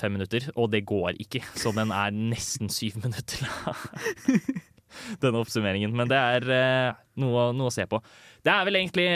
fem 0.00 0.16
minutter, 0.18 0.50
og 0.58 0.72
det 0.74 0.82
går 0.88 1.20
ikke. 1.22 1.44
Så 1.54 1.70
den 1.76 1.94
er 1.94 2.10
nesten 2.16 2.72
syv 2.72 2.98
minutter. 3.04 3.46
denne 5.22 5.40
oppsummeringen. 5.42 5.92
Men 5.94 6.10
det 6.10 6.18
er 6.18 6.48
eh, 6.54 6.98
noe, 7.22 7.50
noe 7.56 7.70
å 7.70 7.74
se 7.74 7.84
på. 7.90 8.00
Det 8.46 8.52
er 8.54 8.64
vel 8.68 8.76
egentlig 8.78 9.06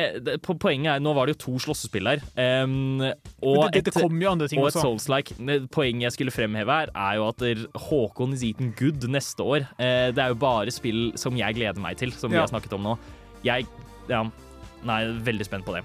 Poenget 0.60 0.90
er 0.96 1.00
Nå 1.00 1.12
var 1.14 1.26
det 1.30 1.36
jo 1.36 1.40
to 1.44 1.52
slåssespill 1.62 2.08
her. 2.10 2.20
Um, 2.64 3.00
og 3.00 3.70
det, 3.72 3.84
det- 3.84 3.84
det 3.92 3.94
kommer 4.02 4.22
jo 4.26 4.30
andre 4.32 4.48
ting 4.50 4.60
og 4.60 4.68
et. 4.72 4.74
Souls-like. 4.82 5.36
Poenget 5.72 6.08
jeg 6.08 6.12
skulle 6.16 6.34
fremheve 6.34 6.66
her, 6.74 6.90
er 6.94 7.16
jo 7.20 7.28
at 7.30 7.44
Håkon 7.86 8.34
is 8.34 8.42
eaten 8.44 8.72
good 8.76 9.06
neste 9.08 9.40
år. 9.46 9.64
Uh, 9.78 10.10
det 10.12 10.18
er 10.18 10.34
jo 10.34 10.38
bare 10.42 10.70
spill 10.74 11.12
som 11.16 11.36
jeg 11.38 11.54
gleder 11.54 11.80
meg 11.80 11.96
til, 12.02 12.12
som 12.12 12.30
vi 12.30 12.36
har 12.42 12.50
snakket 12.50 12.74
om 12.76 12.82
nå. 12.90 12.96
Jeg 13.46 13.66
ja, 14.10 14.24
nei, 14.84 15.00
veldig 15.22 15.46
spent 15.46 15.64
på 15.64 15.76
det. 15.78 15.84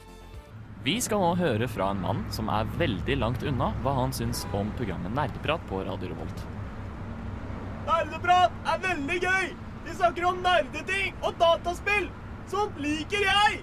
Vi 0.84 1.00
skal 1.02 1.20
nå 1.20 1.32
høre 1.38 1.68
fra 1.70 1.92
en 1.92 2.02
mann 2.02 2.26
som 2.32 2.50
er 2.54 2.66
veldig 2.80 3.18
langt 3.20 3.42
unna 3.44 3.72
hva 3.84 3.94
han 3.98 4.14
syns 4.14 4.46
om 4.56 4.70
programmet 4.78 5.12
Nerdeprat 5.18 5.62
på 5.70 5.82
Radio 5.86 6.10
Revolt. 6.14 6.44
Nerdeprat 7.88 8.52
er 8.74 8.80
veldig 8.84 9.18
gøy! 9.24 9.50
Vi 9.88 9.94
snakker 9.96 10.26
om 10.28 10.40
nerdeting 10.44 11.14
og 11.24 11.36
dataspill! 11.40 12.10
Sånt 12.48 12.78
liker 12.80 13.26
jeg! 13.28 13.58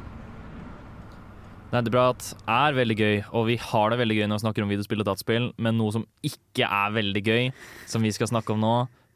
Nerdeprat 1.72 2.26
er 2.44 2.74
veldig 2.76 2.96
gøy, 2.98 3.14
og 3.34 3.46
vi 3.48 3.54
har 3.58 3.90
det 3.90 3.96
veldig 3.98 4.16
gøy 4.18 4.26
når 4.28 4.38
vi 4.38 4.44
snakker 4.44 4.64
om 4.66 4.70
videospill 4.70 5.00
og 5.00 5.08
dataspill, 5.08 5.46
men 5.56 5.78
noe 5.80 5.94
som 5.94 6.04
ikke 6.26 6.68
er 6.68 6.92
veldig 6.94 7.22
gøy, 7.24 7.48
som 7.90 8.04
vi 8.04 8.12
skal 8.14 8.28
snakke 8.30 8.52
om 8.52 8.60
nå, 8.62 8.74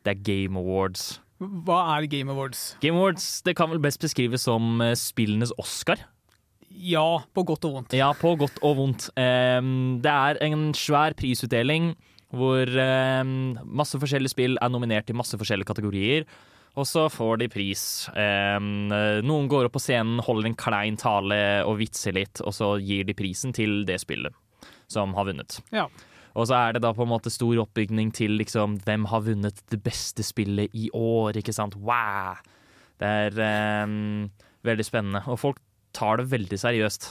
det 0.09 0.15
er 0.15 0.25
Game 0.25 0.59
Awards. 0.59 1.19
Hva 1.39 1.83
er 1.95 2.09
Game 2.11 2.33
Awards? 2.33 2.65
Game 2.83 2.99
Awards 2.99 3.29
det 3.47 3.55
kan 3.61 3.71
vel 3.71 3.83
best 3.85 4.01
beskrives 4.03 4.49
som 4.49 4.81
eh, 4.83 4.97
spillenes 4.99 5.53
Oscar. 5.61 6.01
Ja, 6.73 7.21
på 7.37 7.45
godt 7.47 7.69
og 7.69 7.77
vondt. 7.77 7.95
Ja, 8.01 8.09
på 8.17 8.33
godt 8.41 8.59
og 8.65 8.77
vondt. 8.81 9.11
Det 9.15 10.13
er 10.13 10.39
en 10.47 10.69
svær 10.77 11.17
prisutdeling 11.19 11.93
hvor 12.29 12.69
masse 13.65 13.99
forskjellige 13.99 14.35
spill 14.35 14.59
er 14.61 14.71
nominert 14.71 15.09
i 15.09 15.17
masse 15.17 15.35
forskjellige 15.41 15.71
kategorier. 15.71 16.27
Og 16.79 16.87
så 16.87 17.09
får 17.11 17.41
de 17.43 17.49
pris. 17.51 17.83
Noen 18.15 19.49
går 19.51 19.67
opp 19.67 19.75
på 19.75 19.83
scenen, 19.83 20.21
holder 20.23 20.53
en 20.53 20.59
klein 20.59 20.99
tale 21.01 21.39
og 21.67 21.81
vitser 21.81 22.15
litt, 22.15 22.39
og 22.45 22.55
så 22.55 22.77
gir 22.79 23.09
de 23.09 23.17
prisen 23.19 23.55
til 23.57 23.83
det 23.89 23.99
spillet 24.05 24.37
som 24.89 25.13
har 25.19 25.27
vunnet. 25.29 25.59
Ja. 25.75 25.89
Og 26.39 26.47
så 26.49 26.55
er 26.59 26.77
det 26.77 26.85
da 26.85 26.93
på 26.95 27.03
en 27.03 27.11
måte 27.11 27.33
stor 27.35 27.59
oppbygning 27.65 28.13
til 28.15 28.37
liksom 28.39 28.79
hvem 28.87 29.09
har 29.11 29.25
vunnet 29.27 29.63
det 29.73 29.81
beste 29.85 30.23
spillet 30.27 30.75
i 30.77 30.89
år, 30.95 31.41
ikke 31.41 31.55
sant? 31.57 31.77
Wow! 31.83 32.39
Det 32.99 33.09
er 33.25 33.41
ehm, 33.43 34.29
veldig 34.67 34.87
spennende. 34.87 35.23
Og 35.31 35.39
folk 35.41 35.63
tar 35.97 36.21
det 36.21 36.29
veldig 36.31 36.59
seriøst. 36.61 37.09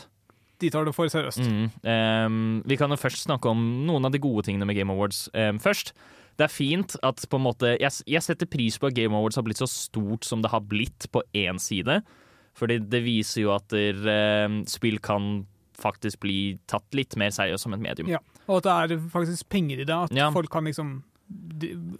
De 0.64 0.70
tar 0.74 0.88
det 0.88 0.96
for 0.96 1.12
seriøst. 1.12 1.44
Mm. 1.44 1.66
Ehm, 1.92 2.46
vi 2.68 2.78
kan 2.80 2.92
jo 2.92 3.00
først 3.00 3.28
snakke 3.28 3.52
om 3.52 3.62
noen 3.88 4.08
av 4.08 4.14
de 4.16 4.22
gode 4.22 4.48
tingene 4.48 4.68
med 4.68 4.80
Game 4.80 4.94
Awards 4.94 5.28
ehm, 5.38 5.62
først. 5.64 5.94
Det 6.38 6.46
er 6.46 6.54
fint 6.54 6.96
at 7.02 7.24
på 7.30 7.40
en 7.40 7.46
måte 7.48 7.74
jeg, 7.82 7.92
jeg 8.06 8.22
setter 8.22 8.46
pris 8.46 8.78
på 8.78 8.88
at 8.92 8.94
Game 8.98 9.16
Awards 9.18 9.36
har 9.40 9.44
blitt 9.48 9.58
så 9.62 9.68
stort 9.70 10.24
som 10.28 10.42
det 10.46 10.52
har 10.54 10.62
blitt 10.62 11.08
på 11.12 11.24
én 11.34 11.58
side. 11.60 12.02
Fordi 12.58 12.80
det 12.90 13.04
viser 13.06 13.42
jo 13.44 13.52
at 13.56 13.68
der, 13.74 13.98
eh, 14.10 14.64
spill 14.70 14.98
kan 15.00 15.46
faktisk 15.78 16.20
bli 16.26 16.58
tatt 16.70 16.86
litt 16.98 17.14
mer 17.18 17.30
seriøst 17.30 17.66
som 17.68 17.74
et 17.74 17.82
medium. 17.84 18.08
Ja. 18.10 18.18
Og 18.50 18.66
at 18.66 18.90
det 18.90 18.98
er 18.98 19.10
faktisk 19.14 19.50
penger 19.50 19.82
i 19.82 19.86
det. 19.86 19.94
At 19.94 20.12
Ja. 20.16 20.32
folk 20.32 20.50
kan 20.50 20.66
liksom 20.66 21.04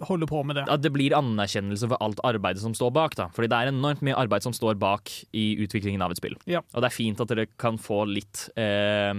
holde 0.08 0.26
på 0.26 0.42
med 0.46 0.56
det. 0.56 0.64
At 0.68 0.80
det 0.80 0.90
blir 0.94 1.12
anerkjennelse 1.12 1.88
for 1.90 1.98
alt 2.00 2.18
arbeidet 2.24 2.62
som 2.62 2.72
står 2.74 2.90
bak. 2.92 3.14
da. 3.14 3.26
Fordi 3.28 3.48
det 3.48 3.58
er 3.58 3.72
enormt 3.72 4.00
mye 4.02 4.16
arbeid 4.16 4.42
som 4.42 4.52
står 4.52 4.78
bak 4.78 5.10
i 5.34 5.56
utviklingen 5.60 6.00
av 6.02 6.10
et 6.10 6.16
spill. 6.16 6.34
Ja. 6.46 6.60
Og 6.74 6.80
det 6.82 6.84
er 6.90 6.96
fint 6.96 7.20
at 7.20 7.28
dere 7.28 7.46
kan 7.58 7.76
få 7.76 8.06
litt 8.08 8.48
eh, 8.56 9.12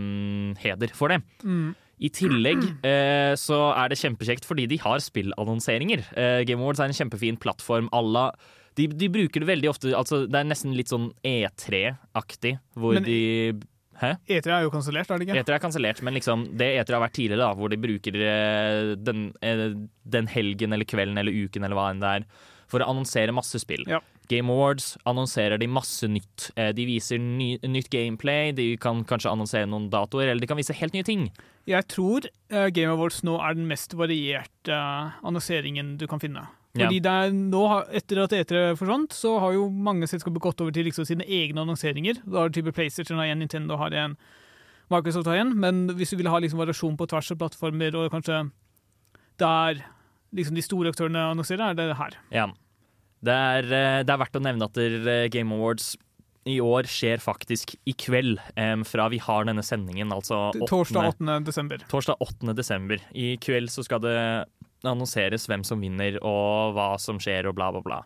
heder 0.64 0.88
for 0.96 1.10
det. 1.10 1.22
Mm. 1.44 1.76
I 2.00 2.10
tillegg 2.16 2.62
eh, 2.88 3.34
så 3.40 3.58
er 3.76 3.92
det 3.92 3.98
kjempekjekt 4.00 4.46
fordi 4.48 4.68
de 4.72 4.78
har 4.80 5.02
spillannonseringer. 5.04 6.06
Eh, 6.16 6.44
Game 6.48 6.64
Awards 6.64 6.80
er 6.80 6.92
en 6.92 6.96
kjempefin 6.96 7.40
plattform. 7.42 7.90
Alla, 7.96 8.30
de, 8.80 8.88
de 8.88 9.10
bruker 9.12 9.44
det 9.44 9.50
veldig 9.50 9.70
ofte 9.72 9.92
altså 9.98 10.22
Det 10.30 10.40
er 10.40 10.48
nesten 10.48 10.76
litt 10.78 10.92
sånn 10.92 11.10
E3-aktig, 11.28 12.56
hvor 12.80 12.96
Men- 13.00 13.04
de 13.10 13.20
Hæ? 14.00 14.14
E3 14.32 14.48
er 14.48 14.62
jo 14.64 14.70
kansellert, 14.72 15.10
er 15.12 15.20
det 15.20 15.26
ikke? 15.28 15.42
E3 15.44 15.56
er 15.58 15.60
kansellert, 15.60 16.02
men 16.08 16.14
liksom 16.16 16.46
det 16.56 16.70
E3 16.80 16.96
har 16.96 17.02
vært 17.04 17.18
tidligere, 17.18 17.42
da, 17.44 17.50
hvor 17.60 17.68
de 17.68 17.76
bruker 17.84 18.16
eh, 18.16 18.94
den, 18.96 19.26
eh, 19.44 19.74
den 20.08 20.30
helgen 20.32 20.72
eller 20.72 20.88
kvelden 20.88 21.20
eller 21.20 21.36
uken 21.36 21.66
eller 21.68 21.76
hva 21.76 21.90
enn 21.92 22.00
det 22.00 22.14
er, 22.22 22.24
for 22.72 22.80
å 22.80 22.88
annonsere 22.94 23.36
masse 23.36 23.60
spill. 23.60 23.84
Game 24.30 24.52
Awards 24.54 24.92
annonserer 25.10 25.58
de 25.62 25.68
masse 25.68 26.06
nytt. 26.08 26.52
Eh, 26.56 26.70
De 26.78 26.86
viser 26.86 27.18
ny, 27.22 27.56
nytt 27.66 27.90
gameplay, 27.90 28.52
de 28.56 28.76
kan 28.82 29.02
kanskje 29.10 29.32
annonsere 29.32 29.66
noen 29.70 29.90
datoer, 29.90 30.30
eller 30.30 30.44
de 30.44 30.50
kan 30.52 30.60
vise 30.60 30.76
helt 30.78 30.94
nye 30.94 31.04
ting. 31.08 31.28
Jeg 31.70 31.88
tror 31.90 32.28
eh, 32.50 32.70
Game 32.74 32.94
Awards 32.94 33.24
nå 33.26 33.40
er 33.42 33.58
den 33.58 33.68
mest 33.70 33.94
varierte 33.98 34.74
eh, 34.74 35.18
annonseringen 35.26 35.98
du 35.98 36.06
kan 36.10 36.22
finne. 36.22 36.46
Fordi 36.78 37.00
det 37.02 37.12
er 37.12 37.32
nå, 37.34 37.64
Etter 37.98 38.20
at 38.24 38.34
E3 38.38 38.60
forsvant, 38.78 39.12
så 39.18 39.34
har 39.42 39.56
jo 39.56 39.66
mange 39.74 40.06
selskaper 40.08 40.40
gått 40.44 40.62
over 40.62 40.72
til 40.76 40.86
liksom 40.86 41.08
sine 41.10 41.26
egne 41.26 41.64
annonseringer. 41.66 42.22
Da 42.30 42.44
har 42.46 42.54
type 42.54 42.72
PlayStation 42.78 43.18
har 43.18 43.26
en, 43.34 43.42
Nintendo 43.42 43.76
har 43.82 43.92
en, 43.98 44.14
Microsoft 44.94 45.28
har 45.28 45.42
en. 45.42 45.56
Men 45.60 45.88
hvis 45.98 46.14
du 46.14 46.20
vil 46.22 46.30
ha 46.30 46.38
liksom 46.40 46.62
variasjon 46.62 46.96
på 46.98 47.10
tvers 47.10 47.34
av 47.34 47.40
plattformer, 47.42 47.98
og 47.98 48.14
kanskje 48.14 48.44
der 49.42 49.82
liksom 50.38 50.56
de 50.56 50.64
store 50.64 50.94
aktørene 50.94 51.26
annonserer, 51.34 51.72
er 51.74 51.78
det 51.82 51.98
her. 51.98 52.18
Ja. 52.34 52.46
Det 53.26 53.36
er, 53.36 53.66
eh, 53.66 54.04
det 54.06 54.14
er 54.14 54.22
verdt 54.22 54.40
å 54.40 54.44
nevne 54.44 54.70
at 54.70 54.80
eh, 54.80 55.28
Game 55.34 55.56
Awards 55.56 55.96
i 56.48 56.60
år 56.64 56.88
skjer 56.90 57.22
faktisk 57.22 57.76
i 57.86 57.94
kveld, 58.00 58.40
um, 58.56 58.86
fra 58.88 59.10
vi 59.12 59.20
har 59.22 59.46
denne 59.46 59.62
sendingen, 59.66 60.14
altså 60.16 60.48
Torsdag 60.70 61.12
8. 61.12 61.26
8. 61.28 61.36
desember. 61.46 61.84
Torsdag 61.92 62.24
8. 62.24 62.56
desember. 62.58 63.04
I 63.12 63.36
kveld 63.44 63.70
så 63.74 63.84
skal 63.86 64.02
det 64.06 64.16
annonseres 64.88 65.46
hvem 65.52 65.66
som 65.68 65.84
vinner 65.84 66.16
og 66.24 66.74
hva 66.78 66.94
som 67.02 67.20
skjer 67.22 67.50
og 67.50 67.58
bla, 67.60 67.70
bla, 67.76 67.84
bla. 67.86 68.02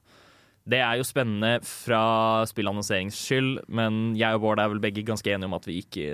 Det 0.64 0.80
er 0.80 0.96
jo 0.96 1.04
spennende 1.04 1.58
fra 1.68 2.44
spillannonserings 2.48 3.18
skyld, 3.20 3.66
men 3.68 4.14
jeg 4.16 4.38
og 4.38 4.46
Bård 4.46 4.62
er 4.64 4.70
vel 4.72 4.80
begge 4.84 5.04
ganske 5.04 5.28
enige 5.28 5.50
om 5.50 5.58
at 5.58 5.68
vi 5.68 5.82
ikke 5.84 6.06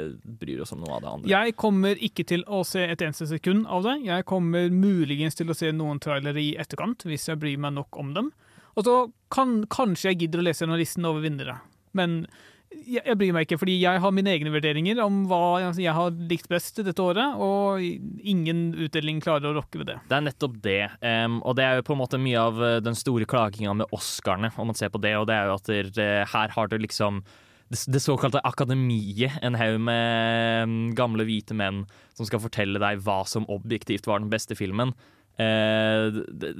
bryr 0.41 0.63
oss 0.65 0.73
om 0.73 0.81
noe 0.81 0.95
av 0.95 1.03
det 1.03 1.11
andre. 1.11 1.29
Jeg 1.35 1.55
kommer 1.61 2.01
ikke 2.09 2.25
til 2.31 2.43
å 2.49 2.63
se 2.65 2.81
et 2.81 3.03
eneste 3.05 3.29
sekund 3.29 3.67
av 3.69 3.85
det. 3.85 3.99
Jeg 4.07 4.25
kommer 4.29 4.73
muligens 4.73 5.37
til 5.37 5.53
å 5.53 5.57
se 5.57 5.69
noen 5.69 6.01
trailere 6.01 6.41
i 6.41 6.55
etterkant, 6.57 7.05
hvis 7.05 7.29
jeg 7.29 7.37
bryr 7.41 7.61
meg 7.61 7.77
nok 7.77 8.01
om 8.01 8.15
dem. 8.17 8.31
Og 8.79 8.85
så 8.87 8.99
kan, 9.33 9.59
kanskje 9.71 10.13
jeg 10.13 10.23
gidder 10.23 10.41
å 10.41 10.47
lese 10.47 10.63
gjennom 10.63 10.79
listen 10.79 11.07
over 11.09 11.25
vinnere. 11.25 11.57
Men 11.97 12.21
jeg, 12.69 13.01
jeg 13.01 13.17
bryr 13.17 13.33
meg 13.35 13.47
ikke, 13.47 13.57
fordi 13.61 13.75
jeg 13.81 14.01
har 14.03 14.13
mine 14.13 14.31
egne 14.31 14.53
vurderinger 14.53 15.01
om 15.03 15.23
hva 15.29 15.41
altså, 15.57 15.81
jeg 15.83 15.95
har 15.97 16.21
likt 16.29 16.49
best 16.51 16.79
dette 16.85 17.03
året, 17.03 17.35
og 17.41 17.81
ingen 17.83 18.69
utdeling 18.77 19.19
klarer 19.23 19.49
å 19.49 19.57
rokke 19.57 19.81
ved 19.81 19.91
det. 19.91 19.97
Det 20.09 20.17
er 20.19 20.25
nettopp 20.29 20.55
det. 20.63 20.79
um, 21.01 21.41
og 21.41 21.59
det 21.59 21.65
er 21.65 21.79
jo 21.79 21.87
på 21.89 21.97
en 21.97 22.01
måte 22.03 22.21
mye 22.21 22.47
av 22.47 22.63
eh, 22.63 22.79
den 22.85 22.97
store 22.97 23.27
klaginga 23.29 23.75
med 23.81 23.95
Oscarene, 23.95 24.53
om 24.55 24.71
man 24.71 24.79
ser 24.79 24.93
på 24.93 25.01
det. 25.03 25.15
Og 25.19 25.27
det 25.29 25.37
er 25.37 25.49
jo 25.49 25.59
at 25.59 25.69
der, 25.69 25.93
eh, 26.05 26.25
her 26.29 26.55
har 26.55 26.71
du 26.71 26.77
liksom 26.79 27.23
det, 27.69 28.01
såkalte 28.01 28.41
akademiet, 28.47 29.35
en 29.45 29.57
haug 29.59 29.77
med 29.85 30.95
gamle 30.97 31.25
hvite 31.27 31.53
menn 31.57 31.83
som 32.17 32.25
skal 32.25 32.41
fortelle 32.41 32.81
deg 32.81 33.03
hva 33.05 33.21
som 33.29 33.45
objektivt 33.51 34.09
var 34.09 34.23
den 34.23 34.31
beste 34.31 34.57
filmen. 34.57 34.95
Eh, 35.39 36.17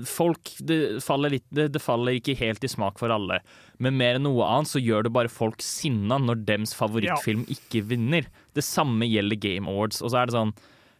folk 0.07 0.53
det 0.63 1.01
faller, 1.03 1.33
litt, 1.35 1.47
det, 1.51 1.81
faller 1.83 2.15
ikke 2.15 2.37
helt 2.39 2.63
i 2.63 2.71
smak 2.71 2.99
for 3.01 3.11
alle. 3.11 3.41
Men 3.83 3.97
mer 3.99 4.15
enn 4.15 4.23
noe 4.23 4.45
annet 4.47 4.71
så 4.71 4.79
gjør 4.79 5.07
det 5.07 5.13
bare 5.17 5.31
folk 5.31 5.59
sinna 5.63 6.19
når 6.23 6.45
dems 6.47 6.71
favorittfilm 6.77 7.43
ikke 7.51 7.83
vinner. 7.89 8.29
Det 8.55 8.63
samme 8.63 9.07
gjelder 9.09 9.41
Game 9.43 9.67
Awards. 9.67 9.99
Og 9.99 10.13
så 10.13 10.21
er 10.21 10.29
det 10.29 10.37
sånn 10.37 10.55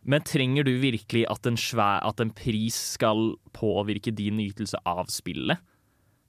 Men 0.10 0.24
trenger 0.24 0.64
du 0.64 0.74
virkelig 0.80 1.26
at 1.32 1.48
en, 1.48 1.60
svær, 1.60 2.04
at 2.08 2.20
en 2.24 2.32
pris 2.36 2.76
skal 2.98 3.36
påvirke 3.56 4.12
din 4.16 4.40
ytelse 4.44 4.80
av 4.88 5.08
spillet? 5.12 5.60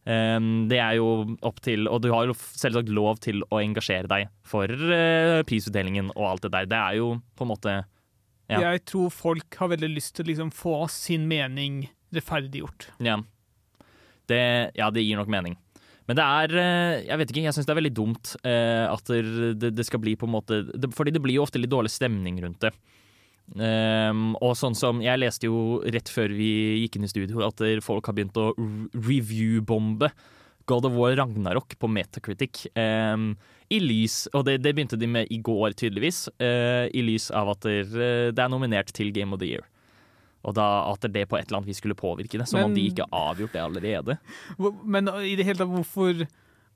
Um, 0.07 0.68
det 0.70 0.78
er 0.80 0.94
jo 0.96 1.36
opp 1.44 1.59
til 1.61 1.84
Og 1.92 1.98
du 2.01 2.09
har 2.09 2.24
jo 2.24 2.32
selvsagt 2.32 2.88
lov 2.88 3.18
til 3.20 3.42
å 3.53 3.59
engasjere 3.61 4.09
deg 4.09 4.30
for 4.48 4.64
uh, 4.70 5.42
prisutdelingen 5.46 6.09
og 6.14 6.24
alt 6.30 6.46
det 6.46 6.55
der. 6.55 6.70
Det 6.70 6.78
er 6.78 7.01
jo 7.03 7.16
på 7.36 7.46
en 7.46 7.51
måte 7.51 7.74
ja. 8.51 8.61
Jeg 8.72 8.84
tror 8.90 9.11
folk 9.14 9.57
har 9.61 9.70
veldig 9.70 9.90
lyst 9.94 10.16
til 10.16 10.26
å 10.26 10.30
liksom 10.32 10.51
få 10.55 10.76
sin 10.90 11.28
mening 11.30 11.84
rettferdiggjort. 12.14 12.88
Ja. 13.07 13.18
Det, 14.30 14.40
ja, 14.78 14.88
det 14.94 15.05
gir 15.07 15.18
nok 15.20 15.30
mening. 15.30 15.57
Men 16.11 16.18
det 16.18 16.24
er 16.26 16.55
eh, 16.59 16.94
Jeg 17.07 17.18
vet 17.20 17.30
ikke, 17.30 17.42
jeg 17.44 17.55
syns 17.55 17.66
det 17.68 17.74
er 17.74 17.78
veldig 17.78 17.92
dumt 17.94 18.32
eh, 18.42 18.86
at 18.90 19.12
det, 19.61 19.70
det 19.76 19.84
skal 19.86 20.03
bli 20.03 20.16
på 20.18 20.26
en 20.26 20.32
måte 20.34 20.62
det, 20.72 20.90
Fordi 20.96 21.12
det 21.14 21.22
blir 21.22 21.36
jo 21.38 21.44
ofte 21.44 21.61
litt 21.62 21.70
dårlig 21.70 21.92
stemning 21.94 22.40
rundt 22.42 22.64
det. 22.64 22.72
Ehm, 23.59 24.32
og 24.42 24.57
sånn 24.59 24.74
som 24.78 25.01
Jeg 25.03 25.18
leste 25.22 25.46
jo 25.48 25.80
rett 25.86 26.11
før 26.11 26.30
vi 26.34 26.51
gikk 26.84 26.98
inn 26.98 27.07
i 27.07 27.11
studio 27.11 27.42
at 27.46 27.62
folk 27.82 28.07
har 28.11 28.14
begynt 28.18 28.38
å 28.38 28.51
re- 28.55 28.90
review-bombe 29.11 30.11
God 30.71 30.87
of 30.87 30.95
War 30.99 31.16
Ragnarok 31.18 31.75
på 31.79 31.91
Metacritic. 31.91 32.66
Um, 32.79 33.35
I 33.71 33.81
lys 33.83 34.25
Og 34.35 34.45
det, 34.47 34.61
det 34.64 34.75
begynte 34.77 34.99
de 34.99 35.09
med 35.11 35.31
i 35.31 35.41
går, 35.43 35.75
tydeligvis. 35.79 36.29
uh, 36.43 36.87
I 36.87 37.05
lys 37.07 37.31
av 37.35 37.53
at 37.57 37.66
eh, 37.71 37.97
det 38.31 38.43
er 38.43 38.53
nominert 38.53 38.93
til 38.95 39.12
Game 39.14 39.35
of 39.35 39.43
the 39.43 39.51
Year. 39.51 39.66
Og 40.47 40.55
da 40.57 40.66
at 40.89 41.05
det 41.12 41.27
på 41.29 41.37
et 41.37 41.49
eller 41.49 41.61
annet 41.61 41.71
vis 41.73 41.83
skulle 41.83 41.99
påvirke 41.99 42.39
det. 42.41 42.49
Som 42.49 42.62
om 42.64 42.75
de 42.75 42.87
ikke 42.89 43.05
har 43.05 43.33
avgjort 43.33 43.57
det 43.57 43.64
allerede. 43.64 44.16
Men 44.59 45.11
i 45.21 45.35
det 45.37 45.45
hele 45.49 45.61
tatt, 45.61 45.73
hvorfor 45.73 46.25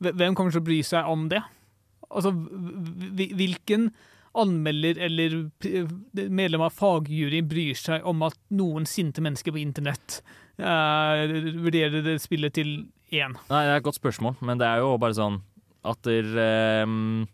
Hvem 0.05 0.35
kommer 0.35 0.53
til 0.53 0.61
å 0.61 0.67
bry 0.67 0.81
seg 0.85 1.07
om 1.09 1.29
det? 1.31 1.39
Altså, 2.11 2.33
hvilken 2.35 3.87
anmelder 4.35 4.99
eller 5.07 5.37
medlem 6.29 6.65
av 6.67 6.75
fagjury 6.75 7.41
bryr 7.47 7.79
seg 7.79 8.05
om 8.11 8.25
at 8.27 8.37
noen 8.59 8.89
sinte 8.91 9.23
mennesker 9.25 9.55
på 9.55 9.63
internett 9.63 10.19
uh, 10.59 11.23
vurderer 11.63 12.03
det 12.05 12.19
spillet 12.23 12.57
til 12.59 12.75
én? 13.23 13.35
Nei, 13.51 13.65
det 13.67 13.73
er 13.73 13.81
et 13.81 13.87
godt 13.87 14.01
spørsmål, 14.01 14.39
men 14.45 14.61
det 14.61 14.69
er 14.69 14.83
jo 14.83 14.95
bare 15.01 15.17
sånn 15.17 15.41
at 15.85 16.01
der, 16.07 16.29
um, 16.87 17.25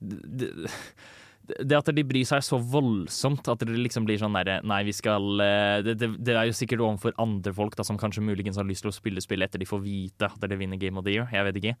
det, 0.00 1.76
at 1.76 1.90
de 1.94 2.04
bryr 2.06 2.26
seg 2.28 2.44
så 2.46 2.58
voldsomt 2.62 3.48
at 3.50 3.64
det 3.64 3.74
liksom 3.74 4.06
blir 4.06 4.20
sånn 4.20 4.36
derre 4.36 4.60
Nei, 4.66 4.82
vi 4.86 4.94
skal 4.94 5.42
eh, 5.42 5.78
det, 5.86 5.96
det, 6.00 6.10
det 6.22 6.36
er 6.36 6.46
jo 6.48 6.56
sikkert 6.56 6.84
overfor 6.84 7.16
andre 7.22 7.54
folk 7.56 7.74
da, 7.78 7.86
som 7.86 7.98
kanskje 8.00 8.24
muligens 8.24 8.60
har 8.60 8.68
lyst 8.68 8.86
til 8.86 8.92
å 8.92 8.96
spille 8.96 9.24
spillet 9.24 9.50
etter 9.50 9.62
de 9.62 9.68
får 9.68 9.82
vite 9.82 10.30
at 10.30 10.46
de 10.46 10.60
vinner 10.60 10.80
Game 10.80 11.00
of 11.00 11.06
the 11.06 11.16
Year. 11.16 11.28
Jeg 11.34 11.48
vet 11.48 11.60
ikke. 11.62 11.74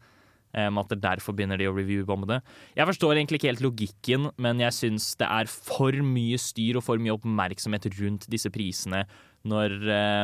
Um, 0.50 0.80
at 0.82 0.90
det 0.90 0.98
derfor 1.04 1.36
begynner 1.38 1.60
de 1.60 1.68
å 1.70 1.74
review-bombe 1.76 2.26
det. 2.26 2.40
Jeg 2.74 2.88
forstår 2.88 3.14
egentlig 3.14 3.38
ikke 3.38 3.52
helt 3.52 3.62
logikken, 3.62 4.30
men 4.42 4.58
jeg 4.58 4.74
syns 4.74 5.12
det 5.20 5.28
er 5.30 5.46
for 5.46 5.94
mye 6.02 6.40
styr 6.42 6.80
og 6.80 6.82
for 6.88 6.98
mye 6.98 7.14
oppmerksomhet 7.14 7.86
rundt 8.00 8.26
disse 8.32 8.50
prisene 8.50 9.04
når 9.48 9.72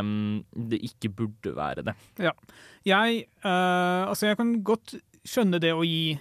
um, 0.01 0.45
det 0.71 0.83
ikke 0.85 1.09
burde 1.17 1.55
være 1.57 1.83
det. 1.87 1.95
Ja. 2.21 2.33
Jeg, 2.87 3.23
uh, 3.45 4.09
altså 4.11 4.27
jeg 4.29 4.37
kan 4.37 4.51
godt 4.67 4.97
skjønne 5.27 5.61
det 5.62 5.73
å 5.73 5.81
gi 5.87 6.19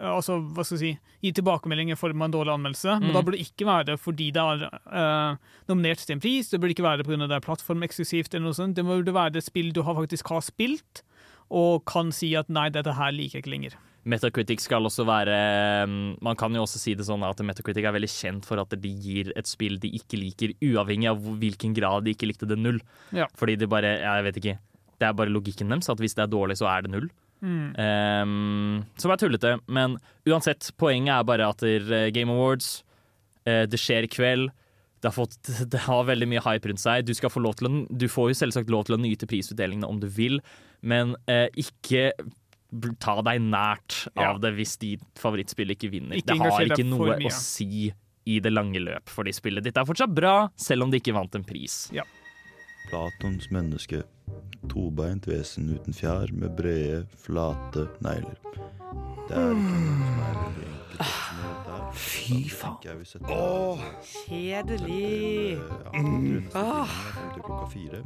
uh, 0.00 0.14
altså, 0.16 0.38
hva 0.40 0.64
skal 0.64 0.78
jeg 0.78 0.84
si, 0.96 1.12
gi 1.26 1.32
tilbakemelding 1.36 1.90
i 1.92 1.98
form 1.98 2.22
av 2.22 2.30
en 2.30 2.36
dårlig 2.38 2.54
anmeldelse, 2.54 2.94
men 3.00 3.10
Mm. 3.10 3.14
da 3.18 3.22
burde 3.26 3.36
det 3.38 3.46
ikke 3.50 3.66
være 3.68 3.86
det 3.90 3.98
fordi 4.00 4.30
det 4.32 4.42
er 4.42 4.64
uh, 4.70 5.36
nominert 5.68 5.98
til 6.06 6.16
en 6.16 6.20
pris, 6.24 6.48
det 6.48 6.60
burde 6.62 6.72
ikke 6.76 6.86
være 6.86 7.02
det 7.02 7.06
pga. 7.10 7.26
det 7.26 7.36
er 7.36 7.44
plattformeksklusivt, 7.44 8.32
eller 8.34 8.46
noe 8.48 8.56
sånt. 8.56 8.76
Det 8.78 8.86
burde 8.86 9.14
være 9.14 9.36
et 9.36 9.44
spill 9.44 9.72
du 9.72 9.82
har 9.82 9.94
faktisk 9.98 10.28
har 10.32 10.40
spilt, 10.46 11.02
og 11.50 11.84
kan 11.88 12.12
si 12.12 12.34
at 12.36 12.48
nei, 12.48 12.68
dette 12.70 12.92
her 12.96 13.12
liker 13.12 13.38
jeg 13.38 13.44
ikke 13.44 13.54
lenger. 13.54 13.76
Metacritic 14.08 14.62
skal 14.62 14.86
også 14.86 15.04
være 15.08 15.34
um, 15.84 16.14
Man 16.24 16.38
kan 16.38 16.54
jo 16.54 16.62
også 16.62 16.80
si 16.80 16.94
det 16.96 17.06
sånn 17.08 17.24
at 17.26 17.40
Metacritic 17.44 17.86
er 17.88 17.94
veldig 17.96 18.10
kjent 18.12 18.46
for 18.48 18.60
at 18.62 18.72
de 18.78 18.92
gir 19.04 19.32
et 19.36 19.50
spill 19.50 19.78
de 19.82 19.90
ikke 19.98 20.20
liker, 20.20 20.54
uavhengig 20.64 21.10
av 21.10 21.22
hvilken 21.42 21.74
grad 21.76 22.06
de 22.06 22.14
ikke 22.14 22.30
likte 22.30 22.48
det 22.48 22.58
null. 22.60 22.80
Ja. 23.16 23.28
Fordi 23.38 23.58
det 23.58 23.70
bare 23.70 23.98
Jeg 24.00 24.26
vet 24.28 24.40
ikke. 24.42 24.58
Det 24.98 25.06
er 25.06 25.16
bare 25.18 25.32
logikken 25.32 25.70
deres, 25.70 25.90
at 25.90 26.00
hvis 26.02 26.16
det 26.18 26.24
er 26.24 26.32
dårlig, 26.32 26.58
så 26.58 26.70
er 26.70 26.86
det 26.86 26.92
null. 26.94 27.10
Mm. 27.38 27.70
Um, 27.78 28.86
som 28.98 29.12
er 29.14 29.20
tullete. 29.20 29.52
Men 29.70 29.98
uansett, 30.26 30.72
poenget 30.80 31.14
er 31.14 31.28
bare 31.28 31.50
at 31.52 31.62
er 31.62 32.08
Game 32.14 32.34
Awards, 32.34 32.80
uh, 33.46 33.62
det 33.70 33.78
skjer 33.78 34.08
i 34.08 34.10
kveld. 34.10 34.50
Det 34.98 35.12
har, 35.12 35.14
fått, 35.14 35.38
det 35.72 35.84
har 35.84 36.08
veldig 36.08 36.28
mye 36.32 36.42
hype 36.42 36.70
rundt 36.70 36.82
seg. 36.82 37.06
Du, 37.06 37.14
å, 37.14 37.72
du 37.90 38.08
får 38.10 38.32
jo 38.32 38.40
selvsagt 38.42 38.74
lov 38.74 38.88
til 38.88 38.98
å 38.98 39.02
nyte 39.02 39.30
prisutdelingene 39.30 39.86
om 39.86 40.02
du 40.02 40.08
vil, 40.10 40.40
men 40.82 41.14
uh, 41.30 41.46
ikke 41.58 42.10
ta 43.00 43.20
deg 43.22 43.40
nært 43.40 44.08
Ja. 44.16 44.32
av 44.34 44.40
det 44.40 44.54
hvis 44.56 44.76
ditt 44.78 45.00
favorittspill 45.16 45.70
ikke 45.72 45.90
vinner. 45.90 46.16
Ikke 46.16 46.34
det 46.34 46.38
har 46.52 46.60
ikke 46.68 46.84
noe 46.86 47.16
å 47.24 47.30
si 47.32 47.92
i 48.28 48.40
det 48.40 48.52
lange 48.52 48.76
løp, 48.78 49.08
fordi 49.08 49.32
spillet 49.32 49.64
ditt 49.64 49.76
er 49.80 49.84
fortsatt 49.88 50.12
bra, 50.14 50.48
selv 50.56 50.82
om 50.84 50.90
det 50.90 51.00
ikke 51.02 51.14
vant 51.16 51.34
en 51.34 51.44
pris. 51.44 51.90
Platons 52.90 53.50
menneske. 53.50 54.02
Tobeint 54.68 55.24
vesen 55.28 55.68
uten 55.74 55.92
fjær 55.94 56.30
med 56.32 56.56
brede, 56.56 57.06
flate 57.16 57.88
negler. 58.04 58.36
Det 59.28 59.36
er 59.36 59.52
ikke 59.52 59.76
noe 59.78 60.04
som 60.04 60.20
er 60.24 60.36
veldig 60.42 60.68
enkelt. 60.68 60.74
Fy 61.98 62.48
faen. 62.52 63.24
Åh, 63.32 63.80
Kjedelig. 64.04 65.58
Mm. 65.94 66.50
Ah. 66.54 66.88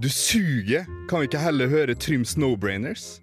Du 0.01 0.09
suger! 0.09 0.87
Kan 1.09 1.21
vi 1.21 1.27
ikke 1.31 1.39
heller 1.43 1.69
høre 1.69 1.95
Tryms 1.95 2.37
No-brainers? 2.37 3.21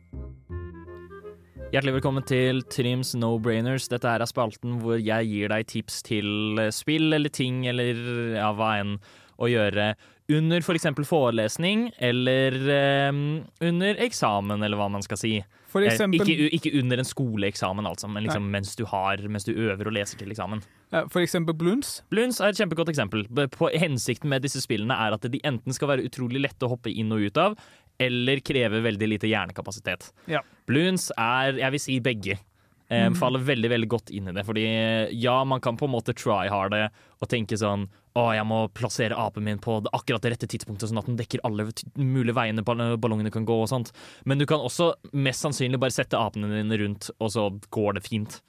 Hjertelig 1.69 1.99
velkommen 1.99 2.23
til 2.25 2.63
Trims 2.65 3.11
No-brainers. 3.13 3.85
Dette 3.91 4.09
her 4.09 4.23
er 4.23 4.29
spalten 4.29 4.79
hvor 4.81 4.97
jeg 4.97 5.27
gir 5.29 5.51
deg 5.51 5.67
tips 5.69 5.99
til 6.07 6.57
eh, 6.57 6.71
spill 6.73 7.13
eller 7.13 7.29
ting 7.29 7.59
eller 7.69 7.99
ja, 8.33 8.47
hva 8.57 8.71
enn 8.79 8.95
å 9.37 9.49
gjøre 9.51 9.91
under 10.33 10.65
f.eks. 10.65 10.87
forelesning 11.05 11.87
eller 12.05 12.57
um, 13.09 13.21
under 13.65 14.01
eksamen, 14.01 14.65
eller 14.65 14.77
hva 14.81 14.89
man 14.93 15.05
skal 15.05 15.21
si. 15.21 15.31
For 15.69 15.85
Eh, 15.85 15.93
ikke, 16.17 16.49
ikke 16.57 16.71
under 16.79 17.01
en 17.01 17.05
skoleeksamen, 17.05 17.85
altså, 17.85 18.09
men 18.09 18.25
liksom 18.25 18.47
mens 18.49 18.73
du 18.73 18.87
har 18.89 19.21
Mens 19.29 19.45
du 19.45 19.51
øver 19.53 19.91
og 19.91 19.93
leser 19.93 20.17
til 20.17 20.33
eksamen. 20.33 20.63
Eh, 20.89 21.05
For 21.13 21.21
eksempel 21.21 21.53
Bloons. 21.53 21.99
Bloons 22.09 22.41
er 22.41 22.49
et 22.49 22.57
kjempegodt 22.57 22.89
eksempel. 22.89 23.27
På 23.53 23.69
Hensikten 23.69 24.33
med 24.33 24.41
disse 24.41 24.61
spillene 24.65 24.97
er 24.97 25.13
at 25.13 25.29
de 25.29 25.41
enten 25.45 25.77
skal 25.77 25.93
være 25.93 26.09
utrolig 26.09 26.41
lette 26.41 26.65
å 26.65 26.73
hoppe 26.73 26.89
inn 26.89 27.13
og 27.13 27.29
ut 27.29 27.37
av, 27.37 27.57
eller 27.99 28.39
krever 28.39 28.81
veldig 28.81 29.07
lite 29.09 29.27
hjernekapasitet. 29.27 30.11
Ja. 30.27 30.41
Bloons 30.67 31.11
er, 31.17 31.57
jeg 31.59 31.71
vil 31.75 31.79
si 31.79 31.99
begge. 31.99 32.37
Eh, 32.91 33.05
Mhm. 33.09 33.15
faller 33.19 33.39
veldig 33.45 33.69
veldig 33.69 33.87
godt 33.87 34.09
inn 34.09 34.27
i 34.29 34.31
det. 34.33 34.43
Fordi 34.47 34.63
ja, 35.21 35.43
man 35.43 35.59
kan 35.61 35.77
på 35.77 35.85
en 35.85 35.91
måte 35.93 36.15
try 36.15 36.47
harde 36.49 36.89
og 37.21 37.29
tenke 37.29 37.53
sånn 37.55 37.87
å, 38.15 38.33
jeg 38.33 38.43
må 38.49 38.67
plassere 38.73 39.13
apen 39.15 39.43
min 39.43 39.59
på 39.59 39.83
det- 39.83 39.91
akkurat 39.93 40.21
det 40.21 40.31
rette 40.31 40.47
tidspunktet, 40.49 40.89
sånn 40.89 40.97
at 40.97 41.05
den 41.05 41.15
dekker 41.17 41.39
alle 41.43 41.67
mulige 41.95 42.33
veiene 42.33 42.63
ballongene 42.65 43.31
kan 43.31 43.45
gå 43.45 43.61
og 43.61 43.69
sånt. 43.69 43.91
Men 44.25 44.39
du 44.39 44.45
kan 44.47 44.59
også 44.59 44.95
mest 45.13 45.43
sannsynlig 45.45 45.79
bare 45.79 45.91
sette 45.91 46.17
apene 46.17 46.49
dine 46.49 46.77
rundt, 46.81 47.11
og 47.21 47.29
så 47.29 47.51
går 47.69 47.93
det 47.93 48.03
fint. 48.09 48.41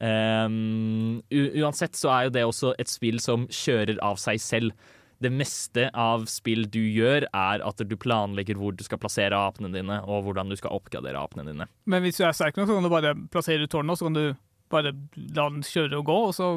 Um, 0.00 1.22
uansett 1.30 1.96
så 1.98 2.08
er 2.14 2.24
jo 2.28 2.30
det 2.30 2.44
også 2.46 2.72
et 2.78 2.88
spill 2.90 3.18
som 3.20 3.46
kjører 3.48 3.98
av 4.04 4.16
seg 4.16 4.38
selv. 4.40 4.72
Det 5.18 5.30
meste 5.34 5.88
av 5.98 6.28
spill 6.30 6.68
du 6.70 6.80
gjør, 6.80 7.26
er 7.34 7.62
at 7.66 7.80
du 7.82 7.96
planlegger 7.98 8.58
hvor 8.58 8.76
du 8.76 8.84
skal 8.86 9.00
plassere 9.02 9.34
apene 9.34 9.72
dine, 9.74 9.98
og 10.06 10.28
hvordan 10.28 10.52
du 10.52 10.56
skal 10.58 10.76
oppgradere 10.76 11.18
apene 11.18 11.46
dine. 11.48 11.66
Men 11.90 12.04
hvis 12.04 12.20
du 12.20 12.26
er 12.28 12.36
sterk 12.36 12.58
nok, 12.58 12.68
så 12.68 12.76
kan 12.76 12.86
du 12.86 12.92
bare 12.92 13.14
plassere 13.32 13.66
tårnet, 13.66 13.96
og 13.96 13.98
så 13.98 14.06
kan 14.06 14.18
du 14.18 14.24
bare 14.72 14.92
la 15.16 15.48
den 15.48 15.64
kjøre 15.66 16.00
og 16.00 16.08
gå, 16.08 16.18
og 16.28 16.36
så 16.36 16.50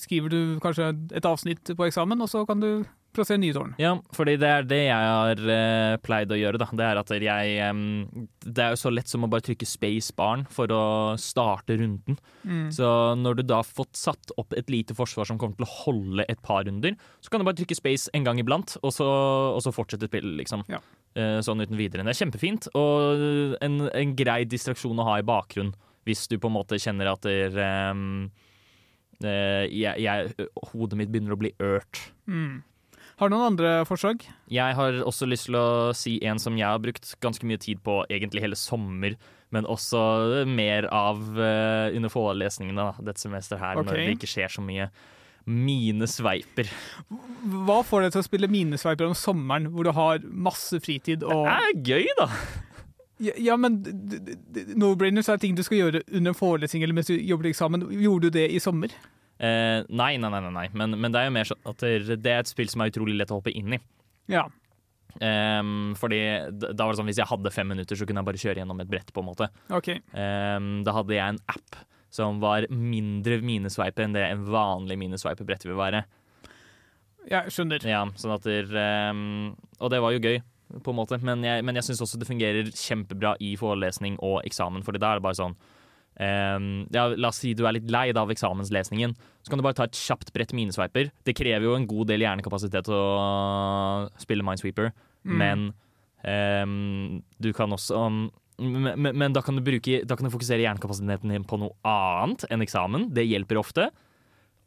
skriver 0.00 0.32
du 0.32 0.40
kanskje 0.62 0.92
et 1.16 1.28
avsnitt 1.28 1.74
på 1.76 1.88
eksamen, 1.88 2.22
og 2.24 2.30
så 2.30 2.44
kan 2.48 2.62
du 2.62 2.70
plassere 3.16 3.40
nye 3.40 3.54
tårn. 3.56 3.72
Ja, 3.80 3.94
fordi 4.14 4.36
det 4.40 4.48
er 4.48 4.66
det 4.68 4.80
jeg 4.84 5.08
har 5.10 5.40
uh, 5.40 5.96
pleid 6.04 6.32
å 6.32 6.38
gjøre, 6.38 6.60
da. 6.60 6.68
Det 6.78 6.86
er 6.86 7.00
at 7.00 7.12
jeg 7.14 7.70
um, 7.72 8.26
Det 8.44 8.64
er 8.64 8.74
jo 8.74 8.80
så 8.82 8.92
lett 8.92 9.10
som 9.10 9.24
å 9.24 9.30
bare 9.32 9.46
trykke 9.48 9.68
space 9.68 10.14
barn 10.18 10.44
for 10.52 10.70
å 10.74 10.82
starte 11.20 11.78
runden. 11.80 12.18
Mm. 12.44 12.68
Så 12.74 12.88
når 13.18 13.40
du 13.40 13.44
da 13.48 13.62
har 13.62 13.68
fått 13.68 13.98
satt 13.98 14.34
opp 14.40 14.54
et 14.56 14.70
lite 14.72 14.96
forsvar 14.98 15.28
som 15.28 15.40
kommer 15.40 15.58
til 15.58 15.66
å 15.66 15.74
holde 15.86 16.28
et 16.28 16.40
par 16.44 16.66
runder, 16.68 16.96
så 17.24 17.32
kan 17.32 17.42
du 17.42 17.48
bare 17.48 17.58
trykke 17.60 17.78
space 17.78 18.12
en 18.16 18.28
gang 18.28 18.40
iblant, 18.42 18.76
og 18.82 18.94
så, 18.94 19.08
og 19.54 19.60
så 19.64 19.74
fortsette 19.74 20.10
spillet, 20.10 20.36
liksom. 20.42 20.64
Eh, 20.68 21.38
sånn 21.42 21.64
uten 21.64 21.78
videre. 21.78 22.04
Det 22.06 22.12
er 22.12 22.20
kjempefint, 22.20 22.70
og 22.78 23.58
en, 23.64 23.80
en 23.88 24.16
grei 24.18 24.42
distraksjon 24.48 25.00
å 25.00 25.06
ha 25.08 25.18
i 25.18 25.26
bakgrunn 25.26 25.72
hvis 26.08 26.26
du 26.30 26.38
på 26.40 26.50
en 26.50 26.56
måte 26.56 26.80
kjenner 26.80 27.12
at 27.12 27.26
der, 27.26 27.60
um, 27.92 28.30
jeg, 29.20 29.94
jeg, 30.00 30.48
hodet 30.72 30.98
mitt 30.98 31.12
begynner 31.12 31.36
å 31.36 31.40
bli 31.40 31.52
ørt. 31.62 32.08
Mm. 32.30 32.62
Har 33.18 33.26
du 33.26 33.34
noen 33.34 33.48
andre 33.56 33.70
forslag? 33.88 34.22
Jeg 34.52 34.74
har 34.78 35.00
også 35.02 35.26
lyst 35.26 35.48
til 35.48 35.58
å 35.58 35.90
si 35.96 36.20
en 36.22 36.38
som 36.38 36.54
jeg 36.58 36.68
har 36.68 36.78
brukt 36.78 37.16
ganske 37.24 37.46
mye 37.50 37.58
tid 37.58 37.80
på 37.82 38.04
egentlig 38.06 38.44
hele 38.44 38.58
sommer, 38.58 39.16
men 39.50 39.66
også 39.66 40.44
mer 40.46 40.86
av 40.94 41.18
uh, 41.34 41.90
under 41.96 42.12
forelesningene 42.12 42.78
da, 42.78 43.08
dette 43.10 43.24
semesteret 43.24 43.64
her, 43.64 43.80
okay. 43.80 43.88
når 43.88 43.98
det 44.04 44.14
ikke 44.20 44.30
skjer 44.30 44.54
så 44.54 44.62
mye. 44.62 44.86
Mine 45.48 46.06
sveiper. 46.10 46.70
Hva 47.66 47.80
får 47.88 48.04
deg 48.04 48.14
til 48.14 48.22
å 48.22 48.26
spille 48.26 48.50
minesveiper 48.52 49.08
om 49.08 49.16
sommeren, 49.16 49.70
hvor 49.72 49.88
du 49.88 49.94
har 49.96 50.22
masse 50.28 50.78
fritid 50.84 51.24
og 51.26 51.46
Det 51.48 51.54
er 51.56 51.84
gøy, 51.88 52.10
da! 52.20 52.28
Ja, 53.22 53.34
ja 53.50 53.56
men 53.58 53.80
no-brainers 54.78 55.30
er 55.32 55.40
ting 55.42 55.56
du 55.58 55.64
skal 55.66 55.80
gjøre 55.80 56.02
under 56.06 56.32
en 56.32 56.38
forelesning 56.38 56.84
eller 56.86 56.96
mens 56.96 57.10
du 57.10 57.16
jobber 57.16 57.48
til 57.48 57.56
eksamen. 57.56 57.88
Gjorde 57.98 58.28
du 58.28 58.38
det 58.38 58.46
i 58.54 58.60
sommer? 58.62 58.94
Eh, 59.38 59.80
nei, 59.86 60.12
nei, 60.18 60.30
nei, 60.34 60.40
nei. 60.54 60.68
Men, 60.74 60.96
men 60.98 61.14
det 61.14 61.20
er 61.20 61.28
jo 61.28 61.34
mer 61.36 61.50
sånn 61.50 61.68
at 61.70 61.84
det 61.84 62.32
er 62.32 62.40
et 62.42 62.50
spill 62.50 62.70
som 62.70 62.82
er 62.82 62.92
utrolig 62.92 63.18
lett 63.18 63.34
å 63.34 63.38
hoppe 63.40 63.54
inn 63.54 63.76
i. 63.76 63.80
Ja. 64.30 64.46
Um, 65.18 65.94
fordi 65.98 66.18
da 66.60 66.84
var 66.84 66.92
det 66.92 66.98
sånn 66.98 67.08
Hvis 67.08 67.18
jeg 67.18 67.26
hadde 67.30 67.50
fem 67.50 67.70
minutter, 67.72 67.96
så 67.96 68.06
kunne 68.06 68.20
jeg 68.20 68.28
bare 68.28 68.40
kjøre 68.42 68.60
gjennom 68.60 68.82
et 68.84 68.90
brett. 68.92 69.08
på 69.10 69.22
en 69.22 69.26
måte 69.26 69.48
OK. 69.74 69.88
um, 70.12 70.66
Da 70.86 70.92
hadde 70.94 71.16
jeg 71.16 71.32
en 71.32 71.40
app 71.48 71.78
som 72.12 72.38
var 72.40 72.68
mindre 72.70 73.40
minesveipe 73.44 74.04
enn 74.04 74.14
det 74.14 74.22
en 74.28 74.44
vanlig 74.48 74.96
minesveipebrett 75.00 75.66
vil 75.66 75.76
være. 75.80 76.04
Jeg 77.28 77.52
skjønner. 77.52 77.82
Ja, 77.84 78.04
sånn 78.16 78.36
at 78.36 78.46
der, 78.46 78.70
um, 79.10 79.56
Og 79.80 79.90
det 79.92 80.00
var 80.04 80.14
jo 80.14 80.22
gøy, 80.22 80.38
på 80.84 80.92
en 80.92 80.98
måte. 80.98 81.18
Men 81.24 81.42
jeg, 81.46 81.64
men 81.64 81.78
jeg 81.78 81.88
syns 81.88 82.02
også 82.04 82.20
det 82.20 82.28
fungerer 82.28 82.70
kjempebra 82.74 83.34
i 83.40 83.54
forelesning 83.60 84.18
og 84.24 84.40
eksamen, 84.48 84.84
Fordi 84.86 85.00
da 85.02 85.12
er 85.12 85.20
det 85.20 85.28
bare 85.28 85.40
sånn 85.40 85.58
Um, 86.18 86.88
ja, 86.90 87.04
La 87.14 87.28
oss 87.28 87.36
si 87.38 87.52
du 87.54 87.60
er 87.68 87.76
litt 87.76 87.90
lei 87.94 88.08
av 88.10 88.30
eksamenslesningen. 88.32 89.12
Så 89.46 89.52
kan 89.52 89.60
du 89.60 89.62
bare 89.62 89.76
ta 89.78 89.84
et 89.86 89.94
kjapt 89.94 90.32
brett 90.34 90.50
minesveiper. 90.50 91.12
Det 91.22 91.34
krever 91.38 91.62
jo 91.68 91.76
en 91.78 91.86
god 91.86 92.08
del 92.10 92.24
hjernekapasitet 92.24 92.90
å 92.90 94.08
spille 94.18 94.42
Minesweeper, 94.42 94.90
Mm. 95.28 95.38
men 95.38 95.62
um, 96.24 97.22
du 97.38 97.52
kan 97.52 97.70
også 97.74 98.00
men, 98.58 98.88
men, 98.98 99.16
men 99.18 99.32
da 99.34 99.42
kan 99.42 99.54
du 99.54 99.62
bruke 99.62 100.00
Da 100.06 100.16
kan 100.16 100.26
du 100.26 100.32
fokusere 100.32 100.62
hjernekapasiteten 100.62 101.30
din 101.30 101.44
på 101.46 101.58
noe 101.58 101.74
annet 101.86 102.44
enn 102.50 102.62
eksamen. 102.66 103.08
Det 103.14 103.26
hjelper 103.26 103.58
ofte. 103.60 103.88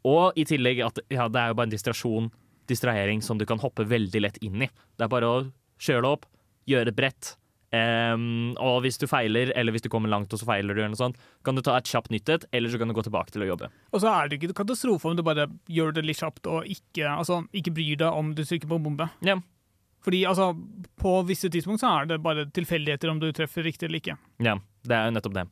Og 0.08 0.32
i 0.40 0.44
tillegg 0.48 0.80
at 0.86 1.00
ja, 1.12 1.28
det 1.28 1.40
er 1.40 1.52
jo 1.52 1.58
bare 1.58 1.68
en 1.68 1.74
distrasjon, 1.74 2.30
distrahering 2.70 3.20
som 3.20 3.36
du 3.36 3.44
kan 3.48 3.60
hoppe 3.60 3.84
veldig 3.84 4.22
lett 4.24 4.38
inn 4.40 4.64
i. 4.64 4.70
Det 4.96 5.04
er 5.04 5.12
bare 5.12 5.28
å 5.28 5.42
kjøre 5.82 6.04
det 6.04 6.12
opp, 6.16 6.28
gjøre 6.70 6.90
det 6.90 6.96
brett. 6.98 7.34
Um, 7.72 8.52
og 8.60 8.82
hvis 8.84 8.98
du 9.00 9.06
feiler, 9.08 9.48
eller 9.56 9.72
hvis 9.72 9.84
du 9.84 9.88
kommer 9.92 10.10
langt 10.12 10.32
og 10.34 10.40
så 10.40 10.44
feiler 10.44 10.76
du, 10.76 10.82
eller 10.82 10.92
noe 10.92 11.00
sånt, 11.00 11.20
kan 11.46 11.56
du 11.56 11.62
ta 11.64 11.78
et 11.78 11.88
kjapt 11.88 12.12
nytt 12.12 12.28
et, 12.34 12.44
eller 12.52 12.68
så 12.68 12.80
kan 12.80 12.90
du 12.90 12.96
gå 12.98 13.04
tilbake 13.06 13.32
til 13.32 13.46
å 13.46 13.48
jobbe. 13.48 13.70
Og 13.96 14.02
så 14.02 14.10
er 14.12 14.28
det 14.28 14.38
ikke 14.38 14.58
katastrofe 14.60 15.08
om 15.08 15.16
du 15.16 15.24
bare 15.24 15.48
gjør 15.72 15.96
det 15.96 16.04
litt 16.04 16.20
kjapt 16.20 16.50
og 16.52 16.68
ikke, 16.68 17.06
altså, 17.08 17.40
ikke 17.56 17.72
bryr 17.78 18.02
deg 18.04 18.20
om 18.20 18.34
du 18.36 18.44
trykker 18.44 18.68
på 18.68 18.76
en 18.76 18.84
bombe. 18.84 19.08
Ja. 19.24 19.38
Fordi 20.04 20.20
altså, 20.28 20.50
på 21.00 21.14
visse 21.30 21.48
tidspunkt 21.52 21.80
så 21.80 21.94
er 21.96 22.12
det 22.12 22.22
bare 22.22 22.44
tilfeldigheter 22.52 23.12
om 23.12 23.22
du 23.22 23.30
treffer 23.32 23.64
riktig 23.64 23.88
eller 23.88 24.02
ikke. 24.02 24.18
Ja, 24.44 24.58
det 24.84 24.98
er 24.98 25.08
jo 25.08 25.16
nettopp 25.16 25.38
det. 25.38 25.48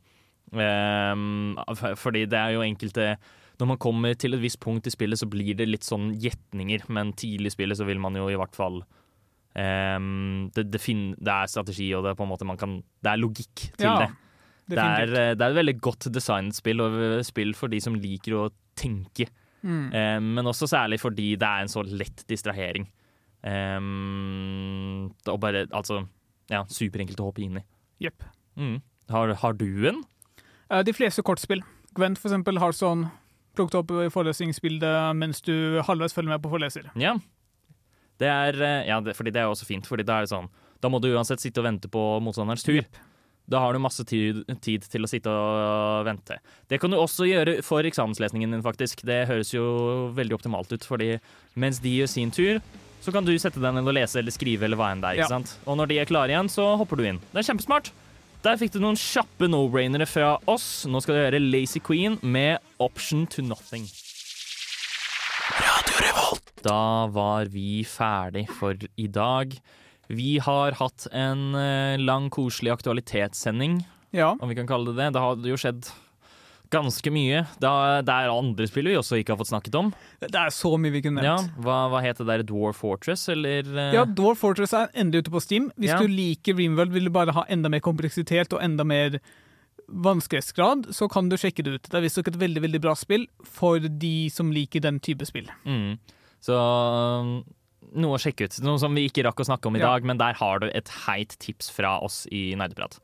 Um, 0.51 1.55
fordi 1.97 2.25
det 2.27 2.35
er 2.35 2.57
jo 2.57 2.63
enkelte 2.65 3.13
Når 3.61 3.69
man 3.69 3.77
kommer 3.79 4.17
til 4.19 4.35
et 4.35 4.41
visst 4.43 4.59
punkt 4.59 4.89
i 4.89 4.91
spillet, 4.91 5.21
så 5.21 5.29
blir 5.31 5.55
det 5.55 5.69
litt 5.69 5.87
sånn 5.87 6.09
gjetninger, 6.19 6.83
men 6.91 7.13
tidlig 7.15 7.53
i 7.53 7.55
spillet 7.55 7.79
så 7.79 7.87
vil 7.87 8.01
man 8.03 8.17
jo 8.17 8.27
i 8.27 8.35
hvert 8.35 8.57
fall 8.57 8.81
ehm, 9.59 10.49
det, 10.55 10.67
det, 10.71 10.81
fin 10.81 11.11
det 11.17 11.33
er 11.33 11.51
strategi, 11.51 11.91
og 11.95 12.05
det 12.05 12.13
er 12.13 12.19
på 12.19 12.27
en 12.27 12.31
måte 12.31 12.47
man 12.47 12.59
kan 12.59 12.79
Det 13.03 13.11
er 13.11 13.21
logikk 13.21 13.67
til 13.77 13.87
Ja, 13.87 13.97
det. 14.05 14.11
Det 14.71 14.79
er, 14.79 15.09
eh, 15.09 15.33
det 15.35 15.41
er 15.43 15.49
et 15.49 15.57
veldig 15.57 15.77
godt 15.83 16.07
designet 16.13 16.55
spill, 16.55 16.79
og 16.79 17.25
spill 17.27 17.53
for 17.57 17.71
de 17.71 17.81
som 17.83 17.97
liker 17.97 18.37
å 18.37 18.49
tenke. 18.79 19.27
Mm. 19.61 19.91
Um, 19.93 20.29
men 20.37 20.49
også 20.49 20.69
særlig 20.69 21.01
fordi 21.01 21.35
det 21.37 21.47
er 21.47 21.65
en 21.65 21.71
så 21.71 21.83
lett 21.85 22.23
distrahering. 22.29 22.87
Um, 23.41 25.11
og 25.25 25.39
bare 25.41 25.65
altså 25.73 26.03
Ja, 26.51 26.61
superenkelt 26.69 27.19
å 27.21 27.29
hoppe 27.29 27.41
inn 27.45 27.57
i. 27.61 27.63
Jepp. 28.03 28.23
Mm. 28.59 28.81
Har, 29.09 29.33
har 29.41 29.53
du 29.57 29.87
en? 29.89 30.01
Uh, 30.71 30.81
De 30.83 30.93
fleste 30.93 31.23
kortspill. 31.25 31.63
Gwent 31.95 32.19
for 32.19 32.31
eksempel 32.31 32.59
har 32.61 32.75
sånn 32.75 33.09
plukket 33.55 33.77
opp 33.81 33.91
i 33.99 34.09
forelesningsbildet 34.11 35.15
mens 35.19 35.41
du 35.43 35.81
halvveis 35.83 36.15
følger 36.15 36.33
med 36.33 36.43
på 36.43 36.51
foreleser. 36.53 36.87
Ja. 36.99 37.17
Det 38.21 38.29
er, 38.29 38.57
eh, 38.61 38.89
ja, 38.89 38.99
det, 39.03 39.15
fordi 39.17 39.33
det 39.33 39.41
er 39.43 39.49
også 39.49 39.67
fint, 39.67 39.87
fordi 39.89 40.05
da 40.07 40.19
er 40.19 40.27
det 40.27 40.33
sånn 40.33 40.49
Da 40.81 40.89
må 40.89 41.01
du 41.01 41.11
uansett 41.13 41.41
sitte 41.41 41.61
og 41.61 41.67
vente 41.67 41.89
på 41.91 42.03
motstanderens 42.25 42.65
tur. 42.65 42.81
Da 43.51 43.59
har 43.59 43.73
du 43.73 43.81
masse 43.83 44.03
tid, 44.07 44.43
tid 44.63 44.85
til 44.87 45.05
å 45.05 45.09
sitte 45.09 45.29
og 45.29 46.05
vente. 46.07 46.37
Det 46.69 46.79
kan 46.81 46.93
du 46.93 46.97
også 46.97 47.27
gjøre 47.27 47.57
for 47.65 47.85
eksamenslesningen 47.85 48.53
din, 48.53 48.63
faktisk. 48.65 49.03
Det 49.05 49.25
høres 49.29 49.51
jo 49.53 49.65
veldig 50.15 50.37
optimalt 50.37 50.71
ut, 50.71 50.85
fordi 50.87 51.15
mens 51.59 51.81
de 51.83 51.91
gjør 51.99 52.09
sin 52.09 52.31
tur, 52.33 52.61
så 53.01 53.13
kan 53.13 53.25
du 53.25 53.33
sette 53.41 53.59
deg 53.61 53.75
ned 53.75 53.89
og 53.89 53.97
lese 53.97 54.21
eller 54.21 54.33
skrive 54.33 54.67
eller 54.69 54.79
hva 54.79 54.91
enn 54.93 55.01
det 55.03 55.11
er. 55.11 55.19
Ja. 55.19 55.25
ikke 55.25 55.35
sant? 55.35 55.55
Og 55.65 55.77
når 55.81 55.91
de 55.91 55.99
er 55.99 56.09
klare 56.09 56.33
igjen, 56.33 56.49
så 56.53 56.71
hopper 56.79 57.01
du 57.01 57.09
inn. 57.09 57.21
Det 57.33 57.41
er 57.41 57.49
kjempesmart. 57.49 57.91
Der 58.45 58.57
fikk 58.57 58.71
du 58.73 58.79
noen 58.81 58.97
kjappe 58.97 59.49
no-brainere 59.51 60.07
fra 60.09 60.35
oss. 60.49 60.85
Nå 60.89 61.01
skal 61.03 61.17
du 61.17 61.21
høre 61.25 61.41
Lazy 61.43 61.81
Queen 61.83 62.17
med 62.23 62.61
Option 62.81 63.27
to 63.29 63.43
Nothing. 63.45 63.85
Da 66.63 67.07
var 67.07 67.45
vi 67.49 67.83
ferdig 67.87 68.47
for 68.49 68.75
i 68.97 69.07
dag. 69.07 69.55
Vi 70.11 70.37
har 70.43 70.71
hatt 70.77 71.07
en 71.15 71.55
eh, 71.55 71.97
lang, 71.97 72.29
koselig 72.29 72.71
aktualitetssending, 72.73 73.83
Ja. 74.11 74.33
om 74.39 74.49
vi 74.49 74.55
kan 74.55 74.67
kalle 74.67 74.91
det 74.91 74.97
det. 74.99 75.13
Det 75.13 75.21
har 75.23 75.35
jo 75.37 75.55
skjedd 75.57 75.87
ganske 76.71 77.11
mye. 77.11 77.45
Det 77.59 77.67
er- 77.67 78.29
andre 78.31 78.67
spill 78.67 78.85
vi 78.87 78.95
også 78.95 79.17
ikke 79.19 79.29
har 79.33 79.37
fått 79.37 79.51
snakket 79.51 79.75
om. 79.75 79.93
Det 80.21 80.35
er 80.35 80.49
så 80.51 80.77
mye 80.79 80.91
vi 80.91 81.01
kunne 81.01 81.21
Ja, 81.23 81.35
nevnt. 81.37 81.55
hva, 81.63 81.89
hva 81.89 82.01
het 82.01 82.17
det 82.17 82.27
der? 82.27 82.43
Dwarf 82.43 82.75
Fortress, 82.77 83.27
eller? 83.29 83.59
eh? 83.77 83.91
Ja, 83.93 84.05
Dwarf 84.05 84.37
Fortress 84.39 84.73
er 84.73 84.87
endelig 84.95 85.23
ute 85.25 85.31
på 85.31 85.41
Steam. 85.41 85.71
Hvis 85.77 85.89
Ja. 85.89 85.99
du 85.99 86.07
liker 86.07 86.53
Dreamworld, 86.53 86.91
vil 86.91 87.03
du 87.05 87.09
bare 87.09 87.31
ha 87.33 87.43
enda 87.49 87.69
mer 87.69 87.79
kompleksitet 87.81 88.53
og 88.53 88.61
enda 88.61 88.83
mer 88.85 89.19
vanskelighetsgrad, 89.89 90.87
så 90.93 91.09
kan 91.11 91.27
du 91.29 91.35
sjekke 91.35 91.63
det 91.63 91.73
ut. 91.73 91.83
Det 91.89 91.93
er 91.95 92.01
visstnok 92.05 92.27
et 92.27 92.39
veldig 92.39 92.61
veldig 92.63 92.81
bra 92.81 92.93
spill 92.95 93.27
for 93.43 93.79
de 93.79 94.29
som 94.29 94.51
liker 94.51 94.79
den 94.81 94.99
type 94.99 95.25
spill. 95.27 95.47
Mm. 95.65 95.99
Så 96.41 96.55
um, 96.57 97.33
noe 97.93 98.17
å 98.17 98.21
sjekke 98.21 98.47
ut. 98.49 98.59
Noe 98.65 98.79
som 98.81 98.95
vi 98.97 99.07
ikke 99.09 99.23
rakk 99.27 99.41
å 99.43 99.47
snakke 99.47 99.69
om 99.69 99.75
i 99.77 99.81
Ja. 99.83 99.91
dag, 99.93 100.05
men 100.09 100.17
der 100.21 100.33
har 100.39 100.59
du 100.63 100.67
et 100.73 100.89
heit 101.05 101.35
tips 101.43 101.69
fra 101.73 101.99
oss 102.01 102.23
i 102.31 102.51
Nerdeprat. 102.57 102.97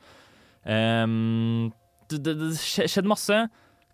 Um, 0.65 1.71
det, 2.09 2.21
det, 2.25 2.35
det 2.39 2.51
skjedde 2.59 3.09
masse. 3.11 3.39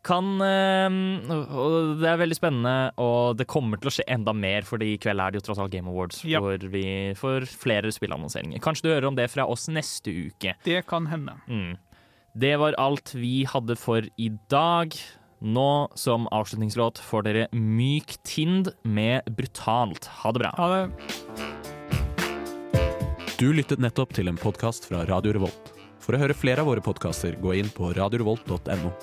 Kan 0.03 0.33
um, 0.43 0.97
Og 1.31 1.93
det 2.01 2.09
er 2.11 2.17
veldig 2.19 2.35
spennende, 2.35 2.73
og 2.99 3.37
det 3.39 3.45
kommer 3.47 3.79
til 3.79 3.87
å 3.87 3.93
skje 3.95 4.03
enda 4.11 4.33
mer, 4.35 4.65
fordi 4.67 4.93
i 4.93 4.99
kveld 4.99 5.21
er 5.23 5.31
det 5.31 5.39
jo 5.39 5.45
tross 5.47 5.61
alt 5.63 5.71
Game 5.71 5.87
Awards, 5.87 6.23
Ja. 6.27 6.41
hvor 6.43 6.59
vi 6.73 7.13
får 7.15 7.45
flere 7.47 7.91
spillannonseringer. 7.95 8.59
Kanskje 8.63 8.83
du 8.83 8.91
hører 8.91 9.07
om 9.07 9.15
det 9.15 9.29
fra 9.31 9.45
oss 9.47 9.69
neste 9.71 10.11
uke. 10.11 10.57
Det 10.67 10.81
kan 10.89 11.07
hende. 11.07 11.37
Mm. 11.47 11.77
Det 12.35 12.55
var 12.59 12.75
alt 12.81 13.13
vi 13.15 13.45
hadde 13.47 13.77
for 13.79 14.03
i 14.19 14.27
dag. 14.51 14.91
Nå, 15.43 15.91
som 15.95 16.27
avslutningslåt, 16.31 16.99
får 17.03 17.23
dere 17.27 17.47
Myk 17.51 18.15
Tind 18.23 18.69
med 18.87 19.27
Brutalt. 19.27 20.05
Ha 20.23 20.31
det 20.31 20.39
bra. 20.39 20.51
Ha 20.55 20.67
det. 20.71 20.91
Du 23.39 23.49
lyttet 23.51 23.81
nettopp 23.83 24.15
til 24.15 24.31
en 24.31 24.39
podkast 24.39 24.87
fra 24.87 25.03
Radio 25.09 25.35
Revolt. 25.35 25.73
For 25.99 26.15
å 26.15 26.21
høre 26.21 26.35
flere 26.37 26.63
av 26.63 26.71
våre 26.71 26.83
podkaster, 26.83 27.35
gå 27.43 27.57
inn 27.59 27.67
på 27.75 27.91
radiorevolt.no. 27.91 28.93